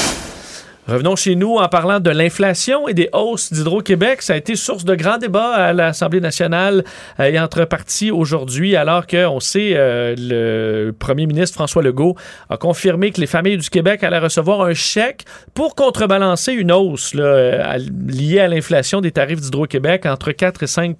Revenons 0.91 1.15
chez 1.15 1.35
nous 1.35 1.55
en 1.55 1.69
parlant 1.69 2.01
de 2.01 2.09
l'inflation 2.09 2.89
et 2.89 2.93
des 2.93 3.07
hausses 3.13 3.53
d'Hydro-Québec. 3.53 4.21
Ça 4.21 4.33
a 4.33 4.35
été 4.35 4.57
source 4.57 4.83
de 4.83 4.93
grands 4.93 5.17
débats 5.17 5.53
à 5.53 5.71
l'Assemblée 5.71 6.19
nationale 6.19 6.83
euh, 7.17 7.31
et 7.31 7.39
entre 7.39 7.63
partis 7.63 8.11
aujourd'hui, 8.11 8.75
alors 8.75 9.07
qu'on 9.07 9.39
sait, 9.39 9.71
euh, 9.75 10.15
le 10.17 10.91
premier 10.91 11.27
ministre 11.27 11.55
François 11.55 11.81
Legault 11.81 12.17
a 12.49 12.57
confirmé 12.57 13.11
que 13.11 13.21
les 13.21 13.27
familles 13.27 13.55
du 13.55 13.69
Québec 13.69 14.03
allaient 14.03 14.19
recevoir 14.19 14.63
un 14.63 14.73
chèque 14.73 15.23
pour 15.53 15.75
contrebalancer 15.75 16.51
une 16.51 16.73
hausse 16.73 17.13
euh, 17.15 17.77
liée 18.09 18.41
à 18.41 18.49
l'inflation 18.49 18.99
des 18.99 19.11
tarifs 19.11 19.39
d'Hydro-Québec 19.39 20.05
entre 20.05 20.33
4 20.33 20.63
et 20.63 20.67
5 20.67 20.97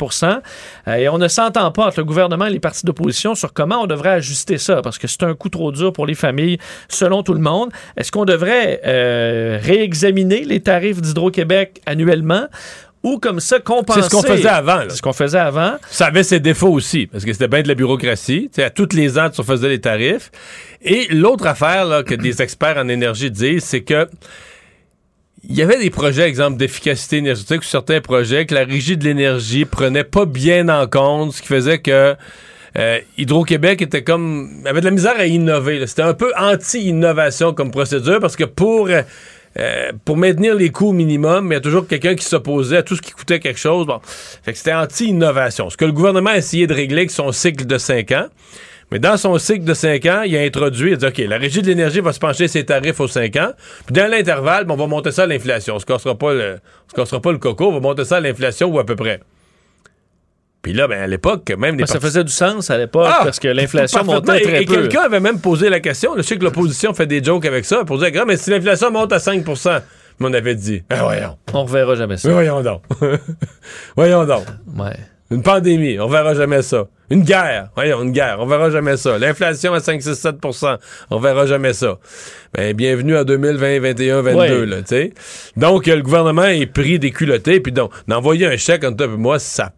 Euh, 0.87 0.95
Et 0.95 1.09
on 1.09 1.17
ne 1.17 1.27
s'entend 1.27 1.69
pas 1.71 1.87
entre 1.87 1.99
le 1.99 2.05
gouvernement 2.05 2.45
et 2.45 2.51
les 2.51 2.61
partis 2.61 2.85
d'opposition 2.85 3.35
sur 3.35 3.51
comment 3.51 3.81
on 3.81 3.87
devrait 3.87 4.11
ajuster 4.11 4.57
ça, 4.57 4.81
parce 4.81 4.97
que 4.97 5.07
c'est 5.07 5.23
un 5.23 5.33
coup 5.33 5.49
trop 5.49 5.73
dur 5.73 5.91
pour 5.91 6.05
les 6.05 6.15
familles, 6.15 6.59
selon 6.87 7.23
tout 7.23 7.33
le 7.33 7.41
monde. 7.41 7.71
Est-ce 7.97 8.09
qu'on 8.09 8.23
devrait 8.23 8.79
euh, 8.85 9.59
réexaminer 9.82 10.43
les 10.43 10.59
tarifs 10.59 11.01
d'Hydro-Québec 11.01 11.82
annuellement 11.86 12.47
ou 13.03 13.17
comme 13.17 13.39
ça 13.39 13.59
compenser... 13.59 14.01
C'est 14.01 14.09
ce 14.09 14.11
qu'on 14.11 14.21
faisait 14.21 14.47
avant. 14.47 14.75
là. 14.77 14.86
C'est 14.89 14.97
ce 14.97 15.01
qu'on 15.01 15.13
faisait 15.13 15.39
avant. 15.39 15.75
Ça 15.89 16.05
avait 16.07 16.23
ses 16.23 16.39
défauts 16.39 16.71
aussi, 16.71 17.07
parce 17.07 17.25
que 17.25 17.34
c'était 17.34 17.47
bien 17.47 17.63
de 17.63 17.67
la 17.67 17.73
bureaucratie. 17.73 18.49
Tu 18.53 18.57
sais, 18.57 18.63
à 18.63 18.69
tous 18.69 18.93
les 18.93 19.17
ans, 19.17 19.29
tu 19.29 19.41
refaisais 19.41 19.69
les 19.69 19.82
tarifs. 19.82 20.32
Et 20.84 21.07
l'autre 21.09 21.47
affaire 21.47 21.86
là, 21.86 22.03
que 22.03 22.13
des 22.13 22.41
experts 22.41 22.77
en 22.77 22.88
énergie 22.88 23.32
disent, 23.32 23.63
c'est 23.63 23.82
que 23.82 24.07
il 25.43 25.55
y 25.55 25.63
avait 25.63 25.79
des 25.79 25.89
projets, 25.89 26.27
exemple, 26.27 26.57
d'efficacité 26.57 27.17
énergétique 27.17 27.61
ou 27.61 27.65
certains 27.65 27.99
projets 27.99 28.45
que 28.45 28.53
la 28.53 28.63
régie 28.63 28.95
de 28.95 29.03
l'énergie 29.03 29.65
prenait 29.65 30.03
pas 30.03 30.25
bien 30.25 30.69
en 30.69 30.86
compte, 30.86 31.34
ce 31.34 31.41
qui 31.41 31.47
faisait 31.47 31.79
que 31.79 32.15
euh, 32.77 32.99
Hydro-Québec 33.17 33.82
était 33.82 34.03
comme 34.03 34.61
avait 34.65 34.82
de 34.82 34.86
la 34.86 34.91
misère 34.91 35.15
à 35.17 35.25
innover. 35.25 35.86
C'était 35.88 36.03
un 36.03 36.13
peu 36.13 36.32
anti-innovation 36.38 37.55
comme 37.55 37.71
procédure 37.71 38.19
parce 38.19 38.36
que 38.36 38.43
pour 38.43 38.88
euh, 39.60 39.91
pour 40.06 40.18
maintenir 40.18 40.56
les 40.56 40.70
coûts 40.70 40.89
au 40.89 40.93
minimum, 40.93 41.47
il 41.52 41.54
y 41.54 41.58
a 41.58 41.62
toujours 41.62 41.88
quelqu'un 41.88 42.16
qui 42.16 42.26
s'opposait 42.26 42.78
à 42.78 42.84
tout 42.84 42.95
ce 42.95 43.02
qui 43.02 43.12
coûtait 43.12 43.39
quelque 43.39 43.60
chose. 43.60 43.86
Bon, 43.86 43.99
fait 44.04 44.54
que 44.54 44.58
c'était 44.58 44.74
anti-innovation. 44.74 45.70
Ce 45.70 45.78
que 45.78 45.86
le 45.86 45.91
gouvernement 45.91 46.32
a 46.32 46.38
essayé 46.38 46.68
de 46.68 46.74
régler 46.74 46.99
avec 46.99 47.12
son 47.12 47.32
cycle 47.32 47.66
de 47.66 47.78
5 47.78 48.12
ans. 48.12 48.28
Mais 48.91 48.99
dans 48.99 49.16
son 49.16 49.38
cycle 49.38 49.64
de 49.64 49.74
5 49.74 50.06
ans, 50.08 50.22
il 50.24 50.36
a 50.36 50.41
introduit, 50.41 50.91
il 50.91 50.93
a 50.93 50.97
dit, 50.97 51.06
OK, 51.06 51.18
la 51.30 51.38
Régie 51.38 51.62
de 51.62 51.68
l'énergie 51.68 52.02
va 52.02 52.12
se 52.12 52.20
pencher 52.20 52.49
ses 52.49 52.66
tarifs 52.66 52.99
aux 52.99 53.08
5 53.08 53.36
ans. 53.38 53.52
Puis 53.86 53.93
dans 53.93 54.10
l'intervalle, 54.10 54.66
ben, 54.66 54.74
on 54.74 54.78
va 54.78 54.88
monter 54.88 55.12
ça 55.12 55.24
à 55.24 55.28
l'inflation. 55.28 55.76
On 55.76 55.80
se 55.80 55.86
cassera 55.86 56.16
pas 56.16 56.34
le, 56.34 56.60
on 56.97 57.06
se 57.06 57.16
pas 57.16 57.32
le 57.32 57.38
coco, 57.38 57.68
on 57.70 57.74
va 57.74 57.80
monter 57.80 58.04
ça 58.04 58.18
à 58.18 58.20
l'inflation 58.20 58.68
ou 58.68 58.80
à 58.80 58.86
peu 58.86 58.97
près. 58.97 59.22
Puis 60.62 60.74
là, 60.74 60.88
ben, 60.88 61.01
à 61.01 61.07
l'époque, 61.07 61.49
même 61.57 61.76
des 61.76 61.84
Ben, 61.84 61.88
ça 61.88 61.99
faisait 61.99 62.24
du 62.24 62.32
sens 62.32 62.70
à 62.70 62.78
l'époque 62.78 63.07
Ah! 63.09 63.22
parce 63.24 63.39
que 63.39 63.47
l'inflation 63.47 64.03
montait 64.03 64.41
très 64.41 64.59
et, 64.59 64.62
et 64.62 64.66
peu. 64.66 64.76
quelqu'un 64.76 65.01
avait 65.01 65.20
même 65.20 65.39
posé 65.39 65.70
la 65.70 65.80
question. 65.80 66.12
Je 66.18 66.22
sais 66.22 66.38
que 66.38 66.43
l'opposition 66.43 66.93
fait 66.93 67.07
des 67.07 67.24
jokes 67.24 67.45
avec 67.45 67.66
ça 67.66 67.84
pour 67.84 67.97
dire 67.97 68.09
Ah, 68.20 68.26
mais 68.28 68.38
si 68.38 68.49
l'inflation 68.51 68.91
monte 68.91 69.12
à 69.14 69.20
5 69.20 69.43
mais 70.20 70.28
on 70.30 70.34
avait 70.34 70.53
dit 70.55 70.84
Ah, 70.89 71.03
voyons. 71.03 71.38
On 71.53 71.64
reverra 71.64 71.95
jamais 71.95 72.18
ça. 72.18 72.28
Mais 72.28 72.34
voyons 72.36 72.62
donc. 72.62 72.84
voyons 73.95 74.26
donc. 74.26 74.45
Ouais. 74.78 74.93
Une 75.32 75.41
pandémie, 75.43 75.97
on 75.99 76.07
verra 76.09 76.34
jamais 76.36 76.62
ça. 76.62 76.88
Une 77.09 77.24
guerre, 77.24 77.70
voyons, 77.76 78.03
une 78.03 78.12
guerre, 78.12 78.38
on 78.39 78.45
verra 78.45 78.70
jamais 78.70 78.97
ça. 78.97 79.18
L'inflation 79.18 79.74
à 79.74 79.80
5, 79.80 80.01
6, 80.01 80.09
7% 80.12 80.78
on 81.09 81.20
verra 81.20 81.45
jamais 81.45 81.72
ça. 81.74 81.97
Ben, 82.53 82.74
bienvenue 82.76 83.16
à 83.16 83.24
2020, 83.24 83.80
21, 83.80 84.22
22, 84.22 84.38
Ouais. 84.38 84.66
là, 84.66 84.78
tu 84.82 84.84
sais. 84.88 85.14
Donc, 85.55 85.88
le 85.88 86.01
gouvernement 86.01 86.45
est 86.45 86.66
pris 86.66 86.99
des 86.99 87.12
culottés, 87.12 87.62
puis 87.62 87.72
donc, 87.72 87.91
d'envoyer 88.07 88.45
un 88.45 88.57
chèque 88.57 88.84
entre 88.84 88.97
toi 88.97 89.05
et 89.07 89.18
moi, 89.18 89.39
ça, 89.39 89.72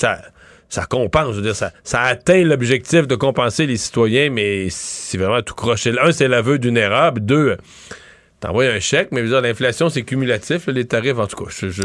ça, 0.00 0.20
ça 0.68 0.84
compense, 0.86 1.32
je 1.32 1.36
veux 1.36 1.42
dire, 1.42 1.56
ça, 1.56 1.72
ça 1.84 2.02
atteint 2.02 2.42
l'objectif 2.44 3.06
de 3.06 3.14
compenser 3.16 3.66
les 3.66 3.76
citoyens, 3.76 4.30
mais 4.30 4.68
c'est 4.70 5.18
vraiment 5.18 5.42
tout 5.42 5.54
croché. 5.54 5.92
Un, 6.00 6.12
c'est 6.12 6.28
l'aveu 6.28 6.58
d'une 6.58 6.76
erreur, 6.76 7.12
puis 7.14 7.22
deux, 7.22 7.56
t'envoies 8.40 8.66
un 8.66 8.80
chèque, 8.80 9.08
mais 9.12 9.22
l'inflation, 9.22 9.88
c'est 9.88 10.02
cumulatif, 10.02 10.66
là, 10.66 10.72
les 10.72 10.86
tarifs, 10.86 11.18
en 11.18 11.26
tout 11.26 11.44
cas, 11.44 11.50
je- 11.50 11.70
je, 11.70 11.82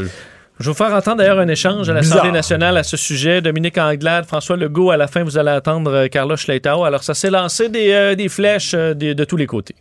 Je 0.58 0.64
vais 0.64 0.72
vous 0.72 0.74
faire 0.74 0.94
entendre 0.94 1.18
d'ailleurs 1.18 1.40
un 1.40 1.50
échange 1.50 1.90
à 1.90 1.94
l'Assemblée 1.94 2.32
nationale 2.32 2.78
à 2.78 2.84
ce 2.84 2.96
sujet. 2.96 3.42
Dominique 3.42 3.78
Anglade, 3.78 4.26
François 4.26 4.56
Legault, 4.56 4.90
à 4.90 4.96
la 4.96 5.08
fin, 5.08 5.22
vous 5.26 5.38
allez 5.38 5.50
attendre 5.52 5.92
euh, 5.94 6.08
Carlos 6.08 6.38
Schleitao. 6.38 6.86
Alors, 6.86 7.04
ça 7.04 7.14
s'est 7.14 7.30
lancé 7.30 7.68
des, 7.68 7.92
euh, 7.92 8.16
des 8.16 8.30
flèches 8.30 8.74
euh, 8.74 8.94
de 8.94 9.24
tous 9.26 9.36
les 9.36 9.48
côtés. 9.48 9.76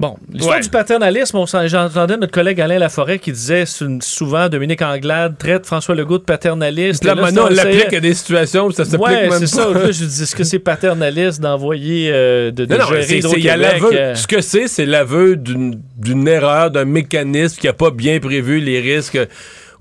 Bon, 0.00 0.16
l'histoire 0.32 0.56
Ouais. 0.56 0.62
du 0.62 0.70
paternalisme, 0.70 1.38
j'entendais 1.66 2.16
notre 2.16 2.32
collègue 2.32 2.58
Alain 2.58 2.78
Laforêt 2.78 3.18
qui 3.18 3.32
disait 3.32 3.66
sou- 3.66 3.98
souvent 4.00 4.48
Dominique 4.48 4.80
Anglade 4.80 5.36
traite 5.36 5.66
François 5.66 5.94
Legault 5.94 6.16
de 6.16 6.22
paternaliste. 6.24 7.04
Là, 7.04 7.14
maintenant, 7.14 7.48
on 7.50 7.54
l'applique 7.54 7.92
à 7.92 8.00
des 8.00 8.14
situations 8.14 8.64
où 8.64 8.72
ça 8.72 8.86
s'applique 8.86 9.06
Ouais, 9.06 9.28
même 9.28 9.38
c'est 9.40 9.46
ça. 9.46 9.66
pas. 9.66 9.74
Là, 9.74 9.90
je 9.90 10.04
dis, 10.06 10.22
est-ce 10.22 10.34
que 10.34 10.42
c'est 10.42 10.58
paternaliste 10.58 11.42
d'envoyer, 11.42 12.10
euh, 12.14 12.50
de, 12.50 12.64
de 12.64 12.74
Non, 12.76 12.86
gérer 13.02 13.50
a 13.50 13.56
l'aveu. 13.58 13.92
euh, 13.92 14.14
Ce 14.14 14.26
que 14.26 14.40
c'est, 14.40 14.68
c'est 14.68 14.86
l'aveu 14.86 15.36
d'une 15.36 16.26
erreur, 16.26 16.70
d'un 16.70 16.86
mécanisme 16.86 17.60
qui 17.60 17.66
n'a 17.66 17.74
pas 17.74 17.90
bien 17.90 18.20
prévu 18.20 18.58
les 18.58 18.80
risques. 18.80 19.18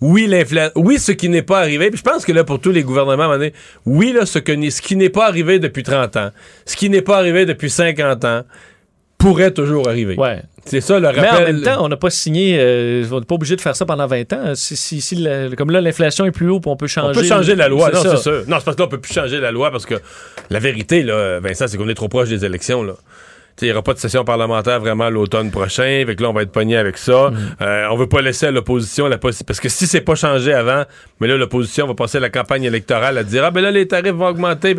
Oui, 0.02 0.28
l'inflation. 0.28 0.74
Oui, 0.76 1.00
ce 1.00 1.14
qui 1.14 1.30
n'est 1.30 1.44
pas 1.44 1.60
arrivé. 1.60 1.90
Puis 1.92 2.00
je 2.00 2.04
pense 2.04 2.26
que 2.26 2.34
là, 2.34 2.44
pour 2.44 2.60
tous 2.60 2.72
les 2.72 2.84
gouvernements, 2.84 3.12
à 3.24 3.26
un 3.26 3.28
moment 3.28 3.38
donné, 3.38 3.54
oui, 3.86 4.12
là, 4.12 4.26
ce, 4.26 4.40
que 4.40 4.52
ce 4.70 4.82
qui 4.82 4.98
n'est 4.98 5.10
pas 5.10 5.28
arrivé 5.28 5.60
depuis 5.60 5.84
30 5.84 6.18
ans, 6.18 6.32
ce 6.66 6.76
qui 6.76 6.90
n'est 6.90 7.02
pas 7.02 7.18
arrivé 7.18 7.46
depuis 7.46 7.70
50 7.70 8.26
ans, 8.26 8.42
pourrait 9.20 9.52
toujours 9.52 9.88
arriver. 9.88 10.16
Ouais. 10.18 10.42
C'est 10.66 10.82
ça 10.82 11.00
le 11.00 11.08
rappel. 11.08 11.22
Mais 11.24 11.30
en 11.30 11.42
même 11.46 11.62
temps, 11.62 11.84
on 11.86 11.90
n'a 11.90 11.98
pas 11.98 12.10
signé, 12.10 12.58
euh, 12.60 13.04
on 13.12 13.20
n'est 13.20 13.26
pas 13.26 13.36
obligé 13.36 13.56
de 13.56 13.62
faire 13.62 13.76
ça 13.76 13.86
pendant 13.86 14.08
20 14.08 14.34
ans. 14.34 14.56
Si, 14.56 14.76
si- 14.76 15.02
si 15.02 15.16
la- 15.16 15.50
comme 15.56 15.70
là, 15.72 15.82
l'inflation 15.82 16.26
est 16.26 16.32
plus 16.32 16.50
haut, 16.50 16.62
on 16.66 16.76
peut 16.78 16.88
changer. 16.88 17.10
On 17.10 17.22
peut 17.22 17.28
changer 17.28 17.56
la 17.56 17.68
loi, 17.68 17.92
non, 17.92 18.02
c'est 18.02 18.18
sûr. 18.18 18.44
Non, 18.48 18.58
c'est 18.60 18.66
parce 18.66 18.76
que 18.76 18.82
là, 18.82 18.86
on 18.88 18.90
peut 18.90 19.00
plus 19.00 19.14
changer 19.14 19.40
la 19.40 19.52
loi 19.52 19.72
parce 19.72 19.86
que 19.86 19.96
la 20.50 20.60
vérité, 20.60 21.04
là, 21.04 21.40
Vincent, 21.40 21.68
c'est 21.68 21.78
qu'on 21.78 21.90
est 21.90 21.94
trop 21.96 22.08
proche 22.08 22.30
des 22.30 22.46
élections, 22.46 22.82
là. 22.84 22.94
Il 23.62 23.66
n'y 23.68 23.72
aura 23.74 23.82
pas 23.82 23.94
de 23.94 24.00
session 24.00 24.24
parlementaire 24.24 24.80
vraiment 24.80 25.10
l'automne 25.10 25.52
prochain. 25.52 26.04
Fait 26.06 26.16
que 26.16 26.24
là, 26.24 26.30
on 26.30 26.34
va 26.34 26.44
être 26.44 26.52
pogné 26.52 26.78
avec 26.78 26.98
ça. 26.98 27.32
Euh, 27.62 27.86
on 27.92 27.96
veut 27.98 28.08
pas 28.08 28.22
laisser 28.22 28.48
à 28.48 28.52
l'opposition 28.52 29.08
la 29.08 29.18
possibilité. 29.18 29.46
Parce 29.46 29.60
que 29.60 29.70
si 29.70 29.88
c'est 29.88 30.02
pas 30.02 30.16
changé 30.16 30.54
avant, 30.54 30.84
mais 31.20 31.28
là, 31.28 31.38
l'opposition 31.38 31.88
va 31.88 31.94
passer 31.94 32.20
la 32.20 32.30
campagne 32.30 32.64
électorale 32.64 33.18
à 33.18 33.24
dire 33.24 33.44
Ah, 33.46 33.52
ben 33.52 33.62
là, 33.62 33.72
les 33.72 33.88
tarifs 33.88 34.14
vont 34.14 34.28
augmenter. 34.28 34.76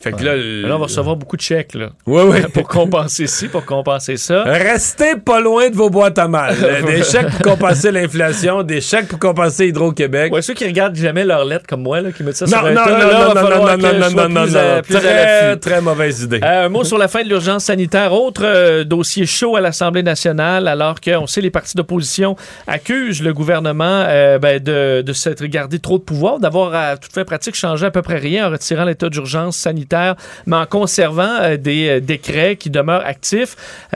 Fait 0.00 0.12
que 0.12 0.22
là. 0.24 0.34
Mais 0.36 0.68
là, 0.68 0.76
on 0.76 0.78
va 0.78 0.84
recevoir 0.86 1.16
beaucoup 1.16 1.36
de 1.36 1.42
chèques, 1.42 1.74
là. 1.74 1.90
Ouais, 2.06 2.22
ouais. 2.22 2.42
pour 2.54 2.68
compenser 2.68 3.26
ci, 3.26 3.48
pour 3.48 3.64
compenser 3.64 4.16
ça. 4.16 4.42
Restez 4.44 5.16
pas 5.16 5.40
loin 5.40 5.70
de 5.70 5.74
vos 5.76 5.90
boîtes 5.90 6.18
à 6.18 6.28
mal. 6.28 6.54
Euh, 6.68 6.82
des 6.82 7.02
chèques 7.02 7.30
pour 7.30 7.52
compenser 7.52 7.90
l'inflation, 7.90 8.62
des 8.62 8.80
chèques 8.80 9.08
pour 9.08 9.18
compenser 9.18 9.68
Hydro-Québec. 9.68 10.32
Ouais, 10.32 10.42
ceux 10.42 10.52
qui 10.54 10.66
regardent 10.66 10.96
jamais 10.96 11.24
leurs 11.24 11.44
lettres 11.44 11.64
comme 11.66 11.82
moi, 11.82 12.00
là, 12.00 12.12
qui 12.12 12.22
mettent 12.22 12.36
ça 12.36 12.44
Non, 12.46 12.50
sur 12.58 12.66
un 12.66 12.70
non, 12.72 12.84
tas, 12.84 12.90
non, 12.90 12.98
là, 12.98 13.04
non, 13.04 13.18
va 13.20 13.26
non, 13.28 13.34
falloir 13.48 13.60
non, 13.60 13.76
que 13.76 13.82
non, 13.82 13.88
je 13.92 13.98
non, 13.98 14.10
sois 14.10 14.28
non, 14.28 14.42
plus 14.44 14.52
non, 14.52 14.58
à- 14.60 14.74
non. 14.76 14.82
plus 14.82 14.96
à 14.96 15.00
Très, 15.00 15.44
l'affût. 15.46 15.60
très 15.60 15.80
mauvaise 15.80 16.22
idée. 16.22 16.40
Euh, 16.42 16.66
un 16.66 16.68
mot 16.68 16.84
sur 16.84 16.98
la 16.98 17.08
fin 17.08 17.22
de 17.22 17.28
l'urgence 17.28 17.64
sanitaire. 17.64 18.12
Autre 18.18 18.42
euh, 18.44 18.82
dossier 18.82 19.26
chaud 19.26 19.54
à 19.54 19.60
l'Assemblée 19.60 20.02
nationale, 20.02 20.66
alors 20.66 21.00
qu'on 21.00 21.28
sait 21.28 21.40
les 21.40 21.52
partis 21.52 21.76
d'opposition 21.76 22.34
accusent 22.66 23.22
le 23.22 23.32
gouvernement 23.32 23.84
euh, 24.08 24.40
ben, 24.40 24.60
de, 24.60 25.02
de 25.02 25.12
s'être 25.12 25.44
gardé 25.44 25.78
trop 25.78 25.98
de 25.98 26.02
pouvoir, 26.02 26.40
d'avoir 26.40 26.74
à 26.74 26.96
toute 26.96 27.12
fin 27.12 27.22
pratique 27.22 27.54
changé 27.54 27.86
à 27.86 27.92
peu 27.92 28.02
près 28.02 28.16
rien 28.16 28.48
en 28.48 28.50
retirant 28.50 28.84
l'état 28.84 29.08
d'urgence 29.08 29.56
sanitaire, 29.56 30.16
mais 30.46 30.56
en 30.56 30.66
conservant 30.66 31.30
euh, 31.42 31.56
des 31.56 32.00
décrets 32.00 32.56
qui 32.56 32.70
demeurent 32.70 33.06
actifs. 33.06 33.54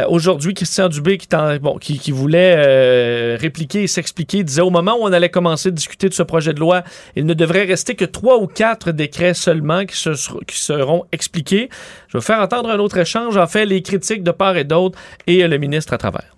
Aujourd'hui, 0.09 0.55
Christian 0.55 0.89
Dubé, 0.89 1.19
qui, 1.19 1.27
bon, 1.61 1.79
qui, 1.79 1.99
qui 1.99 2.13
voulait 2.13 3.35
répliquer 3.35 3.83
et 3.83 3.87
s'expliquer, 3.89 4.45
disait 4.45 4.63
au 4.63 4.71
moment 4.71 4.95
où 5.01 5.03
on 5.03 5.13
allait 5.13 5.31
commencer 5.31 5.73
de 5.73 5.77
discuter 5.77 6.09
de 6.09 6.15
ce 6.15 6.23
projet 6.23 6.53
de 6.53 6.61
loi, 6.61 6.85
il 7.17 7.27
ne 7.27 7.35
devrait 7.35 7.65
rester 7.65 7.97
que 7.97 8.05
trois 8.05 8.39
ou 8.39 8.47
quatre 8.47 8.93
décrets 8.93 9.35
seulement 9.35 9.85
qui, 9.85 9.97
se 9.97 10.11
qui 10.47 10.59
seront 10.59 11.07
expliqués. 11.11 11.71
Je 12.07 12.19
vais 12.19 12.23
faire 12.23 12.39
entendre 12.39 12.71
un 12.71 12.79
autre 12.79 12.99
échange, 12.99 13.37
en 13.37 13.49
fait, 13.49 13.67
les 13.67 13.83
critiques 13.83 14.02
de 14.11 14.31
part 14.31 14.57
et 14.57 14.65
d'autre 14.65 14.99
et 15.27 15.47
le 15.47 15.59
ministre 15.59 15.93
à 15.93 15.99
travers. 15.99 16.37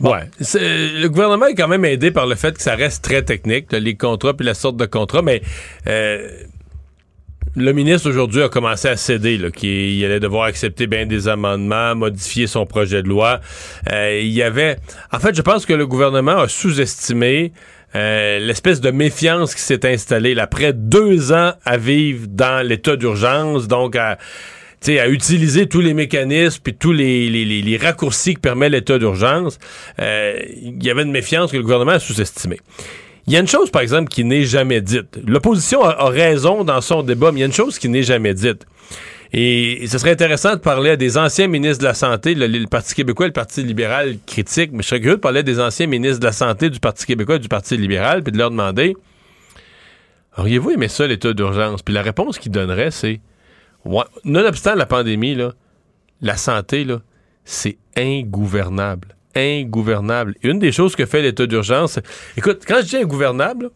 Ouais. 0.00 0.28
Le 0.40 1.06
gouvernement 1.08 1.46
est 1.46 1.54
quand 1.54 1.68
même 1.68 1.84
aidé 1.84 2.10
par 2.10 2.26
le 2.26 2.34
fait 2.34 2.56
que 2.56 2.62
ça 2.62 2.74
reste 2.74 3.02
très 3.02 3.22
technique, 3.22 3.72
là, 3.72 3.80
les 3.80 3.96
contrats 3.96 4.34
puis 4.34 4.44
la 4.44 4.54
sorte 4.54 4.76
de 4.76 4.84
contrat, 4.86 5.22
mais 5.22 5.40
euh, 5.86 6.28
le 7.56 7.72
ministre 7.72 8.10
aujourd'hui 8.10 8.42
a 8.42 8.50
commencé 8.50 8.88
à 8.88 8.96
céder, 8.96 9.38
là, 9.38 9.50
qu'il 9.50 10.04
allait 10.04 10.20
devoir 10.20 10.44
accepter 10.44 10.86
bien 10.86 11.06
des 11.06 11.28
amendements, 11.28 11.94
modifier 11.94 12.46
son 12.46 12.66
projet 12.66 13.02
de 13.02 13.08
loi. 13.08 13.40
Euh, 13.90 14.20
il 14.22 14.32
y 14.32 14.42
avait, 14.42 14.76
en 15.12 15.18
fait, 15.18 15.34
je 15.34 15.42
pense 15.42 15.64
que 15.64 15.72
le 15.72 15.86
gouvernement 15.86 16.38
a 16.38 16.48
sous-estimé 16.48 17.52
euh, 17.94 18.38
l'espèce 18.40 18.82
de 18.82 18.90
méfiance 18.90 19.54
qui 19.54 19.62
s'est 19.62 19.90
installée 19.90 20.34
là, 20.34 20.42
après 20.42 20.74
deux 20.74 21.32
ans 21.32 21.52
à 21.64 21.78
vivre 21.78 22.26
dans 22.28 22.66
l'état 22.66 22.96
d'urgence, 22.96 23.68
donc 23.68 23.96
à 23.96 24.18
à 24.88 25.08
utiliser 25.08 25.66
tous 25.66 25.80
les 25.80 25.94
mécanismes 25.94 26.60
puis 26.62 26.74
tous 26.74 26.92
les, 26.92 27.28
les, 27.28 27.44
les- 27.44 27.62
les 27.62 27.76
raccourcis 27.76 28.34
que 28.34 28.40
permet 28.40 28.68
l'état 28.68 28.98
d'urgence, 28.98 29.58
euh, 29.98 30.38
il 30.62 30.82
y 30.82 30.90
avait 30.90 31.02
une 31.02 31.10
méfiance 31.10 31.50
que 31.50 31.56
le 31.56 31.62
gouvernement 31.62 31.92
a 31.92 31.98
sous-estimée. 31.98 32.60
Il 33.26 33.32
y 33.32 33.36
a 33.36 33.40
une 33.40 33.48
chose, 33.48 33.70
par 33.70 33.82
exemple, 33.82 34.08
qui 34.08 34.22
n'est 34.22 34.44
jamais 34.44 34.80
dite. 34.80 35.18
L'opposition 35.26 35.82
a, 35.82 36.08
raison 36.08 36.62
dans 36.62 36.80
son 36.80 37.02
débat, 37.02 37.32
mais 37.32 37.38
il 37.38 37.40
y 37.40 37.42
a 37.42 37.46
une 37.46 37.52
chose 37.52 37.78
qui 37.78 37.88
n'est 37.88 38.04
jamais 38.04 38.34
dite. 38.34 38.64
Et, 39.32 39.84
ce 39.88 39.98
serait 39.98 40.12
intéressant 40.12 40.52
de 40.52 40.60
parler 40.60 40.90
à 40.90 40.96
des 40.96 41.18
anciens 41.18 41.48
ministres 41.48 41.80
de 41.80 41.88
la 41.88 41.94
Santé, 41.94 42.34
le, 42.36 42.66
Parti 42.66 42.94
québécois 42.94 43.26
et 43.26 43.30
le 43.30 43.32
Parti 43.32 43.64
libéral 43.64 44.18
critique, 44.26 44.70
mais 44.72 44.84
je 44.84 44.88
serais 44.88 45.00
curieux 45.00 45.16
de 45.16 45.20
parler 45.20 45.42
des 45.42 45.58
anciens 45.58 45.88
ministres 45.88 46.20
de 46.20 46.26
la 46.26 46.32
Santé 46.32 46.70
du 46.70 46.78
Parti 46.78 47.04
québécois 47.04 47.36
et 47.36 47.40
du 47.40 47.48
Parti 47.48 47.76
libéral, 47.76 48.22
puis 48.22 48.30
de 48.30 48.38
leur 48.38 48.50
demander 48.50 48.96
Auriez-vous 50.38 50.70
aimé 50.70 50.88
ça, 50.88 51.06
l'état 51.06 51.32
d'urgence? 51.32 51.82
Puis 51.82 51.94
la 51.94 52.02
réponse 52.02 52.38
qu'ils 52.38 52.52
donneraient, 52.52 52.90
c'est 52.90 53.20
Ouais. 53.86 54.04
Nonobstant 54.24 54.74
la 54.74 54.86
pandémie, 54.86 55.34
là, 55.34 55.52
la 56.20 56.36
santé, 56.36 56.84
là, 56.84 57.00
c'est 57.44 57.78
ingouvernable. 57.96 59.08
Ingouvernable. 59.34 60.34
Une 60.42 60.58
des 60.58 60.72
choses 60.72 60.96
que 60.96 61.06
fait 61.06 61.22
l'état 61.22 61.46
d'urgence, 61.46 61.98
écoute, 62.36 62.62
quand 62.66 62.76
je 62.80 62.86
dis 62.86 62.96
ingouvernable, 62.96 63.70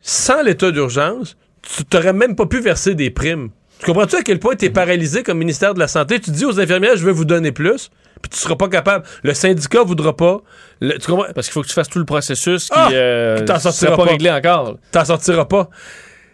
sans 0.00 0.42
l'état 0.42 0.70
d'urgence, 0.70 1.36
tu 1.62 1.84
t'aurais 1.84 2.12
même 2.12 2.36
pas 2.36 2.46
pu 2.46 2.60
verser 2.60 2.94
des 2.94 3.10
primes. 3.10 3.50
Tu 3.78 3.86
comprends-tu 3.86 4.16
à 4.16 4.22
quel 4.22 4.38
point 4.38 4.54
tu 4.56 4.64
es 4.66 4.70
paralysé 4.70 5.22
comme 5.22 5.38
ministère 5.38 5.74
de 5.74 5.78
la 5.78 5.88
Santé? 5.88 6.18
Tu 6.20 6.30
dis 6.30 6.44
aux 6.44 6.58
infirmières, 6.60 6.96
je 6.96 7.04
vais 7.04 7.12
vous 7.12 7.24
donner 7.26 7.52
plus, 7.52 7.90
puis 8.22 8.30
tu 8.30 8.38
seras 8.38 8.56
pas 8.56 8.68
capable. 8.68 9.04
Le 9.22 9.34
syndicat 9.34 9.82
voudra 9.82 10.16
pas. 10.16 10.40
Le- 10.80 10.98
tu 10.98 11.06
comprends? 11.10 11.30
Parce 11.34 11.46
qu'il 11.48 11.52
faut 11.52 11.62
que 11.62 11.68
tu 11.68 11.74
fasses 11.74 11.88
tout 11.90 11.98
le 11.98 12.04
processus 12.06 12.66
qui 12.66 12.72
Ah! 12.74 12.88
euh, 12.92 13.44
t'en 13.44 13.58
sortiras 13.58 13.96
pas, 13.96 14.04
pas. 14.04 14.10
réglé 14.12 14.30
encore. 14.30 14.78
T'en 14.92 15.04
sortiras 15.04 15.44
pas. 15.44 15.68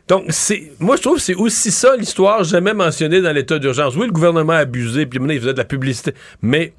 Donc, 0.09 0.24
c'est, 0.28 0.72
moi, 0.78 0.96
je 0.96 1.03
trouve 1.03 1.16
que 1.16 1.22
c'est 1.22 1.34
aussi 1.34 1.70
ça 1.70 1.96
l'histoire 1.96 2.44
jamais 2.44 2.74
mentionnée 2.74 3.20
dans 3.20 3.32
l'état 3.32 3.59
d'urgence. 3.59 3.96
Oui, 3.96 4.07
le 4.07 4.12
gouvernement 4.12 4.53
a 4.53 4.59
abusé, 4.59 5.07
puis 5.07 5.18
maintenant, 5.18 5.34
il 5.34 5.40
faisait 5.40 5.53
de 5.53 5.59
la 5.59 5.64
publicité. 5.64 6.12
Mais 6.42 6.72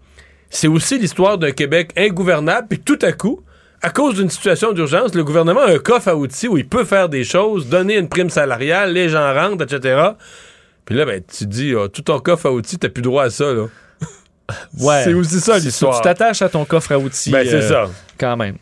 c'est 0.49 0.67
aussi 0.67 0.99
l'histoire 0.99 1.37
d'un 1.37 1.51
Québec 1.51 1.91
ingouvernable, 1.97 2.67
puis 2.69 2.79
tout 2.79 2.99
à 3.01 3.11
coup, 3.11 3.41
à 3.81 3.89
cause 3.89 4.15
d'une 4.15 4.29
situation 4.29 4.71
d'urgence, 4.71 5.15
le 5.15 5.23
gouvernement 5.23 5.61
a 5.61 5.71
un 5.71 5.79
coffre 5.79 6.09
à 6.09 6.15
outils 6.15 6.47
où 6.47 6.57
il 6.57 6.67
peut 6.67 6.85
faire 6.85 7.09
des 7.09 7.23
choses, 7.23 7.67
donner 7.67 7.97
une 7.97 8.07
prime 8.07 8.29
salariale, 8.29 8.93
les 8.93 9.09
gens 9.09 9.33
rentrent, 9.33 9.63
etc. 9.63 10.09
Puis 10.85 10.95
là, 10.95 11.05
ben, 11.05 11.21
tu 11.21 11.45
te 11.45 11.49
dis, 11.49 11.73
ah, 11.77 11.87
tout 11.87 12.01
ton 12.01 12.19
coffre 12.19 12.45
à 12.47 12.51
outils, 12.51 12.77
t'as 12.77 12.89
plus 12.89 13.01
droit 13.01 13.23
à 13.23 13.29
ça, 13.29 13.53
là. 13.53 13.65
Ouais. 14.79 15.01
C'est 15.05 15.13
aussi 15.13 15.39
ça, 15.39 15.57
l'histoire. 15.57 15.95
Tu 15.95 16.03
t'attaches 16.03 16.41
à 16.41 16.49
ton 16.49 16.65
coffre 16.65 16.91
à 16.91 16.99
outils. 16.99 17.31
Ben, 17.31 17.47
c'est 17.47 17.55
euh, 17.55 17.67
ça. 17.67 17.89
Quand 18.17 18.35
même. 18.37 18.57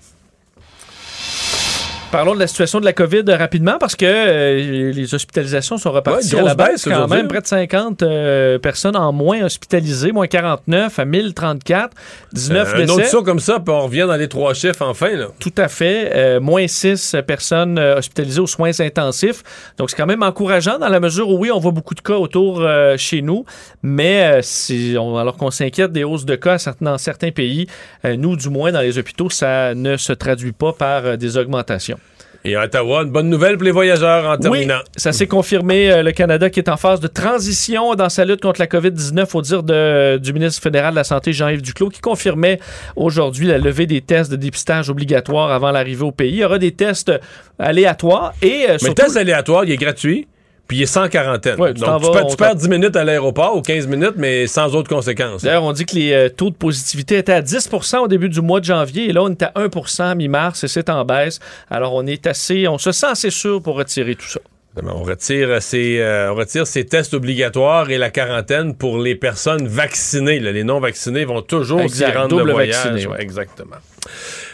Parlons 2.11 2.33
de 2.35 2.39
la 2.39 2.47
situation 2.47 2.81
de 2.81 2.85
la 2.85 2.91
COVID 2.91 3.23
rapidement 3.29 3.77
parce 3.79 3.95
que 3.95 4.05
euh, 4.05 4.91
les 4.91 5.15
hospitalisations 5.15 5.77
sont 5.77 5.91
reparties 5.93 6.35
Ouais, 6.35 6.41
à 6.41 6.43
la 6.43 6.55
baisse 6.55 6.83
quand 6.83 7.07
même. 7.07 7.29
Près 7.29 7.39
de 7.39 7.47
50 7.47 8.03
euh, 8.03 8.59
personnes 8.59 8.97
en 8.97 9.13
moins 9.13 9.41
hospitalisées, 9.43 10.11
moins 10.11 10.27
49 10.27 10.99
à 10.99 11.05
1034, 11.05 11.95
19 12.33 12.67
Euh, 12.67 12.75
un 12.75 12.79
décès. 12.81 12.91
autre 12.91 13.05
saut 13.05 13.23
comme 13.23 13.39
ça, 13.39 13.61
puis 13.61 13.73
on 13.73 13.83
revient 13.85 14.05
dans 14.09 14.17
les 14.17 14.27
trois 14.27 14.53
chiffres 14.53 14.85
enfin, 14.85 15.15
là. 15.15 15.27
Tout 15.39 15.53
à 15.57 15.69
fait. 15.69 16.11
Euh, 16.13 16.39
moins 16.41 16.67
6 16.67 17.15
personnes 17.25 17.79
hospitalisées 17.79 18.41
aux 18.41 18.47
soins 18.47 18.77
intensifs. 18.81 19.41
Donc, 19.77 19.89
c'est 19.89 19.95
quand 19.95 20.05
même 20.05 20.21
encourageant 20.23 20.79
dans 20.79 20.89
la 20.89 20.99
mesure 20.99 21.29
où, 21.29 21.37
oui, 21.39 21.49
on 21.49 21.59
voit 21.59 21.71
beaucoup 21.71 21.95
de 21.95 22.01
cas 22.01 22.15
autour 22.17 22.61
chez 22.97 23.21
nous, 23.21 23.45
mais 23.83 24.41
c'est- 24.41 24.97
on- 24.97 25.15
alors 25.17 25.37
qu'on 25.37 25.49
s'inquiète 25.51 25.93
des 25.93 26.03
hausses 26.03 26.25
de 26.25 26.35
cas 26.35 26.57
dans 26.81 26.97
certains 26.97 27.31
pays, 27.31 27.67
nous, 28.03 28.35
du 28.35 28.49
moins, 28.49 28.73
dans 28.73 28.81
les 28.81 28.97
hôpitaux, 28.97 29.29
ça 29.29 29.73
ne 29.75 29.95
se 29.95 30.11
traduit 30.11 30.51
pas 30.51 30.73
par 30.73 31.17
des 31.17 31.37
augmentations. 31.37 31.99
Et 32.43 32.55
à 32.55 32.63
Ottawa, 32.63 33.03
une 33.03 33.11
bonne 33.11 33.29
nouvelle 33.29 33.55
pour 33.55 33.65
les 33.65 33.71
voyageurs 33.71 34.27
en 34.27 34.35
terminant. 34.37 34.77
Oui, 34.79 34.91
ça 34.97 35.11
s'est 35.11 35.27
confirmé. 35.27 35.91
euh, 35.91 36.01
le 36.01 36.11
Canada 36.11 36.49
qui 36.49 36.59
est 36.59 36.69
en 36.69 36.77
phase 36.77 36.99
de 36.99 37.07
transition 37.07 37.93
dans 37.93 38.09
sa 38.09 38.25
lutte 38.25 38.41
contre 38.41 38.59
la 38.59 38.65
COVID-19, 38.67 39.35
au 39.35 39.41
dire 39.43 39.61
de- 39.61 40.17
du 40.17 40.33
ministre 40.33 40.61
fédéral 40.61 40.91
de 40.91 40.95
la 40.95 41.03
Santé, 41.03 41.33
Jean-Yves 41.33 41.61
Duclos, 41.61 41.89
qui 41.89 42.01
confirmait 42.01 42.59
aujourd'hui 42.95 43.45
la 43.47 43.59
levée 43.59 43.85
des 43.85 44.01
tests 44.01 44.31
de 44.31 44.35
dépistage 44.37 44.89
obligatoires 44.89 45.51
avant 45.51 45.69
l'arrivée 45.71 46.03
au 46.03 46.11
pays. 46.11 46.31
Il 46.31 46.37
y 46.37 46.43
aura 46.45 46.57
des 46.57 46.71
tests 46.71 47.11
aléatoires 47.59 48.33
et 48.41 48.65
euh, 48.69 48.77
Mais 48.81 48.89
le 48.89 48.93
test 48.95 49.17
aléatoire, 49.17 49.63
il 49.65 49.71
est 49.71 49.77
gratuit, 49.77 50.27
puis 50.71 50.77
il 50.77 50.83
est 50.83 50.85
sans 50.85 51.09
quarantaine. 51.09 51.59
Ouais, 51.59 51.73
tu 51.73 51.81
t'en 51.81 51.99
Donc, 51.99 52.03
tu, 52.03 52.07
vas, 52.07 52.13
perds, 52.13 52.25
on 52.27 52.29
tu 52.29 52.37
t'en- 52.37 52.45
perds 52.45 52.55
10 52.55 52.69
minutes 52.69 52.95
à 52.95 53.03
l'aéroport 53.03 53.57
ou 53.57 53.61
15 53.61 53.87
minutes, 53.87 54.13
mais 54.15 54.47
sans 54.47 54.73
autres 54.73 54.87
conséquences. 54.87 55.43
D'ailleurs, 55.43 55.65
on 55.65 55.73
dit 55.73 55.85
que 55.85 55.95
les 55.95 56.13
euh, 56.13 56.29
taux 56.29 56.49
de 56.49 56.55
positivité 56.55 57.17
étaient 57.17 57.33
à 57.33 57.41
10% 57.41 57.97
au 57.97 58.07
début 58.07 58.29
du 58.29 58.39
mois 58.39 58.61
de 58.61 58.65
janvier 58.65 59.09
et 59.09 59.11
là, 59.11 59.21
on 59.21 59.29
est 59.31 59.43
à 59.43 59.51
1% 59.57 60.15
mi-mars 60.15 60.63
et 60.63 60.69
c'est 60.69 60.89
en 60.89 61.03
baisse. 61.03 61.41
Alors, 61.69 61.93
on 61.93 62.05
est 62.07 62.25
assez, 62.25 62.69
on 62.69 62.77
se 62.77 62.93
sent 62.93 63.07
assez 63.07 63.31
sûr 63.31 63.61
pour 63.61 63.75
retirer 63.75 64.15
tout 64.15 64.29
ça. 64.29 64.39
On 64.81 65.03
retire, 65.03 65.61
ces, 65.61 65.99
euh, 65.99 66.31
on 66.31 66.35
retire 66.35 66.65
ces 66.65 66.85
tests 66.85 67.13
obligatoires 67.13 67.89
et 67.91 67.97
la 67.97 68.09
quarantaine 68.09 68.73
pour 68.73 68.97
les 68.97 69.15
personnes 69.15 69.67
vaccinées. 69.67 70.39
là. 70.39 70.53
Les 70.53 70.63
non-vaccinés 70.63 71.25
vont 71.25 71.41
toujours 71.41 71.89
s'y 71.89 72.05
rendre 72.05 72.29
double 72.29 72.45
le 72.47 72.53
voyage. 72.53 72.75
vacciné, 72.85 73.07
ouais. 73.07 73.21
Exactement. 73.21 73.75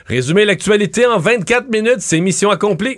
Résumer 0.07 0.45
l'actualité 0.45 1.05
en 1.05 1.19
24 1.19 1.69
minutes, 1.69 1.99
c'est 1.99 2.19
mission 2.21 2.49
accomplie. 2.49 2.97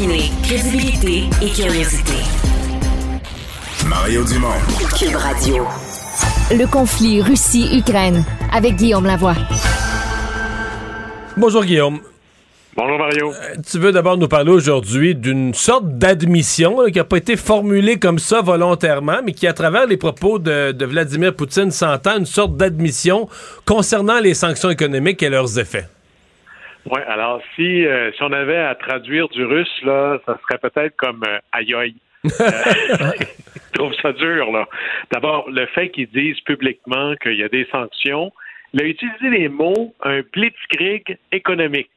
Combiner 0.00 0.30
crédibilité 0.42 1.24
et 1.42 1.50
curiosité. 1.50 2.14
Mario 3.86 4.24
Dumont. 4.24 4.48
Cube 4.98 5.16
Radio. 5.16 5.66
Le 6.50 6.66
conflit 6.66 7.20
Russie-Ukraine 7.20 8.24
avec 8.50 8.76
Guillaume 8.76 9.04
Lavoie. 9.04 9.34
Bonjour 11.36 11.64
Guillaume. 11.64 12.00
Bonjour 12.76 12.98
Mario. 12.98 13.32
Tu 13.70 13.78
veux 13.78 13.92
d'abord 13.92 14.16
nous 14.16 14.28
parler 14.28 14.52
aujourd'hui 14.52 15.14
d'une 15.14 15.52
sorte 15.52 15.98
d'admission 15.98 16.86
qui 16.86 16.96
n'a 16.96 17.04
pas 17.04 17.18
été 17.18 17.36
formulée 17.36 17.98
comme 17.98 18.18
ça 18.18 18.40
volontairement, 18.40 19.20
mais 19.22 19.32
qui, 19.32 19.46
à 19.46 19.52
travers 19.52 19.86
les 19.86 19.98
propos 19.98 20.38
de, 20.38 20.72
de 20.72 20.84
Vladimir 20.86 21.34
Poutine, 21.34 21.70
s'entend 21.70 22.16
une 22.18 22.26
sorte 22.26 22.56
d'admission 22.56 23.28
concernant 23.66 24.18
les 24.18 24.32
sanctions 24.32 24.70
économiques 24.70 25.22
et 25.22 25.28
leurs 25.28 25.58
effets. 25.58 25.88
Oui, 26.86 27.00
alors 27.06 27.40
si, 27.54 27.86
euh, 27.86 28.10
si 28.12 28.22
on 28.22 28.32
avait 28.32 28.56
à 28.56 28.74
traduire 28.74 29.28
du 29.28 29.44
russe, 29.44 29.82
là, 29.82 30.18
ça 30.26 30.38
serait 30.42 30.58
peut-être 30.58 30.96
comme 30.96 31.22
euh, 31.26 31.38
aïe 31.52 31.74
aïe. 31.74 31.94
Euh, 32.40 33.12
je 33.54 33.78
trouve 33.78 33.94
ça 34.02 34.12
dur, 34.12 34.50
là. 34.50 34.68
D'abord, 35.10 35.48
le 35.50 35.66
fait 35.66 35.90
qu'ils 35.90 36.10
disent 36.10 36.40
publiquement 36.40 37.14
qu'il 37.16 37.34
y 37.34 37.42
a 37.42 37.48
des 37.48 37.66
sanctions, 37.72 38.30
il 38.72 38.82
a 38.82 38.84
utilisé 38.84 39.30
les 39.30 39.48
mots 39.48 39.94
un 40.02 40.20
blitzkrieg 40.32 41.18
économique. 41.32 41.90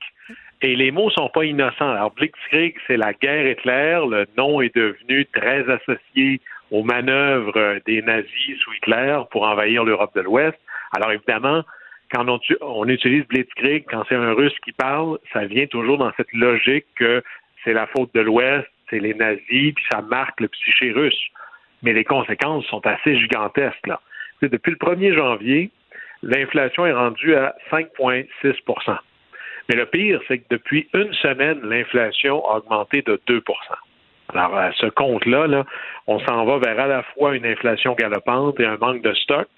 Et 0.61 0.77
les 0.77 0.91
mots 0.91 1.09
sont 1.09 1.27
pas 1.27 1.43
innocents. 1.43 1.91
Alors, 1.91 2.11
blitzkrieg, 2.11 2.75
c'est 2.87 2.95
la 2.95 3.13
guerre 3.13 3.45
éclair. 3.45 4.05
Le 4.05 4.25
nom 4.37 4.61
est 4.61 4.73
devenu 4.73 5.25
très 5.25 5.69
associé 5.69 6.39
aux 6.71 6.83
manœuvres 6.83 7.57
euh, 7.57 7.79
des 7.85 8.01
nazis 8.01 8.57
sous 8.59 8.73
Hitler 8.73 9.19
pour 9.29 9.43
envahir 9.43 9.83
l'Europe 9.83 10.15
de 10.15 10.21
l'Ouest. 10.21 10.57
Alors, 10.95 11.11
évidemment, 11.11 11.63
quand 12.13 12.39
on, 12.61 12.87
utilise 12.87 13.25
blitzkrieg, 13.27 13.85
quand 13.89 14.03
c'est 14.07 14.15
un 14.15 14.33
russe 14.33 14.57
qui 14.63 14.71
parle, 14.71 15.17
ça 15.31 15.45
vient 15.45 15.65
toujours 15.65 15.97
dans 15.97 16.11
cette 16.15 16.31
logique 16.33 16.85
que 16.95 17.23
c'est 17.63 17.73
la 17.73 17.87
faute 17.87 18.13
de 18.13 18.21
l'Ouest, 18.21 18.67
c'est 18.89 18.99
les 18.99 19.13
nazis, 19.13 19.73
puis 19.73 19.85
ça 19.91 20.01
marque 20.01 20.39
le 20.39 20.47
psyché 20.49 20.91
russe. 20.91 21.29
Mais 21.81 21.93
les 21.93 22.03
conséquences 22.03 22.65
sont 22.65 22.85
assez 22.85 23.17
gigantesques. 23.17 23.87
Là. 23.87 23.99
Depuis 24.41 24.71
le 24.71 24.77
1er 24.77 25.15
janvier, 25.15 25.71
l'inflation 26.21 26.85
est 26.85 26.93
rendue 26.93 27.35
à 27.35 27.55
5,6% 27.71 28.97
Mais 29.69 29.75
le 29.75 29.85
pire, 29.85 30.21
c'est 30.27 30.39
que 30.39 30.47
depuis 30.49 30.87
une 30.93 31.13
semaine, 31.13 31.59
l'inflation 31.63 32.45
a 32.47 32.57
augmenté 32.57 33.01
de 33.01 33.19
2% 33.27 33.41
Alors, 34.29 34.55
à 34.55 34.71
ce 34.73 34.85
compte-là, 34.87 35.47
là, 35.47 35.65
on 36.07 36.19
s'en 36.19 36.45
va 36.45 36.57
vers 36.59 36.79
à 36.79 36.87
la 36.87 37.03
fois 37.03 37.35
une 37.35 37.45
inflation 37.45 37.93
galopante 37.93 38.59
et 38.59 38.65
un 38.65 38.77
manque 38.77 39.01
de 39.01 39.13
stock. 39.13 39.49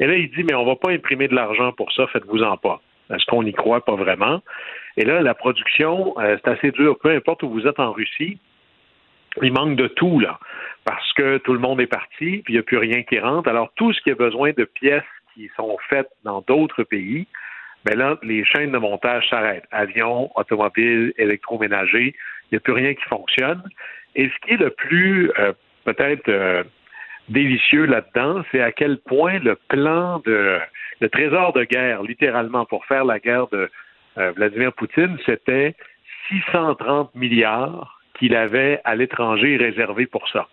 Et 0.00 0.06
là, 0.06 0.14
il 0.14 0.30
dit, 0.30 0.44
mais 0.44 0.54
on 0.54 0.64
va 0.64 0.76
pas 0.76 0.90
imprimer 0.90 1.28
de 1.28 1.34
l'argent 1.34 1.72
pour 1.72 1.92
ça, 1.92 2.06
faites-vous-en 2.08 2.56
pas. 2.58 2.80
Est-ce 3.10 3.24
qu'on 3.26 3.42
n'y 3.42 3.52
croit 3.52 3.84
pas 3.84 3.94
vraiment? 3.94 4.42
Et 4.96 5.04
là, 5.04 5.20
la 5.22 5.34
production, 5.34 6.14
euh, 6.18 6.36
c'est 6.44 6.50
assez 6.50 6.70
dur. 6.72 6.98
Peu 6.98 7.10
importe 7.10 7.42
où 7.42 7.50
vous 7.50 7.66
êtes 7.66 7.78
en 7.78 7.92
Russie, 7.92 8.38
il 9.42 9.52
manque 9.52 9.76
de 9.76 9.86
tout, 9.86 10.18
là. 10.20 10.38
Parce 10.84 11.12
que 11.14 11.38
tout 11.38 11.52
le 11.52 11.58
monde 11.58 11.80
est 11.80 11.86
parti, 11.86 12.42
puis 12.44 12.44
il 12.48 12.52
n'y 12.52 12.58
a 12.58 12.62
plus 12.62 12.78
rien 12.78 13.02
qui 13.02 13.18
rentre. 13.18 13.48
Alors, 13.48 13.70
tout 13.76 13.92
ce 13.92 14.00
qui 14.00 14.10
a 14.10 14.14
besoin 14.14 14.52
de 14.56 14.64
pièces 14.64 15.02
qui 15.34 15.50
sont 15.56 15.76
faites 15.88 16.10
dans 16.24 16.42
d'autres 16.42 16.84
pays, 16.84 17.26
ben 17.84 17.96
là, 17.98 18.18
les 18.22 18.44
chaînes 18.44 18.72
de 18.72 18.78
montage 18.78 19.28
s'arrêtent. 19.28 19.66
Avions, 19.70 20.30
automobiles, 20.36 21.12
électroménagers, 21.18 22.14
il 22.44 22.48
n'y 22.52 22.56
a 22.56 22.60
plus 22.60 22.72
rien 22.72 22.94
qui 22.94 23.04
fonctionne. 23.04 23.62
Et 24.14 24.28
ce 24.28 24.46
qui 24.46 24.54
est 24.54 24.56
le 24.56 24.70
plus, 24.70 25.30
euh, 25.38 25.52
peut-être, 25.84 26.28
euh, 26.28 26.64
délicieux 27.28 27.84
là-dedans, 27.86 28.42
c'est 28.52 28.60
à 28.60 28.72
quel 28.72 28.98
point 28.98 29.38
le 29.38 29.56
plan 29.68 30.20
de 30.24 30.58
le 31.00 31.08
trésor 31.10 31.52
de 31.52 31.64
guerre, 31.64 32.02
littéralement, 32.02 32.64
pour 32.64 32.84
faire 32.86 33.04
la 33.04 33.18
guerre 33.18 33.48
de 33.48 33.68
euh, 34.18 34.32
Vladimir 34.32 34.72
Poutine, 34.72 35.18
c'était 35.26 35.74
630 36.28 37.14
milliards 37.14 38.00
qu'il 38.18 38.34
avait 38.34 38.80
à 38.84 38.94
l'étranger 38.94 39.56
réservés 39.56 40.06
pour 40.06 40.26
ça. 40.30 40.46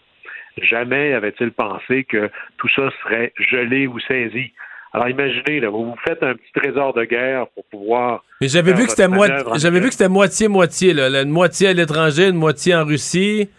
Jamais 0.61 1.13
avait-il 1.13 1.51
pensé 1.51 2.03
que 2.03 2.29
tout 2.57 2.67
ça 2.75 2.89
serait 3.01 3.31
gelé 3.37 3.87
ou 3.87 3.99
saisi. 4.01 4.51
Alors 4.91 5.09
imaginez, 5.09 5.59
là, 5.61 5.69
vous 5.69 5.85
vous 5.85 5.97
faites 6.05 6.21
un 6.21 6.35
petit 6.35 6.51
trésor 6.53 6.93
de 6.93 7.05
guerre 7.05 7.47
pour 7.55 7.63
pouvoir. 7.65 8.23
Mais 8.41 8.47
j'avais 8.47 8.73
vu 8.73 8.83
que 8.83 8.91
c'était 8.91 9.03
votre 9.07 9.15
moi- 9.15 9.27
manœuvre 9.29 9.53
en 9.53 9.57
j'avais 9.57 9.79
vu 9.79 9.87
que 9.87 9.93
c'était 9.93 10.09
moitié-moitié, 10.09 10.93
là. 10.93 11.21
Une 11.23 11.29
moitié 11.29 11.69
à 11.69 11.73
l'étranger, 11.73 12.27
une 12.27 12.35
moitié 12.35 12.75
en 12.75 12.85
Russie. 12.85 13.49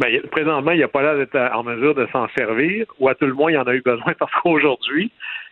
A- 0.00 0.28
présentement, 0.30 0.70
il 0.70 0.78
n'y 0.78 0.82
a 0.82 0.88
pas 0.88 1.02
l'air 1.02 1.16
d'être 1.16 1.36
en 1.54 1.62
mesure 1.64 1.94
de 1.94 2.06
s'en 2.12 2.28
servir, 2.36 2.86
ou 2.98 3.08
à 3.08 3.14
tout 3.14 3.26
le 3.26 3.34
moins, 3.34 3.50
il 3.50 3.58
en 3.58 3.64
a 3.64 3.74
eu 3.74 3.82
besoin 3.82 4.12
parce 4.18 4.32
qu'aujourd'hui, 4.42 5.10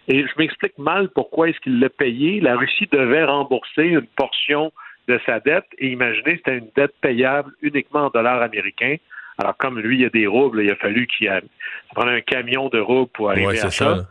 et 0.08 0.22
je 0.22 0.32
m'explique 0.38 0.78
mal 0.78 1.08
pourquoi 1.14 1.48
est-ce 1.50 1.60
qu'il 1.60 1.78
l'a 1.80 1.90
payé, 1.90 2.40
la 2.40 2.56
Russie 2.56 2.88
devait 2.90 3.24
rembourser 3.24 3.84
une 3.84 4.06
portion 4.16 4.72
de 5.08 5.20
sa 5.26 5.40
dette, 5.40 5.66
et 5.78 5.88
imaginez, 5.88 6.36
c'était 6.36 6.58
une 6.58 6.68
dette 6.76 6.94
payable 7.00 7.52
uniquement 7.62 8.06
en 8.06 8.10
dollars 8.10 8.40
américains. 8.42 8.96
Alors, 9.38 9.56
comme 9.56 9.78
lui, 9.80 9.96
il 9.96 10.02
y 10.02 10.04
a 10.04 10.10
des 10.10 10.26
roubles, 10.26 10.62
il 10.62 10.70
a 10.70 10.76
fallu 10.76 11.06
qu'il 11.06 11.26
y 11.26 11.30
ait 11.30 11.40
ça 11.40 11.94
prenait 11.94 12.16
un 12.16 12.20
camion 12.20 12.68
de 12.68 12.78
roubles 12.78 13.10
pour 13.14 13.30
arriver 13.30 13.46
Ouais, 13.48 13.58
à 13.58 13.70
ça. 13.70 13.94
ça. 13.96 14.06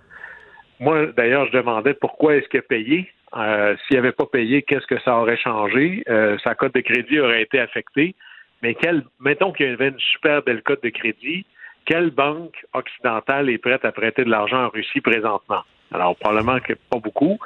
Moi, 0.79 1.07
d'ailleurs, 1.17 1.45
je 1.47 1.51
demandais 1.51 1.93
pourquoi 1.93 2.35
est-ce 2.35 2.47
qu'il 2.49 2.59
a 2.59 2.63
payé. 2.63 3.11
Euh, 3.37 3.75
S'il 3.87 3.97
n'avait 3.97 4.11
pas 4.11 4.25
payé, 4.25 4.61
qu'est-ce 4.63 4.87
que 4.87 4.99
ça 5.01 5.15
aurait 5.17 5.37
changé? 5.37 6.03
Euh, 6.09 6.37
sa 6.43 6.55
cote 6.55 6.73
de 6.73 6.79
crédit 6.81 7.19
aurait 7.19 7.43
été 7.43 7.59
affectée. 7.59 8.15
Mais 8.61 8.75
quelle, 8.75 9.03
mettons 9.19 9.51
qu'il 9.51 9.67
y 9.67 9.73
avait 9.73 9.89
une 9.89 9.99
super 9.99 10.41
belle 10.43 10.61
cote 10.61 10.83
de 10.83 10.89
crédit, 10.89 11.45
quelle 11.85 12.11
banque 12.11 12.55
occidentale 12.73 13.49
est 13.49 13.57
prête 13.57 13.85
à 13.85 13.91
prêter 13.91 14.23
de 14.23 14.29
l'argent 14.29 14.65
en 14.65 14.69
Russie 14.69 15.01
présentement? 15.01 15.63
Alors, 15.91 16.15
probablement 16.17 16.59
que 16.59 16.73
pas 16.73 16.99
beaucoup. 16.99 17.39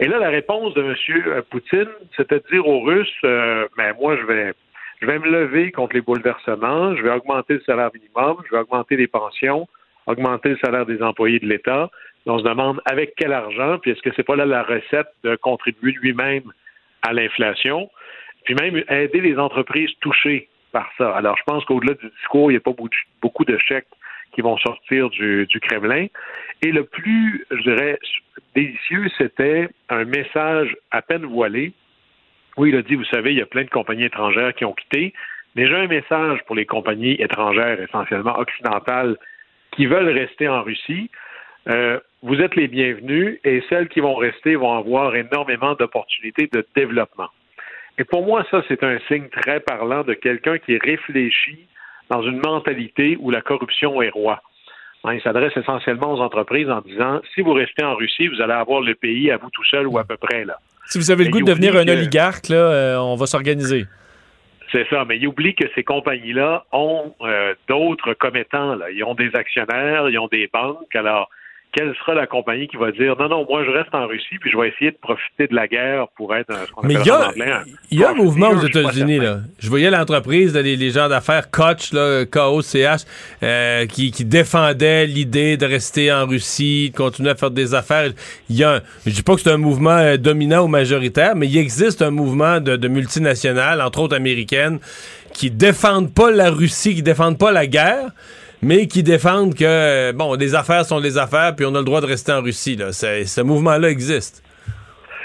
Et 0.00 0.06
là, 0.08 0.18
la 0.18 0.30
réponse 0.30 0.72
de 0.74 0.82
M. 0.82 1.42
Poutine, 1.50 1.90
c'était 2.16 2.38
de 2.38 2.44
dire 2.50 2.66
aux 2.66 2.80
Russes, 2.80 3.08
euh, 3.24 3.68
ben, 3.76 3.94
moi, 4.00 4.16
je 4.16 4.22
vais, 4.22 4.54
je 5.02 5.06
vais 5.06 5.18
me 5.18 5.28
lever 5.28 5.72
contre 5.72 5.94
les 5.94 6.00
bouleversements, 6.00 6.96
je 6.96 7.02
vais 7.02 7.10
augmenter 7.10 7.54
le 7.54 7.60
salaire 7.66 7.90
minimum, 7.92 8.42
je 8.46 8.54
vais 8.54 8.62
augmenter 8.62 8.96
les 8.96 9.08
pensions, 9.08 9.68
augmenter 10.06 10.50
le 10.50 10.58
salaire 10.64 10.86
des 10.86 11.02
employés 11.02 11.38
de 11.38 11.46
l'État. 11.46 11.90
On 12.24 12.38
se 12.38 12.44
demande 12.44 12.80
avec 12.86 13.14
quel 13.16 13.32
argent, 13.32 13.78
puis 13.78 13.90
est-ce 13.90 14.00
que 14.00 14.10
c'est 14.16 14.22
pas 14.22 14.36
là 14.36 14.46
la 14.46 14.62
recette 14.62 15.08
de 15.22 15.36
contribuer 15.36 15.92
lui-même 16.00 16.44
à 17.02 17.12
l'inflation, 17.12 17.90
puis 18.44 18.54
même 18.54 18.82
aider 18.88 19.20
les 19.20 19.38
entreprises 19.38 19.90
touchées? 20.00 20.48
Alors, 20.98 21.36
je 21.36 21.42
pense 21.44 21.64
qu'au-delà 21.64 21.94
du 21.94 22.08
discours, 22.08 22.50
il 22.50 22.54
n'y 22.54 22.58
a 22.58 22.60
pas 22.60 22.74
beaucoup 23.20 23.44
de- 23.44 23.58
chèques 23.58 23.86
qui 24.32 24.40
vont 24.40 24.56
sortir 24.58 25.10
du, 25.10 25.46
Kremlin. 25.60 26.06
Et 26.62 26.72
le 26.72 26.84
plus, 26.84 27.44
je 27.50 27.62
dirais, 27.62 27.98
délicieux, 28.54 29.08
c'était 29.18 29.68
un 29.90 30.04
message 30.04 30.74
à 30.90 31.02
peine 31.02 31.26
voilé. 31.26 31.72
Oui, 32.56 32.70
il 32.70 32.76
a 32.76 32.82
dit, 32.82 32.94
vous 32.94 33.04
savez, 33.04 33.32
il 33.32 33.38
y 33.38 33.42
a 33.42 33.46
plein 33.46 33.64
de 33.64 33.70
compagnies 33.70 34.04
étrangères 34.04 34.54
qui 34.54 34.64
ont 34.64 34.72
quitté, 34.72 35.12
mais 35.54 35.70
un 35.70 35.86
message 35.86 36.40
pour 36.46 36.56
les 36.56 36.66
compagnies 36.66 37.16
étrangères, 37.20 37.80
essentiellement 37.80 38.38
occidentales, 38.38 39.16
qui 39.72 39.86
veulent 39.86 40.08
rester 40.08 40.48
en 40.48 40.62
Russie. 40.62 41.10
Euh, 41.68 42.00
vous 42.22 42.40
êtes 42.40 42.56
les 42.56 42.68
bienvenus 42.68 43.38
et 43.44 43.62
celles 43.68 43.88
qui 43.88 44.00
vont 44.00 44.14
rester 44.14 44.56
vont 44.56 44.76
avoir 44.76 45.14
énormément 45.14 45.74
d'opportunités 45.74 46.48
de 46.52 46.66
développement. 46.74 47.28
Et 48.02 48.04
pour 48.04 48.26
moi, 48.26 48.44
ça, 48.50 48.64
c'est 48.66 48.82
un 48.82 48.98
signe 49.06 49.28
très 49.28 49.60
parlant 49.60 50.02
de 50.02 50.14
quelqu'un 50.14 50.58
qui 50.58 50.76
réfléchit 50.76 51.68
dans 52.10 52.20
une 52.22 52.40
mentalité 52.44 53.16
où 53.20 53.30
la 53.30 53.42
corruption 53.42 54.02
est 54.02 54.08
roi. 54.10 54.42
Hein, 55.04 55.14
il 55.14 55.22
s'adresse 55.22 55.56
essentiellement 55.56 56.12
aux 56.12 56.20
entreprises 56.20 56.68
en 56.68 56.80
disant 56.80 57.20
si 57.32 57.42
vous 57.42 57.52
restez 57.52 57.84
en 57.84 57.94
Russie, 57.94 58.26
vous 58.26 58.40
allez 58.40 58.54
avoir 58.54 58.80
le 58.80 58.96
pays 58.96 59.30
à 59.30 59.36
vous 59.36 59.50
tout 59.50 59.62
seul 59.66 59.86
ou 59.86 59.98
à 59.98 60.04
peu 60.04 60.16
près 60.16 60.44
là. 60.44 60.56
Si 60.86 60.98
vous 60.98 61.12
avez 61.12 61.22
le 61.22 61.30
Mais 61.30 61.38
goût 61.38 61.44
de 61.44 61.50
devenir 61.52 61.76
un 61.76 61.84
que- 61.84 61.92
oligarque, 61.92 62.48
là, 62.48 62.56
euh, 62.56 62.96
on 62.98 63.14
va 63.14 63.26
s'organiser. 63.26 63.84
C'est 64.72 64.88
ça, 64.90 65.04
mais 65.04 65.18
il 65.18 65.28
oublie 65.28 65.54
que 65.54 65.66
ces 65.76 65.84
compagnies-là 65.84 66.64
ont 66.72 67.14
euh, 67.20 67.54
d'autres 67.68 68.14
commettants. 68.14 68.74
Là. 68.74 68.90
Ils 68.90 69.04
ont 69.04 69.14
des 69.14 69.30
actionnaires, 69.36 70.08
ils 70.08 70.18
ont 70.18 70.26
des 70.28 70.50
banques. 70.52 70.96
Alors, 70.96 71.30
quelle 71.72 71.94
sera 71.96 72.14
la 72.14 72.26
compagnie 72.26 72.68
qui 72.68 72.76
va 72.76 72.92
dire 72.92 73.16
non, 73.18 73.28
non, 73.28 73.46
moi 73.48 73.64
je 73.64 73.70
reste 73.70 73.94
en 73.94 74.06
Russie 74.06 74.38
puis 74.40 74.50
je 74.50 74.58
vais 74.58 74.68
essayer 74.68 74.90
de 74.90 74.96
profiter 74.96 75.46
de 75.46 75.54
la 75.54 75.66
guerre 75.66 76.06
pour 76.16 76.34
être 76.34 76.50
un, 76.50 76.66
ce 76.66 76.70
qu'on 76.72 76.86
Mais 76.86 76.94
il 76.94 77.06
y 77.06 77.10
a, 77.10 77.28
anglais 77.28 77.50
y 77.90 78.04
a 78.04 78.10
un 78.10 78.14
mouvement 78.14 78.50
aux 78.50 78.60
États-Unis. 78.60 79.18
là. 79.18 79.38
Je 79.58 79.68
voyais 79.68 79.90
l'entreprise, 79.90 80.54
les, 80.54 80.76
les 80.76 80.90
gens 80.90 81.08
d'affaires 81.08 81.50
Koch, 81.50 81.92
là, 81.92 82.24
K-O-C-H, 82.26 83.06
euh, 83.42 83.86
qui, 83.86 84.10
qui 84.10 84.24
défendaient 84.24 85.06
l'idée 85.06 85.56
de 85.56 85.64
rester 85.64 86.12
en 86.12 86.26
Russie, 86.26 86.90
de 86.90 86.96
continuer 86.96 87.30
à 87.30 87.34
faire 87.34 87.50
des 87.50 87.74
affaires. 87.74 88.10
Il 88.50 88.56
y 88.56 88.64
a 88.64 88.76
un, 88.76 88.80
je 89.06 89.12
dis 89.12 89.22
pas 89.22 89.34
que 89.34 89.40
c'est 89.40 89.50
un 89.50 89.56
mouvement 89.56 89.96
euh, 89.96 90.18
dominant 90.18 90.64
ou 90.64 90.68
majoritaire, 90.68 91.34
mais 91.36 91.46
il 91.46 91.56
existe 91.56 92.02
un 92.02 92.10
mouvement 92.10 92.60
de, 92.60 92.76
de 92.76 92.88
multinationales, 92.88 93.80
entre 93.80 94.00
autres 94.00 94.16
américaines, 94.16 94.78
qui 95.32 95.50
défendent 95.50 96.12
pas 96.12 96.30
la 96.30 96.50
Russie, 96.50 96.94
qui 96.94 97.02
défendent 97.02 97.38
pas 97.38 97.52
la 97.52 97.66
guerre, 97.66 98.10
mais 98.62 98.86
qui 98.86 99.02
défendent 99.02 99.54
que, 99.54 100.12
bon, 100.12 100.34
les 100.34 100.54
affaires 100.54 100.84
sont 100.84 101.00
les 101.00 101.18
affaires, 101.18 101.54
puis 101.56 101.66
on 101.66 101.74
a 101.74 101.78
le 101.78 101.84
droit 101.84 102.00
de 102.00 102.06
rester 102.06 102.32
en 102.32 102.42
Russie. 102.42 102.76
Là. 102.76 102.92
Ce 102.92 103.40
mouvement-là 103.40 103.90
existe. 103.90 104.42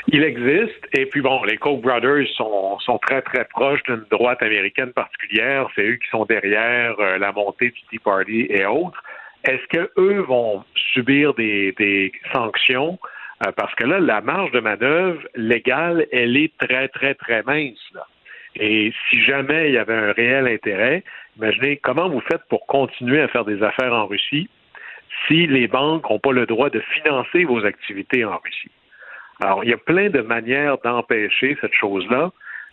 Il 0.09 0.23
existe. 0.23 0.87
Et 0.93 1.05
puis 1.05 1.21
bon, 1.21 1.43
les 1.43 1.57
Koch 1.57 1.81
brothers 1.81 2.27
sont, 2.35 2.79
sont 2.79 2.97
très, 2.97 3.21
très 3.21 3.43
proches 3.45 3.83
d'une 3.83 4.05
droite 4.09 4.41
américaine 4.41 4.93
particulière. 4.93 5.67
C'est 5.75 5.83
eux 5.83 5.95
qui 5.95 6.09
sont 6.09 6.25
derrière 6.25 6.95
euh, 6.99 7.17
la 7.17 7.33
montée 7.33 7.71
du 7.71 7.81
Tea 7.91 7.99
Party 7.99 8.47
et 8.49 8.65
autres. 8.65 9.03
Est-ce 9.43 9.67
qu'eux 9.67 10.21
vont 10.21 10.63
subir 10.93 11.33
des, 11.33 11.73
des 11.77 12.13
sanctions? 12.33 12.97
Euh, 13.45 13.51
parce 13.51 13.75
que 13.75 13.83
là, 13.83 13.99
la 13.99 14.21
marge 14.21 14.51
de 14.51 14.61
manœuvre 14.61 15.21
légale, 15.35 16.07
elle 16.13 16.37
est 16.37 16.53
très, 16.57 16.87
très, 16.87 17.13
très 17.13 17.43
mince. 17.43 17.77
Là. 17.93 18.07
Et 18.55 18.93
si 19.09 19.21
jamais 19.23 19.69
il 19.69 19.73
y 19.75 19.77
avait 19.77 19.93
un 19.93 20.13
réel 20.13 20.47
intérêt, 20.47 21.03
imaginez 21.37 21.77
comment 21.77 22.09
vous 22.09 22.21
faites 22.21 22.43
pour 22.49 22.65
continuer 22.67 23.21
à 23.21 23.27
faire 23.27 23.45
des 23.45 23.61
affaires 23.63 23.93
en 23.93 24.07
Russie 24.07 24.49
si 25.27 25.47
les 25.47 25.67
banques 25.67 26.09
n'ont 26.09 26.19
pas 26.19 26.31
le 26.31 26.45
droit 26.45 26.69
de 26.69 26.79
financer 26.79 27.43
vos 27.43 27.65
activités 27.65 28.25
en 28.25 28.37
Russie. 28.37 28.71
Alors, 29.41 29.63
il 29.63 29.69
y 29.69 29.73
a 29.73 29.77
plein 29.77 30.09
de 30.09 30.21
manières 30.21 30.77
d'empêcher 30.79 31.57
cette 31.61 31.73
chose-là, 31.73 32.31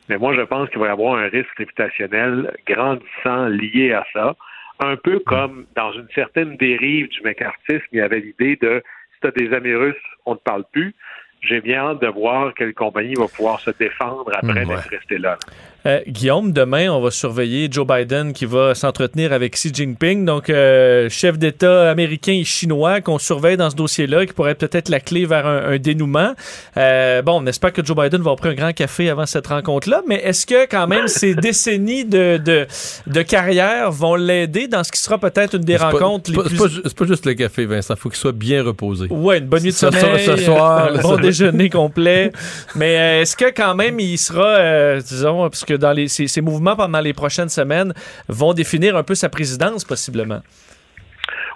mais 0.08 0.18
moi, 0.18 0.34
je 0.34 0.42
pense 0.42 0.68
qu'il 0.70 0.78
va 0.80 0.88
y 0.88 0.90
avoir 0.90 1.16
un 1.18 1.28
risque 1.28 1.54
réputationnel 1.56 2.52
grandissant 2.66 3.46
lié 3.48 3.92
à 3.92 4.04
ça, 4.12 4.34
un 4.80 4.96
peu 4.96 5.20
comme 5.20 5.66
dans 5.76 5.92
une 5.92 6.08
certaine 6.14 6.56
dérive 6.56 7.08
du 7.08 7.20
mécartisme, 7.22 7.84
il 7.92 7.98
y 7.98 8.02
avait 8.02 8.20
l'idée 8.20 8.56
de 8.56 8.82
si 9.14 9.20
tu 9.20 9.26
as 9.28 9.30
des 9.30 9.54
amis 9.54 9.74
russes, 9.74 9.96
on 10.26 10.32
ne 10.32 10.38
parle 10.38 10.64
plus. 10.72 10.94
J'ai 11.40 11.60
bien 11.60 11.80
hâte 11.90 12.00
de 12.00 12.08
voir 12.08 12.54
quelle 12.54 12.74
compagnie 12.74 13.14
va 13.14 13.28
pouvoir 13.28 13.60
se 13.60 13.70
défendre 13.70 14.32
après 14.34 14.64
Mm, 14.64 14.68
ouais. 14.68 14.76
d'être 14.76 14.88
restée 14.88 15.18
là. 15.18 15.38
Euh, 15.86 16.00
Guillaume, 16.08 16.52
demain, 16.52 16.88
on 16.90 17.02
va 17.02 17.10
surveiller 17.10 17.68
Joe 17.70 17.86
Biden 17.86 18.32
qui 18.32 18.46
va 18.46 18.74
s'entretenir 18.74 19.34
avec 19.34 19.52
Xi 19.52 19.70
Jinping, 19.70 20.24
donc 20.24 20.48
euh, 20.48 21.10
chef 21.10 21.38
d'État 21.38 21.90
américain 21.90 22.32
et 22.32 22.44
chinois 22.44 23.02
qu'on 23.02 23.18
surveille 23.18 23.58
dans 23.58 23.68
ce 23.68 23.76
dossier-là, 23.76 24.24
qui 24.24 24.32
pourrait 24.32 24.52
être 24.52 24.66
peut-être 24.66 24.88
la 24.88 24.98
clé 25.00 25.26
vers 25.26 25.46
un, 25.46 25.72
un 25.72 25.76
dénouement. 25.78 26.32
Euh, 26.78 27.20
bon, 27.20 27.42
on 27.42 27.46
espère 27.46 27.70
que 27.74 27.84
Joe 27.84 27.94
Biden 27.94 28.22
va 28.22 28.34
prendre 28.34 28.52
un 28.52 28.54
grand 28.54 28.72
café 28.72 29.10
avant 29.10 29.26
cette 29.26 29.46
rencontre-là, 29.48 30.00
mais 30.08 30.16
est-ce 30.24 30.46
que 30.46 30.66
quand 30.66 30.86
même 30.86 31.06
ces 31.06 31.34
décennies 31.34 32.06
de, 32.06 32.38
de, 32.38 32.66
de 33.06 33.20
carrière 33.22 33.90
vont 33.90 34.14
l'aider 34.14 34.68
dans 34.68 34.84
ce 34.84 34.90
qui 34.90 35.00
sera 35.02 35.18
peut-être 35.18 35.56
une 35.56 35.64
des 35.64 35.76
pas- 35.76 35.90
rencontres 35.90 36.32
pas, 36.32 36.44
les 36.44 36.48
plus... 36.48 36.56
pas 36.56 36.64
c'est 36.82 36.96
pas 36.96 37.04
juste 37.06 37.26
le 37.26 37.34
café, 37.34 37.66
Vincent. 37.66 37.94
faut 37.96 38.08
qu'il 38.08 38.18
soit 38.18 38.32
bien 38.32 38.62
reposé. 38.62 39.08
Ouais, 39.10 39.36
une 39.36 39.46
bonne 39.48 39.62
nuit 39.62 39.68
de 39.70 39.74
Ce 39.74 39.90
sommeil, 39.90 40.24
soir- 40.24 40.38
ce 40.38 40.44
soir, 40.44 40.84
un 40.84 40.90
là, 40.92 41.02
bon 41.02 41.16
déjeuner 41.18 41.68
complet. 41.68 42.32
Mais 42.74 42.96
euh, 42.96 43.20
est-ce 43.20 43.36
que 43.36 43.50
quand 43.54 43.74
même 43.74 44.00
il 44.00 44.16
sera, 44.16 44.46
euh, 44.56 45.00
disons, 45.02 45.42
parce 45.50 45.64
que 45.66 45.73
dans 45.76 45.92
les, 45.92 46.08
ces, 46.08 46.40
mouvements 46.40 46.76
pendant 46.76 47.00
les 47.00 47.12
prochaines 47.12 47.48
semaines 47.48 47.92
vont 48.28 48.52
définir 48.52 48.96
un 48.96 49.02
peu 49.02 49.14
sa 49.14 49.28
présidence 49.28 49.84
possiblement? 49.84 50.40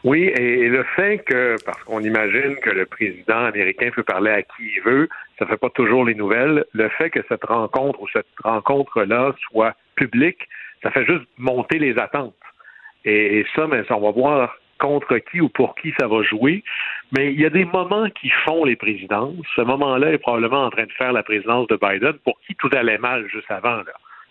Oui, 0.04 0.24
et, 0.38 0.68
le 0.68 0.84
fait 0.96 1.18
que, 1.18 1.56
parce 1.64 1.82
qu'on 1.84 2.00
imagine 2.00 2.56
que 2.62 2.70
le 2.70 2.86
président 2.86 3.46
américain 3.46 3.90
peut 3.94 4.04
parler 4.04 4.30
à 4.30 4.42
qui 4.42 4.72
il 4.76 4.82
veut, 4.82 5.08
ça 5.38 5.46
fait 5.46 5.56
pas 5.56 5.70
toujours 5.70 6.04
les 6.04 6.14
nouvelles. 6.14 6.64
Le 6.72 6.88
fait 6.90 7.10
que 7.10 7.20
cette 7.28 7.44
rencontre 7.44 8.00
ou 8.00 8.08
cette 8.12 8.26
rencontre-là 8.44 9.34
soit 9.50 9.74
publique, 9.96 10.48
ça 10.82 10.90
fait 10.90 11.04
juste 11.04 11.26
monter 11.36 11.78
les 11.78 11.98
attentes. 11.98 12.34
Et, 13.04 13.44
ça, 13.54 13.66
mais 13.66 13.82
on 13.90 14.00
va 14.00 14.10
voir 14.10 14.56
contre 14.78 15.18
qui 15.18 15.40
ou 15.40 15.48
pour 15.48 15.74
qui 15.74 15.92
ça 15.98 16.06
va 16.06 16.22
jouer. 16.22 16.62
Mais 17.16 17.32
il 17.32 17.40
y 17.40 17.46
a 17.46 17.50
des 17.50 17.64
moments 17.64 18.08
qui 18.10 18.30
font 18.44 18.64
les 18.64 18.76
présidences. 18.76 19.34
Ce 19.56 19.62
moment-là 19.62 20.12
est 20.12 20.18
probablement 20.18 20.66
en 20.66 20.70
train 20.70 20.84
de 20.84 20.92
faire 20.92 21.12
la 21.12 21.22
présidence 21.22 21.66
de 21.68 21.76
Biden, 21.76 22.14
pour 22.24 22.38
qui 22.46 22.54
tout 22.54 22.70
allait 22.72 22.98
mal 22.98 23.26
juste 23.28 23.50
avant. 23.50 23.82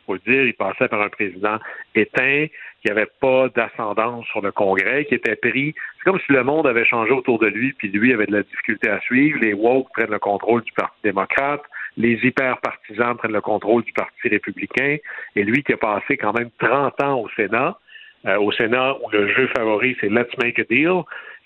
Faut 0.07 0.13
le 0.13 0.19
dire, 0.19 0.43
il 0.43 0.53
passait 0.53 0.88
par 0.88 1.01
un 1.01 1.09
président 1.09 1.59
éteint, 1.93 2.47
qui 2.81 2.88
n'avait 2.88 3.09
pas 3.19 3.49
d'ascendance 3.49 4.25
sur 4.27 4.41
le 4.41 4.51
Congrès, 4.51 5.05
qui 5.05 5.15
était 5.15 5.35
pris. 5.35 5.75
C'est 5.97 6.09
comme 6.09 6.19
si 6.25 6.31
le 6.31 6.43
monde 6.43 6.65
avait 6.65 6.85
changé 6.85 7.11
autour 7.11 7.39
de 7.39 7.47
lui, 7.47 7.73
puis 7.73 7.89
lui 7.89 8.13
avait 8.13 8.25
de 8.25 8.31
la 8.31 8.43
difficulté 8.43 8.89
à 8.89 8.99
suivre. 9.01 9.39
Les 9.41 9.53
woke 9.53 9.89
prennent 9.93 10.11
le 10.11 10.19
contrôle 10.19 10.61
du 10.63 10.71
Parti 10.71 10.97
démocrate, 11.03 11.61
les 11.97 12.13
hyper 12.23 12.57
partisans 12.59 13.17
prennent 13.17 13.34
le 13.34 13.41
contrôle 13.41 13.84
du 13.84 13.91
Parti 13.91 14.29
républicain, 14.29 14.97
et 15.35 15.43
lui 15.43 15.63
qui 15.63 15.73
a 15.73 15.77
passé 15.77 16.17
quand 16.17 16.34
même 16.34 16.49
30 16.59 17.03
ans 17.03 17.19
au 17.19 17.29
Sénat, 17.29 17.77
euh, 18.25 18.39
au 18.39 18.51
Sénat 18.51 18.95
où 19.03 19.09
le 19.11 19.34
jeu 19.34 19.47
favori 19.55 19.97
c'est 19.99 20.09
Let's 20.09 20.35
make 20.41 20.59
a 20.59 20.63
deal, 20.63 21.01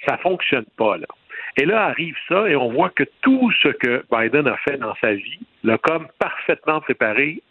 ça 0.07 0.17
fonctionne 0.17 0.65
pas 0.77 0.97
là. 0.97 1.07
Et 1.57 1.65
là 1.65 1.85
arrive 1.85 2.15
ça 2.27 2.49
et 2.49 2.55
on 2.55 2.71
voit 2.71 2.89
que 2.89 3.03
tout 3.21 3.51
ce 3.61 3.69
que 3.69 4.03
Biden 4.11 4.47
a 4.47 4.57
fait 4.57 4.77
dans 4.77 4.95
sa 5.01 5.13
vie 5.13 5.39
l'a 5.63 5.77
comme 5.77 6.07
parfaitement 6.19 6.79
préparé 6.81 7.41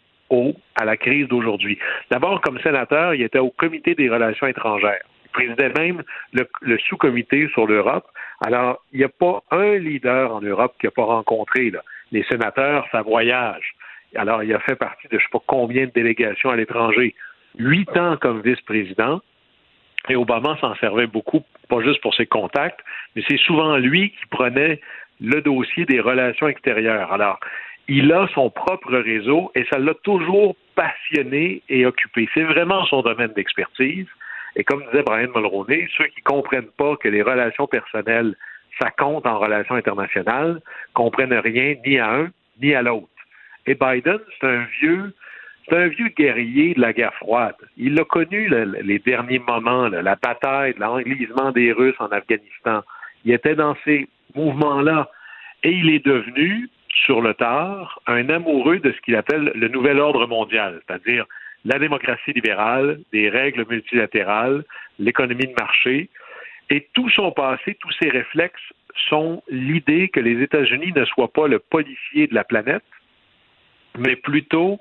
à 0.75 0.85
la 0.85 0.97
crise 0.97 1.27
d'aujourd'hui. 1.27 1.77
D'abord, 2.09 2.41
comme 2.41 2.59
sénateur, 2.59 3.13
il 3.13 3.21
était 3.21 3.39
au 3.39 3.49
comité 3.49 3.95
des 3.95 4.09
relations 4.09 4.47
étrangères. 4.47 5.03
Il 5.25 5.31
présidait 5.31 5.73
même 5.77 6.03
le, 6.33 6.47
le 6.61 6.77
sous-comité 6.79 7.47
sur 7.53 7.67
l'Europe. 7.67 8.05
Alors, 8.45 8.83
il 8.91 8.99
n'y 8.99 9.05
a 9.05 9.09
pas 9.09 9.41
un 9.51 9.77
leader 9.77 10.33
en 10.33 10.41
Europe 10.41 10.73
qui 10.79 10.87
n'a 10.87 10.91
pas 10.91 11.05
rencontré. 11.05 11.69
Là. 11.69 11.81
Les 12.11 12.23
sénateurs, 12.23 12.85
ça 12.91 13.01
voyage. 13.01 13.75
Alors, 14.15 14.43
il 14.43 14.53
a 14.53 14.59
fait 14.59 14.75
partie 14.75 15.07
de 15.07 15.11
je 15.13 15.15
ne 15.17 15.21
sais 15.21 15.31
pas 15.31 15.43
combien 15.47 15.85
de 15.85 15.91
délégations 15.91 16.49
à 16.49 16.55
l'étranger. 16.55 17.15
Huit 17.57 17.95
ans 17.97 18.17
comme 18.17 18.41
vice-président. 18.41 19.21
Et 20.09 20.15
Obama 20.15 20.57
s'en 20.59 20.73
servait 20.75 21.05
beaucoup, 21.05 21.43
pas 21.69 21.81
juste 21.81 22.01
pour 22.01 22.15
ses 22.15 22.25
contacts, 22.25 22.79
mais 23.15 23.23
c'est 23.29 23.37
souvent 23.37 23.77
lui 23.77 24.09
qui 24.09 24.25
prenait 24.31 24.81
le 25.19 25.41
dossier 25.41 25.85
des 25.85 25.99
relations 25.99 26.47
extérieures. 26.47 27.13
Alors, 27.13 27.39
il 27.87 28.11
a 28.13 28.27
son 28.33 28.49
propre 28.49 28.97
réseau 28.97 29.51
et 29.55 29.65
ça 29.71 29.79
l'a 29.79 29.93
toujours 29.95 30.55
passionné 30.75 31.61
et 31.69 31.85
occupé. 31.85 32.29
C'est 32.33 32.43
vraiment 32.43 32.85
son 32.85 33.01
domaine 33.01 33.33
d'expertise. 33.33 34.07
Et 34.55 34.63
comme 34.63 34.83
disait 34.85 35.03
Brian 35.03 35.29
Mulroney, 35.33 35.87
ceux 35.97 36.07
qui 36.07 36.21
comprennent 36.21 36.71
pas 36.77 36.95
que 36.97 37.07
les 37.07 37.21
relations 37.21 37.67
personnelles, 37.67 38.35
ça 38.79 38.89
compte 38.91 39.25
en 39.25 39.39
relations 39.39 39.75
internationales, 39.75 40.61
comprennent 40.93 41.33
rien 41.33 41.75
ni 41.85 41.99
à 41.99 42.11
un 42.11 42.29
ni 42.61 42.73
à 42.73 42.81
l'autre. 42.81 43.07
Et 43.65 43.75
Biden, 43.75 44.19
c'est 44.39 44.47
un 44.47 44.65
vieux, 44.79 45.13
c'est 45.67 45.77
un 45.77 45.87
vieux 45.87 46.09
guerrier 46.09 46.73
de 46.73 46.81
la 46.81 46.93
guerre 46.93 47.13
froide. 47.15 47.55
Il 47.77 47.99
a 47.99 48.05
connu 48.05 48.49
les 48.81 48.99
derniers 48.99 49.39
moments, 49.39 49.87
la 49.87 50.15
bataille, 50.15 50.73
l'enlisement 50.77 51.51
des 51.51 51.71
Russes 51.71 51.95
en 51.99 52.07
Afghanistan. 52.07 52.81
Il 53.23 53.33
était 53.33 53.55
dans 53.55 53.75
ces 53.85 54.07
mouvements-là. 54.35 55.09
Et 55.63 55.71
il 55.71 55.91
est 55.91 56.03
devenu, 56.03 56.69
sur 56.93 57.21
le 57.21 57.33
tard, 57.33 57.99
un 58.07 58.29
amoureux 58.29 58.79
de 58.79 58.91
ce 58.91 59.01
qu'il 59.01 59.15
appelle 59.15 59.51
le 59.55 59.67
nouvel 59.67 59.99
ordre 59.99 60.27
mondial, 60.27 60.81
c'est-à-dire 60.85 61.25
la 61.65 61.79
démocratie 61.79 62.33
libérale, 62.33 62.99
des 63.11 63.29
règles 63.29 63.65
multilatérales, 63.69 64.63
l'économie 64.99 65.47
de 65.47 65.53
marché. 65.59 66.09
Et 66.69 66.87
tout 66.93 67.09
son 67.09 67.31
passé, 67.31 67.75
tous 67.79 67.91
ses 68.01 68.09
réflexes 68.09 68.73
sont 69.09 69.43
l'idée 69.49 70.09
que 70.09 70.19
les 70.19 70.41
États-Unis 70.41 70.93
ne 70.95 71.05
soient 71.05 71.31
pas 71.31 71.47
le 71.47 71.59
policier 71.59 72.27
de 72.27 72.35
la 72.35 72.43
planète, 72.43 72.83
mais 73.97 74.15
plutôt 74.15 74.79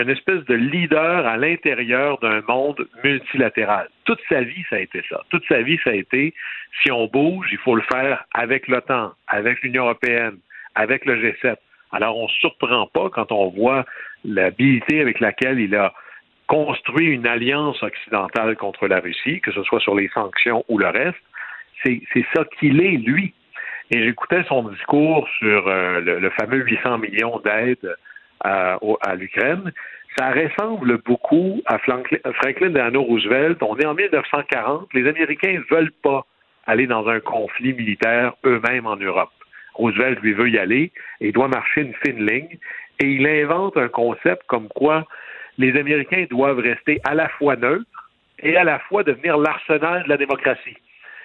une 0.00 0.10
espèce 0.10 0.44
de 0.44 0.54
leader 0.54 1.26
à 1.26 1.36
l'intérieur 1.36 2.18
d'un 2.18 2.42
monde 2.48 2.88
multilatéral. 3.04 3.88
Toute 4.04 4.20
sa 4.28 4.42
vie, 4.42 4.64
ça 4.68 4.76
a 4.76 4.80
été 4.80 5.02
ça. 5.08 5.22
Toute 5.30 5.46
sa 5.46 5.62
vie, 5.62 5.78
ça 5.84 5.90
a 5.90 5.94
été, 5.94 6.34
si 6.82 6.90
on 6.90 7.06
bouge, 7.06 7.46
il 7.52 7.58
faut 7.58 7.76
le 7.76 7.82
faire 7.82 8.24
avec 8.34 8.66
l'OTAN, 8.66 9.12
avec 9.28 9.62
l'Union 9.62 9.84
européenne, 9.84 10.38
avec 10.74 11.04
le 11.04 11.16
G7. 11.16 11.56
Alors, 11.92 12.18
on 12.18 12.24
ne 12.24 12.28
surprend 12.40 12.86
pas 12.86 13.08
quand 13.10 13.30
on 13.30 13.50
voit 13.50 13.84
l'habilité 14.24 15.00
avec 15.00 15.20
laquelle 15.20 15.60
il 15.60 15.74
a 15.76 15.92
construit 16.46 17.06
une 17.06 17.26
alliance 17.26 17.82
occidentale 17.82 18.56
contre 18.56 18.86
la 18.88 19.00
Russie, 19.00 19.40
que 19.40 19.52
ce 19.52 19.62
soit 19.62 19.80
sur 19.80 19.94
les 19.94 20.08
sanctions 20.08 20.64
ou 20.68 20.78
le 20.78 20.88
reste. 20.88 21.18
C'est 21.84 22.26
ça 22.34 22.44
qu'il 22.58 22.80
est, 22.80 22.96
lui. 22.96 23.34
Et 23.90 24.02
j'écoutais 24.02 24.42
son 24.44 24.68
discours 24.68 25.28
sur 25.38 25.68
euh, 25.68 26.00
le, 26.00 26.30
fameux 26.30 26.64
800 26.64 26.98
millions 26.98 27.40
d'aides 27.44 27.94
à, 28.40 28.78
à 29.02 29.14
l'Ukraine. 29.14 29.72
Ça 30.16 30.30
ressemble 30.30 30.98
beaucoup 30.98 31.60
à 31.66 31.78
Franklin 31.78 32.70
Delano 32.70 33.02
Roosevelt. 33.02 33.62
On 33.62 33.76
est 33.76 33.86
en 33.86 33.94
1940. 33.94 34.88
Les 34.94 35.06
Américains 35.08 35.52
ne 35.52 35.74
veulent 35.74 35.92
pas 36.02 36.24
aller 36.66 36.86
dans 36.86 37.06
un 37.08 37.20
conflit 37.20 37.74
militaire 37.74 38.34
eux-mêmes 38.44 38.86
en 38.86 38.96
Europe. 38.96 39.32
Roosevelt, 39.74 40.20
lui, 40.20 40.32
veut 40.32 40.50
y 40.50 40.58
aller 40.58 40.92
et 41.20 41.28
il 41.28 41.32
doit 41.32 41.48
marcher 41.48 41.82
une 41.82 41.94
fine 42.04 42.24
ligne. 42.24 42.58
Et 43.00 43.06
il 43.06 43.26
invente 43.26 43.76
un 43.76 43.88
concept 43.88 44.42
comme 44.46 44.68
quoi 44.68 45.06
les 45.58 45.76
Américains 45.78 46.26
doivent 46.30 46.58
rester 46.58 47.00
à 47.04 47.14
la 47.14 47.28
fois 47.28 47.56
neutres 47.56 48.10
et 48.40 48.56
à 48.56 48.64
la 48.64 48.78
fois 48.80 49.02
devenir 49.02 49.36
l'arsenal 49.36 50.04
de 50.04 50.08
la 50.08 50.16
démocratie. 50.16 50.76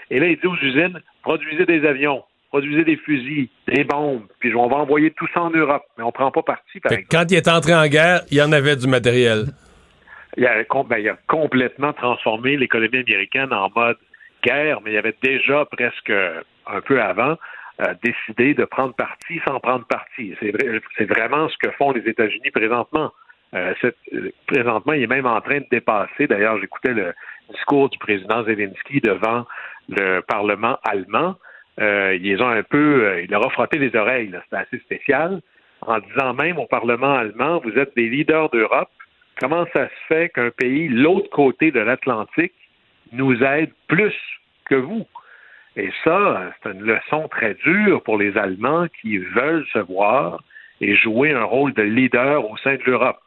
Et 0.10 0.20
là, 0.20 0.28
il 0.28 0.40
dit 0.40 0.48
aux 0.48 0.56
usines, 0.56 1.00
produisez 1.22 1.66
des 1.66 1.86
avions, 1.86 2.24
produisez 2.50 2.84
des 2.84 2.98
fusils, 2.98 3.50
des 3.68 3.84
bombes, 3.84 4.26
puis 4.40 4.54
on 4.56 4.68
va 4.68 4.78
envoyer 4.78 5.12
tout 5.12 5.28
ça 5.34 5.42
en 5.42 5.52
Europe. 5.52 5.84
Mais 5.98 6.04
on 6.04 6.08
ne 6.08 6.12
prend 6.12 6.32
pas 6.32 6.42
parti, 6.42 6.80
par 6.80 6.92
Quand 7.12 7.26
il 7.30 7.38
est 7.38 7.48
entré 7.48 7.74
en 7.74 7.88
guerre, 7.88 8.22
il 8.32 8.38
y 8.38 8.42
en 8.42 8.52
avait 8.52 8.76
du 8.76 8.88
matériel. 8.88 9.46
Il 10.38 10.46
a, 10.46 10.64
ben, 10.64 10.98
il 10.98 11.10
a 11.10 11.18
complètement 11.28 11.94
transformé 11.94 12.56
l'économie 12.56 13.00
américaine 13.00 13.52
en 13.52 13.70
mode 13.76 13.98
guerre, 14.44 14.80
mais 14.82 14.92
il 14.92 14.94
y 14.94 14.98
avait 14.98 15.16
déjà 15.22 15.66
presque 15.66 16.12
un 16.12 16.82
peu 16.82 17.02
avant 17.02 17.36
euh, 17.82 17.94
décidé 18.04 18.54
de 18.54 18.66
prendre 18.66 18.94
parti 18.94 19.40
sans 19.48 19.60
prendre 19.60 19.86
parti. 19.86 20.36
C'est 20.42 21.06
vraiment 21.06 21.48
ce 21.50 21.58
que 21.58 21.72
font 21.72 21.92
les 21.92 22.08
États-Unis 22.10 22.52
présentement. 22.52 23.12
Euh, 23.56 23.74
présentement, 24.48 24.94
il 24.94 25.04
est 25.04 25.08
même 25.08 25.26
en 25.26 25.42
train 25.42 25.60
de 25.60 25.68
dépasser. 25.72 26.28
D'ailleurs, 26.28 26.60
j'écoutais 26.60 26.94
le 26.94 27.14
discours 27.52 27.90
du 27.90 27.98
président 27.98 28.44
Zelensky 28.44 29.00
devant 29.02 29.46
le 29.90 30.22
Parlement 30.22 30.78
allemand. 30.84 31.36
Euh, 31.80 32.18
ils 32.22 32.42
ont 32.42 32.50
un 32.50 32.64
peu, 32.64 33.06
euh, 33.06 33.22
il 33.22 33.32
leur 33.32 33.46
a 33.46 33.50
frotté 33.50 33.78
les 33.78 33.96
oreilles. 33.96 34.32
C'était 34.44 34.58
assez 34.58 34.80
spécial, 34.80 35.42
en 35.82 36.00
disant 36.00 36.34
même 36.34 36.60
au 36.60 36.66
Parlement 36.66 37.16
allemand, 37.16 37.62
vous 37.64 37.72
êtes 37.72 37.96
des 37.96 38.10
leaders 38.10 38.50
d'Europe. 38.50 38.90
Comment 39.40 39.66
ça 39.74 39.88
se 39.88 40.08
fait 40.08 40.30
qu'un 40.30 40.52
pays, 40.52 40.90
l'autre 40.90 41.30
côté 41.30 41.72
de 41.72 41.80
l'Atlantique, 41.80 42.54
nous 43.14 43.42
aide 43.42 43.72
plus 43.88 44.14
que 44.66 44.76
vous? 44.76 45.08
Et 45.76 45.90
ça, 46.04 46.52
c'est 46.62 46.72
une 46.72 46.82
leçon 46.82 47.28
très 47.30 47.54
dure 47.54 48.02
pour 48.04 48.18
les 48.18 48.38
Allemands 48.38 48.88
qui 49.02 49.18
veulent 49.18 49.66
se 49.72 49.80
voir 49.80 50.42
et 50.82 50.96
jouer 50.96 51.32
un 51.32 51.44
rôle 51.44 51.74
de 51.74 51.84
leader 51.84 52.50
au 52.50 52.58
sein 52.58 52.76
de 52.76 52.84
l'Europe. 52.86 53.22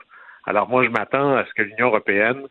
Alors 0.46 0.68
moi, 0.68 0.84
je 0.84 0.90
m'attends 0.90 1.36
à 1.36 1.44
ce 1.44 1.54
que 1.54 1.62
l'Union 1.62 1.88
européenne 1.88 2.42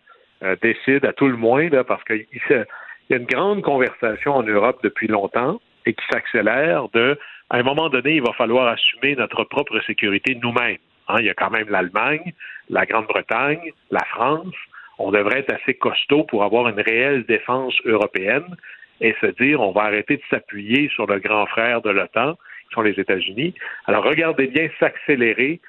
euh, 0.43 0.55
décide 0.61 1.05
à 1.05 1.13
tout 1.13 1.27
le 1.27 1.35
moins, 1.35 1.69
parce 1.84 2.03
qu'il 2.05 2.26
y 2.41 3.13
a 3.13 3.18
une 3.18 3.26
grande 3.26 3.61
conversation 3.61 4.34
en 4.35 4.43
Europe 4.43 4.80
depuis 4.84 5.07
longtemps 5.07 5.59
et 5.85 5.93
qui 5.93 6.05
s'accélère 6.11 6.88
de, 6.93 7.19
à 7.49 7.57
un 7.57 7.63
moment 7.63 7.89
donné, 7.89 8.15
il 8.15 8.22
va 8.22 8.34
falloir 8.34 8.68
assumer 8.68 9.15
notre 9.15 9.43
propre 9.43 9.80
sécurité 9.81 10.38
nous-mêmes. 10.41 10.77
Hein, 11.09 11.18
il 11.19 11.26
y 11.26 11.30
a 11.30 11.34
quand 11.34 11.49
même 11.49 11.69
l'Allemagne, 11.69 12.34
la 12.69 12.85
Grande-Bretagne, 12.85 13.72
la 13.89 14.03
France. 14.05 14.53
On 14.99 15.11
devrait 15.11 15.39
être 15.39 15.53
assez 15.53 15.73
costaud 15.73 16.23
pour 16.23 16.43
avoir 16.43 16.69
une 16.69 16.80
réelle 16.80 17.26
défense 17.26 17.73
européenne 17.85 18.55
et 19.02 19.15
se 19.19 19.28
dire 19.41 19.60
on 19.61 19.72
va 19.72 19.84
arrêter 19.84 20.18
de 20.18 20.23
s'appuyer 20.30 20.90
sur 20.90 21.07
le 21.07 21.19
grand 21.19 21.45
frère 21.48 21.82
de 21.82 21.90
l'OTAN, 21.90 22.36
qui 22.69 22.76
sont 22.76 22.82
les 22.82 22.99
États-Unis. 22.99 23.53
Alors 23.88 24.03
regardez 24.03 24.48
bien 24.48 24.69
s'accélérer 24.80 25.60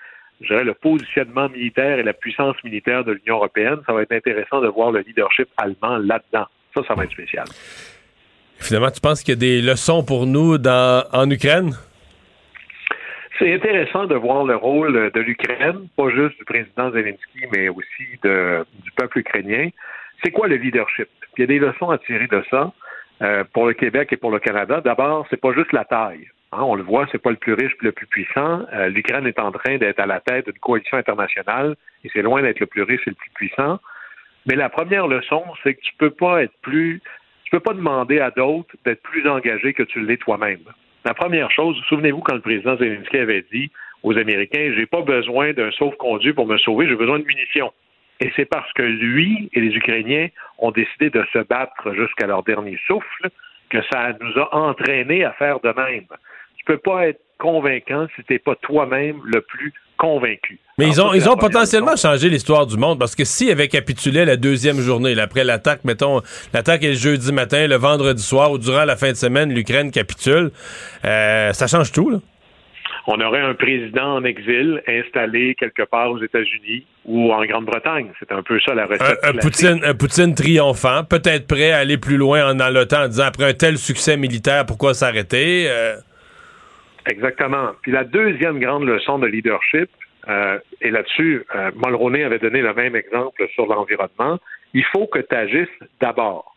je 0.42 0.48
dirais, 0.48 0.64
le 0.64 0.74
positionnement 0.74 1.48
militaire 1.48 1.98
et 1.98 2.02
la 2.02 2.12
puissance 2.12 2.56
militaire 2.64 3.04
de 3.04 3.12
l'Union 3.12 3.36
européenne. 3.36 3.78
Ça 3.86 3.92
va 3.92 4.02
être 4.02 4.12
intéressant 4.12 4.60
de 4.60 4.68
voir 4.68 4.90
le 4.90 5.00
leadership 5.00 5.48
allemand 5.56 5.98
là-dedans. 5.98 6.46
Ça, 6.74 6.82
ça 6.86 6.94
va 6.94 7.04
être 7.04 7.12
spécial. 7.12 7.44
Finalement, 8.58 8.90
tu 8.90 9.00
penses 9.00 9.22
qu'il 9.22 9.34
y 9.34 9.36
a 9.36 9.40
des 9.40 9.62
leçons 9.62 10.04
pour 10.04 10.26
nous 10.26 10.58
dans, 10.58 11.04
en 11.12 11.28
Ukraine? 11.30 11.72
C'est 13.38 13.52
intéressant 13.52 14.06
de 14.06 14.14
voir 14.14 14.44
le 14.44 14.54
rôle 14.56 15.10
de 15.10 15.20
l'Ukraine, 15.20 15.88
pas 15.96 16.10
juste 16.10 16.38
du 16.38 16.44
président 16.44 16.90
Zelensky, 16.92 17.40
mais 17.52 17.68
aussi 17.68 18.04
du 18.22 18.90
peuple 18.96 19.18
ukrainien. 19.18 19.68
C'est 20.22 20.30
quoi 20.30 20.46
le 20.46 20.56
leadership? 20.56 21.08
Il 21.36 21.40
y 21.40 21.44
a 21.44 21.46
des 21.46 21.58
leçons 21.58 21.90
à 21.90 21.98
tirer 21.98 22.28
de 22.28 22.42
ça 22.50 22.72
euh, 23.22 23.44
pour 23.52 23.66
le 23.66 23.74
Québec 23.74 24.08
et 24.12 24.16
pour 24.16 24.30
le 24.30 24.38
Canada. 24.38 24.80
D'abord, 24.80 25.26
c'est 25.30 25.40
pas 25.40 25.52
juste 25.52 25.72
la 25.72 25.84
taille. 25.84 26.28
Hein, 26.52 26.62
on 26.62 26.74
le 26.74 26.82
voit, 26.82 27.06
c'est 27.12 27.22
pas 27.22 27.30
le 27.30 27.36
plus 27.36 27.54
riche 27.54 27.72
le 27.80 27.92
plus 27.92 28.06
puissant. 28.06 28.66
Euh, 28.72 28.88
L'Ukraine 28.88 29.26
est 29.26 29.38
en 29.38 29.52
train 29.52 29.78
d'être 29.78 30.00
à 30.00 30.06
la 30.06 30.20
tête 30.20 30.46
d'une 30.46 30.58
coalition 30.58 30.98
internationale 30.98 31.76
et 32.04 32.10
c'est 32.12 32.22
loin 32.22 32.42
d'être 32.42 32.60
le 32.60 32.66
plus 32.66 32.82
riche 32.82 33.02
et 33.06 33.10
le 33.10 33.16
plus 33.16 33.30
puissant. 33.30 33.78
Mais 34.46 34.56
la 34.56 34.68
première 34.68 35.06
leçon, 35.06 35.44
c'est 35.62 35.74
que 35.74 35.80
tu 35.80 35.92
peux 35.98 36.10
pas 36.10 36.42
être 36.42 36.52
plus, 36.62 37.00
tu 37.44 37.50
peux 37.50 37.60
pas 37.60 37.74
demander 37.74 38.18
à 38.18 38.30
d'autres 38.30 38.74
d'être 38.84 39.02
plus 39.02 39.26
engagés 39.28 39.72
que 39.72 39.84
tu 39.84 40.00
l'es 40.00 40.16
toi-même. 40.16 40.64
La 41.04 41.14
première 41.14 41.50
chose, 41.50 41.80
souvenez-vous 41.88 42.20
quand 42.20 42.34
le 42.34 42.40
président 42.40 42.76
Zelensky 42.76 43.18
avait 43.18 43.44
dit 43.52 43.70
aux 44.02 44.16
Américains, 44.18 44.72
j'ai 44.76 44.86
pas 44.86 45.02
besoin 45.02 45.52
d'un 45.52 45.70
sauve-conduit 45.70 46.32
pour 46.32 46.46
me 46.46 46.58
sauver, 46.58 46.88
j'ai 46.88 46.96
besoin 46.96 47.18
de 47.18 47.24
munitions. 47.24 47.72
Et 48.22 48.32
c'est 48.36 48.44
parce 48.44 48.72
que 48.72 48.82
lui 48.82 49.50
et 49.52 49.60
les 49.60 49.74
Ukrainiens 49.74 50.28
ont 50.58 50.70
décidé 50.70 51.10
de 51.10 51.24
se 51.32 51.38
battre 51.40 51.92
jusqu'à 51.94 52.26
leur 52.26 52.42
dernier 52.42 52.78
souffle 52.86 53.30
que 53.68 53.78
ça 53.90 54.12
nous 54.20 54.40
a 54.40 54.54
entraînés 54.54 55.24
à 55.24 55.32
faire 55.32 55.60
de 55.60 55.72
même 55.72 56.06
tu 56.62 56.72
peux 56.72 56.78
pas 56.78 57.08
être 57.08 57.20
convaincant 57.38 58.06
si 58.14 58.22
tu 58.22 58.32
n'es 58.32 58.38
pas 58.38 58.54
toi-même 58.62 59.20
le 59.24 59.40
plus 59.40 59.72
convaincu. 59.96 60.60
Mais 60.78 60.86
ils 60.86 61.00
ont, 61.00 61.12
ils 61.12 61.28
ont 61.28 61.36
potentiellement 61.36 61.96
changé 61.96 62.28
l'histoire 62.28 62.66
du 62.66 62.76
monde 62.76 62.98
parce 62.98 63.14
que 63.14 63.24
s'ils 63.24 63.50
avaient 63.50 63.68
capitulé 63.68 64.24
la 64.24 64.36
deuxième 64.36 64.78
journée, 64.80 65.18
après 65.18 65.44
l'attaque, 65.44 65.84
mettons, 65.84 66.22
l'attaque 66.52 66.82
est 66.84 66.90
le 66.90 66.94
jeudi 66.94 67.32
matin, 67.32 67.66
le 67.66 67.76
vendredi 67.76 68.22
soir 68.22 68.52
ou 68.52 68.58
durant 68.58 68.84
la 68.84 68.96
fin 68.96 69.10
de 69.10 69.16
semaine, 69.16 69.52
l'Ukraine 69.52 69.90
capitule, 69.90 70.50
euh, 71.04 71.52
ça 71.52 71.66
change 71.66 71.92
tout, 71.92 72.10
là. 72.10 72.18
On 73.06 73.20
aurait 73.20 73.40
un 73.40 73.54
président 73.54 74.14
en 74.14 74.24
exil 74.24 74.80
installé 74.86 75.56
quelque 75.56 75.82
part 75.82 76.12
aux 76.12 76.22
États-Unis 76.22 76.86
ou 77.04 77.32
en 77.32 77.44
Grande-Bretagne. 77.44 78.12
C'est 78.20 78.30
un 78.30 78.42
peu 78.42 78.60
ça 78.60 78.74
la 78.74 78.86
recette. 78.86 79.18
Un, 79.24 79.32
Poutine, 79.32 79.80
un 79.84 79.94
Poutine 79.94 80.34
triomphant, 80.34 81.02
peut-être 81.02 81.48
prêt 81.48 81.72
à 81.72 81.78
aller 81.78 81.98
plus 81.98 82.16
loin 82.16 82.54
dans 82.54 82.72
l'OTAN 82.72 83.04
en 83.04 83.08
disant 83.08 83.24
après 83.24 83.44
un 83.44 83.54
tel 83.54 83.76
succès 83.76 84.16
militaire, 84.16 84.66
pourquoi 84.66 84.94
s'arrêter? 84.94 85.66
Euh... 85.68 85.96
Exactement. 87.06 87.70
Puis 87.82 87.90
la 87.90 88.04
deuxième 88.04 88.60
grande 88.60 88.84
leçon 88.84 89.18
de 89.18 89.26
leadership, 89.26 89.90
euh, 90.28 90.58
et 90.80 90.90
là-dessus, 90.90 91.44
euh, 91.56 91.72
Mulroney 91.84 92.22
avait 92.22 92.38
donné 92.38 92.60
le 92.60 92.72
même 92.74 92.94
exemple 92.94 93.48
sur 93.54 93.66
l'environnement, 93.66 94.38
il 94.74 94.84
faut 94.92 95.06
que 95.06 95.18
tu 95.18 95.34
agisses 95.34 95.68
d'abord. 96.00 96.54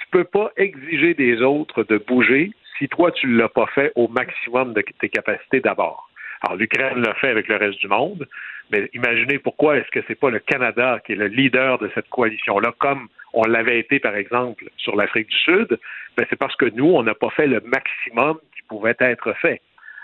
Tu 0.00 0.06
peux 0.10 0.24
pas 0.24 0.50
exiger 0.56 1.14
des 1.14 1.40
autres 1.42 1.84
de 1.84 1.98
bouger 1.98 2.50
si 2.78 2.88
toi, 2.88 3.10
tu 3.12 3.26
ne 3.26 3.38
l'as 3.38 3.48
pas 3.48 3.66
fait 3.66 3.92
au 3.94 4.08
maximum 4.08 4.72
de 4.72 4.82
tes 5.00 5.08
capacités 5.08 5.60
d'abord. 5.60 6.08
Alors, 6.42 6.56
l'Ukraine 6.56 7.00
l'a 7.00 7.14
fait 7.14 7.28
avec 7.28 7.48
le 7.48 7.56
reste 7.56 7.78
du 7.78 7.88
monde, 7.88 8.26
mais 8.70 8.90
imaginez 8.92 9.38
pourquoi 9.38 9.78
est-ce 9.78 9.90
que 9.90 10.00
c'est 10.06 10.18
pas 10.18 10.30
le 10.30 10.38
Canada 10.38 11.00
qui 11.04 11.12
est 11.12 11.16
le 11.16 11.28
leader 11.28 11.78
de 11.78 11.90
cette 11.94 12.08
coalition-là, 12.08 12.74
comme 12.78 13.08
on 13.32 13.44
l'avait 13.44 13.78
été, 13.78 14.00
par 14.00 14.16
exemple, 14.16 14.64
sur 14.76 14.96
l'Afrique 14.96 15.28
du 15.28 15.36
Sud, 15.36 15.78
ben 16.16 16.26
c'est 16.28 16.38
parce 16.38 16.56
que 16.56 16.66
nous, 16.66 16.86
on 16.86 17.02
n'a 17.02 17.14
pas 17.14 17.30
fait 17.30 17.46
le 17.46 17.60
maximum 17.60 18.38
qui 18.54 18.62
pouvait 18.68 18.96
être 18.98 19.32
fait. 19.34 19.60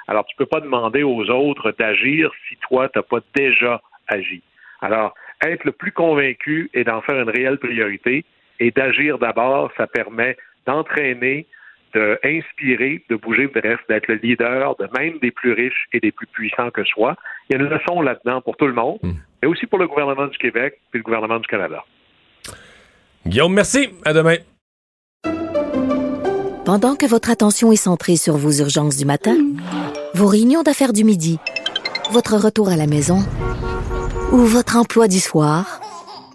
Alors, 0.08 0.24
tu 0.26 0.34
ne 0.34 0.44
peux 0.44 0.48
pas 0.48 0.60
demander 0.60 1.02
aux 1.02 1.28
autres 1.30 1.72
d'agir 1.78 2.30
si 2.48 2.56
toi, 2.56 2.88
tu 2.88 2.98
n'as 2.98 3.02
pas 3.02 3.20
déjà 3.34 3.80
agi. 4.08 4.42
Alors, 4.80 5.14
être 5.44 5.64
le 5.64 5.72
plus 5.72 5.92
convaincu 5.92 6.70
et 6.74 6.84
d'en 6.84 7.00
faire 7.02 7.20
une 7.20 7.30
réelle 7.30 7.58
priorité 7.58 8.24
et 8.60 8.70
d'agir 8.70 9.18
d'abord, 9.18 9.70
ça 9.76 9.86
permet 9.86 10.36
d'entraîner, 10.66 11.46
d'inspirer, 11.94 13.04
de 13.08 13.16
bouger, 13.16 13.46
bref, 13.46 13.80
d'être 13.88 14.08
le 14.08 14.14
leader 14.16 14.76
de 14.76 14.88
même 14.98 15.18
des 15.20 15.30
plus 15.30 15.52
riches 15.52 15.86
et 15.92 16.00
des 16.00 16.12
plus 16.12 16.26
puissants 16.26 16.70
que 16.70 16.84
soi. 16.84 17.16
Il 17.48 17.56
y 17.56 17.60
a 17.60 17.62
une 17.62 17.68
leçon 17.68 18.00
là-dedans 18.00 18.40
pour 18.40 18.56
tout 18.56 18.66
le 18.66 18.72
monde, 18.72 18.98
mais 19.42 19.48
aussi 19.48 19.66
pour 19.66 19.78
le 19.78 19.86
gouvernement 19.86 20.26
du 20.26 20.38
Québec 20.38 20.78
et 20.94 20.98
le 20.98 21.02
gouvernement 21.02 21.38
du 21.38 21.46
Canada. 21.46 21.84
Guillaume, 23.26 23.54
merci. 23.54 23.90
À 24.04 24.12
demain. 24.12 24.36
Pendant 26.64 26.94
que 26.94 27.06
votre 27.06 27.30
attention 27.30 27.72
est 27.72 27.76
centrée 27.76 28.16
sur 28.16 28.36
vos 28.36 28.52
urgences 28.52 28.96
du 28.96 29.04
matin, 29.04 29.36
vos 30.14 30.28
réunions 30.28 30.62
d'affaires 30.62 30.92
du 30.92 31.04
midi, 31.04 31.38
votre 32.12 32.36
retour 32.36 32.68
à 32.68 32.76
la 32.76 32.86
maison 32.86 33.18
ou 34.32 34.38
votre 34.38 34.76
emploi 34.76 35.08
du 35.08 35.18
soir, 35.18 35.81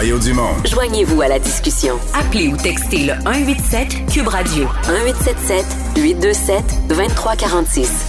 Mario 0.00 0.18
Dumont. 0.18 0.54
Joignez-vous 0.64 1.20
à 1.20 1.28
la 1.28 1.38
discussion. 1.38 1.96
Appelez 2.14 2.48
ou 2.48 2.56
textez 2.56 3.04
le 3.04 3.12
187 3.22 4.06
Cube 4.10 4.28
Radio 4.28 4.64
1877 4.88 5.66
827 5.98 6.64
2346. 6.88 8.06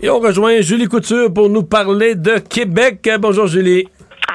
Et 0.00 0.10
on 0.10 0.18
rejoint 0.18 0.60
Julie 0.60 0.88
Couture 0.88 1.32
pour 1.32 1.48
nous 1.48 1.62
parler 1.62 2.16
de 2.16 2.38
Québec. 2.38 3.08
Bonjour 3.20 3.46
Julie. 3.46 3.84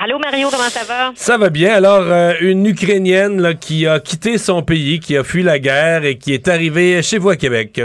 Allô 0.01 0.17
Mario, 0.17 0.47
comment 0.49 0.69
ça 0.69 0.85
va? 0.85 1.11
Ça 1.15 1.37
va 1.37 1.49
bien. 1.49 1.73
Alors, 1.73 2.03
euh, 2.09 2.31
une 2.39 2.65
Ukrainienne 2.65 3.41
là, 3.41 3.53
qui 3.53 3.85
a 3.85 3.99
quitté 3.99 4.37
son 4.37 4.61
pays, 4.61 5.01
qui 5.01 5.17
a 5.17 5.25
fui 5.25 5.43
la 5.43 5.59
guerre 5.59 6.05
et 6.05 6.17
qui 6.17 6.33
est 6.33 6.47
arrivée 6.47 7.01
chez 7.01 7.17
vous 7.17 7.31
à 7.31 7.35
Québec. 7.35 7.81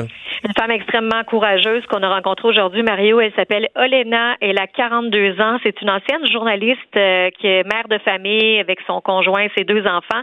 Une 0.47 0.53
femme 0.57 0.71
extrêmement 0.71 1.25
courageuse 1.25 1.85
qu'on 1.87 2.03
a 2.03 2.09
rencontrée 2.09 2.49
aujourd'hui, 2.49 2.83
Mario. 2.83 3.19
Elle 3.19 3.33
s'appelle 3.35 3.69
Olena. 3.75 4.37
Elle 4.41 4.59
a 4.59 4.67
42 4.67 5.41
ans. 5.41 5.59
C'est 5.63 5.81
une 5.81 5.91
ancienne 5.91 6.25
journaliste 6.31 6.79
euh, 6.97 7.31
qui 7.31 7.47
est 7.47 7.65
mère 7.65 7.89
de 7.89 7.99
famille 7.99 8.61
avec 8.61 8.79
son 8.87 9.01
conjoint, 9.01 9.47
ses 9.57 9.65
deux 9.65 9.85
enfants. 9.87 10.21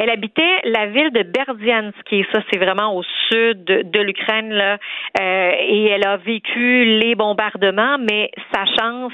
Elle 0.00 0.10
habitait 0.10 0.60
la 0.64 0.86
ville 0.86 1.10
de 1.12 1.22
Berdiansk, 1.22 2.12
et 2.12 2.26
ça, 2.32 2.40
c'est 2.52 2.58
vraiment 2.58 2.94
au 2.94 3.02
sud 3.30 3.64
de, 3.64 3.82
de 3.82 4.00
l'Ukraine, 4.00 4.50
là. 4.52 4.76
Euh, 5.20 5.50
et 5.58 5.86
elle 5.86 6.06
a 6.06 6.18
vécu 6.18 6.84
les 6.84 7.14
bombardements, 7.14 7.96
mais 7.98 8.30
sa 8.52 8.66
chance, 8.66 9.12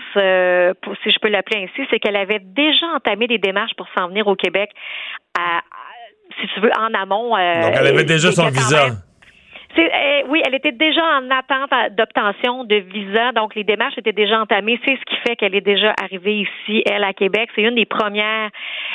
pour, 0.83 0.95
si 1.05 1.11
je 1.11 1.19
peux 1.21 1.29
l'appeler 1.29 1.65
ainsi, 1.65 1.87
c'est 1.91 2.01
qu'elle 2.01 2.10
avait 2.17 2.41
déjà 2.41 2.87
entamé 2.97 3.27
des 3.27 3.39
démarches 3.39 3.75
pour 3.77 3.87
s'en 3.97 4.09
venir 4.09 4.27
au 4.27 4.35
Québec, 4.37 4.71
à, 5.39 5.61
si 6.41 6.47
tu 6.55 6.61
veux, 6.61 6.71
en 6.79 6.93
amont. 6.95 7.37
euh, 7.37 7.63
Donc, 7.63 7.73
elle 7.79 7.87
avait 7.87 8.05
déjà 8.05 8.33
son 8.33 8.49
visa. 8.49 8.87
même- 8.87 8.97
euh, 9.79 10.23
oui, 10.29 10.43
elle 10.45 10.55
était 10.57 10.73
déjà 10.73 11.01
en 11.01 11.31
attente 11.31 11.71
d'obtention 11.97 12.65
de 12.65 12.75
visa, 12.77 13.31
donc 13.33 13.55
les 13.55 13.63
démarches 13.63 13.97
étaient 13.99 14.13
déjà 14.13 14.41
entamées. 14.41 14.81
C'est 14.85 14.97
ce 14.97 15.05
qui 15.07 15.17
fait 15.27 15.37
qu'elle 15.37 15.55
est 15.55 15.61
déjà 15.61 15.95
arrivée 16.03 16.41
ici, 16.41 16.83
elle, 16.91 17.05
à 17.05 17.13
Québec. 17.13 17.51
C'est 17.55 17.63
une 17.63 17.77
des 17.77 17.85
premières 17.87 18.51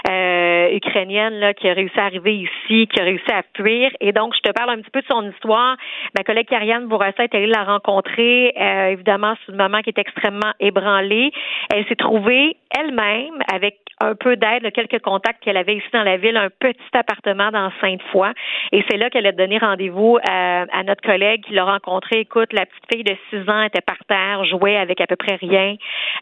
euh, 0.09 0.69
ukrainiennes 0.75 1.39
là, 1.39 1.53
qui 1.53 1.69
a 1.69 1.73
réussi 1.73 1.97
à 1.97 2.03
arriver 2.05 2.35
ici, 2.35 2.87
qui 2.87 2.99
a 2.99 3.03
réussi 3.05 3.31
à 3.31 3.41
fuir. 3.55 3.89
Et 4.01 4.11
donc, 4.11 4.33
je 4.35 4.41
te 4.41 4.51
parle 4.51 4.71
un 4.71 4.81
petit 4.81 4.91
peu 4.91 5.01
de 5.01 5.07
son 5.07 5.29
histoire. 5.31 5.77
Ma 6.17 6.23
collègue 6.25 6.47
Karianne 6.47 6.87
Bourassa 6.87 7.23
est 7.23 7.33
allée 7.33 7.47
la 7.47 7.63
rencontrer. 7.63 8.53
Euh, 8.59 8.87
évidemment, 8.89 9.33
c'est 9.45 9.53
une 9.53 9.57
maman 9.57 9.81
qui 9.81 9.91
est 9.91 9.97
extrêmement 9.97 10.51
ébranlée. 10.59 11.31
Elle 11.73 11.85
s'est 11.87 11.95
trouvée 11.95 12.57
elle-même 12.77 13.41
avec 13.51 13.79
un 14.01 14.13
peu 14.15 14.35
d'aide, 14.35 14.71
quelques 14.73 15.01
contacts 15.01 15.41
qu'elle 15.43 15.57
avait 15.57 15.75
ici 15.75 15.87
dans 15.93 16.03
la 16.03 16.17
ville, 16.17 16.35
un 16.35 16.49
petit 16.49 16.79
appartement 16.93 17.49
dans 17.51 17.71
Sainte-Foy. 17.79 18.31
Et 18.73 18.83
c'est 18.89 18.97
là 18.97 19.09
qu'elle 19.09 19.25
a 19.25 19.31
donné 19.31 19.57
rendez-vous 19.57 20.17
à, 20.27 20.65
à 20.71 20.83
notre 20.83 21.01
collègue 21.01 21.43
qui 21.45 21.53
l'a 21.53 21.63
rencontré. 21.63 22.19
Écoute, 22.19 22.51
la 22.51 22.65
petite 22.65 22.83
fille 22.93 23.03
de 23.03 23.15
6 23.29 23.49
ans 23.49 23.61
était 23.63 23.81
par 23.81 23.97
terre, 24.07 24.43
jouait 24.45 24.77
avec 24.77 24.99
à 24.99 25.07
peu 25.07 25.15
près 25.15 25.35
rien, 25.35 25.75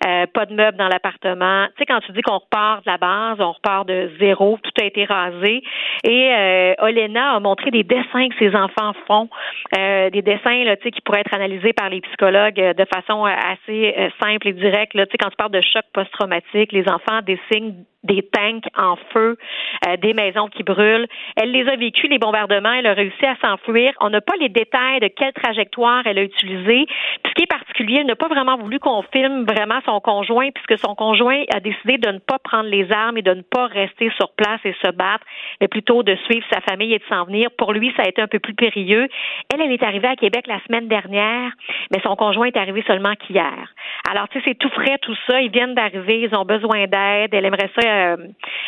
euh, 0.06 0.28
pas 0.28 0.46
de 0.46 0.54
meubles 0.54 0.78
dans 0.78 0.88
l'appartement. 0.88 1.66
Tu 1.70 1.80
sais, 1.80 1.86
quand 1.86 2.00
tu 2.02 2.12
dis 2.12 2.22
qu'on 2.22 2.38
repart 2.38 2.86
de 2.86 2.92
la 2.92 2.98
base, 2.98 3.38
on 3.40 3.52
repart 3.52 3.88
de 3.88 4.12
zéro, 4.20 4.60
tout 4.62 4.72
a 4.80 4.86
été 4.86 5.06
rasé. 5.06 5.64
Et 6.04 6.32
euh, 6.32 6.74
Olena 6.80 7.36
a 7.36 7.40
montré 7.40 7.72
des 7.72 7.84
dessins 7.84 8.30
que 8.30 8.36
ses 8.38 8.56
enfants 8.56 8.94
font, 9.08 9.30
euh, 9.78 10.10
des 10.10 10.22
dessins 10.22 10.64
là, 10.64 10.78
tu 10.78 10.84
sais, 10.84 10.92
qui 10.92 11.02
pourraient 11.02 11.22
être 11.22 11.34
analysés 11.34 11.74
par 11.74 11.90
les 11.90 12.02
psychologues 12.02 12.60
euh, 12.60 12.74
de 12.74 12.86
façon 12.86 13.26
euh, 13.26 13.30
assez 13.30 13.94
euh, 13.98 14.10
simple 14.22 14.48
et 14.48 14.54
directe. 14.54 14.94
Là. 14.94 15.06
Tu 15.06 15.12
sais, 15.12 15.18
quand 15.18 15.30
tu 15.30 15.36
parles 15.36 15.52
de 15.52 15.62
choc 15.62 15.84
post-traumatique, 15.94 16.43
les 16.72 16.88
enfants 16.88 17.22
dessinent 17.22 17.86
des 18.04 18.22
tanks 18.24 18.66
en 18.78 18.96
feu, 19.14 19.38
euh, 19.88 19.98
des 19.98 20.14
maisons 20.14 20.48
qui 20.48 20.64
brûlent. 20.64 21.08
Elle 21.36 21.52
les 21.52 21.68
a 21.68 21.76
vécus, 21.76 22.10
les 22.10 22.20
bombardements. 22.20 22.74
Elle 22.74 22.88
a 22.88 22.94
réussi 22.94 23.26
à 23.26 23.36
s'enfuir. 23.42 23.94
On 24.02 24.10
n'a 24.10 24.22
pas 24.22 24.36
les 24.40 24.50
détails 24.50 25.00
de 25.00 25.08
quelle 25.08 25.34
trajectoire 25.34 26.04
elle 26.06 26.20
a 26.20 26.24
utilisée. 26.24 26.86
Puis 26.86 27.30
ce 27.30 27.34
qui 27.34 27.44
est 27.44 27.48
particulier, 27.48 27.98
elle 28.02 28.08
n'a 28.08 28.16
pas 28.16 28.28
vraiment 28.28 28.58
voulu 28.58 28.80
qu'on 28.80 29.04
filme 29.14 29.46
vraiment 29.46 29.80
son 29.86 30.00
conjoint, 30.00 30.50
puisque 30.52 30.80
son 30.86 30.96
conjoint 30.96 31.44
a 31.54 31.60
décidé 31.60 31.98
de 31.98 32.10
ne 32.10 32.20
pas 32.20 32.40
prendre 32.40 32.70
les 32.70 32.92
armes 32.92 33.18
et 33.18 33.22
de 33.22 33.34
ne 33.34 33.42
pas 33.42 33.68
rester 33.68 34.12
sur 34.18 34.32
place 34.34 34.60
et 34.66 34.76
se 34.84 34.92
battre, 34.92 35.26
mais 35.62 35.68
plutôt 35.68 36.04
de 36.04 36.16
suivre 36.26 36.46
sa 36.52 36.62
famille 36.62 36.94
et 36.94 37.00
de 37.00 37.06
s'en 37.10 37.26
venir. 37.26 37.50
Pour 37.58 37.74
lui, 37.74 37.94
ça 37.96 38.04
a 38.04 38.10
été 38.10 38.22
un 38.22 38.28
peu 38.28 38.40
plus 38.40 38.54
périlleux. 38.54 39.08
Elle, 39.54 39.62
elle 39.62 39.72
est 39.72 39.84
arrivée 39.84 40.08
à 40.08 40.16
Québec 40.16 40.46
la 40.48 40.60
semaine 40.68 40.88
dernière, 40.88 41.52
mais 41.92 42.02
son 42.04 42.16
conjoint 42.16 42.48
est 42.48 42.58
arrivé 42.58 42.84
seulement 42.88 43.14
qu'hier. 43.16 43.74
Alors, 44.10 44.28
tu 44.30 44.40
sais, 44.40 44.46
c'est 44.50 44.58
tout 44.58 44.70
frais, 44.70 44.98
tout 45.02 45.16
ça. 45.28 45.42
Ils 45.42 45.52
viennent 45.52 45.76
d'arriver, 45.76 46.22
ils 46.22 46.36
ont 46.36 46.46
besoin 46.46 46.88
d'aide. 46.88 47.34
Elle 47.34 47.46
aimerait 47.46 47.70
ça. 47.80 47.93
Euh, 47.94 48.18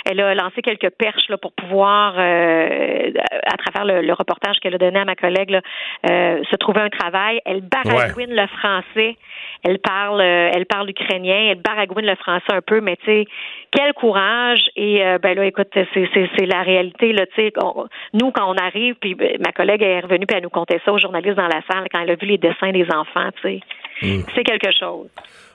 elle 0.05 0.19
a 0.21 0.33
lancé 0.35 0.61
quelques 0.61 0.89
perches 0.91 1.27
là, 1.29 1.37
pour 1.37 1.53
pouvoir, 1.53 2.15
euh, 2.17 3.11
à 3.45 3.57
travers 3.57 3.85
le, 3.85 4.05
le 4.05 4.13
reportage 4.13 4.57
qu'elle 4.61 4.75
a 4.75 4.77
donné 4.77 4.99
à 4.99 5.05
ma 5.05 5.15
collègue, 5.15 5.49
là, 5.49 5.61
euh, 6.09 6.41
se 6.49 6.55
trouver 6.57 6.81
un 6.81 6.89
travail. 6.89 7.41
Elle 7.45 7.61
baragouine 7.61 8.33
le 8.33 8.47
français. 8.47 9.17
Elle 9.63 9.79
parle, 9.79 10.21
elle 10.21 10.65
parle 10.65 10.89
ukrainien. 10.89 11.51
Elle 11.51 11.61
baragouine 11.61 12.05
le 12.05 12.15
français 12.15 12.53
un 12.53 12.61
peu, 12.61 12.81
mais 12.81 12.97
tu 12.97 13.05
sais, 13.05 13.25
quel 13.71 13.93
courage. 13.93 14.61
Et 14.75 15.03
ben 15.21 15.35
là, 15.35 15.45
écoute, 15.45 15.69
c'est 15.73 16.45
la 16.45 16.61
réalité. 16.61 17.13
Là, 17.13 17.25
tu 17.25 17.35
sais, 17.35 17.53
nous 18.13 18.31
quand 18.31 18.47
on 18.47 18.57
arrive, 18.57 18.95
puis 18.95 19.15
ben, 19.15 19.37
ma 19.43 19.51
collègue 19.51 19.81
est 19.81 20.01
revenue 20.01 20.25
puis 20.25 20.37
elle 20.37 20.43
nous 20.43 20.49
contait 20.49 20.79
ça 20.85 20.93
aux 20.93 20.99
journalistes 20.99 21.37
dans 21.37 21.47
la 21.47 21.61
salle 21.71 21.85
quand 21.91 22.01
elle 22.01 22.11
a 22.11 22.15
vu 22.15 22.27
les 22.27 22.37
dessins 22.37 22.71
des 22.71 22.87
enfants. 22.91 23.29
Tu 23.41 23.41
sais, 23.41 23.59
Mm. 24.01 24.21
c'est 24.35 24.43
quelque 24.43 24.71
chose. 24.77 25.09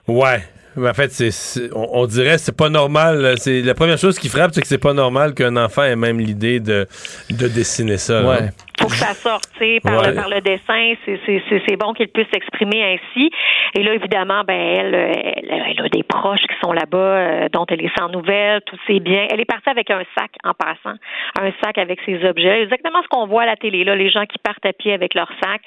Ouais. 0.09 0.39
Mais 0.77 0.89
En 0.91 0.95
fait, 0.95 1.11
c'est, 1.11 1.31
c'est- 1.31 1.71
on, 1.75 2.01
on 2.03 2.07
dirait 2.07 2.33
que 2.33 2.39
c'est 2.41 2.57
pas 2.57 2.69
normal. 2.69 3.21
là. 3.21 3.37
C'est 3.37 3.63
la 3.63 3.75
première 3.75 3.99
chose 3.99 4.19
qui 4.19 4.29
frappe, 4.29 4.51
c'est 4.53 4.61
que 4.61 4.67
c'est 4.69 4.79
pas 4.83 4.93
normal 4.95 5.35
qu'un 5.35 5.57
enfant 5.57 5.83
ait 5.83 5.97
même 5.97 6.19
l'idée 6.21 6.61
de, 6.61 6.87
de 7.31 7.49
dessiner 7.49 7.97
ça. 7.99 8.23
Ouais. 8.23 8.51
faut 8.81 8.87
que 8.87 8.95
ça 8.95 9.13
sorte, 9.15 9.45
par, 9.83 10.01
Ouais. 10.01 10.09
le, 10.11 10.15
par 10.15 10.29
le 10.31 10.41
dessin, 10.41 10.95
c'est- 11.05 11.77
bon 11.77 11.93
qu'il 11.95 12.09
puisse 12.09 12.27
s'exprimer 12.33 12.83
ainsi. 12.99 13.31
Et 13.75 13.83
là, 13.83 13.95
évidemment, 13.95 14.43
ben 14.47 14.55
elle, 14.59 14.95
elle, 14.95 15.63
elle 15.71 15.85
a 15.85 15.89
des 15.89 16.03
proches 16.03 16.41
qui 16.41 16.55
sont 16.63 16.73
là-bas, 16.73 16.97
euh, 16.99 17.49
dont 17.53 17.65
elle 17.69 17.83
est 17.85 17.99
sans 17.99 18.09
nouvelles, 18.09 18.61
tous 18.67 18.79
ses 18.87 19.01
biens. 19.01 19.27
Elle 19.31 19.41
est 19.41 19.45
partie 19.45 19.69
avec 19.71 19.91
un 19.91 20.03
sac 20.19 20.31
en 20.45 20.53
passant, 20.55 20.97
un 21.41 21.51
sac 21.63 21.79
avec 21.79 22.01
ses 22.05 22.25
objets, 22.25 22.63
exactement 22.63 23.03
ce 23.03 23.09
qu'on 23.09 23.27
voit 23.27 23.43
à 23.43 23.47
la 23.47 23.57
télé, 23.57 23.85
là, 23.85 23.95
les 23.97 24.11
gens 24.11 24.25
qui 24.27 24.39
partent 24.39 24.65
à 24.67 24.73
pied 24.73 24.93
avec 24.93 25.15
leur 25.15 25.29
sac. 25.43 25.61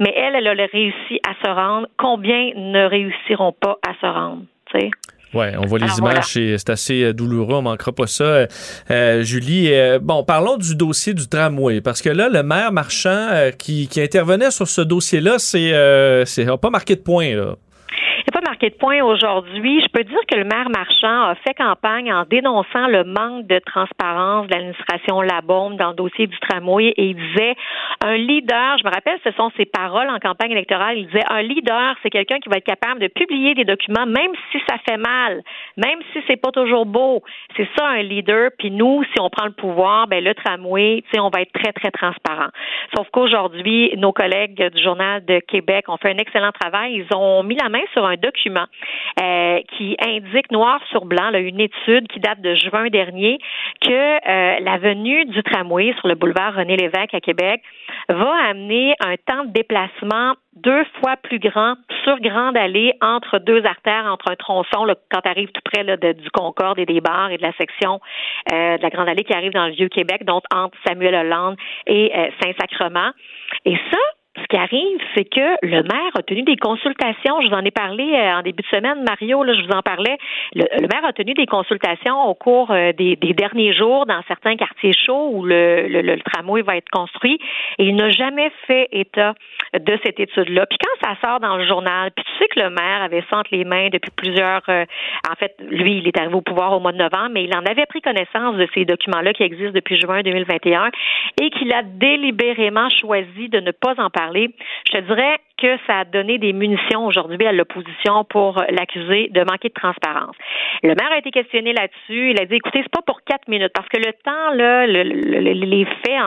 Mais 0.00 0.12
elle, 0.16 0.34
elle 0.36 0.46
a 0.48 0.66
réussi 0.72 1.20
à 1.28 1.34
se 1.44 1.50
rendre. 1.50 1.86
Combien 1.98 2.50
ne 2.54 2.84
réussiront 2.86 3.52
pas 3.52 3.76
à 3.86 3.92
se 4.00 4.06
rendre, 4.06 4.42
sais? 4.72 4.90
Ouais, 5.34 5.52
on 5.58 5.66
voit 5.66 5.78
les 5.78 5.84
Alors, 5.84 5.98
images, 5.98 6.12
voilà. 6.12 6.22
c'est- 6.22 6.56
assez 6.70 7.02
euh, 7.02 7.12
douloureux, 7.12 7.56
on 7.56 7.62
manquera 7.62 7.92
pas 7.92 8.06
ça. 8.06 8.24
Euh, 8.24 8.46
euh, 8.90 9.22
Julie, 9.22 9.70
euh, 9.74 9.98
bon, 10.00 10.24
parlons 10.24 10.56
du 10.56 10.74
dossier 10.74 11.12
du 11.12 11.28
tramway, 11.28 11.82
parce 11.82 12.00
que 12.00 12.08
là, 12.08 12.30
le 12.30 12.42
maire 12.42 12.72
marchand 12.72 13.28
euh, 13.32 13.50
qui, 13.50 13.88
qui 13.88 14.00
intervenait 14.00 14.50
sur 14.50 14.66
ce 14.66 14.80
dossier-là, 14.80 15.38
c'est, 15.38 15.74
euh, 15.74 16.24
c'est 16.24 16.48
a 16.48 16.56
pas 16.56 16.70
marqué 16.70 16.96
de 16.96 17.00
point, 17.02 17.34
là. 17.34 17.56
Aujourd'hui. 18.60 19.80
Je 19.82 19.88
peux 19.92 20.02
dire 20.02 20.18
que 20.30 20.36
le 20.36 20.44
maire 20.44 20.68
Marchand 20.70 21.30
a 21.30 21.34
fait 21.36 21.54
campagne 21.54 22.12
en 22.12 22.24
dénonçant 22.24 22.88
le 22.88 23.04
manque 23.04 23.46
de 23.46 23.60
transparence 23.60 24.48
de 24.48 24.54
l'administration 24.54 25.20
Labaume 25.20 25.76
dans 25.76 25.90
le 25.90 25.94
dossier 25.94 26.26
du 26.26 26.36
tramway 26.40 26.88
et 26.96 27.04
il 27.10 27.16
disait 27.16 27.54
un 28.04 28.16
leader, 28.16 28.78
je 28.78 28.84
me 28.84 28.92
rappelle, 28.92 29.18
ce 29.24 29.30
sont 29.32 29.50
ses 29.56 29.64
paroles 29.64 30.08
en 30.10 30.18
campagne 30.18 30.50
électorale, 30.50 30.98
il 30.98 31.06
disait 31.06 31.24
un 31.30 31.42
leader, 31.42 31.94
c'est 32.02 32.10
quelqu'un 32.10 32.38
qui 32.38 32.48
va 32.48 32.56
être 32.56 32.66
capable 32.66 33.00
de 33.00 33.08
publier 33.08 33.54
des 33.54 33.64
documents 33.64 34.06
même 34.06 34.32
si 34.50 34.58
ça 34.68 34.76
fait 34.88 34.96
mal, 34.96 35.42
même 35.76 36.00
si 36.12 36.18
c'est 36.28 36.40
pas 36.40 36.50
toujours 36.50 36.86
beau. 36.86 37.22
C'est 37.56 37.68
ça 37.76 37.86
un 37.86 38.02
leader. 38.02 38.50
Puis 38.58 38.70
nous, 38.70 39.04
si 39.04 39.20
on 39.20 39.30
prend 39.30 39.46
le 39.46 39.52
pouvoir, 39.52 40.08
ben 40.08 40.22
le 40.22 40.34
tramway, 40.34 41.02
tu 41.02 41.10
sais, 41.14 41.20
on 41.20 41.30
va 41.30 41.42
être 41.42 41.52
très 41.52 41.72
très 41.72 41.90
transparent. 41.90 42.48
Sauf 42.96 43.08
qu'aujourd'hui, 43.12 43.92
nos 43.96 44.12
collègues 44.12 44.70
du 44.72 44.82
journal 44.82 45.24
de 45.24 45.40
Québec 45.40 45.88
ont 45.88 45.96
fait 45.96 46.10
un 46.10 46.18
excellent 46.18 46.52
travail. 46.52 46.94
Ils 46.94 47.16
ont 47.16 47.42
mis 47.42 47.56
la 47.56 47.68
main 47.68 47.82
sur 47.92 48.04
un 48.04 48.16
document 48.16 48.47
euh, 48.56 49.60
qui 49.76 49.96
indique 50.00 50.50
noir 50.50 50.80
sur 50.90 51.04
blanc 51.04 51.30
là, 51.30 51.38
une 51.38 51.60
étude 51.60 52.08
qui 52.08 52.20
date 52.20 52.40
de 52.40 52.54
juin 52.54 52.88
dernier 52.88 53.38
que 53.80 53.90
euh, 53.92 54.60
la 54.60 54.78
venue 54.78 55.24
du 55.26 55.42
tramway 55.42 55.94
sur 55.98 56.08
le 56.08 56.14
boulevard 56.14 56.54
René 56.54 56.76
Lévesque 56.76 57.14
à 57.14 57.20
Québec 57.20 57.62
va 58.08 58.32
amener 58.48 58.94
un 59.00 59.16
temps 59.16 59.44
de 59.44 59.52
déplacement 59.52 60.34
deux 60.62 60.84
fois 61.00 61.16
plus 61.22 61.38
grand 61.38 61.74
sur 62.04 62.18
Grande 62.20 62.56
Allée 62.56 62.92
entre 63.00 63.38
deux 63.38 63.64
artères, 63.64 64.06
entre 64.06 64.30
un 64.30 64.36
tronçon 64.36 64.84
là, 64.84 64.94
quand 65.10 65.20
tu 65.20 65.28
arrives 65.28 65.50
tout 65.52 65.60
près 65.64 65.84
là, 65.84 65.96
de, 65.96 66.12
du 66.12 66.30
Concorde 66.30 66.78
et 66.78 66.86
des 66.86 67.00
bars 67.00 67.30
et 67.30 67.36
de 67.36 67.42
la 67.42 67.52
section 67.52 68.00
euh, 68.52 68.76
de 68.76 68.82
la 68.82 68.90
Grande 68.90 69.08
Allée 69.08 69.24
qui 69.24 69.34
arrive 69.34 69.52
dans 69.52 69.66
le 69.66 69.72
Vieux-Québec, 69.72 70.24
donc 70.24 70.42
entre 70.52 70.76
Samuel 70.86 71.14
Hollande 71.14 71.56
et 71.86 72.12
euh, 72.16 72.28
Saint-Sacrement. 72.42 73.10
Et 73.64 73.76
ça, 73.90 73.98
ce 74.40 74.46
qui 74.48 74.56
arrive, 74.56 74.98
c'est 75.14 75.24
que 75.24 75.56
le 75.62 75.82
maire 75.82 76.12
a 76.14 76.22
tenu 76.22 76.42
des 76.42 76.56
consultations. 76.56 77.40
Je 77.40 77.48
vous 77.48 77.54
en 77.54 77.64
ai 77.64 77.70
parlé 77.70 78.04
euh, 78.14 78.38
en 78.38 78.42
début 78.42 78.62
de 78.62 78.76
semaine, 78.76 79.04
Mario, 79.04 79.42
là, 79.44 79.52
je 79.54 79.62
vous 79.62 79.72
en 79.72 79.82
parlais. 79.82 80.16
Le, 80.54 80.64
maire 80.80 81.04
a 81.04 81.12
tenu 81.12 81.34
des 81.34 81.46
consultations 81.46 82.26
au 82.26 82.34
cours 82.34 82.70
euh, 82.70 82.92
des, 82.92 83.16
derniers 83.16 83.72
jours 83.74 84.06
dans 84.06 84.20
certains 84.26 84.56
quartiers 84.56 84.92
chauds 85.06 85.30
où 85.32 85.44
le, 85.44 85.86
le, 85.88 86.02
le 86.02 86.20
tramway 86.20 86.62
va 86.62 86.76
être 86.76 86.88
construit 86.90 87.38
et 87.78 87.84
il 87.84 87.96
n'a 87.96 88.10
jamais 88.10 88.50
fait 88.66 88.88
état 88.92 89.34
de 89.74 89.98
cette 90.04 90.18
étude-là. 90.18 90.66
Puis 90.66 90.78
quand 90.78 91.08
ça 91.08 91.16
sort 91.20 91.40
dans 91.40 91.56
le 91.56 91.66
journal, 91.66 92.10
puis 92.14 92.24
tu 92.24 92.32
sais 92.38 92.48
que 92.48 92.60
le 92.60 92.70
maire 92.70 93.02
avait 93.02 93.24
senti 93.30 93.56
les 93.56 93.64
mains 93.64 93.88
depuis 93.92 94.10
plusieurs... 94.16 94.62
Euh, 94.68 94.84
en 95.30 95.34
fait, 95.36 95.54
lui, 95.60 95.98
il 95.98 96.08
est 96.08 96.18
arrivé 96.18 96.34
au 96.34 96.40
pouvoir 96.40 96.72
au 96.72 96.80
mois 96.80 96.92
de 96.92 96.98
novembre, 96.98 97.30
mais 97.32 97.44
il 97.44 97.54
en 97.54 97.64
avait 97.64 97.86
pris 97.86 98.00
connaissance 98.00 98.56
de 98.56 98.66
ces 98.74 98.84
documents-là 98.84 99.32
qui 99.32 99.42
existent 99.42 99.72
depuis 99.74 100.00
juin 100.00 100.22
2021 100.22 100.90
et 101.40 101.50
qu'il 101.50 101.72
a 101.72 101.82
délibérément 101.82 102.88
choisi 102.90 103.48
de 103.48 103.60
ne 103.60 103.70
pas 103.70 103.94
en 103.98 104.10
parler 104.10 104.27
je 104.32 104.92
te 104.92 104.98
dirais 104.98 105.38
que 105.60 105.76
ça 105.86 106.00
a 106.00 106.04
donné 106.04 106.38
des 106.38 106.52
munitions 106.52 107.06
aujourd'hui 107.06 107.46
à 107.46 107.52
l'opposition 107.52 108.24
pour 108.24 108.62
l'accuser 108.70 109.28
de 109.28 109.40
manquer 109.40 109.68
de 109.68 109.74
transparence. 109.74 110.36
Le 110.82 110.94
maire 110.94 111.10
a 111.10 111.18
été 111.18 111.30
questionné 111.30 111.72
là-dessus. 111.72 112.30
Il 112.30 112.40
a 112.40 112.44
dit, 112.44 112.56
écoutez, 112.56 112.80
c'est 112.82 112.92
pas 112.92 113.02
pour 113.04 113.22
quatre 113.22 113.48
minutes, 113.48 113.72
parce 113.74 113.88
que 113.88 113.98
le 113.98 114.12
temps, 114.24 114.54
là, 114.54 114.86
les 114.86 115.84
faits 115.84 116.18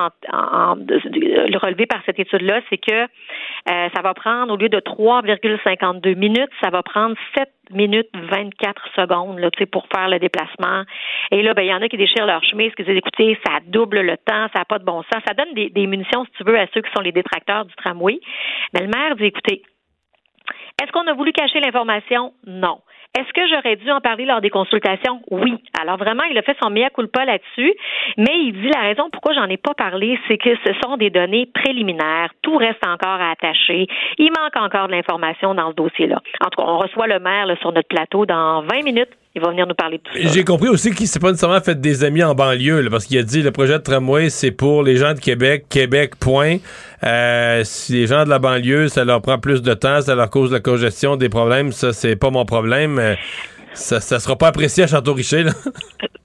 relevés 1.61 1.85
par 1.85 2.01
cette 2.05 2.19
étude-là, 2.19 2.61
c'est 2.69 2.77
que 2.77 3.03
euh, 3.03 3.89
ça 3.93 4.01
va 4.01 4.13
prendre, 4.13 4.53
au 4.53 4.57
lieu 4.57 4.69
de 4.69 4.79
3,52 4.79 6.15
minutes, 6.15 6.51
ça 6.61 6.69
va 6.69 6.83
prendre 6.83 7.15
7 7.37 7.47
minutes 7.69 8.09
24 8.13 8.81
secondes 8.95 9.39
là, 9.39 9.49
pour 9.71 9.87
faire 9.93 10.09
le 10.09 10.19
déplacement. 10.19 10.83
Et 11.31 11.41
là, 11.41 11.53
ben, 11.53 11.61
il 11.61 11.69
y 11.69 11.73
en 11.73 11.81
a 11.81 11.87
qui 11.87 11.97
déchirent 11.97 12.25
leur 12.25 12.43
chemise, 12.43 12.73
qui 12.75 12.83
disent, 12.83 12.97
écoutez, 12.97 13.39
ça 13.45 13.59
double 13.67 14.01
le 14.01 14.17
temps, 14.17 14.47
ça 14.53 14.59
n'a 14.59 14.65
pas 14.65 14.79
de 14.79 14.85
bon 14.85 15.03
sens. 15.03 15.21
Ça 15.27 15.33
donne 15.33 15.53
des, 15.53 15.69
des 15.69 15.87
munitions, 15.87 16.25
si 16.25 16.31
tu 16.37 16.43
veux, 16.43 16.59
à 16.59 16.67
ceux 16.73 16.81
qui 16.81 16.91
sont 16.95 17.01
les 17.01 17.11
détracteurs 17.11 17.65
du 17.65 17.73
tramway. 17.75 18.19
Mais 18.73 18.81
le 18.81 18.87
maire 18.87 19.15
dit, 19.15 19.25
écoutez, 19.25 19.61
est-ce 20.81 20.91
qu'on 20.91 21.07
a 21.07 21.13
voulu 21.13 21.31
cacher 21.31 21.59
l'information? 21.59 22.33
Non. 22.45 22.79
Est-ce 23.13 23.33
que 23.33 23.45
j'aurais 23.49 23.75
dû 23.75 23.91
en 23.91 23.99
parler 23.99 24.23
lors 24.23 24.39
des 24.39 24.49
consultations? 24.49 25.21
Oui. 25.29 25.53
Alors 25.79 25.97
vraiment, 25.97 26.23
il 26.31 26.37
a 26.37 26.41
fait 26.43 26.55
son 26.61 26.69
mea 26.69 26.89
culpa 26.89 27.25
là-dessus, 27.25 27.73
mais 28.17 28.39
il 28.45 28.53
dit 28.53 28.69
la 28.69 28.81
raison 28.81 29.09
pourquoi 29.11 29.33
j'en 29.33 29.49
ai 29.49 29.57
pas 29.57 29.73
parlé, 29.73 30.17
c'est 30.29 30.37
que 30.37 30.55
ce 30.65 30.73
sont 30.81 30.95
des 30.95 31.09
données 31.09 31.45
préliminaires. 31.53 32.29
Tout 32.41 32.55
reste 32.55 32.85
encore 32.87 33.19
à 33.19 33.31
attacher. 33.31 33.87
Il 34.17 34.31
manque 34.31 34.55
encore 34.55 34.87
de 34.87 34.93
l'information 34.93 35.53
dans 35.53 35.71
ce 35.71 35.75
dossier-là. 35.75 36.21
En 36.39 36.49
tout 36.49 36.61
cas, 36.61 36.71
on 36.71 36.77
reçoit 36.77 37.07
le 37.07 37.19
maire 37.19 37.47
sur 37.59 37.73
notre 37.73 37.89
plateau 37.89 38.25
dans 38.25 38.61
20 38.61 38.83
minutes. 38.83 39.11
Il 39.33 39.41
va 39.41 39.49
venir 39.49 39.65
nous 39.65 39.75
parler 39.75 39.97
de 39.97 40.03
tout 40.03 40.27
ça. 40.27 40.33
J'ai 40.33 40.43
compris 40.43 40.67
aussi 40.67 40.91
qu'il 40.91 41.07
s'est 41.07 41.19
pas 41.19 41.29
nécessairement 41.29 41.61
fait 41.61 41.79
des 41.79 42.03
amis 42.03 42.21
en 42.21 42.35
banlieue, 42.35 42.85
parce 42.89 43.05
qu'il 43.05 43.17
a 43.17 43.23
dit 43.23 43.41
le 43.41 43.51
projet 43.51 43.73
de 43.73 43.83
tramway, 43.83 44.29
c'est 44.29 44.51
pour 44.51 44.83
les 44.83 44.97
gens 44.97 45.13
de 45.13 45.19
Québec, 45.19 45.65
Québec, 45.69 46.17
point. 46.17 46.57
Euh, 47.03 47.61
si 47.63 47.93
les 47.93 48.07
gens 48.07 48.25
de 48.25 48.29
la 48.29 48.39
banlieue, 48.39 48.89
ça 48.89 49.05
leur 49.05 49.21
prend 49.21 49.39
plus 49.39 49.61
de 49.61 49.73
temps, 49.73 50.01
ça 50.01 50.15
leur 50.15 50.29
cause 50.29 50.51
la 50.51 50.59
congestion, 50.59 51.15
des 51.15 51.29
problèmes, 51.29 51.71
ça, 51.71 51.93
c'est 51.93 52.17
pas 52.17 52.29
mon 52.29 52.45
problème. 52.45 53.15
Euh, 53.71 53.75
ça, 53.75 53.99
ça 53.99 54.19
sera 54.19 54.35
pas 54.35 54.47
apprécié 54.47 54.83
à 54.83 54.87
Château-Richer, 54.87 55.43
là? 55.43 55.51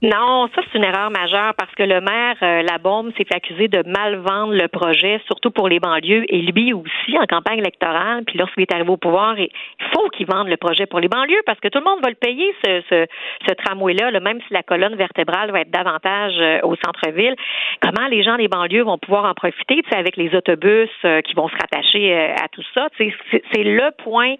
Non, 0.03 0.47
ça, 0.53 0.61
c'est 0.61 0.77
une 0.77 0.83
erreur 0.83 1.09
majeure 1.09 1.55
parce 1.57 1.73
que 1.73 1.81
le 1.81 2.01
maire 2.01 2.35
euh, 2.43 2.61
La 2.61 2.77
Bombe 2.77 3.11
s'est 3.17 3.25
accusé 3.33 3.67
de 3.67 3.81
mal 3.89 4.17
vendre 4.17 4.53
le 4.53 4.67
projet, 4.67 5.19
surtout 5.25 5.49
pour 5.49 5.67
les 5.67 5.79
banlieues, 5.79 6.23
et 6.29 6.41
lui 6.43 6.71
aussi 6.71 7.17
en 7.17 7.25
campagne 7.25 7.57
électorale. 7.57 8.23
Puis 8.25 8.37
lorsqu'il 8.37 8.61
est 8.61 8.71
arrivé 8.71 8.89
au 8.91 8.97
pouvoir, 8.97 9.39
il 9.39 9.49
faut 9.91 10.07
qu'il 10.09 10.27
vende 10.27 10.49
le 10.49 10.57
projet 10.57 10.85
pour 10.85 10.99
les 10.99 11.07
banlieues 11.07 11.41
parce 11.47 11.59
que 11.59 11.67
tout 11.67 11.79
le 11.79 11.85
monde 11.85 11.99
va 12.03 12.09
le 12.09 12.15
payer, 12.15 12.53
ce, 12.63 13.53
tramway-là, 13.65 14.11
là, 14.11 14.19
même 14.19 14.39
si 14.47 14.53
la 14.53 14.61
colonne 14.61 14.95
vertébrale 14.95 15.51
va 15.51 15.61
être 15.61 15.71
davantage 15.71 16.35
euh, 16.37 16.59
au 16.61 16.75
centre-ville. 16.75 17.35
Comment 17.81 18.07
les 18.07 18.21
gens 18.21 18.37
des 18.37 18.47
banlieues 18.47 18.83
vont 18.83 18.99
pouvoir 18.99 19.25
en 19.25 19.33
profiter, 19.33 19.81
avec 19.91 20.15
les 20.15 20.35
autobus 20.35 20.89
euh, 21.05 21.21
qui 21.21 21.33
vont 21.33 21.47
se 21.47 21.55
rattacher 21.55 22.13
à 22.13 22.47
tout 22.51 22.63
ça? 22.75 22.87
C'est 22.99 23.63
le 23.63 23.89
point 24.03 24.35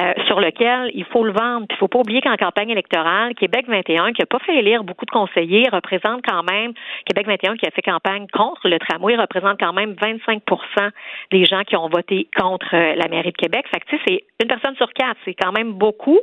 euh, 0.00 0.12
sur 0.26 0.40
lequel 0.40 0.90
il 0.94 1.04
faut 1.06 1.24
le 1.24 1.32
vendre. 1.32 1.66
Il 1.70 1.74
ne 1.74 1.78
faut 1.78 1.88
pas 1.88 1.98
oublier 1.98 2.20
qu'en 2.20 2.36
campagne 2.36 2.70
électorale, 2.70 3.34
Québec 3.34 3.66
21, 3.68 4.12
qui 4.12 4.22
n'a 4.22 4.26
pas 4.26 4.38
fait 4.40 4.56
élire 4.56 4.84
beaucoup 4.84 5.06
de 5.06 5.10
conseillers, 5.10 5.68
représente 5.72 6.22
quand 6.26 6.42
même, 6.42 6.72
Québec 7.06 7.26
21 7.26 7.56
qui 7.56 7.66
a 7.66 7.70
fait 7.70 7.82
campagne 7.82 8.26
contre 8.32 8.68
le 8.68 8.78
tramway, 8.78 9.16
représente 9.16 9.58
quand 9.58 9.72
même 9.72 9.92
25% 9.94 10.90
des 11.30 11.44
gens 11.44 11.62
qui 11.64 11.76
ont 11.76 11.88
voté 11.88 12.28
contre 12.36 12.74
euh, 12.74 12.94
la 12.94 13.08
mairie 13.08 13.32
de 13.32 13.36
Québec. 13.36 13.64
Fait 13.72 13.80
que, 13.80 13.96
c'est 14.06 14.24
une 14.42 14.48
personne 14.48 14.76
sur 14.76 14.92
quatre, 14.92 15.18
c'est 15.24 15.34
quand 15.34 15.52
même 15.52 15.72
beaucoup. 15.72 16.20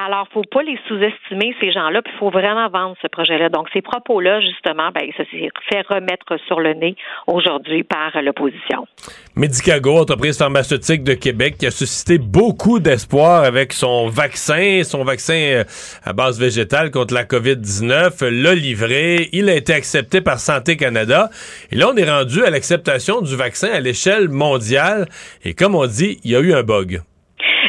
Alors, 0.00 0.28
faut 0.32 0.44
pas 0.48 0.62
les 0.62 0.78
sous-estimer, 0.86 1.56
ces 1.60 1.72
gens-là, 1.72 2.02
puis 2.02 2.12
il 2.14 2.18
faut 2.18 2.30
vraiment 2.30 2.68
vendre 2.68 2.94
ce 3.02 3.08
projet-là. 3.08 3.48
Donc, 3.48 3.66
ces 3.72 3.82
propos-là, 3.82 4.40
justement, 4.40 4.90
ben, 4.94 5.10
ça 5.16 5.24
s'est 5.24 5.48
fait 5.68 5.82
remettre 5.88 6.36
sur 6.46 6.60
le 6.60 6.74
nez 6.74 6.94
aujourd'hui 7.26 7.82
par 7.82 8.12
l'opposition. 8.22 8.86
Medicago, 9.34 9.98
entreprise 9.98 10.38
pharmaceutique 10.38 11.02
de 11.02 11.14
Québec, 11.14 11.56
qui 11.58 11.66
a 11.66 11.72
suscité 11.72 12.18
beaucoup 12.18 12.78
d'espoir 12.78 13.42
avec 13.42 13.72
son 13.72 14.06
vaccin, 14.06 14.82
son 14.84 15.02
vaccin 15.02 15.34
euh, 15.34 15.64
à 16.04 16.12
base 16.12 16.38
végétale 16.38 16.92
contre 16.92 17.12
la 17.12 17.24
COVID-19, 17.24 18.24
l'a 18.24 18.54
livré. 18.54 19.28
Il 19.32 19.48
a 19.48 19.56
été 19.56 19.72
accepté 19.72 20.20
par 20.20 20.38
Santé 20.38 20.76
Canada. 20.76 21.28
Et 21.72 21.76
là, 21.76 21.90
on 21.92 21.96
est 21.96 22.08
rendu 22.08 22.44
à 22.44 22.50
l'acceptation 22.50 23.20
du 23.20 23.34
vaccin 23.34 23.68
à 23.72 23.80
l'échelle 23.80 24.28
mondiale. 24.28 25.08
Et 25.44 25.54
comme 25.54 25.74
on 25.74 25.86
dit, 25.86 26.20
il 26.22 26.30
y 26.30 26.36
a 26.36 26.40
eu 26.40 26.54
un 26.54 26.62
bug. 26.62 27.00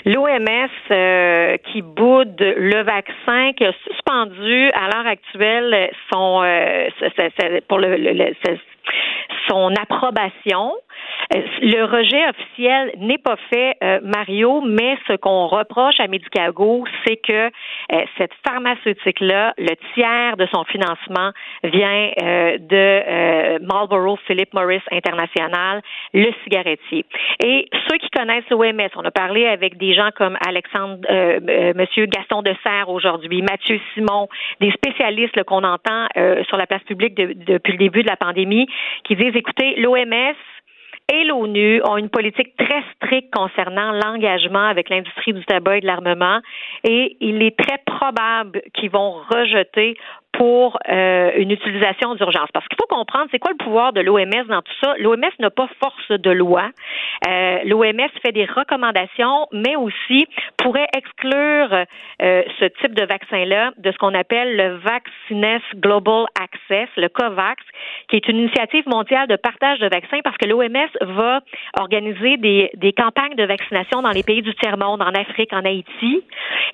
L'OMS 0.09 0.69
euh, 0.89 1.57
qui 1.71 1.83
boude 1.83 2.41
le 2.41 2.81
vaccin, 2.81 3.53
qui 3.53 3.63
a 3.63 3.73
suspendu 3.87 4.71
à 4.73 4.89
l'heure 4.89 5.05
actuelle 5.05 5.91
son 6.11 6.41
euh, 6.43 6.89
pour 7.67 7.77
le, 7.77 7.95
le, 7.95 8.33
son 9.47 9.73
approbation 9.75 10.73
euh, 11.35 11.41
le 11.61 11.83
rejet 11.83 12.27
officiel 12.29 12.91
n'est 12.97 13.19
pas 13.19 13.35
fait, 13.51 13.75
euh, 13.83 13.99
Mario, 14.03 14.61
mais 14.61 14.97
ce 15.07 15.13
qu'on 15.13 15.47
reproche 15.47 15.99
à 15.99 16.07
Medicago, 16.07 16.85
c'est 17.05 17.17
que 17.17 17.47
euh, 17.47 18.01
cette 18.17 18.31
pharmaceutique-là, 18.47 19.53
le 19.57 19.75
tiers 19.93 20.37
de 20.37 20.47
son 20.51 20.63
financement 20.65 21.31
vient 21.63 22.09
de 22.19 23.59
Marlboro 23.65 24.17
Philip 24.27 24.53
Morris 24.53 24.81
International, 24.91 25.81
le 26.13 26.31
cigarettier. 26.43 27.05
Et 27.43 27.67
ceux 27.87 27.97
qui 27.97 28.09
connaissent 28.09 28.49
l'OMS, 28.49 28.89
on 28.95 29.05
a 29.05 29.11
parlé 29.11 29.45
avec 29.45 29.77
des 29.77 29.93
gens 29.93 30.09
comme 30.15 30.37
Alexandre, 30.45 30.99
Monsieur 31.75 32.05
Gaston 32.05 32.41
de 32.41 32.53
Serre 32.63 32.89
aujourd'hui, 32.89 33.41
Mathieu 33.41 33.79
Simon, 33.93 34.27
des 34.59 34.71
spécialistes 34.71 35.43
qu'on 35.43 35.63
entend 35.63 36.07
sur 36.47 36.57
la 36.57 36.67
place 36.67 36.83
publique 36.83 37.15
depuis 37.15 37.73
le 37.73 37.77
début 37.77 38.03
de 38.03 38.09
la 38.09 38.17
pandémie, 38.17 38.67
qui 39.03 39.15
écoutez, 39.27 39.75
l'OMS 39.77 40.35
et 41.11 41.23
l'ONU 41.23 41.81
ont 41.85 41.97
une 41.97 42.09
politique 42.09 42.55
très 42.55 42.83
stricte 42.95 43.33
concernant 43.33 43.91
l'engagement 43.91 44.67
avec 44.67 44.89
l'industrie 44.89 45.33
du 45.33 45.43
tabac 45.45 45.77
et 45.77 45.81
de 45.81 45.87
l'armement 45.87 46.39
et 46.83 47.17
il 47.19 47.41
est 47.41 47.57
très 47.57 47.79
probable 47.85 48.61
qu'ils 48.73 48.91
vont 48.91 49.13
rejeter 49.29 49.97
pour 50.39 50.79
euh, 50.87 51.31
une 51.35 51.51
utilisation 51.51 52.15
d'urgence. 52.15 52.47
Parce 52.53 52.65
qu'il 52.69 52.77
faut 52.79 52.87
comprendre, 52.87 53.27
c'est 53.29 53.39
quoi 53.39 53.51
le 53.51 53.57
pouvoir 53.57 53.91
de 53.91 53.99
l'OMS 53.99 54.47
dans 54.47 54.61
tout 54.61 54.73
ça? 54.81 54.93
L'OMS 54.97 55.33
n'a 55.39 55.49
pas 55.49 55.67
force 55.83 56.09
de 56.09 56.31
loi. 56.31 56.69
Euh, 57.27 57.59
L'OMS 57.65 58.09
fait 58.23 58.31
des 58.31 58.45
recommandations, 58.45 59.47
mais 59.51 59.75
aussi 59.75 60.27
pourrait 60.55 60.87
exclure 60.95 61.85
euh, 62.21 62.43
ce 62.57 62.65
type 62.81 62.95
de 62.95 63.05
vaccin-là 63.05 63.73
de 63.77 63.91
ce 63.91 63.97
qu'on 63.97 64.13
appelle 64.13 64.55
le 64.55 64.77
Vaccines 64.77 65.59
Global 65.75 66.25
Access, 66.41 66.87
le 66.95 67.09
COVAX, 67.09 67.61
qui 68.07 68.15
est 68.15 68.27
une 68.29 68.37
initiative 68.37 68.87
mondiale 68.87 69.27
de 69.27 69.35
partage 69.35 69.79
de 69.79 69.89
vaccins 69.89 70.19
parce 70.23 70.37
que 70.37 70.47
l'OMS 70.47 70.89
va 71.01 71.41
organiser 71.77 72.37
des, 72.37 72.71
des 72.75 72.93
campagnes 72.93 73.35
de 73.35 73.43
vaccination 73.43 74.01
dans 74.01 74.11
les 74.11 74.23
pays 74.23 74.41
du 74.41 74.55
tiers-monde, 74.55 75.01
en 75.01 75.11
Afrique, 75.19 75.51
en 75.51 75.65
Haïti, 75.65 76.23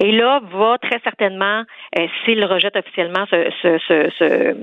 et 0.03 0.11
là 0.11 0.39
va 0.51 0.77
très 0.77 0.99
certainement, 1.03 1.63
euh, 1.97 2.07
s'il 2.23 2.45
rejette 2.45 2.75
officiellement 2.75 3.25
ce, 3.31 3.49
ce, 3.61 3.77
ce, 3.87 4.09
ce, 4.19 4.55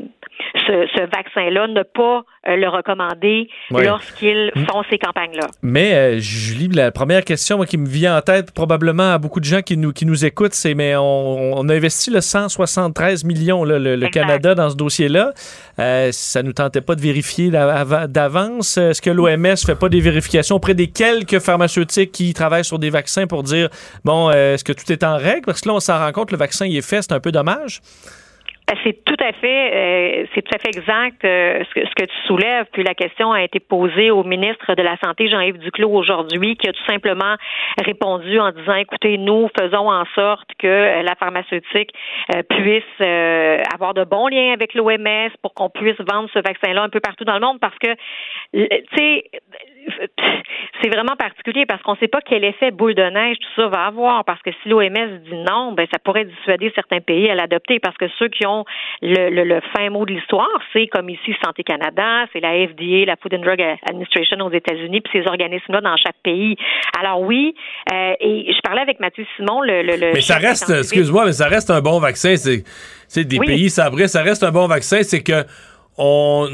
ce, 0.66 0.86
ce 0.96 1.00
vaccin-là, 1.16 1.66
ne 1.68 1.82
pas 1.82 2.22
euh, 2.48 2.56
le 2.56 2.68
recommander 2.68 3.48
lorsqu'ils 3.84 4.50
font 4.68 4.82
ces 4.90 4.98
campagnes-là. 4.98 5.46
Mais 5.62 5.94
euh, 5.94 6.18
Julie, 6.18 6.68
la 6.68 6.90
première 6.90 7.24
question 7.24 7.56
moi, 7.56 7.66
qui 7.66 7.78
me 7.78 7.86
vient 7.88 8.16
en 8.16 8.20
tête, 8.20 8.52
probablement 8.52 9.12
à 9.14 9.18
beaucoup 9.18 9.40
de 9.40 9.44
gens 9.44 9.62
qui 9.62 9.76
nous, 9.76 9.92
qui 9.92 10.06
nous 10.06 10.24
écoutent, 10.24 10.54
c'est 10.54 10.74
mais 10.74 10.96
on, 10.96 11.54
on 11.58 11.68
a 11.68 11.74
investi 11.74 12.10
le 12.10 12.20
173 12.20 13.24
millions, 13.24 13.64
là, 13.64 13.78
le. 13.78 14.08
Canada, 14.12 14.54
dans 14.54 14.68
ce 14.70 14.76
dossier-là. 14.76 15.32
Euh, 15.78 16.10
ça 16.12 16.42
nous 16.42 16.52
tentait 16.52 16.82
pas 16.82 16.94
de 16.94 17.00
vérifier 17.00 17.50
d'a- 17.50 18.06
d'avance. 18.06 18.76
Est-ce 18.76 19.00
que 19.00 19.08
l'OMS 19.10 19.56
fait 19.64 19.74
pas 19.74 19.88
des 19.88 20.00
vérifications 20.00 20.56
auprès 20.56 20.74
des 20.74 20.88
quelques 20.88 21.38
pharmaceutiques 21.38 22.12
qui 22.12 22.34
travaillent 22.34 22.64
sur 22.64 22.78
des 22.78 22.90
vaccins 22.90 23.26
pour 23.26 23.42
dire, 23.42 23.68
bon, 24.04 24.28
euh, 24.30 24.54
est-ce 24.54 24.64
que 24.64 24.72
tout 24.72 24.90
est 24.92 25.02
en 25.02 25.16
règle? 25.16 25.46
Parce 25.46 25.62
que 25.62 25.68
là, 25.68 25.74
on 25.76 25.80
s'en 25.80 25.98
rend 25.98 26.12
compte, 26.12 26.30
le 26.30 26.36
vaccin 26.36 26.66
il 26.66 26.76
est 26.76 26.86
fait, 26.86 27.00
c'est 27.00 27.12
un 27.12 27.20
peu 27.20 27.32
dommage. 27.32 27.80
Euh, 28.70 28.74
C'est 28.84 29.04
tout 29.04 29.16
à 29.18 29.32
fait, 29.32 29.70
euh, 29.74 30.26
c'est 30.34 30.42
tout 30.42 30.54
à 30.54 30.58
fait 30.58 30.68
exact 30.68 31.24
euh, 31.24 31.62
ce, 31.64 31.74
que, 31.74 31.86
ce 31.86 31.94
que 31.94 32.04
tu 32.04 32.16
soulèves. 32.26 32.66
Puis 32.72 32.84
la 32.84 32.94
question 32.94 33.32
a 33.32 33.42
été 33.42 33.60
posée 33.60 34.10
au 34.10 34.24
ministre 34.24 34.74
de 34.74 34.82
la 34.82 34.96
Santé, 35.04 35.28
Jean-Yves 35.28 35.58
Duclos, 35.58 35.92
aujourd'hui, 35.92 36.56
qui 36.56 36.68
a 36.68 36.72
tout 36.72 36.84
simplement 36.86 37.36
répondu 37.84 38.38
en 38.38 38.50
disant 38.52 38.74
écoutez, 38.74 39.18
nous 39.18 39.48
faisons 39.58 39.90
en 39.90 40.04
sorte 40.14 40.48
que 40.58 40.66
euh, 40.66 41.02
la 41.02 41.14
pharmaceutique 41.16 41.92
euh, 42.34 42.42
puisse 42.42 42.82
euh, 43.00 43.58
avoir 43.74 43.94
de 43.94 44.04
bons 44.04 44.28
liens 44.28 44.52
avec 44.52 44.74
l'OMS 44.74 45.30
pour 45.42 45.54
qu'on 45.54 45.70
puisse 45.70 46.00
vendre 46.10 46.28
ce 46.32 46.38
vaccin-là 46.38 46.82
un 46.82 46.88
peu 46.88 47.00
partout 47.00 47.24
dans 47.24 47.34
le 47.34 47.40
monde, 47.40 47.58
parce 47.60 47.76
que, 47.78 47.94
tu 48.54 48.68
sais, 48.96 49.24
c'est 50.82 50.88
vraiment 50.88 51.16
particulier 51.16 51.66
parce 51.66 51.82
qu'on 51.82 51.92
ne 51.92 51.98
sait 51.98 52.08
pas 52.08 52.20
quel 52.20 52.44
effet 52.44 52.70
boule 52.70 52.94
de 52.94 53.02
neige 53.02 53.36
tout 53.38 53.62
ça 53.62 53.68
va 53.68 53.86
avoir. 53.86 54.24
Parce 54.24 54.40
que 54.42 54.50
si 54.62 54.68
l'OMS 54.68 55.18
dit 55.24 55.34
non, 55.48 55.72
ben 55.72 55.86
ça 55.92 55.98
pourrait 55.98 56.24
dissuader 56.24 56.72
certains 56.74 57.00
pays 57.00 57.28
à 57.30 57.34
l'adopter 57.34 57.78
parce 57.80 57.96
que 57.96 58.06
ceux 58.18 58.28
qui 58.28 58.46
ont 58.46 58.64
le, 59.00 59.30
le, 59.30 59.44
le 59.44 59.60
fin 59.76 59.88
mot 59.90 60.04
de 60.04 60.12
l'histoire, 60.12 60.48
c'est 60.72 60.86
comme 60.88 61.08
ici 61.08 61.34
Santé 61.44 61.62
Canada, 61.62 62.26
c'est 62.32 62.40
la 62.40 62.52
FDA, 62.66 63.04
la 63.06 63.16
Food 63.16 63.34
and 63.34 63.38
Drug 63.42 63.60
Administration 63.88 64.38
aux 64.40 64.52
États-Unis, 64.52 65.00
puis 65.00 65.20
ces 65.22 65.28
organismes-là 65.28 65.80
dans 65.80 65.96
chaque 65.96 66.16
pays. 66.22 66.56
Alors 66.98 67.20
oui, 67.20 67.54
euh, 67.92 68.14
et 68.20 68.52
je 68.52 68.60
parlais 68.62 68.82
avec 68.82 69.00
Mathieu 69.00 69.26
Simon, 69.36 69.62
le, 69.62 70.12
Mais 70.14 70.20
ça 70.20 70.36
reste, 70.36 70.70
excuse-moi, 70.70 71.26
mais 71.26 71.32
ça 71.32 71.48
reste 71.48 71.70
un 71.70 71.80
bon 71.80 71.98
vaccin. 71.98 72.34
C'est 72.36 73.24
des 73.24 73.38
Oui. 73.38 73.46
pays 73.46 73.70
sabrés, 73.70 74.08
ça 74.08 74.22
reste 74.22 74.42
un 74.42 74.50
bon 74.50 74.66
vaccin. 74.66 75.02
C'est 75.02 75.22
que 75.22 75.44
on 75.98 76.48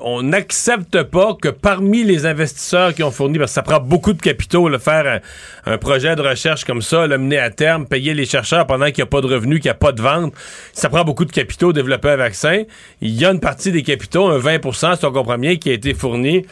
on 0.00 0.22
n'accepte 0.22 1.02
pas 1.02 1.34
que 1.40 1.48
parmi 1.48 2.02
les 2.04 2.26
investisseurs 2.26 2.94
qui 2.94 3.02
ont 3.02 3.10
fourni, 3.10 3.38
parce 3.38 3.50
que 3.50 3.54
ça 3.54 3.62
prend 3.62 3.80
beaucoup 3.80 4.12
de 4.12 4.20
capitaux, 4.20 4.68
le 4.68 4.78
faire 4.78 5.20
un, 5.66 5.78
projet 5.78 6.16
de 6.16 6.22
recherche 6.22 6.64
comme 6.64 6.82
ça, 6.82 7.06
le 7.06 7.18
mener 7.18 7.38
à 7.38 7.50
terme, 7.50 7.86
payer 7.86 8.14
les 8.14 8.24
chercheurs 8.24 8.66
pendant 8.66 8.86
qu'il 8.86 8.96
n'y 8.98 9.02
a 9.02 9.06
pas 9.06 9.20
de 9.20 9.26
revenus, 9.26 9.60
qu'il 9.60 9.68
n'y 9.68 9.72
a 9.72 9.74
pas 9.74 9.92
de 9.92 10.00
vente, 10.00 10.34
ça 10.72 10.88
prend 10.88 11.04
beaucoup 11.04 11.24
de 11.24 11.32
capitaux 11.32 11.72
développer 11.72 12.10
un 12.10 12.16
vaccin. 12.16 12.62
Il 13.00 13.10
y 13.10 13.24
a 13.24 13.30
une 13.30 13.40
partie 13.40 13.72
des 13.72 13.82
capitaux, 13.82 14.28
un 14.28 14.38
20% 14.38 14.98
si 14.98 15.04
on 15.04 15.12
comprend 15.12 15.38
bien, 15.38 15.56
qui 15.56 15.70
a 15.70 15.74
été 15.74 15.94
fourni 15.94 16.46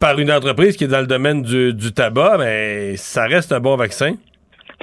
par 0.00 0.18
une 0.18 0.32
entreprise 0.32 0.76
qui 0.76 0.84
est 0.84 0.88
dans 0.88 1.00
le 1.00 1.06
domaine 1.06 1.42
du, 1.42 1.72
du 1.72 1.92
tabac, 1.92 2.38
mais 2.38 2.96
ça 2.96 3.26
reste 3.26 3.52
un 3.52 3.60
bon 3.60 3.76
vaccin. 3.76 4.14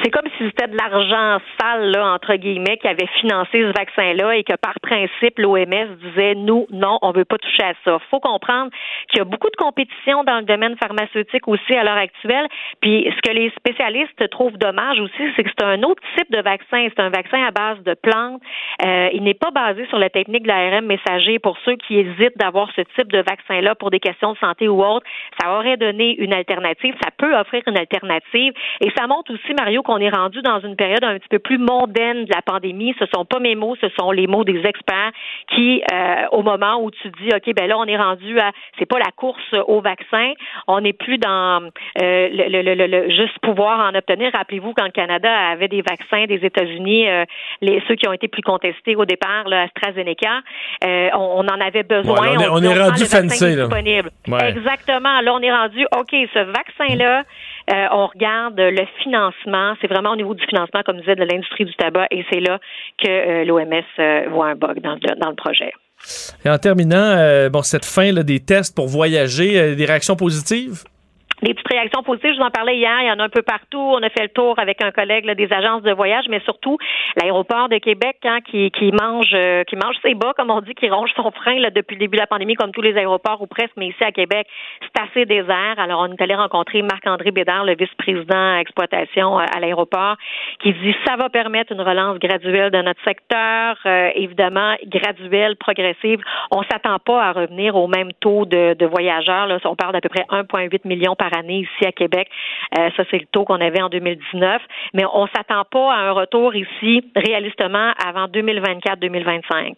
C'est 0.01 0.11
comme 0.11 0.28
c'était 0.39 0.67
de 0.67 0.77
l'argent 0.77 1.41
sale, 1.59 1.91
là, 1.91 2.13
entre 2.13 2.35
guillemets, 2.35 2.77
qui 2.77 2.87
avait 2.87 3.07
financé 3.19 3.61
ce 3.61 3.77
vaccin-là 3.77 4.35
et 4.35 4.43
que 4.43 4.55
par 4.55 4.79
principe, 4.81 5.37
l'OMS 5.37 5.95
disait 6.03 6.35
nous, 6.35 6.67
non, 6.71 6.97
on 7.01 7.11
veut 7.11 7.25
pas 7.25 7.37
toucher 7.37 7.63
à 7.63 7.73
ça. 7.83 7.99
faut 8.09 8.19
comprendre 8.19 8.71
qu'il 9.09 9.19
y 9.19 9.21
a 9.21 9.25
beaucoup 9.25 9.49
de 9.49 9.55
compétition 9.55 10.23
dans 10.23 10.37
le 10.37 10.45
domaine 10.45 10.75
pharmaceutique 10.77 11.47
aussi 11.47 11.73
à 11.75 11.83
l'heure 11.83 11.97
actuelle. 11.97 12.47
Puis 12.81 13.05
ce 13.09 13.29
que 13.29 13.35
les 13.35 13.51
spécialistes 13.51 14.29
trouvent 14.29 14.57
dommage 14.57 14.99
aussi, 14.99 15.23
c'est 15.35 15.43
que 15.43 15.49
c'est 15.57 15.65
un 15.65 15.83
autre 15.83 16.01
type 16.17 16.31
de 16.31 16.41
vaccin. 16.41 16.87
C'est 16.89 17.01
un 17.01 17.09
vaccin 17.09 17.43
à 17.43 17.51
base 17.51 17.81
de 17.83 17.93
plantes. 17.93 18.41
Euh, 18.85 19.09
il 19.13 19.23
n'est 19.23 19.33
pas 19.33 19.51
basé 19.51 19.85
sur 19.87 19.99
la 19.99 20.09
technique 20.09 20.43
de 20.43 20.47
l'ARN 20.47 20.85
messager. 20.85 21.39
Pour 21.39 21.57
ceux 21.65 21.75
qui 21.75 21.99
hésitent 21.99 22.37
d'avoir 22.37 22.69
ce 22.75 22.81
type 22.95 23.11
de 23.11 23.19
vaccin-là 23.27 23.75
pour 23.75 23.89
des 23.89 23.99
questions 23.99 24.33
de 24.33 24.37
santé 24.37 24.67
ou 24.67 24.83
autres, 24.83 25.05
ça 25.39 25.53
aurait 25.53 25.77
donné 25.77 26.15
une 26.19 26.33
alternative. 26.33 26.95
Ça 27.01 27.09
peut 27.17 27.35
offrir 27.35 27.63
une 27.67 27.77
alternative. 27.77 28.53
Et 28.81 28.91
ça 28.97 29.07
montre 29.07 29.33
aussi, 29.33 29.53
Mario, 29.57 29.81
qu'on 29.83 29.97
est 29.97 30.09
rendu 30.09 30.28
dans 30.41 30.59
une 30.61 30.75
période 30.75 31.03
un 31.03 31.17
petit 31.17 31.27
peu 31.29 31.39
plus 31.39 31.57
mondaine 31.57 32.25
de 32.25 32.33
la 32.33 32.41
pandémie. 32.41 32.95
Ce 32.99 33.05
sont 33.13 33.25
pas 33.25 33.39
mes 33.39 33.55
mots, 33.55 33.75
ce 33.81 33.87
sont 33.99 34.11
les 34.11 34.27
mots 34.27 34.43
des 34.43 34.59
experts 34.65 35.11
qui, 35.55 35.81
euh, 35.91 36.25
au 36.31 36.41
moment 36.43 36.81
où 36.81 36.91
tu 36.91 37.09
dis, 37.21 37.29
OK, 37.35 37.53
ben 37.55 37.67
là, 37.67 37.77
on 37.77 37.85
est 37.85 37.97
rendu 37.97 38.39
à, 38.39 38.51
c'est 38.77 38.85
pas 38.85 38.99
la 38.99 39.11
course 39.15 39.53
au 39.67 39.81
vaccin, 39.81 40.33
on 40.67 40.81
n'est 40.81 40.93
plus 40.93 41.17
dans 41.17 41.61
euh, 41.63 42.29
le, 42.31 42.61
le, 42.61 42.75
le, 42.75 42.87
le- 42.87 43.09
juste 43.09 43.37
pouvoir 43.41 43.91
en 43.91 43.95
obtenir. 43.97 44.31
Rappelez-vous 44.33 44.73
quand 44.73 44.85
le 44.85 44.91
Canada 44.91 45.29
avait 45.51 45.67
des 45.67 45.81
vaccins 45.81 46.25
des 46.25 46.45
États-Unis, 46.45 47.07
euh, 47.09 47.25
les 47.61 47.81
ceux 47.87 47.95
qui 47.95 48.07
ont 48.07 48.13
été 48.13 48.27
plus 48.27 48.41
contestés 48.41 48.95
au 48.95 49.05
départ, 49.05 49.47
là, 49.47 49.63
AstraZeneca, 49.63 50.41
euh, 50.85 51.09
on, 51.13 51.43
on 51.43 51.47
en 51.47 51.59
avait 51.61 51.83
besoin. 51.83 52.19
Ouais, 52.21 52.29
on 52.37 52.41
est- 52.41 52.47
on 52.49 52.59
dit, 52.59 52.67
est 52.67 52.79
rendu 52.81 52.99
vaccin 53.03 53.21
fancy, 53.23 53.55
là. 53.55 53.67
Ouais. 54.27 54.49
Exactement. 54.49 55.21
Là, 55.21 55.33
on 55.33 55.39
est 55.41 55.51
rendu, 55.51 55.85
OK, 55.97 56.11
ce 56.33 56.39
vaccin-là, 56.39 57.23
euh, 57.69 57.85
on 57.91 58.07
regarde 58.07 58.59
le 58.59 58.85
financement. 59.03 59.75
C'est 59.81 59.87
vraiment 59.87 60.11
au 60.11 60.15
niveau 60.15 60.33
du 60.33 60.45
financement, 60.45 60.81
comme 60.85 60.99
disait, 60.99 61.15
de 61.15 61.23
l'industrie 61.23 61.65
du 61.65 61.73
tabac. 61.75 62.07
Et 62.11 62.25
c'est 62.31 62.39
là 62.39 62.59
que 62.97 63.09
euh, 63.09 63.45
l'OMS 63.45 63.83
euh, 63.99 64.29
voit 64.29 64.47
un 64.47 64.55
bug 64.55 64.81
dans 64.81 64.95
le, 64.95 65.35
projet. 65.35 65.71
Et 66.45 66.49
en 66.49 66.57
terminant, 66.57 67.49
bon, 67.49 67.61
cette 67.61 67.85
fin 67.85 68.11
des 68.13 68.39
tests 68.39 68.75
pour 68.75 68.87
voyager, 68.87 69.75
des 69.75 69.85
réactions 69.85 70.15
positives? 70.15 70.83
Des 71.41 71.53
petites 71.53 71.71
réactions 71.71 72.03
positives, 72.03 72.33
je 72.33 72.37
vous 72.39 72.45
en 72.45 72.51
parlais 72.51 72.75
hier, 72.75 72.97
il 73.01 73.07
y 73.07 73.11
en 73.11 73.19
a 73.19 73.23
un 73.23 73.29
peu 73.29 73.41
partout. 73.41 73.79
On 73.79 74.03
a 74.03 74.09
fait 74.09 74.23
le 74.23 74.29
tour 74.29 74.59
avec 74.59 74.83
un 74.83 74.91
collègue 74.91 75.23
là, 75.23 75.35
des 75.35 75.51
agences 75.53 75.83
de 75.83 75.91
voyage, 75.93 76.25
mais 76.29 76.41
surtout 76.41 76.77
l'aéroport 77.15 77.69
de 77.69 77.77
Québec 77.77 78.17
hein, 78.25 78.39
qui, 78.41 78.71
qui 78.71 78.91
mange 78.91 79.31
euh, 79.33 79.63
qui 79.63 79.77
mange 79.77 79.95
ses 80.03 80.15
bas, 80.15 80.33
comme 80.35 80.51
on 80.51 80.59
dit, 80.59 80.75
qui 80.75 80.89
ronge 80.89 81.11
son 81.15 81.31
frein 81.31 81.59
là, 81.59 81.69
depuis 81.69 81.95
le 81.95 81.99
début 81.99 82.17
de 82.17 82.21
la 82.21 82.27
pandémie, 82.27 82.55
comme 82.55 82.71
tous 82.71 82.81
les 82.81 82.97
aéroports 82.97 83.41
ou 83.41 83.47
presque, 83.47 83.71
mais 83.77 83.87
ici 83.87 84.03
à 84.03 84.11
Québec, 84.11 84.47
c'est 84.81 85.01
assez 85.01 85.25
désert. 85.25 85.75
Alors, 85.77 86.01
on 86.01 86.11
est 86.11 86.21
allé 86.21 86.35
rencontrer 86.35 86.81
Marc-André 86.81 87.31
Bédard, 87.31 87.63
le 87.63 87.75
vice-président 87.75 88.57
exploitation 88.57 89.39
euh, 89.39 89.43
à 89.55 89.61
l'aéroport, 89.61 90.17
qui 90.61 90.73
dit 90.73 90.93
ça 91.07 91.15
va 91.15 91.29
permettre 91.29 91.71
une 91.71 91.81
relance 91.81 92.19
graduelle 92.19 92.71
de 92.71 92.81
notre 92.81 93.01
secteur, 93.05 93.77
euh, 93.85 94.09
évidemment 94.15 94.75
graduelle, 94.87 95.55
progressive. 95.55 96.19
On 96.51 96.63
s'attend 96.63 96.99
pas 96.99 97.23
à 97.23 97.31
revenir 97.31 97.77
au 97.77 97.87
même 97.87 98.11
taux 98.19 98.45
de, 98.45 98.73
de 98.73 98.85
voyageurs. 98.85 99.47
Là. 99.47 99.57
On 99.63 99.75
parle 99.75 99.93
d'à 99.93 100.01
peu 100.01 100.09
près 100.09 100.25
1,8 100.29 100.85
million 100.85 101.15
par 101.15 101.28
année 101.33 101.59
ici 101.59 101.85
à 101.85 101.91
Québec. 101.91 102.29
Euh, 102.77 102.89
ça, 102.95 103.03
c'est 103.09 103.17
le 103.17 103.25
taux 103.31 103.45
qu'on 103.45 103.61
avait 103.61 103.81
en 103.81 103.89
2019. 103.89 104.61
Mais 104.93 105.03
on 105.13 105.27
s'attend 105.27 105.63
pas 105.69 105.93
à 105.93 105.97
un 106.09 106.11
retour 106.11 106.55
ici, 106.55 107.03
réalistement, 107.15 107.91
avant 108.05 108.27
2024-2025. 108.27 109.73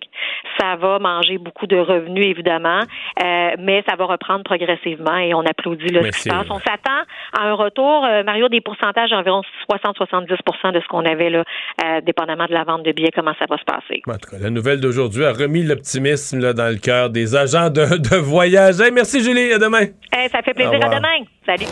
Ça 0.59 0.75
va 0.75 0.99
manger 0.99 1.37
beaucoup 1.37 1.67
de 1.67 1.77
revenus, 1.77 2.25
évidemment, 2.25 2.81
euh, 3.23 3.51
mais 3.59 3.83
ça 3.87 3.95
va 3.95 4.05
reprendre 4.05 4.43
progressivement 4.43 5.17
et 5.17 5.33
on 5.33 5.41
applaudit 5.41 5.87
là, 5.87 6.03
ce 6.03 6.09
qui 6.09 6.19
se 6.23 6.29
passe. 6.29 6.47
On 6.49 6.59
s'attend 6.59 7.01
à 7.37 7.43
un 7.43 7.53
retour, 7.53 8.05
euh, 8.05 8.23
Mario, 8.23 8.49
des 8.49 8.61
pourcentages 8.61 9.09
d'environ 9.11 9.41
60-70% 9.69 10.73
de 10.73 10.79
ce 10.79 10.87
qu'on 10.87 11.05
avait, 11.05 11.29
là, 11.29 11.43
dépendamment 12.01 12.45
de 12.45 12.53
la 12.53 12.63
vente 12.63 12.83
de 12.83 12.91
billets, 12.91 13.11
comment 13.13 13.33
ça 13.39 13.45
va 13.49 13.57
se 13.57 13.63
passer. 13.63 14.01
En 14.07 14.13
tout 14.13 14.29
cas, 14.29 14.37
la 14.41 14.49
nouvelle 14.49 14.79
d'aujourd'hui 14.79 15.25
a 15.25 15.31
remis 15.31 15.63
l'optimisme 15.63 16.53
dans 16.53 16.71
le 16.71 16.77
cœur 16.79 17.09
des 17.09 17.35
agents 17.35 17.69
de, 17.69 17.97
de 17.97 18.15
voyage. 18.17 18.79
Hey, 18.79 18.91
merci 18.91 19.23
Julie, 19.23 19.53
à 19.53 19.57
demain. 19.57 19.87
Ça 20.31 20.41
fait 20.41 20.53
plaisir. 20.53 20.73
À 20.73 20.95
demain. 20.95 21.25
Salut. 21.45 21.67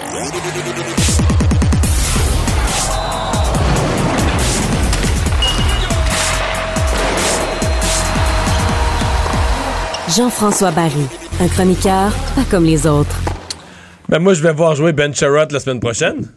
Jean-François 10.16 10.72
Barry, 10.72 11.06
un 11.40 11.48
chroniqueur 11.48 12.12
pas 12.36 12.44
comme 12.50 12.66
les 12.66 12.88
autres. 12.88 13.16
Ben, 14.10 14.18
moi, 14.20 14.34
je 14.34 14.42
vais 14.42 14.52
voir 14.54 14.76
jouer 14.76 14.92
Ben 14.92 15.14
Sherratt 15.14 15.52
la 15.52 15.60
semaine 15.60 15.80
prochaine. 15.80 16.28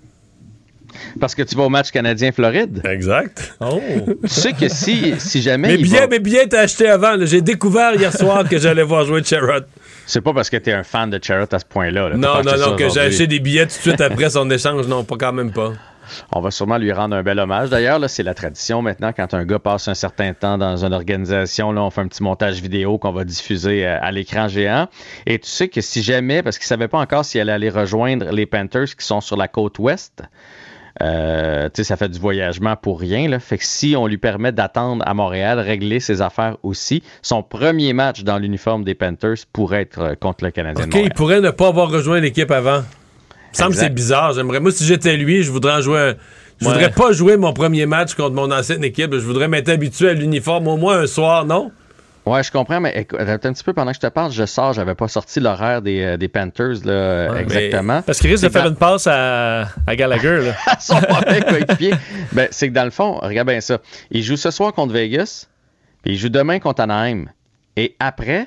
Parce 1.19 1.35
que 1.35 1.43
tu 1.43 1.55
vas 1.57 1.65
au 1.65 1.69
match 1.71 1.91
canadien-Floride. 1.91 2.83
Exact. 2.87 3.55
Oh. 3.61 3.81
Tu 4.23 4.29
sais 4.29 4.53
que 4.53 4.69
si, 4.69 5.15
si 5.19 5.41
jamais. 5.43 5.77
Billets, 5.79 6.01
va- 6.01 6.07
mes 6.07 6.19
billets 6.19 6.45
étaient 6.45 6.59
achetés 6.59 6.89
avant. 6.89 7.17
J'ai 7.25 7.41
découvert 7.41 7.95
hier 7.95 8.15
soir 8.15 8.47
que 8.49 8.59
j'allais 8.59 8.83
voir 8.83 9.05
jouer 9.07 9.23
Sherratt. 9.25 9.67
C'est 10.07 10.21
pas 10.21 10.33
parce 10.33 10.51
que 10.51 10.57
t'es 10.57 10.73
un 10.73 10.83
fan 10.83 11.11
de 11.11 11.19
Charrot 11.23 11.47
à 11.53 11.59
ce 11.59 11.65
point-là. 11.65 12.11
là. 12.11 12.17
Non, 12.17 12.43
non, 12.43 12.57
non, 12.59 12.77
que 12.77 12.89
j'ai 12.89 13.01
acheté 13.01 13.27
des 13.27 13.41
billets 13.41 13.67
tout 13.67 13.77
de 13.77 13.83
suite 13.83 14.01
après 14.01 14.31
son 14.31 14.51
échange. 14.51 14.87
Non, 14.87 15.05
pas 15.05 15.17
quand 15.19 15.33
même 15.33 15.53
pas. 15.53 15.73
On 16.33 16.41
va 16.41 16.51
sûrement 16.51 16.79
lui 16.79 16.93
rendre 16.93 17.17
un 17.17 17.23
bel 17.23 17.39
hommage. 17.39 17.71
D'ailleurs, 17.71 17.99
c'est 18.09 18.23
la 18.23 18.35
tradition 18.35 18.83
maintenant, 18.83 19.13
quand 19.13 19.35
un 19.35 19.45
gars 19.45 19.59
passe 19.59 19.89
un 19.89 19.95
certain 19.95 20.35
temps 20.35 20.59
dans 20.59 20.85
une 20.85 20.93
organisation, 20.93 21.73
là, 21.73 21.83
on 21.83 21.91
fait 21.91 22.01
un 22.01 22.09
petit 22.09 22.23
montage 22.23 22.61
vidéo 22.61 22.99
qu'on 22.99 23.13
va 23.13 23.25
diffuser 23.25 23.87
euh, 23.87 23.99
à, 24.01 24.11
l'écran 24.13 24.49
géant. 24.49 24.89
Et 25.27 25.39
tu 25.39 25.49
sais 25.49 25.69
que 25.69 25.81
si 25.81 26.03
jamais, 26.03 26.43
parce 26.43 26.59
qu'il 26.59 26.67
savait 26.67 26.89
pas 26.89 26.99
encore 26.99 27.25
s'il 27.25 27.41
allait 27.41 27.53
aller 27.53 27.71
rejoindre 27.71 28.31
les 28.31 28.47
Panthers 28.47 28.97
qui 28.97 29.07
sont 29.07 29.21
sur 29.21 29.37
la 29.37 29.49
côte 29.49 29.79
ouest, 29.79 30.23
euh, 31.01 31.65
tu 31.67 31.71
sais, 31.77 31.85
ça 31.85 31.97
fait 31.97 32.09
du 32.09 32.19
voyagement 32.19 32.77
pour 32.77 33.01
rien. 33.01 33.29
Là. 33.29 33.39
Fait 33.41 33.59
que 33.59 33.65
si 33.65 33.95
on 33.97 34.07
lui 34.07 34.19
permet 34.19 34.53
d'attendre 34.53 35.03
à 35.07 35.15
Montréal, 35.15 35.59
régler 35.59 36.01
ses 36.01 36.21
affaires 36.21 36.57
aussi, 36.63 37.03
son 37.23 37.43
premier 37.43 37.93
match 37.93 38.25
dans 38.25 38.39
l'uniforme 38.39 38.85
des 38.85 38.95
Panthers 38.95 39.37
pourrait 39.53 39.83
être 39.83 39.99
euh, 40.01 40.15
contre 40.15 40.45
le 40.45 40.51
Canadien. 40.51 40.85
OK, 40.85 41.01
il 41.03 41.11
pourrait 41.15 41.41
ne 41.41 41.51
pas 41.51 41.69
avoir 41.69 41.91
rejoint 41.91 42.21
l'équipe 42.21 42.51
avant. 42.51 42.83
Il 42.83 43.51
me 43.53 43.55
semble 43.57 43.71
que 43.73 43.79
c'est 43.81 43.91
bizarre. 43.95 44.33
J'aimerais, 44.33 44.61
moi, 44.61 44.71
si 44.71 44.85
j'étais 44.85 45.17
lui, 45.17 45.43
je 45.43 45.51
voudrais 45.51 45.75
en 45.75 45.81
jouer 45.81 45.99
un- 46.01 46.15
Je 46.61 46.67
Ouais. 46.69 46.75
voudrais 46.75 46.91
pas 46.93 47.11
jouer 47.13 47.37
mon 47.37 47.53
premier 47.53 47.87
match 47.87 48.15
contre 48.15 48.35
mon 48.37 48.51
ancienne 48.53 48.85
équipe. 48.85 49.13
Je 49.13 49.19
voudrais 49.27 49.49
m'être 49.49 49.69
habitué 49.69 50.11
à 50.11 50.13
l'uniforme 50.15 50.69
au 50.69 50.77
moins 50.77 51.01
un 51.01 51.07
soir, 51.09 51.45
non? 51.45 51.73
Ouais, 52.25 52.43
je 52.45 52.53
comprends, 52.53 52.81
mais 52.81 52.93
écoute, 52.97 53.19
un 53.21 53.37
petit 53.39 53.65
peu 53.65 53.73
pendant 53.73 53.91
que 53.91 53.97
je 53.97 54.01
te 54.01 54.07
parle, 54.07 54.31
je 54.31 54.47
sors, 54.47 54.73
j'avais 54.75 54.95
pas 54.95 55.09
sorti 55.09 55.41
l'horaire 55.41 55.83
des, 55.83 56.03
euh, 56.03 56.17
des 56.17 56.29
Panthers 56.29 56.85
là, 56.85 57.33
Ouais, 57.33 57.41
exactement. 57.43 58.01
Parce 58.03 58.21
qu'il 58.21 58.31
risque 58.31 58.45
de 58.45 58.49
faire 58.49 58.63
dans- 58.63 58.71
une 58.71 58.77
passe 58.77 59.09
à, 59.09 59.63
à 59.87 59.97
Gallagher. 59.97 60.39
Là. 60.41 60.53
à 60.67 60.79
son 60.79 60.95
mauvais 60.95 61.41
coéquipier. 61.41 61.95
Ben, 62.33 62.47
c'est 62.53 62.69
que 62.69 62.75
dans 62.75 62.85
le 62.85 62.91
fond, 62.93 63.15
regarde 63.21 63.49
bien 63.49 63.61
ça. 63.61 63.79
Il 64.13 64.23
joue 64.23 64.37
ce 64.37 64.53
soir 64.53 64.73
contre 64.73 64.93
Vegas, 64.95 65.49
puis 66.05 66.13
il 66.15 66.17
joue 66.19 66.29
demain 66.29 66.61
contre 66.61 66.83
Anaheim. 66.83 67.25
Et 67.77 67.97
après, 67.99 68.47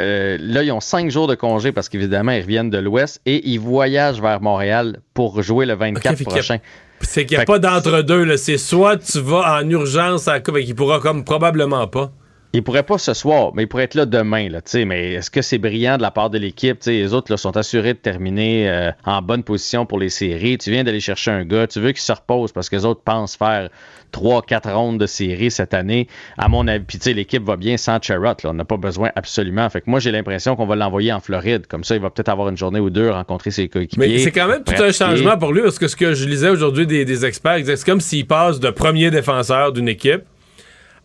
euh, 0.00 0.38
là, 0.40 0.62
ils 0.62 0.72
ont 0.72 0.80
cinq 0.80 1.10
jours 1.10 1.26
de 1.26 1.34
congé 1.34 1.72
parce 1.72 1.90
qu'évidemment, 1.90 2.32
ils 2.32 2.40
reviennent 2.42 2.70
de 2.70 2.78
l'Ouest 2.78 3.20
et 3.26 3.46
ils 3.48 3.58
voyagent 3.60 4.22
vers 4.22 4.40
Montréal 4.40 5.00
pour 5.12 5.42
jouer 5.42 5.66
le 5.66 5.74
24 5.74 6.12
Ok, 6.12 6.16
fait 6.18 6.24
qu'il 6.24 6.26
y 6.26 6.28
a- 6.28 6.32
prochain. 6.32 6.58
C'est 7.02 7.26
qu'il 7.26 7.36
n'y 7.36 7.42
a 7.42 7.46
pas 7.46 7.58
d'entre-deux. 7.58 8.24
là. 8.24 8.38
C'est 8.38 8.56
soit 8.56 8.96
tu 8.96 9.20
vas 9.20 9.58
en 9.60 9.68
urgence 9.68 10.28
à 10.28 10.32
la 10.34 10.40
coupe 10.40 10.56
et 10.56 10.64
qu'il 10.64 10.74
pourra 10.74 10.98
comme 10.98 11.24
probablement 11.24 11.86
pas. 11.88 12.10
Il 12.52 12.62
pourrait 12.62 12.84
pas 12.84 12.98
ce 12.98 13.12
soir, 13.12 13.52
mais 13.54 13.64
il 13.64 13.66
pourrait 13.66 13.84
être 13.84 13.94
là 13.94 14.06
demain. 14.06 14.48
Là, 14.48 14.60
mais 14.86 15.14
est-ce 15.14 15.30
que 15.30 15.42
c'est 15.42 15.58
brillant 15.58 15.96
de 15.96 16.02
la 16.02 16.10
part 16.10 16.30
de 16.30 16.38
l'équipe? 16.38 16.78
Les 16.86 17.12
autres 17.12 17.30
là, 17.30 17.36
sont 17.36 17.56
assurés 17.56 17.92
de 17.94 17.98
terminer 17.98 18.68
euh, 18.68 18.90
en 19.04 19.20
bonne 19.20 19.42
position 19.42 19.84
pour 19.84 19.98
les 19.98 20.08
séries. 20.08 20.56
Tu 20.56 20.70
viens 20.70 20.84
d'aller 20.84 21.00
chercher 21.00 21.30
un 21.32 21.44
gars, 21.44 21.66
tu 21.66 21.80
veux 21.80 21.92
qu'il 21.92 22.00
se 22.00 22.12
repose 22.12 22.52
parce 22.52 22.68
que 22.68 22.76
les 22.76 22.84
autres 22.84 23.02
pensent 23.02 23.36
faire 23.36 23.68
3-4 24.12 24.72
rondes 24.72 24.98
de 24.98 25.06
séries 25.06 25.50
cette 25.50 25.74
année. 25.74 26.08
À 26.38 26.48
mon 26.48 26.66
avis, 26.66 26.84
puis 26.84 26.98
l'équipe 27.12 27.42
va 27.42 27.56
bien 27.56 27.76
sans 27.76 27.98
Charrot. 28.00 28.24
Là. 28.24 28.50
On 28.50 28.54
n'a 28.54 28.64
pas 28.64 28.76
besoin 28.76 29.10
absolument. 29.16 29.68
Fait 29.68 29.80
que 29.80 29.90
moi, 29.90 30.00
j'ai 30.00 30.10
l'impression 30.12 30.56
qu'on 30.56 30.66
va 30.66 30.76
l'envoyer 30.76 31.12
en 31.12 31.20
Floride. 31.20 31.66
Comme 31.66 31.84
ça, 31.84 31.94
il 31.94 32.00
va 32.00 32.10
peut-être 32.10 32.28
avoir 32.28 32.48
une 32.48 32.56
journée 32.56 32.80
ou 32.80 32.90
deux, 32.90 33.10
rencontrer 33.10 33.50
ses 33.50 33.68
coéquipiers. 33.68 34.08
Mais 34.08 34.18
c'est 34.18 34.32
quand 34.32 34.48
même 34.48 34.64
tout 34.64 34.82
un 34.82 34.92
changement 34.92 35.36
pour 35.36 35.52
lui 35.52 35.62
parce 35.62 35.78
que 35.78 35.88
ce 35.88 35.96
que 35.96 36.14
je 36.14 36.26
lisais 36.26 36.48
aujourd'hui 36.48 36.86
des, 36.86 37.04
des 37.04 37.24
experts, 37.24 37.60
c'est 37.64 37.84
comme 37.84 38.00
s'il 38.00 38.26
passe 38.26 38.60
de 38.60 38.70
premier 38.70 39.10
défenseur 39.10 39.72
d'une 39.72 39.88
équipe 39.88 40.22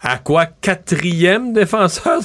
à 0.01 0.17
quoi 0.17 0.45
quatrième 0.45 1.53
défenseur? 1.53 2.19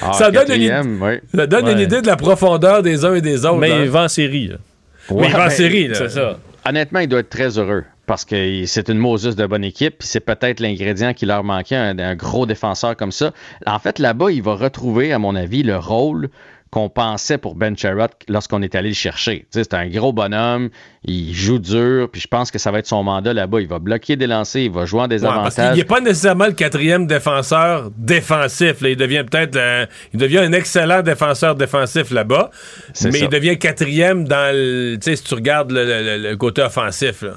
Ah, 0.00 0.12
ça 0.14 0.30
donne, 0.30 0.50
une, 0.52 0.98
oui. 1.02 1.18
ça 1.34 1.46
donne 1.46 1.68
une 1.68 1.76
Ouais. 1.78 1.84
idée 1.84 2.00
de 2.02 2.06
la 2.06 2.16
profondeur 2.16 2.82
des 2.82 3.04
uns 3.04 3.14
et 3.14 3.20
des 3.20 3.44
autres. 3.44 3.58
Mais 3.58 3.72
hein. 3.72 3.80
il 3.82 3.90
va 3.90 4.04
en 4.04 4.08
série. 4.08 4.48
là. 4.48 4.56
Mais 5.10 5.26
il 5.26 5.32
va 5.32 5.40
en 5.40 5.44
ben, 5.44 5.50
série, 5.50 5.88
là. 5.88 5.94
C'est 5.96 6.10
ça. 6.10 6.38
Honnêtement, 6.66 7.00
il 7.00 7.08
doit 7.08 7.20
être 7.20 7.30
très 7.30 7.58
heureux 7.58 7.84
parce 8.06 8.24
que 8.24 8.64
c'est 8.66 8.88
une 8.88 8.98
Moses 8.98 9.36
de 9.36 9.46
bonne 9.46 9.64
équipe, 9.64 9.98
puis 9.98 10.08
c'est 10.08 10.20
peut-être 10.20 10.58
l'ingrédient 10.60 11.14
qui 11.14 11.26
leur 11.26 11.44
manquait, 11.44 11.76
un, 11.76 11.98
un 11.98 12.14
gros 12.16 12.44
défenseur 12.44 12.96
comme 12.96 13.12
ça. 13.12 13.32
En 13.66 13.78
fait, 13.78 13.98
là-bas, 14.00 14.30
il 14.32 14.42
va 14.42 14.54
retrouver, 14.54 15.12
à 15.12 15.18
mon 15.18 15.36
avis, 15.36 15.62
le 15.62 15.76
rôle 15.76 16.28
qu'on 16.70 16.88
pensait 16.88 17.36
pour 17.36 17.56
Ben 17.56 17.76
Sherrod 17.76 18.10
lorsqu'on 18.28 18.62
est 18.62 18.76
allé 18.76 18.90
le 18.90 18.94
chercher. 18.94 19.46
C'est 19.50 19.74
un 19.74 19.88
gros 19.88 20.12
bonhomme, 20.12 20.70
il 21.04 21.34
joue 21.34 21.58
dur, 21.58 22.08
puis 22.10 22.20
je 22.20 22.28
pense 22.28 22.50
que 22.52 22.58
ça 22.58 22.70
va 22.70 22.78
être 22.78 22.86
son 22.86 23.02
mandat 23.02 23.32
là-bas. 23.32 23.60
Il 23.60 23.66
va 23.66 23.80
bloquer 23.80 24.14
des 24.14 24.28
lancers, 24.28 24.62
il 24.62 24.70
va 24.70 24.84
jouer 24.86 25.00
en 25.00 25.02
Ouais, 25.04 25.08
désavantage. 25.08 25.70
qu'il 25.72 25.78
n'est 25.78 25.84
pas 25.84 26.00
nécessairement 26.00 26.46
le 26.46 26.52
quatrième 26.52 27.06
défenseur 27.08 27.90
défensif. 27.96 28.80
là. 28.82 28.88
Il 28.90 28.96
devient 28.96 29.24
peut-être 29.28 29.56
euh, 29.56 29.86
il 30.14 30.20
devient 30.20 30.38
un 30.38 30.52
excellent 30.52 31.02
défenseur 31.02 31.56
défensif 31.56 32.10
là-bas, 32.12 32.50
mais 33.04 33.10
ça. 33.10 33.18
il 33.18 33.28
devient 33.28 33.58
quatrième 33.58 34.28
dans 34.28 34.54
le, 34.54 34.94
tu 34.94 35.10
sais, 35.10 35.16
si 35.16 35.24
tu 35.24 35.34
regardes 35.34 35.72
le, 35.72 35.84
le- 35.84 36.18
le- 36.18 36.30
le 36.30 36.36
côté 36.36 36.62
offensif. 36.62 37.22
là. 37.22 37.32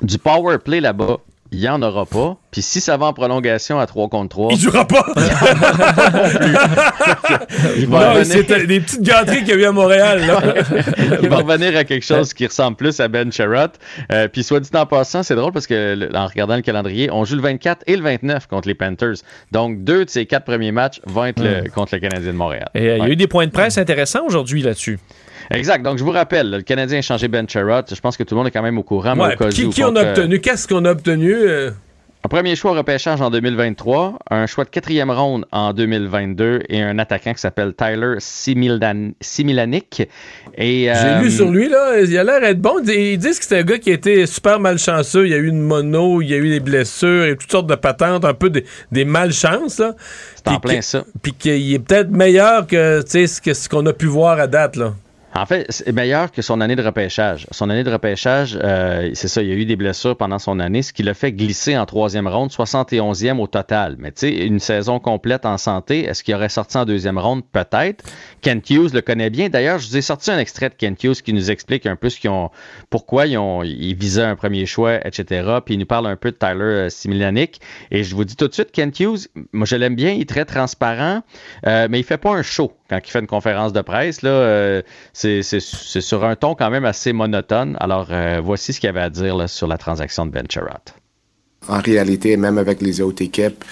Du 0.00 0.16
power 0.18 0.58
play 0.58 0.80
là-bas, 0.80 1.18
il 1.50 1.60
n'y 1.60 1.68
en 1.68 1.80
aura 1.82 2.04
pas. 2.06 2.36
Puis 2.50 2.62
si 2.62 2.80
ça 2.80 2.96
va 2.96 3.06
en 3.06 3.12
prolongation 3.12 3.78
à 3.78 3.86
3 3.86 4.08
contre 4.08 4.28
3, 4.30 4.52
Il 4.52 4.58
jouera 4.60 4.86
pas. 4.86 5.04
il 7.76 7.86
va 7.86 8.00
Non, 8.00 8.14
revenir- 8.20 8.66
des 8.66 8.80
petites 8.80 9.02
gâteries 9.02 9.38
qu'il 9.38 9.48
y 9.48 9.52
a 9.52 9.56
eu 9.56 9.64
à 9.64 9.72
Montréal. 9.72 10.26
là. 10.26 10.42
il 11.22 11.28
va 11.28 11.36
revenir 11.36 11.76
à 11.76 11.84
quelque 11.84 12.04
chose 12.04 12.32
qui 12.34 12.46
ressemble 12.46 12.76
plus 12.76 13.00
à 13.00 13.08
Ben 13.08 13.30
Sherrod. 13.32 13.70
Euh, 14.12 14.28
puis 14.28 14.42
soit 14.42 14.60
dit 14.60 14.68
en 14.74 14.86
passant, 14.86 15.22
c'est 15.22 15.34
drôle 15.34 15.52
parce 15.52 15.66
que 15.66 16.14
en 16.14 16.26
regardant 16.26 16.56
le 16.56 16.62
calendrier, 16.62 17.10
on 17.10 17.24
joue 17.24 17.36
le 17.36 17.42
24 17.42 17.82
et 17.86 17.96
le 17.96 18.02
29 18.02 18.46
contre 18.46 18.68
les 18.68 18.74
Panthers. 18.74 19.16
Donc 19.52 19.84
deux 19.84 20.04
de 20.04 20.10
ces 20.10 20.26
quatre 20.26 20.44
premiers 20.44 20.72
matchs 20.72 21.00
vont 21.06 21.24
être 21.26 21.42
le- 21.42 21.68
contre 21.70 21.94
le 21.94 22.00
Canadien 22.00 22.32
de 22.32 22.36
Montréal. 22.36 22.68
Et, 22.74 22.88
euh, 22.90 22.96
Il 22.98 23.04
y 23.04 23.06
a 23.06 23.10
eu 23.10 23.16
des 23.16 23.26
points 23.26 23.46
de 23.46 23.52
presse 23.52 23.78
intéressants 23.78 24.24
aujourd'hui 24.26 24.62
là-dessus. 24.62 24.98
Exact. 25.50 25.82
Donc 25.82 25.98
je 25.98 26.04
vous 26.04 26.10
rappelle, 26.10 26.50
le 26.50 26.62
Canadien 26.62 26.98
a 26.98 27.02
changé 27.02 27.28
Ben 27.28 27.48
Sherrod. 27.48 27.86
Je 27.94 28.00
pense 28.00 28.16
que 28.16 28.22
tout 28.22 28.34
le 28.34 28.38
monde 28.38 28.48
est 28.48 28.52
quand 28.52 28.62
même 28.62 28.78
au 28.78 28.82
courant. 28.82 29.14
mais 29.16 29.34
au 29.34 29.36
cas 29.36 29.48
qui, 29.48 29.64
où, 29.64 29.70
qui 29.70 29.82
on 29.84 29.94
a 29.96 30.02
euh, 30.04 30.08
obtenu? 30.10 30.40
Qu'est-ce 30.40 30.68
qu'on 30.68 30.84
a 30.84 30.90
obtenu? 30.92 31.32
euh? 31.34 31.70
Un 32.24 32.28
premier 32.28 32.56
choix 32.56 32.72
au 32.72 32.74
repêchage 32.74 33.20
en 33.20 33.30
2023, 33.30 34.18
un 34.30 34.46
choix 34.46 34.64
de 34.64 34.70
quatrième 34.70 35.08
ronde 35.10 35.46
en 35.52 35.72
2022 35.72 36.62
et 36.68 36.82
un 36.82 36.98
attaquant 36.98 37.32
qui 37.32 37.38
s'appelle 37.40 37.74
Tyler 37.74 38.16
Similan- 38.18 39.12
Similanic. 39.20 40.02
Et, 40.56 40.82
J'ai 40.82 40.90
euh, 40.90 41.20
lu 41.20 41.30
sur 41.30 41.48
lui, 41.48 41.68
là, 41.68 42.00
il 42.00 42.18
a 42.18 42.24
l'air 42.24 42.40
d'être 42.40 42.60
bon. 42.60 42.80
Ils 42.84 43.16
disent 43.18 43.38
que 43.38 43.44
c'est 43.44 43.58
un 43.60 43.62
gars 43.62 43.78
qui 43.78 43.90
a 43.90 43.94
été 43.94 44.26
super 44.26 44.58
malchanceux. 44.58 45.26
Il 45.26 45.30
y 45.30 45.34
a 45.34 45.38
eu 45.38 45.46
une 45.46 45.60
mono, 45.60 46.20
il 46.20 46.28
y 46.28 46.34
a 46.34 46.38
eu 46.38 46.48
des 46.50 46.60
blessures 46.60 47.24
et 47.26 47.36
toutes 47.36 47.52
sortes 47.52 47.68
de 47.68 47.76
patentes, 47.76 48.24
un 48.24 48.34
peu 48.34 48.50
des, 48.50 48.64
des 48.90 49.04
malchances. 49.04 49.78
là. 49.78 49.94
C'est 50.34 50.48
en 50.48 50.58
plein 50.58 50.82
ça. 50.82 51.04
Puis 51.22 51.32
qu'il 51.34 51.72
est 51.72 51.78
peut-être 51.78 52.10
meilleur 52.10 52.66
que, 52.66 53.00
que- 53.02 53.54
ce 53.54 53.68
qu'on 53.68 53.86
a 53.86 53.92
pu 53.92 54.06
voir 54.06 54.40
à 54.40 54.48
date. 54.48 54.74
Là. 54.74 54.92
En 55.34 55.46
fait, 55.46 55.66
c'est 55.68 55.92
meilleur 55.92 56.32
que 56.32 56.42
son 56.42 56.60
année 56.60 56.74
de 56.74 56.82
repêchage. 56.82 57.46
Son 57.50 57.68
année 57.70 57.84
de 57.84 57.90
repêchage, 57.90 58.58
euh, 58.62 59.10
c'est 59.14 59.28
ça, 59.28 59.42
il 59.42 59.48
y 59.48 59.52
a 59.52 59.54
eu 59.54 59.66
des 59.66 59.76
blessures 59.76 60.16
pendant 60.16 60.38
son 60.38 60.58
année, 60.58 60.82
ce 60.82 60.92
qui 60.92 61.02
l'a 61.02 61.14
fait 61.14 61.32
glisser 61.32 61.76
en 61.76 61.86
troisième 61.86 62.26
ronde, 62.26 62.50
71e 62.50 63.38
au 63.38 63.46
total. 63.46 63.96
Mais 63.98 64.10
tu 64.10 64.20
sais, 64.20 64.32
une 64.46 64.58
saison 64.58 64.98
complète 64.98 65.44
en 65.44 65.58
santé, 65.58 66.04
est-ce 66.04 66.24
qu'il 66.24 66.34
aurait 66.34 66.48
sorti 66.48 66.78
en 66.78 66.84
deuxième 66.86 67.18
ronde? 67.18 67.42
Peut-être. 67.52 68.04
Kent 68.40 68.70
Hughes 68.70 68.94
le 68.94 69.00
connaît 69.00 69.30
bien. 69.30 69.48
D'ailleurs, 69.48 69.78
je 69.78 69.88
vous 69.88 69.96
ai 69.98 70.02
sorti 70.02 70.30
un 70.30 70.38
extrait 70.38 70.70
de 70.70 70.74
Kent 70.74 71.04
Hughes 71.04 71.22
qui 71.22 71.32
nous 71.32 71.50
explique 71.50 71.86
un 71.86 71.96
peu 71.96 72.08
ce 72.08 72.18
qu'ils 72.18 72.30
ont, 72.30 72.50
pourquoi 72.88 73.26
ils, 73.26 73.36
ont, 73.36 73.62
ils 73.62 73.94
visaient 73.94 74.22
un 74.22 74.36
premier 74.36 74.66
choix, 74.66 75.06
etc. 75.06 75.58
Puis 75.64 75.74
il 75.74 75.78
nous 75.78 75.86
parle 75.86 76.06
un 76.06 76.16
peu 76.16 76.30
de 76.30 76.36
Tyler 76.36 76.62
euh, 76.62 76.88
Similanic. 76.88 77.60
Et 77.90 78.02
je 78.02 78.14
vous 78.16 78.24
dis 78.24 78.34
tout 78.34 78.48
de 78.48 78.54
suite, 78.54 78.72
Kent 78.72 78.98
Hughes, 78.98 79.28
moi 79.52 79.66
je 79.66 79.76
l'aime 79.76 79.94
bien, 79.94 80.12
il 80.12 80.22
est 80.22 80.28
très 80.28 80.46
transparent, 80.46 81.22
euh, 81.66 81.86
mais 81.90 82.00
il 82.00 82.04
fait 82.04 82.18
pas 82.18 82.30
un 82.30 82.42
show 82.42 82.72
quand 82.88 82.98
il 83.04 83.10
fait 83.10 83.20
une 83.20 83.26
conférence 83.26 83.72
de 83.72 83.82
presse. 83.82 84.22
Là, 84.22 84.30
euh, 84.30 84.82
c'est 85.12 85.42
sur 85.42 86.24
un 86.24 86.36
ton 86.36 86.54
quand 86.54 86.70
même 86.70 86.84
assez 86.84 87.12
monotone. 87.12 87.76
Alors, 87.80 88.08
euh, 88.10 88.40
voici 88.42 88.72
ce 88.72 88.80
qu'il 88.80 88.88
avait 88.88 89.00
à 89.00 89.10
dire 89.10 89.48
sur 89.48 89.66
la 89.66 89.78
transaction 89.78 90.26
de 90.26 90.32
Sherratt. 90.48 90.94
En 91.68 91.80
réalité, 91.80 92.36
même 92.36 92.56
avec 92.56 92.80
les 92.80 93.00
autres 93.00 93.22
équipes, 93.22 93.64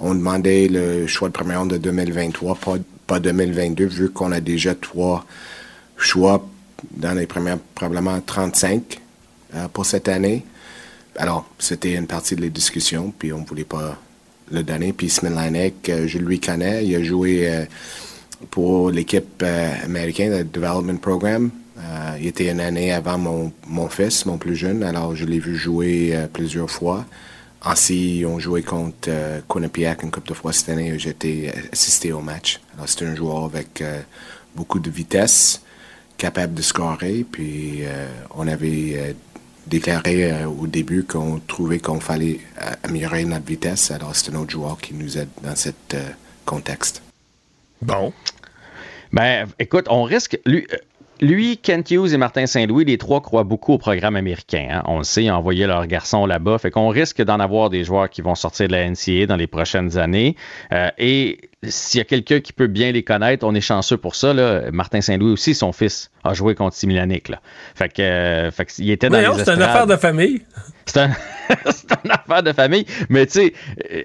on 0.00 0.14
demandait 0.14 0.68
le 0.68 1.06
choix 1.06 1.28
de 1.28 1.32
première 1.32 1.60
ronde 1.60 1.70
de 1.70 1.78
2023, 1.78 2.56
pas, 2.56 2.76
pas 3.06 3.20
2022, 3.20 3.86
vu 3.86 4.10
qu'on 4.10 4.32
a 4.32 4.40
déjà 4.40 4.74
trois 4.74 5.24
choix 5.96 6.46
dans 6.92 7.14
les 7.14 7.26
premières, 7.26 7.58
probablement 7.74 8.20
35 8.20 9.00
euh, 9.54 9.68
pour 9.68 9.86
cette 9.86 10.08
année. 10.08 10.44
Alors, 11.16 11.48
c'était 11.58 11.94
une 11.94 12.06
partie 12.06 12.36
de 12.36 12.42
les 12.42 12.50
discussions, 12.50 13.12
puis 13.18 13.32
on 13.32 13.40
ne 13.40 13.46
voulait 13.46 13.64
pas 13.64 13.98
le 14.52 14.62
donner. 14.62 14.92
Puis 14.92 15.08
Smilanic, 15.08 15.88
euh, 15.88 16.06
je 16.06 16.18
lui 16.18 16.38
connais, 16.38 16.86
il 16.86 16.94
a 16.94 17.02
joué 17.02 17.66
pour 18.50 18.90
l'équipe 18.90 19.42
euh, 19.42 19.84
américaine, 19.84 20.36
le 20.36 20.44
Development 20.44 20.98
Program. 20.98 21.50
Euh, 21.78 22.16
il 22.20 22.26
était 22.26 22.50
une 22.50 22.60
année 22.60 22.92
avant 22.92 23.18
mon, 23.18 23.88
fils, 23.88 24.26
mon 24.26 24.38
plus 24.38 24.56
jeune, 24.56 24.82
alors 24.82 25.14
je 25.14 25.24
l'ai 25.24 25.38
vu 25.38 25.56
jouer 25.56 26.10
euh, 26.12 26.26
plusieurs 26.26 26.70
fois. 26.70 27.04
Ainsi, 27.62 28.24
on 28.26 28.38
jouait 28.38 28.62
contre 28.62 29.08
euh, 29.08 29.40
Quinnipiac 29.48 30.02
une 30.02 30.10
couple 30.10 30.28
de 30.28 30.34
fois 30.34 30.52
cette 30.52 30.68
année. 30.70 30.98
J'étais 30.98 31.52
assisté 31.72 32.12
au 32.12 32.20
match. 32.20 32.60
Alors, 32.74 32.88
c'était 32.88 33.06
un 33.06 33.14
joueur 33.14 33.44
avec 33.44 33.82
beaucoup 34.54 34.78
de 34.78 34.90
vitesse, 34.90 35.62
capable 36.16 36.54
de 36.54 36.62
scorer. 36.62 37.24
Puis, 37.30 37.82
on 38.34 38.46
avait 38.46 39.16
déclaré 39.66 40.44
au 40.44 40.68
début 40.68 41.02
qu'on 41.02 41.40
trouvait 41.46 41.80
qu'on 41.80 42.00
fallait 42.00 42.38
améliorer 42.84 43.24
notre 43.24 43.46
vitesse. 43.46 43.90
Alors, 43.90 44.14
c'est 44.14 44.32
un 44.32 44.36
autre 44.36 44.52
joueur 44.52 44.78
qui 44.80 44.94
nous 44.94 45.18
aide 45.18 45.28
dans 45.42 45.56
ce 45.56 45.70
contexte. 46.44 47.02
Bon. 47.82 48.12
Ben, 49.12 49.46
écoute, 49.58 49.86
on 49.88 50.02
risque. 50.02 50.38
Lui, 50.44 50.66
euh, 50.72 50.76
lui, 51.20 51.58
Kent 51.58 51.90
Hughes 51.90 52.12
et 52.12 52.16
Martin 52.16 52.46
Saint-Louis, 52.46 52.84
les 52.84 52.98
trois 52.98 53.20
croient 53.20 53.42
beaucoup 53.44 53.72
au 53.72 53.78
programme 53.78 54.14
américain. 54.16 54.68
hein. 54.70 54.82
On 54.86 54.98
le 54.98 55.04
sait, 55.04 55.24
ils 55.24 55.30
ont 55.30 55.34
envoyé 55.34 55.66
leurs 55.66 55.86
garçons 55.86 56.26
là-bas. 56.26 56.58
Fait 56.58 56.70
qu'on 56.70 56.88
risque 56.88 57.22
d'en 57.22 57.40
avoir 57.40 57.70
des 57.70 57.82
joueurs 57.84 58.08
qui 58.08 58.22
vont 58.22 58.34
sortir 58.34 58.68
de 58.68 58.72
la 58.72 58.88
NCA 58.88 59.26
dans 59.26 59.36
les 59.36 59.46
prochaines 59.48 59.98
années. 59.98 60.36
Euh, 60.72 60.90
et 60.98 61.50
s'il 61.64 61.98
y 61.98 62.00
a 62.00 62.04
quelqu'un 62.04 62.40
qui 62.40 62.52
peut 62.52 62.68
bien 62.68 62.92
les 62.92 63.02
connaître, 63.02 63.44
on 63.44 63.54
est 63.54 63.60
chanceux 63.60 63.96
pour 63.96 64.14
ça. 64.14 64.32
Là. 64.32 64.70
Martin 64.72 65.00
Saint-Louis 65.00 65.32
aussi, 65.32 65.54
son 65.54 65.72
fils, 65.72 66.10
a 66.24 66.32
joué 66.34 66.54
contre 66.54 66.76
Similanic. 66.76 67.28
Là. 67.28 67.40
Fait 67.74 67.88
que, 67.92 68.00
euh, 68.02 68.50
fait 68.52 68.64
que, 68.66 68.72
il 68.78 68.90
était 68.90 69.08
dans 69.08 69.18
c'est 69.38 69.50
une 69.54 69.62
affaire 69.62 69.86
de 69.86 69.96
famille. 69.96 70.42
C'est 70.88 71.00
un- 71.00 71.10
une 72.04 72.10
affaire 72.10 72.42
de 72.42 72.52
famille. 72.54 72.86
Mais 73.10 73.26
tu 73.26 73.32
sais, 73.32 73.52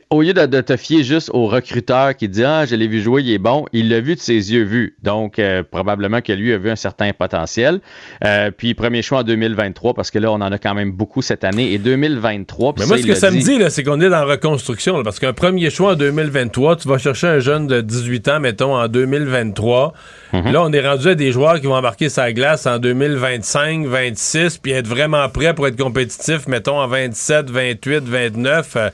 au 0.10 0.22
lieu 0.22 0.34
de, 0.34 0.46
de 0.46 0.60
te 0.60 0.76
fier 0.76 1.02
juste 1.02 1.30
au 1.34 1.48
recruteur 1.48 2.14
qui 2.14 2.28
dit 2.28 2.44
Ah, 2.44 2.66
je 2.66 2.76
l'ai 2.76 2.88
vu 2.90 3.02
jouer, 3.02 3.22
il 3.22 3.32
est 3.32 3.38
bon, 3.38 3.66
il 3.72 3.88
l'a 3.88 4.02
vu 4.02 4.16
de 4.16 4.20
ses 4.20 4.52
yeux 4.52 4.64
vus. 4.64 4.98
Donc, 5.02 5.40
euh, 5.40 5.64
probablement 5.64 6.20
que 6.20 6.34
lui 6.34 6.52
a 6.52 6.58
vu 6.58 6.70
un 6.70 6.76
certain 6.76 7.14
potentiel. 7.14 7.80
Euh, 8.26 8.52
puis, 8.52 8.74
premier 8.74 9.02
choix 9.02 9.20
en 9.20 9.24
2023, 9.24 9.94
parce 9.94 10.12
que 10.12 10.20
là, 10.20 10.30
on 10.30 10.36
en 10.42 10.52
a 10.52 10.58
quand 10.58 10.74
même 10.74 10.92
beaucoup 10.92 11.22
cette 11.22 11.46
année. 11.46 11.72
Et 11.72 11.78
2023, 11.78 12.74
puis 12.74 12.82
Mais 12.84 12.88
moi, 12.88 12.98
ça, 12.98 13.04
ce 13.04 13.08
que 13.08 13.16
ça 13.16 13.32
me 13.32 13.38
dit- 13.40 13.64
c'est 13.70 13.84
qu'on 13.84 14.02
est 14.02 14.10
dans 14.10 14.18
la 14.18 14.26
reconstruction. 14.26 14.98
là, 14.98 15.04
parce 15.06 15.20
qu'un 15.22 15.32
premier 15.32 15.70
choix 15.70 15.94
en 15.94 15.96
2023, 15.96 16.76
tu 16.76 16.90
vas 16.90 16.98
chercher 16.98 17.28
un 17.28 17.40
jeune 17.44 17.68
de 17.68 17.82
18 17.82 18.28
ans, 18.30 18.40
mettons, 18.40 18.76
en 18.76 18.88
2023. 18.88 19.94
Mhm. 20.34 20.52
Là, 20.52 20.64
on 20.64 20.74
est 20.74 20.88
rendu 20.88 21.10
à 21.10 21.16
des 21.16 21.32
joueurs 21.32 21.62
qui 21.62 21.68
vont 21.68 21.76
embarquer 21.76 22.10
sa 22.10 22.34
glace 22.34 22.66
en 22.66 22.80
2025, 22.80 23.86
26, 23.86 24.58
puis 24.58 24.72
être 24.72 24.88
vraiment 24.88 25.30
prêts 25.30 25.54
pour 25.54 25.68
être 25.68 25.78
compétitifs, 25.78 26.48
mettons, 26.48 26.80
en 26.80 26.88
27, 26.88 27.52
28, 27.52 28.04
29. 28.06 28.76
Euh, 28.76 28.90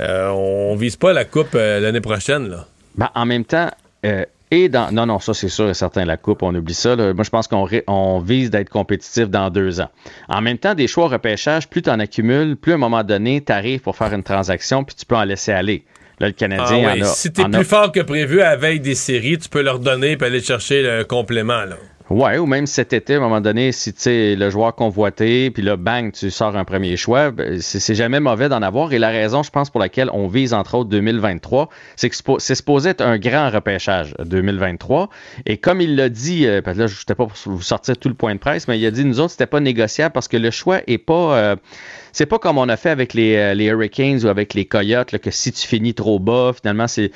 euh, 0.00 0.28
on 0.30 0.74
vise 0.76 0.96
pas 0.96 1.12
la 1.12 1.24
coupe 1.24 1.54
euh, 1.54 1.80
l'année 1.80 2.00
prochaine, 2.00 2.48
là. 2.48 2.66
Ben, 2.96 3.10
en 3.14 3.26
même 3.26 3.44
temps, 3.44 3.70
euh, 4.04 4.24
et 4.50 4.68
dans. 4.68 4.92
Non, 4.92 5.06
non, 5.06 5.20
ça, 5.20 5.32
c'est 5.34 5.48
sûr 5.48 5.68
et 5.68 5.74
certain, 5.74 6.04
la 6.04 6.16
Coupe, 6.16 6.42
on 6.42 6.54
oublie 6.54 6.74
ça. 6.74 6.96
là. 6.96 7.14
Moi, 7.14 7.22
je 7.22 7.30
pense 7.30 7.46
qu'on 7.46 7.68
on 7.86 8.18
vise 8.18 8.50
d'être 8.50 8.68
compétitif 8.68 9.28
dans 9.28 9.48
deux 9.50 9.80
ans. 9.80 9.90
En 10.28 10.40
même 10.40 10.58
temps, 10.58 10.74
des 10.74 10.88
choix 10.88 11.08
repêchage, 11.08 11.68
plus 11.68 11.82
tu 11.82 11.90
en 11.90 12.00
accumules, 12.00 12.56
plus 12.56 12.72
à 12.72 12.74
un 12.74 12.78
moment 12.78 13.04
donné, 13.04 13.42
tu 13.44 13.52
arrives 13.52 13.80
pour 13.80 13.96
faire 13.96 14.12
une 14.12 14.24
transaction, 14.24 14.82
puis 14.82 14.96
tu 14.96 15.06
peux 15.06 15.16
en 15.16 15.24
laisser 15.24 15.52
aller. 15.52 15.84
Là, 16.20 16.28
le 16.28 16.34
Ah 16.36 16.38
Canadien 16.38 16.78
oui, 16.94 17.00
en 17.00 17.04
a. 17.04 17.08
si 17.08 17.32
t'es 17.32 17.42
en 17.42 17.52
a- 17.52 17.56
plus 17.56 17.64
fort 17.66 17.90
que 17.92 18.00
prévu 18.00 18.40
à 18.42 18.50
la 18.50 18.56
veille 18.56 18.80
des 18.80 18.94
séries, 18.94 19.38
tu 19.38 19.48
peux 19.48 19.62
leur 19.62 19.78
donner 19.78 20.12
et 20.20 20.24
aller 20.24 20.40
chercher 20.40 20.82
le 20.82 21.04
complément, 21.04 21.64
là. 21.64 21.76
Ouais, 22.10 22.38
ou 22.38 22.46
même 22.46 22.66
cet 22.66 22.92
été, 22.92 23.14
à 23.14 23.18
un 23.18 23.20
moment 23.20 23.40
donné, 23.40 23.70
si 23.70 23.92
tu 23.92 24.00
sais 24.00 24.34
le 24.34 24.50
joueur 24.50 24.74
convoité, 24.74 25.52
puis 25.52 25.62
là, 25.62 25.76
bang, 25.76 26.10
tu 26.10 26.28
sors 26.32 26.56
un 26.56 26.64
premier 26.64 26.96
choix, 26.96 27.30
ben, 27.30 27.60
c'est 27.60 27.94
jamais 27.94 28.18
mauvais 28.18 28.48
d'en 28.48 28.62
avoir. 28.62 28.92
Et 28.92 28.98
la 28.98 29.10
raison, 29.10 29.44
je 29.44 29.50
pense, 29.50 29.70
pour 29.70 29.78
laquelle 29.80 30.10
on 30.12 30.26
vise, 30.26 30.52
entre 30.52 30.74
autres, 30.74 30.90
2023, 30.90 31.68
c'est 31.94 32.10
que 32.10 32.16
c'est 32.38 32.54
supposé 32.56 32.90
être 32.90 33.00
un 33.00 33.16
grand 33.16 33.48
repêchage 33.50 34.16
2023. 34.24 35.08
Et 35.46 35.58
comme 35.58 35.80
il 35.80 35.94
l'a 35.94 36.08
dit, 36.08 36.48
euh, 36.48 36.60
parce 36.62 36.76
que 36.76 36.82
là, 36.82 36.86
je 36.88 36.98
n'étais 36.98 37.14
pas 37.14 37.26
pour 37.26 37.36
vous 37.46 37.62
sortir 37.62 37.96
tout 37.96 38.08
le 38.08 38.16
point 38.16 38.34
de 38.34 38.40
presse, 38.40 38.66
mais 38.66 38.76
il 38.76 38.84
a 38.86 38.90
dit, 38.90 39.04
nous 39.04 39.20
autres, 39.20 39.30
c'était 39.30 39.46
pas 39.46 39.60
négociable 39.60 40.12
parce 40.12 40.26
que 40.26 40.36
le 40.36 40.50
choix 40.50 40.80
est 40.88 40.98
pas. 40.98 41.36
euh, 41.38 41.56
c'est 42.12 42.26
pas 42.26 42.38
comme 42.38 42.58
on 42.58 42.68
a 42.68 42.76
fait 42.76 42.90
avec 42.90 43.14
les, 43.14 43.36
euh, 43.36 43.54
les 43.54 43.66
Hurricanes 43.66 44.24
ou 44.24 44.28
avec 44.28 44.54
les 44.54 44.64
Coyotes, 44.64 45.12
là, 45.12 45.18
que 45.18 45.30
si 45.30 45.52
tu 45.52 45.66
finis 45.66 45.94
trop 45.94 46.18
bas, 46.18 46.52
finalement, 46.52 46.86
c'est 46.88 47.10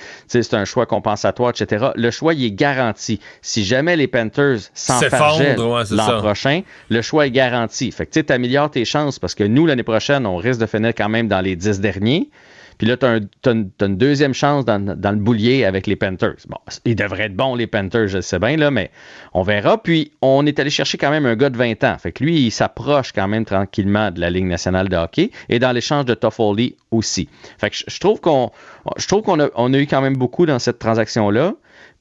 un 0.53 0.65
choix 0.65 0.87
compensatoire, 0.87 1.51
etc. 1.51 1.87
Le 1.95 2.11
choix, 2.11 2.35
il 2.35 2.45
est 2.45 2.51
garanti. 2.51 3.21
Si 3.43 3.65
jamais 3.65 3.97
les 3.97 4.07
Panthers 4.07 4.59
S'effondrent, 4.75 5.39
ouais, 5.41 5.83
l'an 5.91 6.19
prochain, 6.21 6.63
le 6.89 7.03
choix 7.03 7.27
est 7.27 7.31
garanti. 7.31 7.91
Fait 7.91 8.07
que 8.07 8.13
tu 8.13 8.21
sais, 8.21 8.25
t'améliores 8.25 8.71
tes 8.71 8.85
chances 8.85 9.19
parce 9.19 9.35
que 9.35 9.45
nous, 9.45 9.67
l'année 9.67 9.83
prochaine, 9.83 10.27
on 10.27 10.37
risque 10.37 10.61
de 10.61 10.67
finir 10.67 10.93
quand 10.97 11.09
même 11.09 11.29
dans 11.29 11.41
les 11.41 11.57
10 11.57 11.81
derniers. 11.81 12.29
Puis 12.79 12.87
là, 12.87 12.97
tu 12.97 13.07
as, 13.07 13.51
une, 13.51 13.97
deuxième 13.97 14.35
chance 14.35 14.65
dans, 14.65 14.79
le 14.79 15.17
boulier 15.17 15.65
avec 15.65 15.87
les 15.87 15.97
Panthers. 15.97 16.37
Bon, 16.49 16.59
ils 16.85 16.97
devraient 16.97 17.25
être 17.25 17.37
bons, 17.37 17.55
les 17.55 17.67
Panthers, 17.67 18.09
je 18.09 18.21
sais 18.21 18.39
bien, 18.39 18.57
là, 18.57 18.71
mais 18.71 18.91
on 19.33 19.43
verra. 19.43 19.83
Puis, 19.83 20.13
on 20.23 20.47
est 20.47 20.59
allé 20.59 20.71
chercher 20.71 20.99
quand 20.99 21.11
même 21.11 21.27
un 21.27 21.37
gars 21.37 21.51
de 21.51 21.57
20 21.57 21.85
ans. 21.85 21.97
Fait 21.99 22.13
que 22.13 22.25
lui, 22.25 22.47
il 22.47 22.51
s'approche 22.51 23.13
quand 23.13 23.29
même 23.29 23.45
tranquillement 23.45 24.11
de 24.11 24.21
la 24.21 24.31
Ligue 24.31 24.47
nationale 24.47 24.89
de 24.89 24.97
hockey 24.97 25.31
et 25.49 25.59
dans 25.59 25.73
l'échange 25.73 26.05
de 26.05 26.15
Toffoli 26.15 26.77
aussi. 26.91 27.29
Fait 27.59 27.71
que 27.71 27.77
je, 27.87 27.99
trouve 28.01 28.21
qu'on 28.21 28.51
a, 29.41 29.49
on 29.55 29.75
a 29.75 29.79
eu 29.79 29.87
quand 29.87 30.01
même 30.01 30.17
beaucoup 30.17 30.47
dans 30.47 30.59
cette 30.59 30.79
transaction-là. 30.79 31.55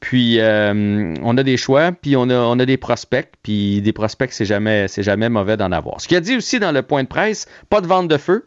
Puis 0.03 0.39
euh, 0.41 1.13
on 1.23 1.37
a 1.37 1.43
des 1.43 1.55
choix, 1.55 1.93
puis 1.93 2.17
on 2.17 2.29
a, 2.29 2.35
on 2.35 2.59
a 2.59 2.65
des 2.65 2.75
prospects, 2.75 3.31
puis 3.41 3.81
des 3.81 3.93
prospects, 3.93 4.33
c'est 4.33 4.43
jamais, 4.43 4.89
c'est 4.89 5.01
jamais 5.01 5.29
mauvais 5.29 5.55
d'en 5.55 5.71
avoir. 5.71 6.01
Ce 6.01 6.09
qu'il 6.09 6.17
a 6.17 6.19
dit 6.19 6.35
aussi 6.35 6.59
dans 6.59 6.73
le 6.73 6.81
point 6.81 7.03
de 7.03 7.07
presse, 7.07 7.47
pas 7.69 7.79
de 7.79 7.87
vente 7.87 8.09
de 8.09 8.17
feu. 8.17 8.45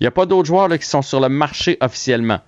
Il 0.00 0.04
n'y 0.04 0.08
a 0.08 0.12
pas 0.12 0.26
d'autres 0.26 0.46
joueurs 0.46 0.68
là, 0.68 0.78
qui 0.78 0.86
sont 0.86 1.02
sur 1.02 1.20
le 1.20 1.28
marché 1.28 1.76
officiellement. 1.80 2.40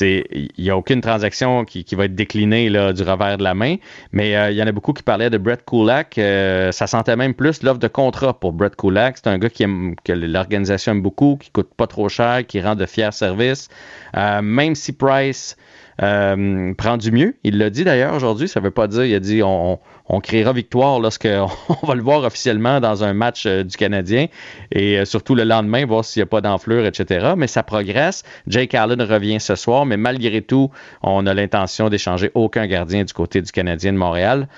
Il 0.00 0.48
n'y 0.58 0.70
a 0.70 0.76
aucune 0.76 1.00
transaction 1.00 1.64
qui, 1.64 1.84
va 1.94 2.06
être 2.06 2.14
déclinée 2.14 2.68
là, 2.68 2.92
du 2.92 3.02
revers 3.02 3.38
de 3.38 3.44
la 3.44 3.54
main, 3.54 3.76
mais 4.10 4.36
euh, 4.36 4.50
il 4.50 4.56
y 4.56 4.62
en 4.62 4.66
a 4.66 4.72
beaucoup 4.72 4.92
qui 4.92 5.04
parlaient 5.04 5.30
de 5.30 5.38
Brett 5.38 5.64
Kulak. 5.64 6.18
Euh, 6.18 6.72
ça 6.72 6.88
sentait 6.88 7.14
même 7.14 7.34
plus 7.34 7.62
l'offre 7.62 7.78
de 7.78 7.86
contrat 7.86 8.34
pour 8.34 8.52
Brett 8.52 8.74
Kulak. 8.74 9.16
C'est 9.18 9.28
un 9.28 9.38
gars 9.38 9.48
qui 9.48 9.62
aime, 9.62 9.94
que 10.04 10.12
l'organisation 10.12 10.92
aime 10.92 11.02
beaucoup, 11.02 11.38
qui 11.40 11.50
coûte 11.50 11.70
pas 11.76 11.86
trop 11.86 12.08
cher, 12.08 12.44
qui 12.46 12.60
rend 12.60 12.74
de 12.74 12.84
fiers 12.84 13.12
services. 13.12 13.68
Euh, 14.16 14.42
même 14.42 14.74
si 14.74 14.92
Price 14.92 15.56
prend 15.98 16.96
du 16.98 17.10
mieux. 17.10 17.36
Il 17.42 17.56
l'a 17.56 17.70
dit 17.70 17.84
d'ailleurs 17.84 18.14
aujourd'hui, 18.14 18.48
ça 18.48 18.60
veut 18.60 18.70
pas 18.70 18.86
dire, 18.86 19.04
il 19.04 19.14
a 19.14 19.20
dit 19.20 19.42
on 19.42 19.78
créera 20.20 20.52
victoire 20.52 21.00
lorsqu'on 21.00 21.48
va 21.82 21.94
le 21.94 22.02
voir 22.02 22.22
officiellement 22.24 22.80
dans 22.80 23.04
un 23.04 23.12
match 23.12 23.44
euh, 23.46 23.62
du 23.64 23.76
Canadien 23.76 24.26
et 24.72 24.98
euh, 24.98 25.04
surtout 25.04 25.34
le 25.34 25.44
lendemain, 25.44 25.84
voir 25.84 26.04
s'il 26.04 26.20
n'y 26.20 26.24
a 26.24 26.26
pas 26.26 26.40
d'enflure, 26.40 26.86
etc. 26.86 27.34
Mais 27.36 27.46
ça 27.46 27.62
progresse. 27.62 28.22
Jake 28.46 28.74
Allen 28.74 29.02
revient 29.02 29.40
ce 29.40 29.54
soir, 29.54 29.86
mais 29.86 29.96
malgré 29.96 30.42
tout, 30.42 30.70
on 31.02 31.26
a 31.26 31.34
l'intention 31.34 31.88
d'échanger 31.88 32.30
aucun 32.34 32.66
gardien 32.66 33.04
du 33.04 33.12
côté 33.12 33.42
du 33.42 33.50
Canadien 33.52 33.92
de 33.92 33.98
Montréal. 33.98 34.48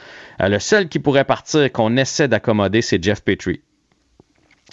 Euh, 0.41 0.49
le 0.49 0.59
seul 0.59 0.89
qui 0.89 0.99
pourrait 0.99 1.25
partir, 1.25 1.71
qu'on 1.73 1.97
essaie 1.97 2.29
d'accommoder, 2.29 2.83
c'est 2.83 3.03
Jeff 3.03 3.23
Petrie. 3.23 3.61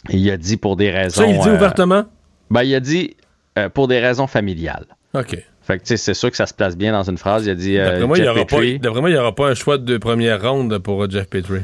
Il 0.10 0.30
a 0.30 0.38
dit 0.38 0.58
pour 0.58 0.76
des 0.76 0.92
raisons. 0.92 1.22
Ça, 1.22 1.28
il 1.28 1.40
dit 1.40 1.50
euh, 1.50 1.56
ouvertement? 1.56 2.04
ben, 2.52 2.64
il 2.64 2.76
a 2.76 2.80
dit 2.80 3.16
euh, 3.58 3.70
pour 3.70 3.88
des 3.88 4.00
raisons 4.00 4.28
familiales. 4.28 4.86
OK. 5.14 5.38
Fait 5.66 5.78
que, 5.80 5.84
tu 5.84 5.88
sais, 5.90 5.98
c'est 5.98 6.14
sûr 6.14 6.30
que 6.30 6.38
ça 6.38 6.46
se 6.46 6.54
place 6.54 6.78
bien 6.78 6.92
dans 6.92 7.10
une 7.10 7.18
phrase. 7.18 7.46
Il 7.46 7.50
a 7.52 7.56
dit. 7.56 7.78
euh, 7.78 7.86
D'après 7.86 8.06
moi, 8.08 8.18
il 8.18 8.22
n'y 8.22 8.28
Jeff 8.28 8.36
aura, 8.36 8.46
Petrie. 8.46 8.80
moi, 9.02 9.10
il 9.10 9.14
y 9.16 9.18
aura 9.18 9.34
pas 9.34 9.48
un 9.50 9.56
choix 9.56 9.78
de 9.78 9.98
première 9.98 10.42
ronde 10.42 10.78
pour 10.80 11.04
euh, 11.04 11.08
Jeff 11.10 11.28
Petrie. 11.28 11.62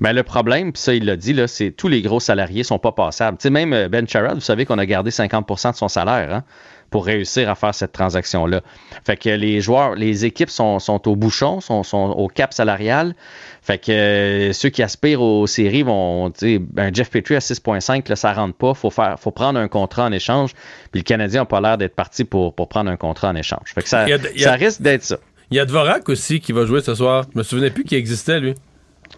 Ben, 0.00 0.12
le 0.12 0.22
problème, 0.22 0.72
puis 0.72 0.82
ça, 0.82 0.92
il 0.92 1.04
l'a 1.06 1.16
dit, 1.16 1.32
là, 1.32 1.46
c'est 1.46 1.70
tous 1.70 1.88
les 1.88 2.02
gros 2.02 2.20
salariés 2.20 2.62
sont 2.64 2.78
pas 2.78 2.92
passables. 2.92 3.38
Tu 3.38 3.44
sais, 3.44 3.50
même 3.50 3.72
euh, 3.72 3.88
Ben 3.88 4.06
Sherrod, 4.06 4.34
vous 4.34 4.40
savez 4.40 4.66
qu'on 4.66 4.76
a 4.78 4.84
gardé 4.86 5.10
50% 5.10 5.70
de 5.72 5.76
son 5.76 5.88
salaire 5.88 6.34
hein, 6.34 6.44
pour 6.90 7.04
réussir 7.06 7.50
à 7.50 7.54
faire 7.54 7.74
cette 7.74 7.92
transaction-là. 7.92 8.62
Fait 9.04 9.16
que 9.16 9.28
les 9.28 9.60
joueurs, 9.60 9.94
les 9.94 10.24
équipes 10.24 10.50
sont, 10.50 10.78
sont 10.78 11.06
au 11.08 11.16
bouchon, 11.16 11.60
sont, 11.60 11.82
sont 11.82 12.10
au 12.16 12.28
cap 12.28 12.52
salarial. 12.54 13.14
Fait 13.62 13.78
que 13.78 13.92
euh, 13.92 14.52
ceux 14.52 14.70
qui 14.70 14.82
aspirent 14.82 15.20
aux 15.20 15.46
séries 15.46 15.82
vont, 15.82 16.32
sais, 16.34 16.58
ben 16.58 16.94
Jeff 16.94 17.10
Petrie 17.10 17.36
à 17.36 17.40
6,5, 17.40 18.08
là, 18.08 18.16
ça 18.16 18.32
rentre 18.32 18.54
pas. 18.56 18.72
Faut 18.74 18.90
faire, 18.90 19.18
faut 19.20 19.30
prendre 19.30 19.58
un 19.58 19.68
contrat 19.68 20.06
en 20.06 20.12
échange. 20.12 20.52
Puis 20.90 21.00
le 21.00 21.04
Canadien 21.04 21.42
n'a 21.42 21.46
pas 21.46 21.60
l'air 21.60 21.76
d'être 21.76 21.94
parti 21.94 22.24
pour, 22.24 22.54
pour 22.54 22.68
prendre 22.68 22.90
un 22.90 22.96
contrat 22.96 23.28
en 23.28 23.34
échange. 23.36 23.72
Fait 23.74 23.82
que 23.82 23.88
ça, 23.88 24.00
a- 24.04 24.18
ça 24.38 24.52
risque 24.52 24.80
d'être 24.80 25.02
ça. 25.04 25.18
Il 25.50 25.56
y 25.56 25.60
a 25.60 25.64
Dvorak 25.64 26.08
aussi 26.10 26.40
qui 26.40 26.52
va 26.52 26.66
jouer 26.66 26.80
ce 26.82 26.94
soir. 26.94 27.24
Je 27.32 27.38
me 27.38 27.42
souvenais 27.42 27.70
plus 27.70 27.84
qu'il 27.84 27.96
existait, 27.98 28.38
lui. 28.40 28.54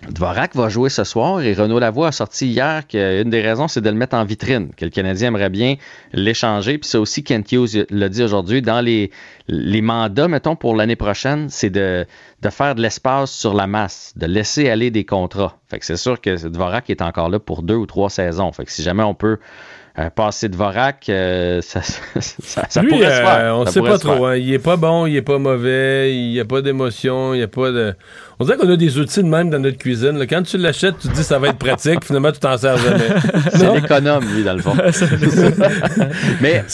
Dvorak 0.08 0.56
va 0.56 0.68
jouer 0.70 0.88
ce 0.88 1.04
soir 1.04 1.42
et 1.42 1.52
Renaud 1.52 1.78
Lavoie 1.78 2.08
a 2.08 2.12
sorti 2.12 2.48
hier 2.48 2.86
qu'une 2.86 3.28
des 3.28 3.42
raisons, 3.42 3.68
c'est 3.68 3.82
de 3.82 3.90
le 3.90 3.96
mettre 3.96 4.16
en 4.16 4.24
vitrine, 4.24 4.70
que 4.74 4.86
le 4.86 4.90
Canadien 4.90 5.28
aimerait 5.28 5.50
bien 5.50 5.76
l'échanger. 6.12 6.78
Puis 6.78 6.88
ça 6.88 7.00
aussi, 7.00 7.22
Kent 7.22 7.52
Hughes 7.52 7.86
l'a 7.90 8.08
dit 8.08 8.22
aujourd'hui, 8.22 8.62
dans 8.62 8.80
les, 8.80 9.10
les 9.46 9.82
mandats, 9.82 10.26
mettons, 10.26 10.56
pour 10.56 10.74
l'année 10.74 10.96
prochaine, 10.96 11.48
c'est 11.50 11.70
de, 11.70 12.06
de 12.40 12.48
faire 12.48 12.74
de 12.74 12.80
l'espace 12.80 13.30
sur 13.30 13.52
la 13.52 13.66
masse, 13.66 14.14
de 14.16 14.26
laisser 14.26 14.70
aller 14.70 14.90
des 14.90 15.04
contrats. 15.04 15.58
Fait 15.68 15.78
que 15.78 15.84
c'est 15.84 15.98
sûr 15.98 16.20
que 16.20 16.48
Dvorak 16.48 16.88
est 16.88 17.02
encore 17.02 17.28
là 17.28 17.38
pour 17.38 17.62
deux 17.62 17.76
ou 17.76 17.86
trois 17.86 18.08
saisons. 18.08 18.50
Fait 18.52 18.64
que 18.64 18.72
si 18.72 18.82
jamais 18.82 19.02
on 19.02 19.14
peut 19.14 19.38
euh, 19.98 20.08
passer 20.10 20.48
Dvorak, 20.48 21.08
euh, 21.08 21.60
ça, 21.62 21.80
ça, 22.20 22.64
ça 22.68 22.80
Lui, 22.82 22.90
pourrait 22.90 23.06
se 23.06 23.10
euh, 23.10 23.24
faire. 23.24 23.56
on 23.56 23.66
Ça 23.66 23.72
sait 23.72 23.80
pas 23.82 23.98
se 23.98 24.06
trop. 24.06 24.26
hein. 24.26 24.36
Il 24.36 24.52
est 24.52 24.58
pas 24.58 24.76
bon, 24.76 25.06
il 25.06 25.16
est 25.16 25.22
pas 25.22 25.38
mauvais, 25.38 26.14
il 26.14 26.30
n'y 26.32 26.40
a 26.40 26.44
pas 26.44 26.62
d'émotion, 26.62 27.34
il 27.34 27.38
n'y 27.38 27.42
a 27.42 27.48
pas 27.48 27.70
de. 27.70 27.94
On 28.38 28.44
dirait 28.44 28.56
qu'on 28.56 28.70
a 28.70 28.76
des 28.76 28.98
outils 28.98 29.22
de 29.22 29.28
même 29.28 29.50
dans 29.50 29.58
notre 29.58 29.78
cuisine. 29.78 30.16
là. 30.16 30.26
Quand 30.26 30.42
tu 30.42 30.56
l'achètes, 30.58 30.98
tu 31.00 31.08
te 31.08 31.14
dis 31.14 31.24
ça 31.24 31.38
va 31.38 31.48
être 31.48 31.58
pratique, 31.58 32.04
finalement, 32.04 32.32
tu 32.32 32.38
t'en 32.40 32.56
sers 32.56 32.76
jamais. 32.78 33.08
C'est 33.52 33.74
l'économe, 33.74 34.24
lui, 34.34 34.44
dans 34.44 34.54
le 34.54 34.62
fond. 34.62 34.74
Mais 36.40 36.64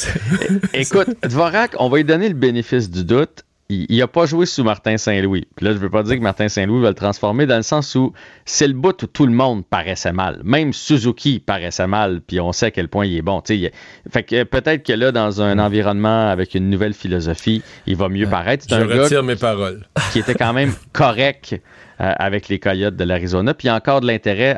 écoute, 0.75 1.09
Dvorak, 1.23 1.73
on 1.79 1.89
va 1.89 1.97
lui 1.97 2.05
donner 2.05 2.29
le 2.29 2.35
bénéfice 2.35 2.91
du 2.91 3.05
doute. 3.05 3.43
Il 3.69 3.99
n'a 3.99 4.07
pas 4.07 4.27
joué 4.27 4.47
sous 4.47 4.63
Martin 4.63 4.97
Saint-Louis. 4.97 5.47
Puis 5.57 5.67
là, 5.67 5.73
je 5.73 5.79
veux 5.79 5.91
pas 5.91 6.05
dire 6.05 6.17
que 6.17 6.23
Martin 6.23 6.49
Saint-Louis 6.49 6.83
va 6.83 6.89
le 6.91 6.95
transformer 6.95 7.47
dans 7.47 7.57
le 7.57 7.63
sens 7.63 7.95
où 7.97 8.13
c'est 8.45 8.69
le 8.69 8.75
bout 8.75 9.03
où 9.03 9.07
tout 9.07 9.27
le 9.27 9.33
monde 9.33 9.67
paraissait 9.67 10.13
mal. 10.13 10.41
Même 10.45 10.73
Suzuki 10.73 11.41
paraissait 11.41 11.89
mal, 11.89 12.21
puis 12.21 12.41
on 12.41 12.53
sait 12.53 12.67
à 12.67 12.71
quel 12.71 12.89
point 12.89 13.07
il 13.07 13.17
est 13.17 13.23
bon. 13.23 13.43
Fait 13.45 14.23
que 14.23 14.45
peut-être 14.45 14.85
que 14.85 14.93
là, 14.93 15.11
dans 15.11 15.43
un 15.43 15.59
environnement 15.59 16.29
avec 16.29 16.55
une 16.55 16.71
nouvelle 16.71 16.95
philosophie, 16.95 17.63
il 17.87 17.97
va 17.97 18.09
mieux 18.09 18.29
paraître. 18.29 18.67
Je 18.69 18.75
un 18.75 18.87
gars 18.87 19.03
retire 19.03 19.23
mes 19.25 19.37
paroles. 19.37 19.85
qui 20.13 20.21
était 20.21 20.35
quand 20.35 20.53
même 20.53 20.73
correct 20.93 21.55
euh, 21.55 21.59
avec 21.99 22.49
les 22.49 22.59
Coyotes 22.59 22.97
de 22.97 23.05
l'Arizona. 23.05 23.55
Puis 23.55 23.67
il 23.67 23.69
y 23.69 23.71
a 23.71 23.75
encore 23.75 24.01
de 24.01 24.07
l'intérêt, 24.07 24.55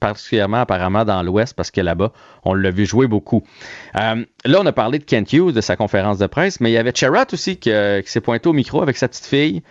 particulièrement 0.00 0.58
apparemment 0.58 1.04
dans 1.04 1.22
l'Ouest, 1.22 1.54
parce 1.54 1.70
que 1.70 1.80
là-bas, 1.80 2.12
on 2.44 2.54
l'a 2.54 2.70
vu 2.70 2.86
jouer 2.86 3.06
beaucoup. 3.06 3.42
Euh, 3.96 4.24
là, 4.44 4.58
on 4.60 4.66
a 4.66 4.72
parlé 4.72 4.98
de 4.98 5.04
Kent 5.04 5.32
Hughes, 5.32 5.52
de 5.52 5.60
sa 5.60 5.76
conférence 5.76 6.18
de 6.18 6.26
presse, 6.26 6.60
mais 6.60 6.70
il 6.70 6.74
y 6.74 6.78
avait 6.78 6.92
Cherat 6.94 7.26
aussi 7.32 7.56
qui, 7.56 7.70
euh, 7.70 8.00
qui 8.02 8.10
s'est 8.10 8.20
pointé 8.20 8.48
au 8.48 8.52
micro 8.52 8.82
avec 8.82 8.96
sa 8.96 9.08
petite 9.08 9.26
fille. 9.26 9.62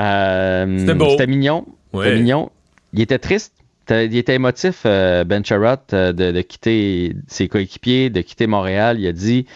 Euh, 0.00 0.78
C'était 0.78 0.94
beau. 0.94 1.10
C'était 1.10 1.26
mignon. 1.26 1.66
Ouais. 1.92 2.06
C'était 2.06 2.18
mignon. 2.18 2.50
Il 2.92 3.00
était 3.00 3.18
triste. 3.18 3.54
Il 3.90 4.16
était 4.16 4.34
émotif, 4.34 4.82
euh, 4.86 5.24
Ben 5.24 5.42
euh, 5.50 6.12
de, 6.12 6.30
de 6.30 6.40
quitter 6.40 7.14
ses 7.26 7.48
coéquipiers, 7.48 8.10
de 8.10 8.20
quitter 8.20 8.46
Montréal. 8.46 8.98
Il 8.98 9.06
a 9.06 9.12
dit 9.12 9.46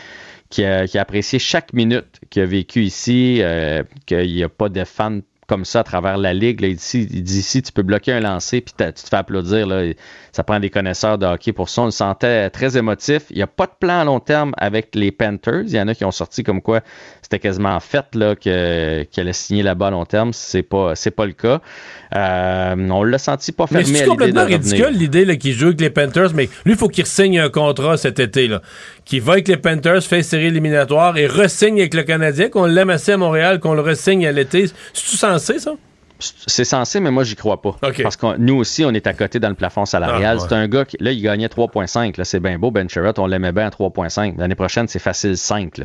qui 0.50 0.64
a, 0.64 0.86
apprécié 0.94 1.38
chaque 1.38 1.72
minute 1.72 2.20
qu'il 2.30 2.42
a 2.42 2.46
vécu 2.46 2.82
ici, 2.82 3.38
euh, 3.40 3.82
qu'il 4.06 4.32
n'y 4.32 4.42
a 4.42 4.48
pas 4.48 4.68
de 4.68 4.84
fans 4.84 5.20
comme 5.46 5.64
ça 5.64 5.80
à 5.80 5.84
travers 5.84 6.16
la 6.18 6.34
ligue. 6.34 6.60
Là, 6.60 6.68
ici, 6.68 7.62
tu 7.62 7.72
peux 7.72 7.82
bloquer 7.82 8.12
un 8.12 8.20
lancer 8.20 8.60
puis 8.60 8.74
tu 8.76 8.92
te 8.92 9.08
fais 9.08 9.16
applaudir. 9.16 9.66
Là. 9.66 9.92
Ça 10.32 10.42
prend 10.42 10.60
des 10.60 10.70
connaisseurs 10.70 11.18
de 11.18 11.26
hockey 11.26 11.52
pour 11.52 11.68
ça. 11.68 11.82
On 11.82 11.84
le 11.86 11.90
sentait 11.90 12.50
très 12.50 12.76
émotif. 12.76 13.24
Il 13.30 13.36
n'y 13.36 13.42
a 13.42 13.46
pas 13.46 13.66
de 13.66 13.72
plan 13.78 14.00
à 14.00 14.04
long 14.04 14.20
terme 14.20 14.52
avec 14.58 14.94
les 14.94 15.12
Panthers. 15.12 15.62
Il 15.64 15.74
y 15.74 15.80
en 15.80 15.88
a 15.88 15.94
qui 15.94 16.04
ont 16.04 16.10
sorti 16.10 16.42
comme 16.42 16.62
quoi 16.62 16.80
c'était 17.22 17.38
quasiment 17.40 17.80
fait 17.80 18.14
là, 18.14 18.36
que, 18.36 19.02
qu'il 19.04 19.20
allait 19.20 19.32
signer 19.32 19.64
là-bas 19.64 19.88
à 19.88 19.90
long 19.90 20.04
terme. 20.04 20.32
C'est 20.32 20.62
pas, 20.62 20.94
c'est 20.94 21.10
pas 21.10 21.26
le 21.26 21.32
cas. 21.32 21.60
Euh, 22.14 22.88
on 22.88 23.02
l'a 23.02 23.18
senti 23.18 23.50
pas 23.50 23.66
fermé 23.66 23.82
Mais 23.82 23.82
à 23.82 23.86
c'est 23.86 23.92
l'idée 24.04 24.10
complètement 24.10 24.42
revenir. 24.42 24.60
ridicule 24.60 24.96
l'idée 24.96 25.24
là, 25.24 25.36
qu'il 25.36 25.52
joue 25.52 25.66
avec 25.66 25.80
les 25.80 25.90
Panthers, 25.90 26.34
mais 26.34 26.48
lui, 26.64 26.74
il 26.74 26.76
faut 26.76 26.88
qu'il 26.88 27.04
signe 27.06 27.40
un 27.40 27.48
contrat 27.48 27.96
cet 27.96 28.20
été. 28.20 28.46
Là. 28.46 28.62
Qu'il 29.06 29.22
va 29.22 29.34
avec 29.34 29.46
les 29.46 29.56
Panthers, 29.56 30.02
fait 30.02 30.22
série 30.24 30.46
éliminatoire 30.46 31.16
et 31.16 31.28
resigne 31.28 31.78
avec 31.78 31.94
le 31.94 32.02
Canadien, 32.02 32.48
qu'on 32.48 32.66
l'aime 32.66 32.90
assez 32.90 33.12
à 33.12 33.16
Montréal, 33.16 33.60
qu'on 33.60 33.72
le 33.72 33.80
resigne 33.80 34.26
à 34.26 34.32
l'été. 34.32 34.66
C'est-tu 34.66 35.16
censé, 35.16 35.58
ça? 35.60 35.74
C'est 36.18 36.64
censé, 36.64 36.98
mais 36.98 37.10
moi, 37.10 37.22
j'y 37.24 37.36
crois 37.36 37.62
pas. 37.62 37.76
Parce 38.02 38.16
que 38.16 38.36
nous 38.38 38.56
aussi, 38.56 38.84
on 38.84 38.90
est 38.90 39.06
à 39.06 39.12
côté 39.12 39.38
dans 39.38 39.50
le 39.50 39.54
plafond 39.54 39.84
salarial. 39.84 40.38
Ah, 40.38 40.42
ouais. 40.42 40.48
C'est 40.48 40.54
un 40.54 40.66
gars 40.66 40.84
qui, 40.84 40.96
là, 40.98 41.12
il 41.12 41.22
gagnait 41.22 41.46
3,5. 41.46 42.18
Là, 42.18 42.24
c'est 42.24 42.40
bien 42.40 42.58
beau, 42.58 42.70
Ben 42.70 42.88
Sherratt. 42.88 43.18
On 43.18 43.26
l'aimait 43.26 43.52
bien 43.52 43.66
à 43.66 43.70
3,5. 43.70 44.38
L'année 44.38 44.54
prochaine, 44.54 44.88
c'est 44.88 44.98
facile 44.98 45.36
5. 45.36 45.78
Là. 45.78 45.84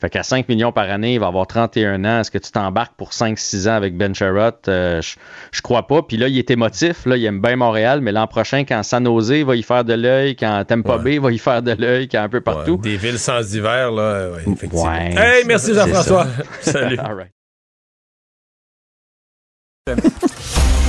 Fait 0.00 0.10
qu'à 0.10 0.22
5 0.22 0.48
millions 0.48 0.72
par 0.72 0.90
année, 0.90 1.14
il 1.14 1.20
va 1.20 1.28
avoir 1.28 1.46
31 1.46 2.04
ans. 2.04 2.20
Est-ce 2.20 2.30
que 2.30 2.38
tu 2.38 2.50
t'embarques 2.50 2.94
pour 2.96 3.10
5-6 3.10 3.68
ans 3.68 3.74
avec 3.74 3.96
Ben 3.96 4.14
Sherratt? 4.14 4.68
Euh, 4.68 5.00
je, 5.00 5.16
je 5.52 5.62
crois 5.62 5.86
pas. 5.86 6.02
Puis 6.02 6.16
là, 6.16 6.28
il 6.28 6.38
est 6.38 6.50
émotif. 6.50 7.06
Là, 7.06 7.16
il 7.16 7.24
aime 7.24 7.40
bien 7.40 7.56
Montréal, 7.56 8.00
mais 8.00 8.12
l'an 8.12 8.26
prochain, 8.26 8.64
quand 8.64 8.82
San 8.82 9.04
Jose 9.04 9.32
va 9.44 9.56
y 9.56 9.62
faire 9.62 9.84
de 9.84 9.94
l'œil, 9.94 10.36
quand 10.36 10.64
Tampa 10.66 10.98
Bay 10.98 11.18
va 11.18 11.32
y 11.32 11.38
faire 11.38 11.62
de 11.62 11.72
l'œil, 11.72 12.08
quand 12.08 12.22
un 12.22 12.28
peu 12.28 12.40
partout. 12.40 12.76
Des 12.76 12.96
villes 12.96 13.18
sans 13.18 13.54
hiver, 13.54 13.90
là, 13.92 14.30
ouais, 14.30 14.42
effectivement. 14.46 14.84
Ouais, 14.84 15.14
hey, 15.16 15.44
merci 15.46 15.74
Jean-François. 15.74 16.26
Salut. 16.60 16.98
All 16.98 17.14
right. 17.14 17.30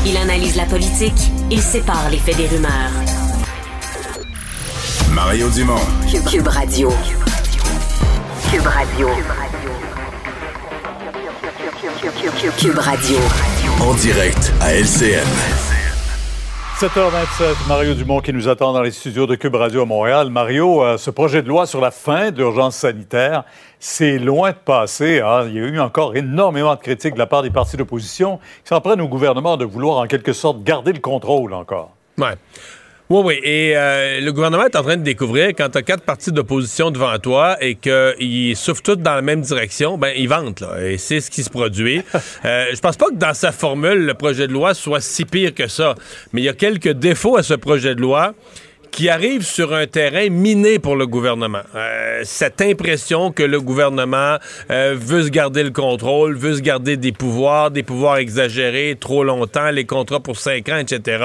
Il 0.05 0.17
analyse 0.17 0.55
la 0.55 0.65
politique, 0.65 1.13
il 1.51 1.61
sépare 1.61 2.09
les 2.09 2.17
faits 2.17 2.37
des 2.37 2.47
rumeurs. 2.47 2.71
Mario 5.13 5.49
Dumont. 5.49 5.75
Cube, 6.09 6.25
Cube 6.25 6.47
Radio. 6.47 6.89
Cube 8.51 8.65
Radio. 8.67 9.07
Cube 12.57 12.77
Radio. 12.79 13.17
En 13.81 13.93
direct 13.95 14.51
à 14.61 14.73
LCN. 14.73 15.25
7h27, 16.79 17.67
Mario 17.67 17.93
Dumont 17.93 18.19
qui 18.21 18.33
nous 18.33 18.47
attend 18.47 18.73
dans 18.73 18.81
les 18.81 18.91
studios 18.91 19.25
de 19.27 19.35
Cube 19.35 19.55
Radio 19.55 19.81
à 19.81 19.85
Montréal. 19.85 20.29
Mario, 20.29 20.83
euh, 20.83 20.97
ce 20.97 21.09
projet 21.09 21.41
de 21.41 21.47
loi 21.47 21.65
sur 21.65 21.81
la 21.81 21.91
fin 21.91 22.31
de 22.31 22.37
l'urgence 22.37 22.75
sanitaire, 22.75 23.43
c'est 23.79 24.17
loin 24.19 24.51
de 24.51 24.57
passer. 24.57 25.21
hein. 25.21 25.45
Il 25.47 25.53
y 25.55 25.59
a 25.59 25.63
eu 25.63 25.79
encore 25.79 26.15
énormément 26.15 26.75
de 26.75 26.79
critiques 26.79 27.13
de 27.15 27.19
la 27.19 27.27
part 27.27 27.43
des 27.43 27.49
partis 27.49 27.77
d'opposition 27.77 28.37
qui 28.63 28.69
s'en 28.69 28.81
prennent 28.81 29.01
au 29.01 29.07
gouvernement 29.07 29.57
de 29.57 29.65
vouloir 29.65 29.97
en 29.97 30.07
quelque 30.07 30.33
sorte 30.33 30.63
garder 30.63 30.93
le 30.93 30.99
contrôle 30.99 31.53
encore. 31.53 31.91
Ouais. 32.17 32.33
Oui, 33.09 33.21
oui. 33.23 33.39
Et 33.41 33.71
euh, 33.77 34.19
le 34.19 34.33
gouvernement 34.33 34.65
est 34.65 34.75
en 34.75 34.83
train 34.83 34.97
de 34.97 35.01
découvrir 35.03 35.49
quand 35.49 35.69
tu 35.69 35.77
as 35.77 35.81
quatre 35.81 36.03
partis 36.03 36.33
d'opposition 36.33 36.91
devant 36.91 37.17
toi 37.19 37.55
et 37.61 37.75
qu'ils 37.75 38.57
souffrent 38.57 38.81
tous 38.81 38.97
dans 38.97 39.15
la 39.15 39.21
même 39.21 39.39
direction, 39.39 39.97
ben 39.97 40.11
ils 40.17 40.27
vantent, 40.27 40.59
là. 40.59 40.83
Et 40.83 40.97
c'est 40.97 41.21
ce 41.21 41.31
qui 41.31 41.41
se 41.41 41.49
produit. 41.49 42.01
euh, 42.45 42.65
je 42.73 42.79
pense 42.81 42.97
pas 42.97 43.05
que 43.05 43.15
dans 43.15 43.33
sa 43.33 43.53
formule, 43.53 44.05
le 44.05 44.13
projet 44.13 44.47
de 44.47 44.51
loi 44.51 44.73
soit 44.73 44.99
si 44.99 45.23
pire 45.23 45.53
que 45.53 45.69
ça. 45.69 45.95
Mais 46.33 46.41
il 46.41 46.43
y 46.43 46.49
a 46.49 46.53
quelques 46.53 46.91
défauts 46.91 47.37
à 47.37 47.43
ce 47.43 47.53
projet 47.53 47.95
de 47.95 48.01
loi 48.01 48.33
qui 48.91 49.09
arrive 49.09 49.43
sur 49.43 49.73
un 49.73 49.85
terrain 49.85 50.29
miné 50.29 50.79
pour 50.79 50.95
le 50.95 51.07
gouvernement. 51.07 51.61
Euh, 51.75 52.21
cette 52.23 52.61
impression 52.61 53.31
que 53.31 53.43
le 53.43 53.61
gouvernement 53.61 54.37
euh, 54.71 54.95
veut 54.97 55.23
se 55.23 55.29
garder 55.29 55.63
le 55.63 55.71
contrôle, 55.71 56.35
veut 56.35 56.55
se 56.55 56.61
garder 56.61 56.97
des 56.97 57.11
pouvoirs, 57.11 57.71
des 57.71 57.83
pouvoirs 57.83 58.17
exagérés 58.17 58.97
trop 58.99 59.23
longtemps, 59.23 59.69
les 59.71 59.85
contrats 59.85 60.19
pour 60.19 60.37
cinq 60.37 60.69
ans, 60.69 60.77
etc. 60.77 61.23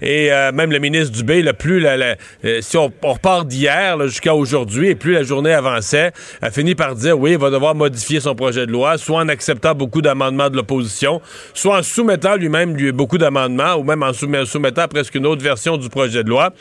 Et 0.00 0.32
euh, 0.32 0.52
même 0.52 0.72
le 0.72 0.78
ministre 0.78 1.16
Dubé, 1.16 1.42
là, 1.42 1.52
plus 1.52 1.80
la, 1.80 2.16
si 2.60 2.76
on, 2.76 2.92
repart 3.02 3.46
d'hier 3.46 4.00
jusqu'à 4.08 4.34
aujourd'hui 4.34 4.88
et 4.88 4.94
plus 4.94 5.12
la 5.12 5.22
journée 5.22 5.52
avançait, 5.52 6.12
a 6.42 6.50
fini 6.50 6.74
par 6.74 6.94
dire 6.94 7.18
oui, 7.18 7.32
il 7.32 7.38
va 7.38 7.50
devoir 7.50 7.74
modifier 7.74 8.20
son 8.20 8.34
projet 8.34 8.66
de 8.66 8.72
loi, 8.72 8.98
soit 8.98 9.20
en 9.20 9.28
acceptant 9.28 9.74
beaucoup 9.74 10.02
d'amendements 10.02 10.50
de 10.50 10.56
l'opposition, 10.56 11.20
soit 11.54 11.78
en 11.78 11.82
soumettant 11.82 12.36
lui-même 12.36 12.76
lui, 12.76 12.92
beaucoup 12.92 13.18
d'amendements, 13.18 13.74
ou 13.74 13.84
même 13.84 14.02
en 14.02 14.12
soumet- 14.12 14.44
soumettant 14.44 14.88
presque 14.88 15.14
une 15.14 15.26
autre 15.26 15.42
version 15.42 15.76
du 15.76 15.88
projet 15.88 16.24
de 16.24 16.28
loi. 16.28 16.52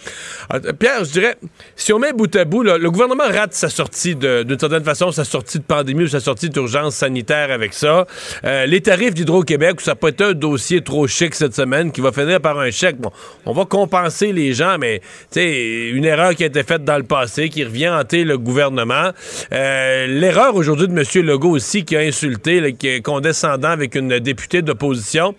Euh, 0.54 0.74
Pierre, 0.74 1.04
je 1.04 1.12
dirais, 1.12 1.36
si 1.76 1.94
on 1.94 2.00
met 2.00 2.14
bout 2.14 2.34
à 2.36 2.46
bout, 2.46 2.64
le 2.64 2.92
gouvernement 2.92 3.28
rate 3.28 3.54
sa 3.54 3.70
sortie 3.70 4.16
d'une 4.16 4.60
certaine 4.60 4.84
façon, 4.84 5.12
sa 5.12 5.24
sortie 5.24 5.60
de 5.60 5.64
pandémie 5.64 6.04
ou 6.04 6.08
sa 6.08 6.20
sortie 6.20 6.50
d'urgence 6.50 6.96
sanitaire 6.96 7.52
avec 7.52 7.74
ça. 7.74 8.06
Euh, 8.44 8.66
les 8.66 8.82
tarifs 8.82 9.14
d'Hydro-Québec, 9.14 9.82
ça 9.82 9.96
peut 9.96 10.10
être 10.10 10.22
un 10.22 10.34
dossier 10.34 10.82
trop 10.82 11.08
chic 11.08 11.36
cette 11.36 11.56
semaine 11.56 11.92
qui 11.92 12.02
va 12.02 12.12
finir 12.12 12.40
par 12.42 12.60
un 12.60 12.72
chèque. 12.72 12.98
Bon, 12.98 13.12
on 13.46 13.54
va 13.54 13.66
compenser 13.66 14.32
les 14.32 14.54
gens, 14.54 14.78
mais 14.80 15.02
sais, 15.32 15.90
une 15.90 16.06
erreur 16.06 16.36
qui 16.36 16.44
a 16.44 16.48
été 16.48 16.64
faite 16.64 16.84
dans 16.84 16.98
le 16.98 17.04
passé, 17.04 17.50
qui 17.50 17.64
revient 17.64 17.90
hanter 17.90 18.24
le 18.24 18.38
gouvernement. 18.38 19.12
Euh, 19.52 20.08
L'erreur 20.08 20.56
aujourd'hui 20.56 20.88
de 20.88 20.94
M. 20.94 21.26
Legault 21.26 21.52
aussi, 21.52 21.84
qui 21.84 21.96
a 21.96 22.00
insulté, 22.00 22.74
qui 22.74 22.88
est 22.88 23.02
condescendant 23.02 23.70
avec 23.70 23.96
une 23.96 24.20
députée 24.20 24.62
d'opposition. 24.62 25.36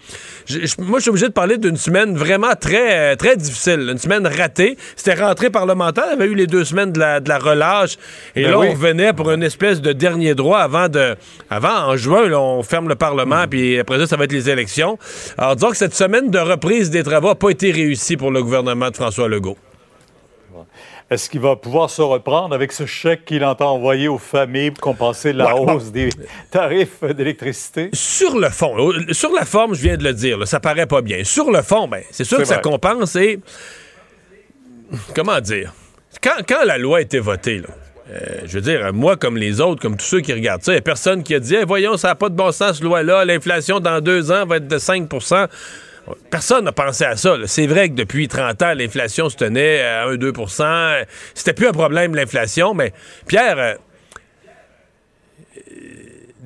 Moi, 0.78 0.98
je 0.98 1.02
suis 1.02 1.10
obligé 1.10 1.28
de 1.28 1.32
parler 1.32 1.58
d'une 1.58 1.76
semaine 1.76 2.16
vraiment 2.16 2.54
très, 2.58 3.12
euh, 3.12 3.16
très 3.16 3.36
difficile. 3.36 3.88
Une 3.90 3.98
semaine 3.98 4.26
ratée. 4.26 4.75
C'était 4.96 5.14
rentrée 5.22 5.50
parlementaire. 5.50 6.04
Il 6.08 6.10
y 6.10 6.12
avait 6.14 6.26
eu 6.26 6.34
les 6.34 6.46
deux 6.46 6.64
semaines 6.64 6.92
de 6.92 6.98
la, 7.00 7.20
de 7.20 7.28
la 7.28 7.38
relâche. 7.38 7.96
Et 8.34 8.42
Ben 8.44 8.50
là, 8.50 8.58
oui. 8.58 8.66
on 8.68 8.72
revenait 8.72 9.12
pour 9.12 9.30
une 9.30 9.42
espèce 9.42 9.80
de 9.80 9.92
dernier 9.92 10.34
droit 10.34 10.58
avant 10.58 10.88
de. 10.88 11.16
Avant, 11.50 11.74
en 11.88 11.96
juin, 11.96 12.28
là, 12.28 12.40
on 12.40 12.62
ferme 12.62 12.88
le 12.88 12.94
Parlement, 12.96 13.44
puis 13.48 13.78
après 13.78 13.98
ça, 13.98 14.06
ça 14.06 14.16
va 14.16 14.24
être 14.24 14.32
les 14.32 14.50
élections. 14.50 14.98
Alors, 15.38 15.56
disons 15.56 15.70
que 15.70 15.76
cette 15.76 15.94
semaine 15.94 16.30
de 16.30 16.38
reprise 16.38 16.90
des 16.90 17.02
travaux 17.02 17.28
n'a 17.28 17.34
pas 17.34 17.50
été 17.50 17.70
réussie 17.70 18.16
pour 18.16 18.30
le 18.30 18.42
gouvernement 18.42 18.90
de 18.90 18.96
François 18.96 19.28
Legault. 19.28 19.56
Est-ce 21.08 21.30
qu'il 21.30 21.40
va 21.40 21.54
pouvoir 21.54 21.88
se 21.88 22.02
reprendre 22.02 22.52
avec 22.52 22.72
ce 22.72 22.84
chèque 22.84 23.24
qu'il 23.26 23.44
entend 23.44 23.74
envoyer 23.74 24.08
aux 24.08 24.18
familles 24.18 24.72
pour 24.72 24.80
compenser 24.80 25.32
la 25.32 25.54
Ouais, 25.54 25.64
bon. 25.64 25.74
hausse 25.74 25.92
des 25.92 26.08
tarifs 26.50 27.04
d'électricité? 27.04 27.90
Sur 27.92 28.36
le 28.36 28.50
fond, 28.50 28.74
sur 29.12 29.30
la 29.32 29.44
forme, 29.44 29.74
je 29.76 29.82
viens 29.82 29.96
de 29.96 30.02
le 30.02 30.12
dire, 30.12 30.36
là, 30.36 30.46
ça 30.46 30.58
paraît 30.58 30.86
pas 30.86 31.02
bien. 31.02 31.22
Sur 31.22 31.52
le 31.52 31.62
fond, 31.62 31.86
ben, 31.86 32.02
c'est 32.10 32.24
sûr 32.24 32.38
que 32.38 32.44
ça 32.44 32.58
compense 32.58 33.14
et. 33.14 33.38
Comment 35.14 35.40
dire? 35.40 35.72
Quand, 36.22 36.64
la 36.64 36.78
loi 36.78 36.98
a 36.98 37.00
été 37.00 37.18
votée, 37.18 37.62
euh, 38.10 38.40
je 38.46 38.54
veux 38.54 38.60
dire, 38.60 38.92
moi, 38.92 39.16
comme 39.16 39.36
les 39.36 39.60
autres, 39.60 39.82
comme 39.82 39.96
tous 39.96 40.06
ceux 40.06 40.20
qui 40.20 40.32
regardent 40.32 40.62
ça, 40.62 40.72
il 40.72 40.76
n'y 40.76 40.78
a 40.78 40.82
personne 40.82 41.22
qui 41.22 41.34
a 41.34 41.40
dit 41.40 41.56
voyons, 41.66 41.96
ça 41.96 42.08
n'a 42.08 42.14
pas 42.14 42.28
de 42.28 42.34
bon 42.34 42.52
sens, 42.52 42.76
cette 42.76 42.84
loi-là, 42.84 43.24
l'inflation 43.24 43.80
dans 43.80 44.00
deux 44.00 44.30
ans 44.30 44.46
va 44.46 44.56
être 44.56 44.68
de 44.68 44.78
5% 44.78 45.48
Personne 46.30 46.64
n'a 46.64 46.72
pensé 46.72 47.04
à 47.04 47.16
ça. 47.16 47.36
C'est 47.46 47.66
vrai 47.66 47.88
que 47.88 47.94
depuis 47.94 48.28
30 48.28 48.62
ans, 48.62 48.72
l'inflation 48.74 49.28
se 49.28 49.36
tenait 49.36 49.80
à 49.80 50.08
1-2% 50.08 51.04
C'était 51.34 51.52
plus 51.52 51.66
un 51.66 51.72
problème, 51.72 52.14
l'inflation, 52.14 52.74
mais 52.74 52.92
Pierre, 53.26 53.58
euh, 53.58 53.74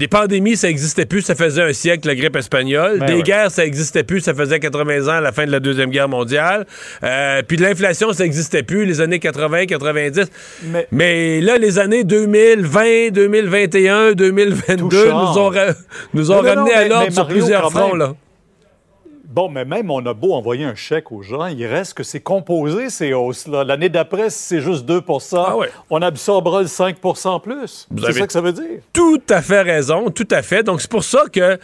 des 0.01 0.09
pandémies, 0.09 0.57
ça 0.57 0.67
n'existait 0.69 1.05
plus, 1.05 1.21
ça 1.21 1.35
faisait 1.35 1.61
un 1.63 1.75
siècle, 1.75 2.09
la 2.09 2.15
grippe 2.15 2.35
espagnole. 2.35 2.99
Ben 3.01 3.07
des 3.07 3.15
ouais. 3.17 3.23
guerres, 3.23 3.51
ça 3.51 3.65
n'existait 3.65 4.03
plus, 4.03 4.21
ça 4.21 4.33
faisait 4.35 4.59
80 4.59 5.09
ans 5.09 5.19
à 5.19 5.21
la 5.21 5.31
fin 5.31 5.45
de 5.45 5.53
la 5.53 5.61
Deuxième 5.61 5.91
Guerre 5.91 6.09
mondiale. 6.09 6.67
Euh, 7.05 7.43
puis 7.47 7.59
de 7.59 7.63
l'inflation, 7.63 8.11
ça 8.15 8.23
n'existait 8.25 8.63
plus, 8.63 8.87
les 8.87 9.03
années 9.03 9.19
80, 9.19 9.67
90. 9.67 10.27
Mais- 10.65 10.87
Mais, 10.91 11.41
là, 11.43 11.59
les 11.59 11.79
années 11.79 12.03
2020, 12.05 13.11
2021, 13.13 14.13
2022 14.13 14.89
Tout 14.89 14.89
nous 15.11 15.39
ont, 15.39 15.51
ra- 15.51 15.75
nous 16.15 16.31
ont 16.33 16.43
non, 16.43 16.55
non, 16.55 16.67
à 16.75 16.85
l'ordre 16.89 17.13
sur 17.13 17.29
plusieurs 17.29 17.71
fronts. 17.71 17.95
Là. 17.95 18.15
Bon, 19.31 19.49
mais 19.49 19.65
même 19.65 19.93
on 19.93 20.05
a 20.07 20.13
beau 20.13 20.33
envoyer 20.33 20.65
un 20.65 20.75
chèque 20.75 21.13
aux 21.13 21.23
gens, 21.23 21.47
il 21.47 21.65
reste 21.65 21.95
que 21.95 22.03
c'est 22.03 22.19
composé, 22.19 22.91
ces 22.91 23.13
hausses-là. 23.13 23.63
L'année 23.63 23.89
d'après, 23.89 24.29
si 24.29 24.43
c'est 24.43 24.61
juste 24.61 24.85
2 24.87 25.03
Ah 25.35 25.57
ouais. 25.57 25.71
on 25.89 26.03
absorbera 26.03 26.63
le 26.63 26.67
5 26.67 26.97
en 27.27 27.39
plus. 27.39 27.87
C'est 27.97 28.13
ça 28.13 28.27
que 28.27 28.33
ça 28.33 28.41
veut 28.41 28.53
dire. 28.53 28.81
Tout 28.93 29.23
à 29.29 29.41
fait 29.41 29.63
raison, 29.63 30.11
tout 30.11 30.27
à 30.33 30.43
fait. 30.43 30.65
Donc, 30.65 30.81
c'est 30.81 30.91
pour 30.91 31.05
ça 31.05 31.27
que. 31.33 31.61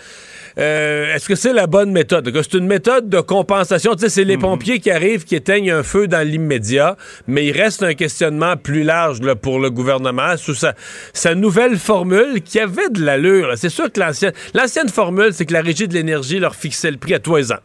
Euh, 0.59 1.15
Est-ce 1.15 1.29
que 1.29 1.35
c'est 1.35 1.53
la 1.53 1.67
bonne 1.67 1.93
méthode? 1.93 2.31
C'est 2.35 2.55
une 2.55 2.67
méthode 2.67 3.09
de 3.09 3.21
compensation. 3.21 3.95
Tu 3.95 4.01
sais, 4.01 4.09
c'est 4.09 4.25
les 4.25 4.39
pompiers 4.39 4.81
qui 4.81 4.91
arrivent, 4.91 5.25
qui 5.25 5.37
éteignent 5.37 5.71
un 5.71 5.83
feu 5.83 6.09
dans 6.09 6.27
l'immédiat, 6.27 6.97
mais 7.27 7.47
il 7.47 7.53
reste 7.53 7.83
un 7.83 7.95
questionnement 7.95 8.57
plus 8.57 8.83
large 8.83 9.21
là, 9.23 9.35
pour 9.35 9.59
le 9.59 9.71
gouvernement 9.71 10.37
sous 10.37 10.55
sa, 10.55 10.75
sa 11.13 11.35
nouvelle 11.35 11.77
formule 11.77 12.43
qui 12.43 12.59
avait 12.59 12.89
de 12.91 13.05
l'allure. 13.05 13.53
C'est 13.57 13.69
sûr 13.69 13.91
que 13.93 14.01
l'ancienne, 14.01 14.33
l'ancienne 14.55 14.89
formule, 14.89 15.33
c'est 15.33 15.47
que 15.47 15.53
la 15.53 15.63
Régie 15.63 15.89
de 15.89 15.95
l'énergie 15.95 16.39
leur 16.39 16.55
fixait 16.55 16.91
le 16.91 16.97
prix 16.97 17.15
à 17.15 17.19
tous 17.19 17.37
les 17.37 17.53
ans. 17.53 17.59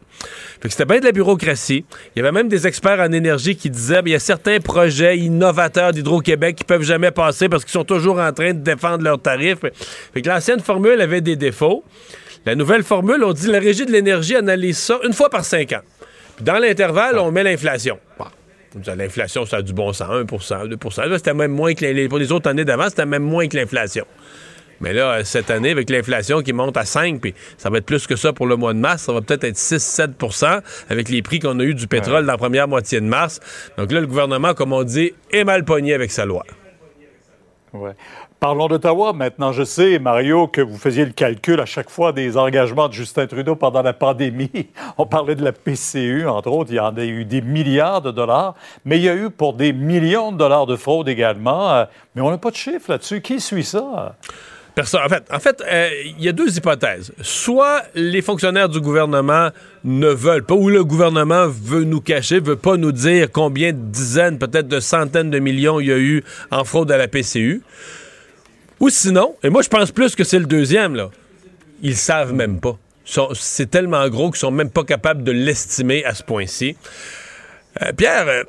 Fait 0.60 0.68
que 0.68 0.74
c'était 0.74 0.84
bien 0.84 1.00
de 1.00 1.04
la 1.04 1.12
bureaucratie. 1.12 1.84
Il 2.14 2.18
y 2.18 2.22
avait 2.22 2.32
même 2.32 2.48
des 2.48 2.66
experts 2.66 3.00
en 3.00 3.10
énergie 3.12 3.56
qui 3.56 3.70
disaient 3.70 4.00
il 4.04 4.12
y 4.12 4.14
a 4.14 4.20
certains 4.20 4.60
projets 4.60 5.18
innovateurs 5.18 5.92
d'Hydro-Québec 5.92 6.56
qui 6.56 6.64
peuvent 6.64 6.82
jamais 6.82 7.10
passer 7.10 7.48
parce 7.48 7.64
qu'ils 7.64 7.72
sont 7.72 7.84
toujours 7.84 8.20
en 8.20 8.32
train 8.32 8.52
de 8.52 8.60
défendre 8.60 9.02
leurs 9.02 9.20
tarifs. 9.20 9.58
Fait 10.14 10.22
que 10.22 10.28
l'ancienne 10.28 10.60
formule 10.60 11.00
avait 11.00 11.20
des 11.20 11.36
défauts. 11.36 11.84
La 12.44 12.54
nouvelle 12.54 12.82
formule, 12.82 13.22
on 13.22 13.32
dit 13.32 13.46
la 13.46 13.60
Régie 13.60 13.86
de 13.86 13.92
l'énergie 13.92 14.34
analyse 14.34 14.78
ça 14.78 14.98
une 15.04 15.12
fois 15.12 15.30
par 15.30 15.44
cinq 15.44 15.72
ans. 15.72 15.82
Puis 16.36 16.44
dans 16.44 16.58
l'intervalle, 16.58 17.18
on 17.18 17.30
met 17.30 17.44
l'inflation. 17.44 17.98
Bon. 18.18 18.26
L'inflation, 18.96 19.44
ça 19.44 19.58
a 19.58 19.62
du 19.62 19.74
bon 19.74 19.92
sens, 19.92 20.08
1% 20.08 20.68
2% 20.68 21.08
Là, 21.08 21.18
c'était 21.18 21.34
même 21.34 21.52
moins 21.52 21.74
que 21.74 21.84
les, 21.84 22.08
pour 22.08 22.18
les 22.18 22.32
autres 22.32 22.48
années 22.48 22.64
d'avant, 22.64 22.88
c'était 22.88 23.06
même 23.06 23.22
moins 23.22 23.46
que 23.46 23.56
l'inflation. 23.56 24.06
Mais 24.80 24.92
là, 24.92 25.22
cette 25.24 25.50
année, 25.50 25.70
avec 25.70 25.90
l'inflation 25.90 26.42
qui 26.42 26.52
monte 26.52 26.76
à 26.76 26.84
5, 26.84 27.20
puis 27.20 27.34
ça 27.56 27.70
va 27.70 27.78
être 27.78 27.86
plus 27.86 28.06
que 28.06 28.16
ça 28.16 28.32
pour 28.32 28.46
le 28.46 28.56
mois 28.56 28.72
de 28.72 28.78
mars, 28.78 29.02
ça 29.02 29.12
va 29.12 29.20
peut-être 29.20 29.44
être 29.44 29.56
6-7% 29.56 30.60
avec 30.88 31.08
les 31.08 31.22
prix 31.22 31.38
qu'on 31.38 31.60
a 31.60 31.62
eu 31.62 31.74
du 31.74 31.86
pétrole 31.86 32.26
dans 32.26 32.32
la 32.32 32.38
première 32.38 32.66
moitié 32.66 33.00
de 33.00 33.06
mars. 33.06 33.38
Donc 33.78 33.92
là, 33.92 34.00
le 34.00 34.08
gouvernement, 34.08 34.54
comme 34.54 34.72
on 34.72 34.82
dit, 34.82 35.12
est 35.30 35.44
mal 35.44 35.64
pogné 35.64 35.94
avec 35.94 36.10
sa 36.10 36.24
loi. 36.24 36.44
Ouais. 37.72 37.92
Parlons 38.42 38.66
d'Ottawa 38.66 39.12
maintenant. 39.12 39.52
Je 39.52 39.62
sais, 39.62 40.00
Mario, 40.00 40.48
que 40.48 40.60
vous 40.60 40.76
faisiez 40.76 41.04
le 41.04 41.12
calcul 41.12 41.60
à 41.60 41.64
chaque 41.64 41.88
fois 41.88 42.10
des 42.10 42.36
engagements 42.36 42.88
de 42.88 42.92
Justin 42.92 43.28
Trudeau 43.28 43.54
pendant 43.54 43.82
la 43.82 43.92
pandémie. 43.92 44.50
On 44.98 45.06
parlait 45.06 45.36
de 45.36 45.44
la 45.44 45.52
PCU, 45.52 46.26
entre 46.26 46.50
autres. 46.50 46.72
Il 46.72 46.74
y 46.74 46.80
en 46.80 46.96
a 46.96 47.04
eu 47.04 47.24
des 47.24 47.40
milliards 47.40 48.02
de 48.02 48.10
dollars, 48.10 48.56
mais 48.84 48.96
il 48.96 49.04
y 49.04 49.08
a 49.08 49.14
eu 49.14 49.30
pour 49.30 49.52
des 49.52 49.72
millions 49.72 50.32
de 50.32 50.38
dollars 50.38 50.66
de 50.66 50.74
fraude 50.74 51.08
également. 51.08 51.72
Euh, 51.72 51.84
mais 52.16 52.22
on 52.22 52.32
n'a 52.32 52.38
pas 52.38 52.50
de 52.50 52.56
chiffre 52.56 52.90
là-dessus. 52.90 53.20
Qui 53.20 53.38
suit 53.38 53.62
ça? 53.62 54.16
Personne. 54.74 55.02
En 55.04 55.08
fait, 55.08 55.24
en 55.32 55.38
fait, 55.38 55.62
euh, 55.70 55.90
il 56.04 56.24
y 56.24 56.28
a 56.28 56.32
deux 56.32 56.56
hypothèses. 56.56 57.12
Soit 57.22 57.82
les 57.94 58.22
fonctionnaires 58.22 58.68
du 58.68 58.80
gouvernement 58.80 59.50
ne 59.84 60.08
veulent 60.08 60.44
pas, 60.44 60.54
ou 60.54 60.68
le 60.68 60.82
gouvernement 60.82 61.46
veut 61.46 61.84
nous 61.84 62.00
cacher, 62.00 62.40
veut 62.40 62.56
pas 62.56 62.76
nous 62.76 62.90
dire 62.90 63.28
combien 63.30 63.72
de 63.72 63.78
dizaines, 63.78 64.38
peut-être 64.40 64.66
de 64.66 64.80
centaines 64.80 65.30
de 65.30 65.38
millions 65.38 65.78
il 65.78 65.86
y 65.86 65.92
a 65.92 65.98
eu 65.98 66.24
en 66.50 66.64
fraude 66.64 66.90
à 66.90 66.96
la 66.96 67.06
PCU. 67.06 67.62
Ou 68.82 68.90
sinon, 68.90 69.36
et 69.44 69.48
moi 69.48 69.62
je 69.62 69.68
pense 69.68 69.92
plus 69.92 70.16
que 70.16 70.24
c'est 70.24 70.40
le 70.40 70.46
deuxième, 70.46 70.96
là, 70.96 71.10
ils 71.82 71.96
savent 71.96 72.32
même 72.32 72.58
pas. 72.58 72.76
C'est 73.34 73.70
tellement 73.70 74.08
gros 74.08 74.32
qu'ils 74.32 74.40
sont 74.40 74.50
même 74.50 74.70
pas 74.70 74.82
capables 74.82 75.22
de 75.22 75.30
l'estimer 75.30 76.04
à 76.04 76.14
ce 76.14 76.24
point-ci. 76.24 76.76
Euh, 77.80 77.92
Pierre, 77.92 78.26
euh, 78.26 78.42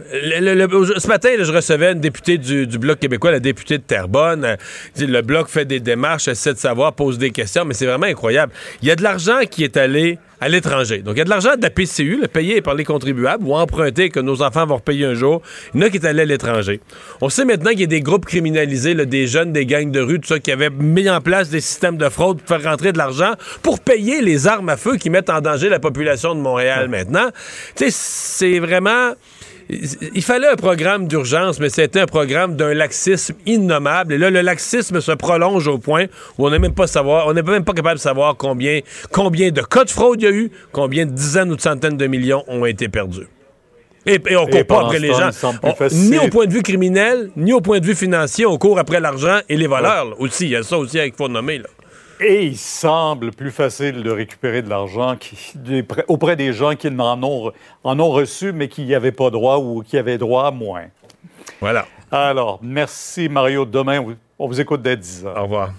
ce 0.00 1.08
matin, 1.08 1.30
je 1.40 1.52
recevais 1.52 1.92
une 1.92 2.00
députée 2.00 2.38
du, 2.38 2.66
Bloc 2.78 3.00
québécois, 3.00 3.32
la 3.32 3.40
députée 3.40 3.78
de 3.78 3.82
Terrebonne. 3.82 4.44
Euh, 4.44 4.56
le 4.98 5.20
Bloc 5.22 5.48
fait 5.48 5.64
des 5.64 5.80
démarches, 5.80 6.28
essaie 6.28 6.54
de 6.54 6.58
savoir, 6.58 6.92
pose 6.92 7.18
des 7.18 7.30
questions, 7.30 7.64
mais 7.64 7.74
c'est 7.74 7.86
vraiment 7.86 8.06
incroyable. 8.06 8.52
Il 8.82 8.88
y 8.88 8.90
a 8.90 8.96
de 8.96 9.02
l'argent 9.02 9.40
qui 9.50 9.64
est 9.64 9.76
allé 9.76 10.18
à 10.40 10.48
l'étranger. 10.48 10.98
Donc, 10.98 11.16
il 11.16 11.18
y 11.18 11.20
a 11.22 11.24
de 11.24 11.30
l'argent 11.30 11.56
de 11.56 11.62
la 11.62 11.70
PCU, 11.70 12.18
le 12.20 12.28
payé 12.28 12.60
par 12.60 12.74
les 12.74 12.84
contribuables 12.84 13.44
ou 13.44 13.54
emprunté 13.54 14.08
que 14.08 14.20
nos 14.20 14.40
enfants 14.42 14.66
vont 14.66 14.76
repayer 14.76 15.04
un 15.04 15.14
jour. 15.14 15.42
Il 15.74 15.80
y 15.80 15.84
en 15.84 15.86
a 15.86 15.90
qui 15.90 15.96
est 15.96 16.06
allé 16.06 16.22
à 16.22 16.24
l'étranger. 16.24 16.80
On 17.20 17.28
sait 17.28 17.44
maintenant 17.44 17.70
qu'il 17.70 17.80
y 17.80 17.84
a 17.84 17.86
des 17.86 18.02
groupes 18.02 18.24
criminalisés, 18.24 18.94
des 18.94 19.26
jeunes, 19.26 19.52
des 19.52 19.66
gangs 19.66 19.90
de 19.90 20.00
rue, 20.00 20.20
tout 20.20 20.28
ça, 20.28 20.38
qui 20.38 20.52
avaient 20.52 20.70
mis 20.70 21.10
en 21.10 21.20
place 21.20 21.50
des 21.50 21.60
systèmes 21.60 21.96
de 21.96 22.08
fraude 22.08 22.40
pour 22.40 22.56
faire 22.56 22.70
rentrer 22.70 22.92
de 22.92 22.98
l'argent 22.98 23.32
pour 23.62 23.80
payer 23.80 24.20
les 24.22 24.46
armes 24.46 24.68
à 24.68 24.76
feu 24.76 24.96
qui 24.96 25.10
mettent 25.10 25.30
en 25.30 25.40
danger 25.40 25.68
la 25.68 25.80
population 25.80 26.34
de 26.34 26.40
Montréal 26.40 26.88
maintenant. 26.88 27.30
Tu 27.74 27.84
sais, 27.84 27.90
c'est 27.90 28.58
vraiment 28.60 29.14
il 29.70 30.22
fallait 30.22 30.48
un 30.48 30.56
programme 30.56 31.08
d'urgence, 31.08 31.60
mais 31.60 31.68
c'était 31.68 32.00
un 32.00 32.06
programme 32.06 32.56
d'un 32.56 32.72
laxisme 32.72 33.34
innommable. 33.44 34.14
Et 34.14 34.18
là, 34.18 34.30
le 34.30 34.40
laxisme 34.40 35.00
se 35.00 35.12
prolonge 35.12 35.66
au 35.68 35.78
point 35.78 36.06
où 36.38 36.46
on 36.46 36.50
n'est 36.50 36.58
même 36.58 36.74
pas 36.74 36.86
savoir, 36.86 37.26
on 37.26 37.34
n'est 37.34 37.42
même 37.42 37.64
pas 37.64 37.74
capable 37.74 37.96
de 37.96 38.02
savoir 38.02 38.36
combien, 38.36 38.80
combien 39.12 39.50
de 39.50 39.60
cas 39.60 39.84
de 39.84 39.90
fraude 39.90 40.22
il 40.22 40.24
y 40.24 40.28
a 40.28 40.32
eu, 40.32 40.50
combien 40.72 41.04
de 41.04 41.12
dizaines 41.12 41.52
ou 41.52 41.56
de 41.56 41.60
centaines 41.60 41.98
de 41.98 42.06
millions 42.06 42.44
ont 42.48 42.64
été 42.64 42.88
perdus. 42.88 43.28
Et, 44.06 44.18
on 44.36 44.46
court 44.46 44.66
pas 44.66 44.84
après 44.86 45.00
les 45.00 45.12
gens. 45.12 45.30
ni 45.92 46.18
au 46.18 46.28
point 46.28 46.46
de 46.46 46.52
vue 46.52 46.62
criminel, 46.62 47.30
ni 47.36 47.52
au 47.52 47.60
point 47.60 47.78
de 47.78 47.84
vue 47.84 47.94
financier, 47.94 48.46
on 48.46 48.56
court 48.56 48.78
après 48.78 49.00
l'argent 49.00 49.40
et 49.50 49.56
les 49.56 49.66
voleurs 49.66 50.18
aussi. 50.18 50.46
Il 50.46 50.50
y 50.50 50.56
a 50.56 50.62
ça 50.62 50.78
aussi 50.78 50.98
qu'il 50.98 51.12
faut 51.12 51.28
nommer. 51.28 51.58
Là. 51.58 51.68
Et 52.20 52.46
il 52.46 52.56
semble 52.56 53.30
plus 53.30 53.52
facile 53.52 54.02
de 54.02 54.10
récupérer 54.10 54.62
de 54.62 54.68
l'argent 54.68 55.16
auprès 56.08 56.34
des 56.34 56.52
gens 56.52 56.74
qui 56.74 56.88
en 56.88 57.22
ont, 57.22 57.52
en 57.84 58.00
ont 58.00 58.10
reçu, 58.10 58.52
mais 58.52 58.68
qui 58.68 58.82
n'y 58.82 58.94
avaient 58.94 59.12
pas 59.12 59.30
droit 59.30 59.58
ou 59.58 59.82
qui 59.82 59.96
avaient 59.96 60.18
droit 60.18 60.50
moins. 60.50 60.86
Voilà. 61.60 61.86
Alors, 62.10 62.58
merci 62.62 63.28
Mario. 63.28 63.64
Demain, 63.64 64.04
on 64.38 64.48
vous 64.48 64.60
écoute 64.60 64.82
dès 64.82 64.96
10 64.96 65.26
heures. 65.26 65.36
Au 65.38 65.42
revoir. 65.42 65.72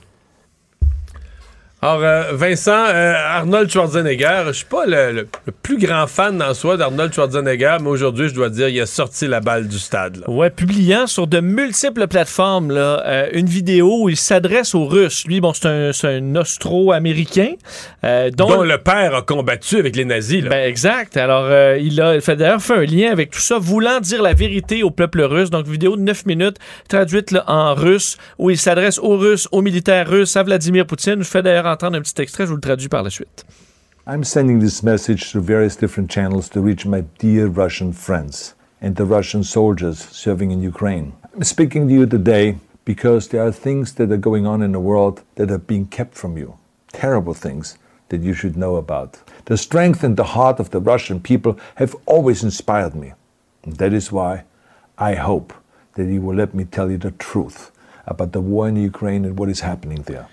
Alors, 1.82 2.04
euh, 2.04 2.24
Vincent, 2.34 2.88
euh, 2.90 3.14
Arnold 3.16 3.72
Schwarzenegger, 3.72 4.44
je 4.48 4.52
suis 4.52 4.66
pas 4.66 4.86
le, 4.86 5.30
plus 5.64 5.78
grand 5.78 6.08
fan 6.08 6.42
en 6.42 6.54
soi 6.54 6.76
d'Arnold 6.76 7.14
Schwarzenegger, 7.14 7.78
mais 7.82 7.88
aujourd'hui, 7.88 8.28
je 8.28 8.34
dois 8.34 8.50
dire, 8.50 8.68
il 8.68 8.82
a 8.82 8.86
sorti 8.86 9.28
la 9.28 9.40
balle 9.40 9.70
du 9.70 9.80
stade. 9.80 10.26
Ouais, 10.28 10.50
publiant 10.50 11.08
sur 11.08 11.26
de 11.26 11.40
multiples 11.40 12.08
plateformes 12.08 12.72
là, 12.72 13.02
euh, 13.06 13.30
une 13.32 13.46
vidéo 13.46 14.04
où 14.04 14.10
il 14.10 14.18
s'adresse 14.18 14.76
aux 14.76 14.88
Russes. 14.88 15.26
Lui, 15.26 15.40
bon, 15.40 15.54
c'est 15.54 15.68
un, 15.68 15.92
un 16.04 16.36
Austro-Américain. 16.36 17.54
Dont, 18.04 18.50
dont, 18.50 18.64
le 18.64 18.78
père 18.78 19.16
a 19.16 19.22
combattu 19.22 19.78
avec 19.78 19.96
les 19.96 20.06
nazis. 20.06 20.44
Là. 20.44 20.50
Ben, 20.50 20.68
exact. 20.68 21.16
Alors, 21.16 21.50
il 21.78 22.00
a 22.02 22.20
fait 22.20 22.36
d'ailleurs 22.36 22.62
fait 22.62 22.74
un 22.74 22.86
lien 22.86 23.12
avec 23.12 23.32
tout 23.32 23.40
ça, 23.40 23.58
voulant 23.58 24.00
dire 24.00 24.22
la 24.22 24.34
vérité 24.34 24.84
au 24.84 24.92
peuple 24.92 25.22
russe. 25.22 25.50
Donc, 25.50 25.66
vidéo 25.66 25.96
de 25.96 26.02
9 26.02 26.26
minutes, 26.26 26.58
traduite 26.90 27.32
là, 27.32 27.44
en 27.48 27.74
russe, 27.74 28.18
où 28.38 28.50
il 28.50 28.58
s'adresse 28.58 29.00
aux 29.00 29.18
Russes, 29.18 29.48
aux 29.52 29.62
militaires 29.62 30.10
russes, 30.10 30.36
à 30.36 30.44
Vladimir 30.44 30.86
Poutine. 30.86 31.22
Je 31.22 31.28
fais 31.28 31.42
d'ailleurs 31.42 31.69
entendre 31.72 31.98
un 31.98 32.02
petit 32.02 32.22
extrait, 32.22 32.46
je 32.46 32.50
vous 32.50 32.56
le 32.56 32.62
traduis 32.62 32.90
par 32.90 33.04
la 33.04 33.10
suite. 33.10 33.46
I'm 34.08 34.24
sending 34.24 34.60
this 34.60 34.82
message 34.82 35.30
through 35.30 35.44
various 35.44 35.76
different 35.76 36.10
channels 36.10 36.50
to 36.50 36.62
reach 36.62 36.86
my 36.86 37.04
dear 37.20 37.48
Russian 37.48 37.94
friends 37.94 38.56
and 38.82 38.96
the 38.96 39.06
Russian 39.06 39.44
soldiers 39.44 40.00
serving 40.12 40.52
in 40.52 40.64
Ukraine. 40.64 41.14
I'm 41.36 41.44
speaking 41.44 41.88
to 41.88 41.94
you 41.94 42.06
today 42.06 42.58
because 42.86 43.28
there 43.28 43.44
are 43.46 43.52
things 43.52 43.94
that 43.94 44.12
are 44.12 44.18
going 44.18 44.48
on 44.48 44.64
in 44.64 44.72
the 44.72 44.80
world 44.80 45.22
that 45.36 45.52
are 45.52 45.60
being 45.60 45.86
kept 45.86 46.16
from 46.16 46.38
you. 46.38 46.58
Terrible 46.92 47.36
things 47.36 47.78
that 48.10 48.22
you 48.22 48.34
should 48.34 48.58
know 48.58 48.78
about. 48.78 49.20
The 49.46 49.58
strength 49.58 50.04
and 50.04 50.18
the 50.18 50.24
heart 50.36 50.60
of 50.60 50.72
the 50.72 50.80
Russian 50.80 51.20
people 51.20 51.60
have 51.76 51.96
always 52.08 52.44
inspired 52.44 52.96
me. 52.96 53.14
And 53.64 53.76
that 53.78 53.94
is 53.94 54.12
why 54.12 54.44
I 54.98 55.14
hope 55.16 55.54
that 55.94 56.06
you 56.06 56.22
will 56.22 56.36
let 56.36 56.54
me 56.54 56.64
tell 56.66 56.90
you 56.90 56.98
the 56.98 57.12
truth 57.12 57.72
about 58.08 58.32
the 58.32 58.42
war 58.42 58.68
in 58.68 58.76
Ukraine 58.76 59.24
and 59.26 59.38
what 59.38 59.50
is 59.50 59.60
happening 59.60 60.02
there. 60.04 60.28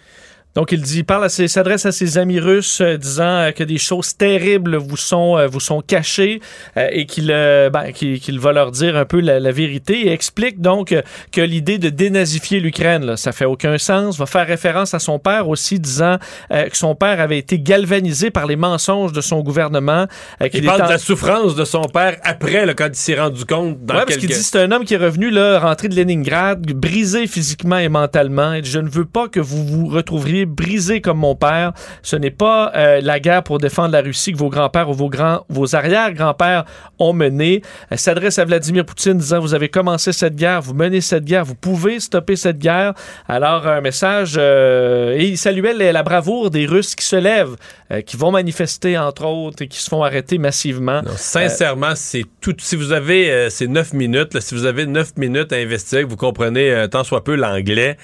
Donc, 0.56 0.72
il 0.72 0.80
dit, 0.80 1.02
parle 1.02 1.28
s'adresse 1.28 1.84
à 1.84 1.92
ses 1.92 2.16
amis 2.16 2.40
russes, 2.40 2.80
euh, 2.80 2.96
disant 2.96 3.24
euh, 3.24 3.50
que 3.50 3.62
des 3.62 3.76
choses 3.76 4.16
terribles 4.16 4.76
vous 4.76 4.96
sont, 4.96 5.36
euh, 5.36 5.46
vous 5.46 5.60
sont 5.60 5.82
cachées 5.82 6.40
et 6.76 7.04
qu'il 7.04 7.26
ben, 7.26 7.92
qu'il 7.92 8.40
va 8.40 8.52
leur 8.52 8.70
dire 8.70 8.96
un 8.96 9.04
peu 9.04 9.20
la, 9.20 9.52
vérité 9.52 10.06
et 10.06 10.12
explique 10.12 10.60
donc 10.60 10.94
que 11.32 11.40
l'idée 11.40 11.78
de 11.78 11.90
dénazifier 11.90 12.60
l'Ukraine, 12.60 13.16
ça 13.16 13.32
fait 13.32 13.44
aucun 13.44 13.76
sens. 13.76 14.18
Va 14.18 14.24
faire 14.24 14.46
référence 14.46 14.94
à 14.94 14.98
son 14.98 15.18
père 15.18 15.48
aussi, 15.48 15.78
disant 15.78 16.16
que 16.50 16.76
son 16.76 16.94
père 16.94 17.20
avait 17.20 17.38
été 17.38 17.58
galvanisé 17.58 18.30
par 18.30 18.46
les 18.46 18.56
mensonges 18.56 19.12
de 19.12 19.20
son 19.20 19.40
gouvernement. 19.40 20.06
il 20.40 20.64
parle 20.64 20.84
de 20.84 20.88
la 20.88 20.98
souffrance 20.98 21.54
de 21.54 21.64
son 21.64 21.82
père 21.82 22.16
après, 22.22 22.64
là, 22.64 22.74
quand 22.74 22.88
il 22.88 22.96
s'est 22.96 23.18
rendu 23.18 23.44
compte. 23.44 23.84
Dans 23.84 23.94
parce 23.94 24.16
qu'il 24.16 24.28
dit 24.28 24.34
c'est 24.34 24.58
un 24.58 24.72
homme 24.72 24.84
qui 24.84 24.94
est 24.94 24.98
revenu 24.98 25.30
là, 25.30 25.58
rentrer 25.58 25.88
de 25.88 25.96
Leningrad, 25.96 26.60
brisé 26.72 27.26
physiquement 27.26 27.78
et 27.78 27.88
mentalement. 27.88 28.54
Et 28.54 28.64
je 28.64 28.78
ne 28.78 28.88
veux 28.88 29.06
pas 29.06 29.28
que 29.28 29.40
vous 29.40 29.64
vous 29.64 29.86
retrouviez 29.86 30.45
brisé 30.46 31.00
comme 31.00 31.18
mon 31.18 31.34
père. 31.34 31.72
Ce 32.02 32.16
n'est 32.16 32.30
pas 32.30 32.72
euh, 32.74 33.00
la 33.02 33.20
guerre 33.20 33.42
pour 33.42 33.58
défendre 33.58 33.92
la 33.92 34.00
Russie 34.00 34.32
que 34.32 34.38
vos 34.38 34.48
grands-pères 34.48 34.88
ou 34.88 34.94
vos 34.94 35.08
grands, 35.08 35.44
vos 35.48 35.74
arrière-grands-pères 35.74 36.64
ont 36.98 37.12
menée. 37.12 37.62
Elle 37.90 37.98
s'adresse 37.98 38.38
à 38.38 38.44
Vladimir 38.44 38.84
Poutine 38.84 39.18
disant 39.18 39.40
vous 39.40 39.54
avez 39.54 39.68
commencé 39.68 40.12
cette 40.12 40.36
guerre, 40.36 40.62
vous 40.62 40.74
menez 40.74 41.00
cette 41.00 41.24
guerre, 41.24 41.44
vous 41.44 41.54
pouvez 41.54 42.00
stopper 42.00 42.36
cette 42.36 42.58
guerre. 42.58 42.94
Alors 43.28 43.66
un 43.66 43.80
message 43.80 44.34
euh, 44.38 45.16
et 45.16 45.24
il 45.24 45.38
saluait 45.38 45.74
la, 45.74 46.02
bravoure 46.02 46.50
des 46.50 46.66
Russes 46.66 46.94
qui 46.94 47.04
se 47.04 47.16
lèvent, 47.16 47.56
euh, 47.90 48.00
qui 48.00 48.16
vont 48.16 48.30
manifester 48.30 48.96
entre 48.96 49.26
autres 49.26 49.62
et 49.62 49.68
qui 49.68 49.80
se 49.80 49.88
font 49.88 50.02
arrêter 50.02 50.38
massivement. 50.38 51.02
sincèrement, 51.16 51.94
c'est 51.94 52.24
tout. 52.40 52.54
Si 52.58 52.76
vous 52.76 52.92
avez 52.92 53.50
ces 53.50 53.66
neuf 53.66 53.92
minutes, 53.92 54.40
si 54.40 54.54
vous 54.54 54.66
avez 54.66 54.86
neuf 54.86 55.16
minutes 55.16 55.52
à 55.52 55.56
investir, 55.56 56.02
que 56.02 56.06
vous 56.06 56.16
comprenez 56.16 56.86
tant 56.90 57.04
soit 57.04 57.24
peu 57.24 57.34
l'anglais, 57.34 57.96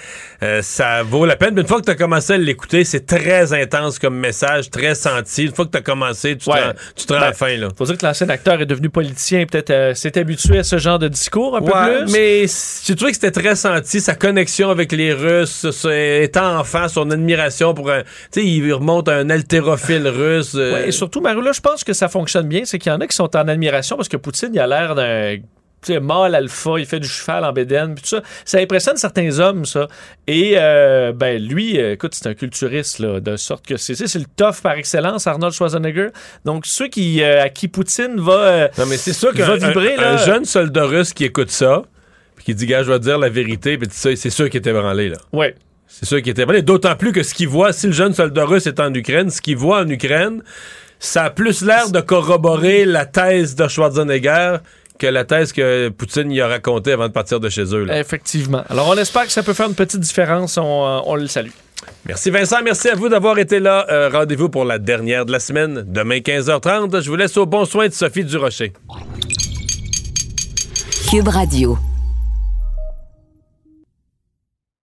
ça 0.60 1.02
vaut 1.02 1.27
la 1.27 1.36
peine. 1.36 1.55
Mais 1.55 1.62
une 1.62 1.66
fois 1.66 1.81
que 1.81 1.85
tu 1.85 1.90
as 1.90 1.94
commencé 1.94 2.32
à 2.33 2.39
l'écouter, 2.39 2.85
c'est 2.85 3.07
très 3.07 3.53
intense 3.53 3.99
comme 3.99 4.19
message, 4.19 4.71
très 4.71 4.95
senti. 4.95 5.45
Une 5.45 5.55
fois 5.55 5.67
que 5.67 5.71
tu 5.71 5.79
as 5.79 5.83
commencé, 5.83 6.37
tu 6.37 6.47
te 6.47 6.51
rends, 6.51 6.73
tu 6.97 7.07
te 7.07 7.13
à 7.13 7.21
la 7.21 7.27
ben, 7.29 7.37
fin. 7.37 7.57
Là. 7.57 7.69
Faut 7.77 7.85
dire 7.85 7.99
que 7.99 8.07
l'ancien 8.07 8.29
acteur 8.29 8.61
est 8.61 8.67
devenu 8.67 8.91
politicien, 8.91 9.45
peut-être 9.47 9.71
euh, 9.71 9.95
s'est 9.95 10.19
habitué 10.19 10.59
à 10.59 10.65
ce 10.65 10.79
genre 10.79 10.99
de 10.99 11.09
discours 11.09 11.57
un 11.57 11.63
peu 11.63 11.73
plus? 11.73 12.13
Mais 12.13 12.47
j'ai 12.85 12.97
trouvé 12.97 13.13
que 13.13 13.17
c'était 13.17 13.31
très 13.31 13.55
senti, 13.55 14.01
sa 14.01 14.15
connexion 14.15 14.71
avec 14.71 14.93
les 14.93 15.13
Russes, 15.13 15.67
étant 15.91 16.59
enfant, 16.59 16.89
son 16.89 17.11
admiration 17.11 17.75
pour 17.75 17.91
un. 17.91 18.03
Tu 18.03 18.41
sais, 18.41 18.45
il 18.45 18.73
remonte 18.73 19.09
à 19.09 19.17
un 19.17 19.31
haltérophile 19.31 20.09
russe. 20.09 20.53
Euh. 20.55 20.87
et 20.87 20.93
surtout, 20.93 21.21
Marie, 21.21 21.43
là, 21.43 21.53
je 21.53 21.61
pense 21.61 21.85
que 21.85 21.93
ça 21.93 22.09
fonctionne 22.09 22.49
bien, 22.49 22.63
c'est 22.65 22.79
qu'il 22.79 22.91
y 22.91 22.95
en 22.95 23.01
a 23.01 23.07
qui 23.07 23.17
sont 23.17 23.35
en 23.37 23.49
admiration 23.49 23.97
parce 23.97 24.09
que 24.09 24.17
Poutine, 24.17 24.51
il 24.53 24.61
a 24.61 24.67
l'air 24.67 24.95
d'un 24.95 25.37
mâle 25.91 26.35
alpha, 26.35 26.79
il 26.79 26.87
fait 26.87 27.01
du 27.01 27.09
cheval 27.09 27.45
en 27.45 27.53
bédaine, 27.53 27.95
puis 27.95 28.03
tout 28.03 28.09
ça. 28.09 28.23
Ça 28.45 28.59
impressionne 28.59 28.97
certains 28.97 29.39
hommes, 29.39 29.65
ça. 29.65 29.89
Et, 30.27 30.55
euh, 30.57 31.13
ben, 31.13 31.43
lui, 31.43 31.79
euh, 31.81 31.93
écoute, 31.93 32.15
c'est 32.15 32.29
un 32.29 32.35
culturiste, 32.35 32.99
là, 32.99 33.21
de 33.21 33.37
sorte 33.37 33.67
que 33.67 33.77
c'est, 33.77 33.95
c'est 33.95 34.19
le 34.19 34.27
tough 34.37 34.61
par 34.63 34.73
excellence, 34.73 35.27
Arnold 35.27 35.53
Schwarzenegger. 35.53 36.09
Donc, 36.45 36.67
ceux 36.67 36.89
qui, 36.89 37.23
euh, 37.23 37.43
à 37.43 37.49
qui 37.49 37.69
Poutine 37.69 38.21
va, 38.21 38.69
non, 38.79 38.87
mais 38.87 38.97
c'est 38.97 39.13
sûr 39.13 39.33
qu'un 39.33 39.57
vibrer, 39.57 39.97
un, 39.97 40.17
jeune 40.17 40.45
soldat 40.45 40.85
russe 40.85 41.13
qui 41.13 41.25
écoute 41.25 41.51
ça, 41.51 41.83
puis 42.37 42.45
qui 42.45 42.55
dit, 42.55 42.67
gars, 42.67 42.83
je 42.83 42.93
vais 42.93 43.01
dire 43.01 43.19
la 43.19 43.29
vérité, 43.29 43.79
puis 43.79 43.89
ça, 43.91 44.15
c'est 44.17 44.31
sûr 44.31 44.49
qu'il 44.51 44.59
était 44.59 44.73
branlé, 44.73 45.09
là. 45.09 45.19
Ouais. 45.33 45.55
C'est 45.87 46.07
sûr 46.07 46.23
qu'il 46.23 46.31
était 46.31 46.47
branlé. 46.47 46.63
D'autant 46.63 46.97
plus 46.97 47.13
que 47.13 47.23
ce 47.23 47.35
qu'il 47.35 47.49
voit, 47.49 47.73
si 47.73 47.87
le 47.87 47.93
jeune 47.93 48.15
soldat 48.15 48.47
russe 48.47 48.67
est 48.67 48.81
en 48.81 48.93
Ukraine, 48.95 49.29
ce 49.29 49.43
qu'il 49.43 49.59
voit 49.59 49.81
en 49.81 49.89
Ukraine, 49.89 50.43
ça 50.99 51.25
a 51.25 51.31
plus 51.31 51.63
l'air 51.63 51.91
de 51.91 52.01
corroborer 52.01 52.85
la 52.85 53.05
thèse 53.05 53.57
de 53.57 53.67
Schwarzenegger 53.69 54.59
que 55.03 55.07
la 55.09 55.24
thèse 55.24 55.53
que 55.53 55.89
Poutine 55.89 56.31
y 56.31 56.41
a 56.41 56.47
racontée 56.47 56.93
avant 56.93 57.09
de 57.09 57.12
partir 57.12 57.41
de 57.41 57.49
chez 57.49 57.65
eux. 57.74 57.85
là. 57.85 57.99
Effectivement. 57.99 58.62
Alors, 58.70 58.89
on 58.89 58.97
espère 58.97 59.24
que 59.27 59.33
ça 59.33 59.43
peut 59.43 59.53
faire 59.53 59.66
une 59.69 59.74
petite 59.74 59.99
différence. 60.01 60.57
On, 60.59 60.62
euh, 60.62 61.01
on 61.07 61.16
le 61.16 61.27
salue. 61.27 61.51
Merci 62.07 62.31
Vincent, 62.31 62.59
merci 62.62 62.89
à 62.89 62.95
vous 62.95 63.09
d'avoir 63.09 63.37
été 63.41 63.59
là. 63.59 63.85
Euh, 63.91 64.09
Rendez-vous 64.12 64.49
pour 64.49 64.65
la 64.65 64.79
dernière 64.79 65.27
de 65.27 65.33
la 65.33 65.41
semaine, 65.41 65.83
demain 65.85 66.19
15h30. 66.19 67.03
Je 67.03 67.11
vous 67.11 67.16
laisse 67.16 67.37
au 67.37 67.45
bon 67.47 67.65
soin 67.65 67.89
de 67.89 67.93
Sophie 67.93 68.23
Durocher. 68.24 68.73
Cube 71.11 71.27
Radio. 71.29 71.77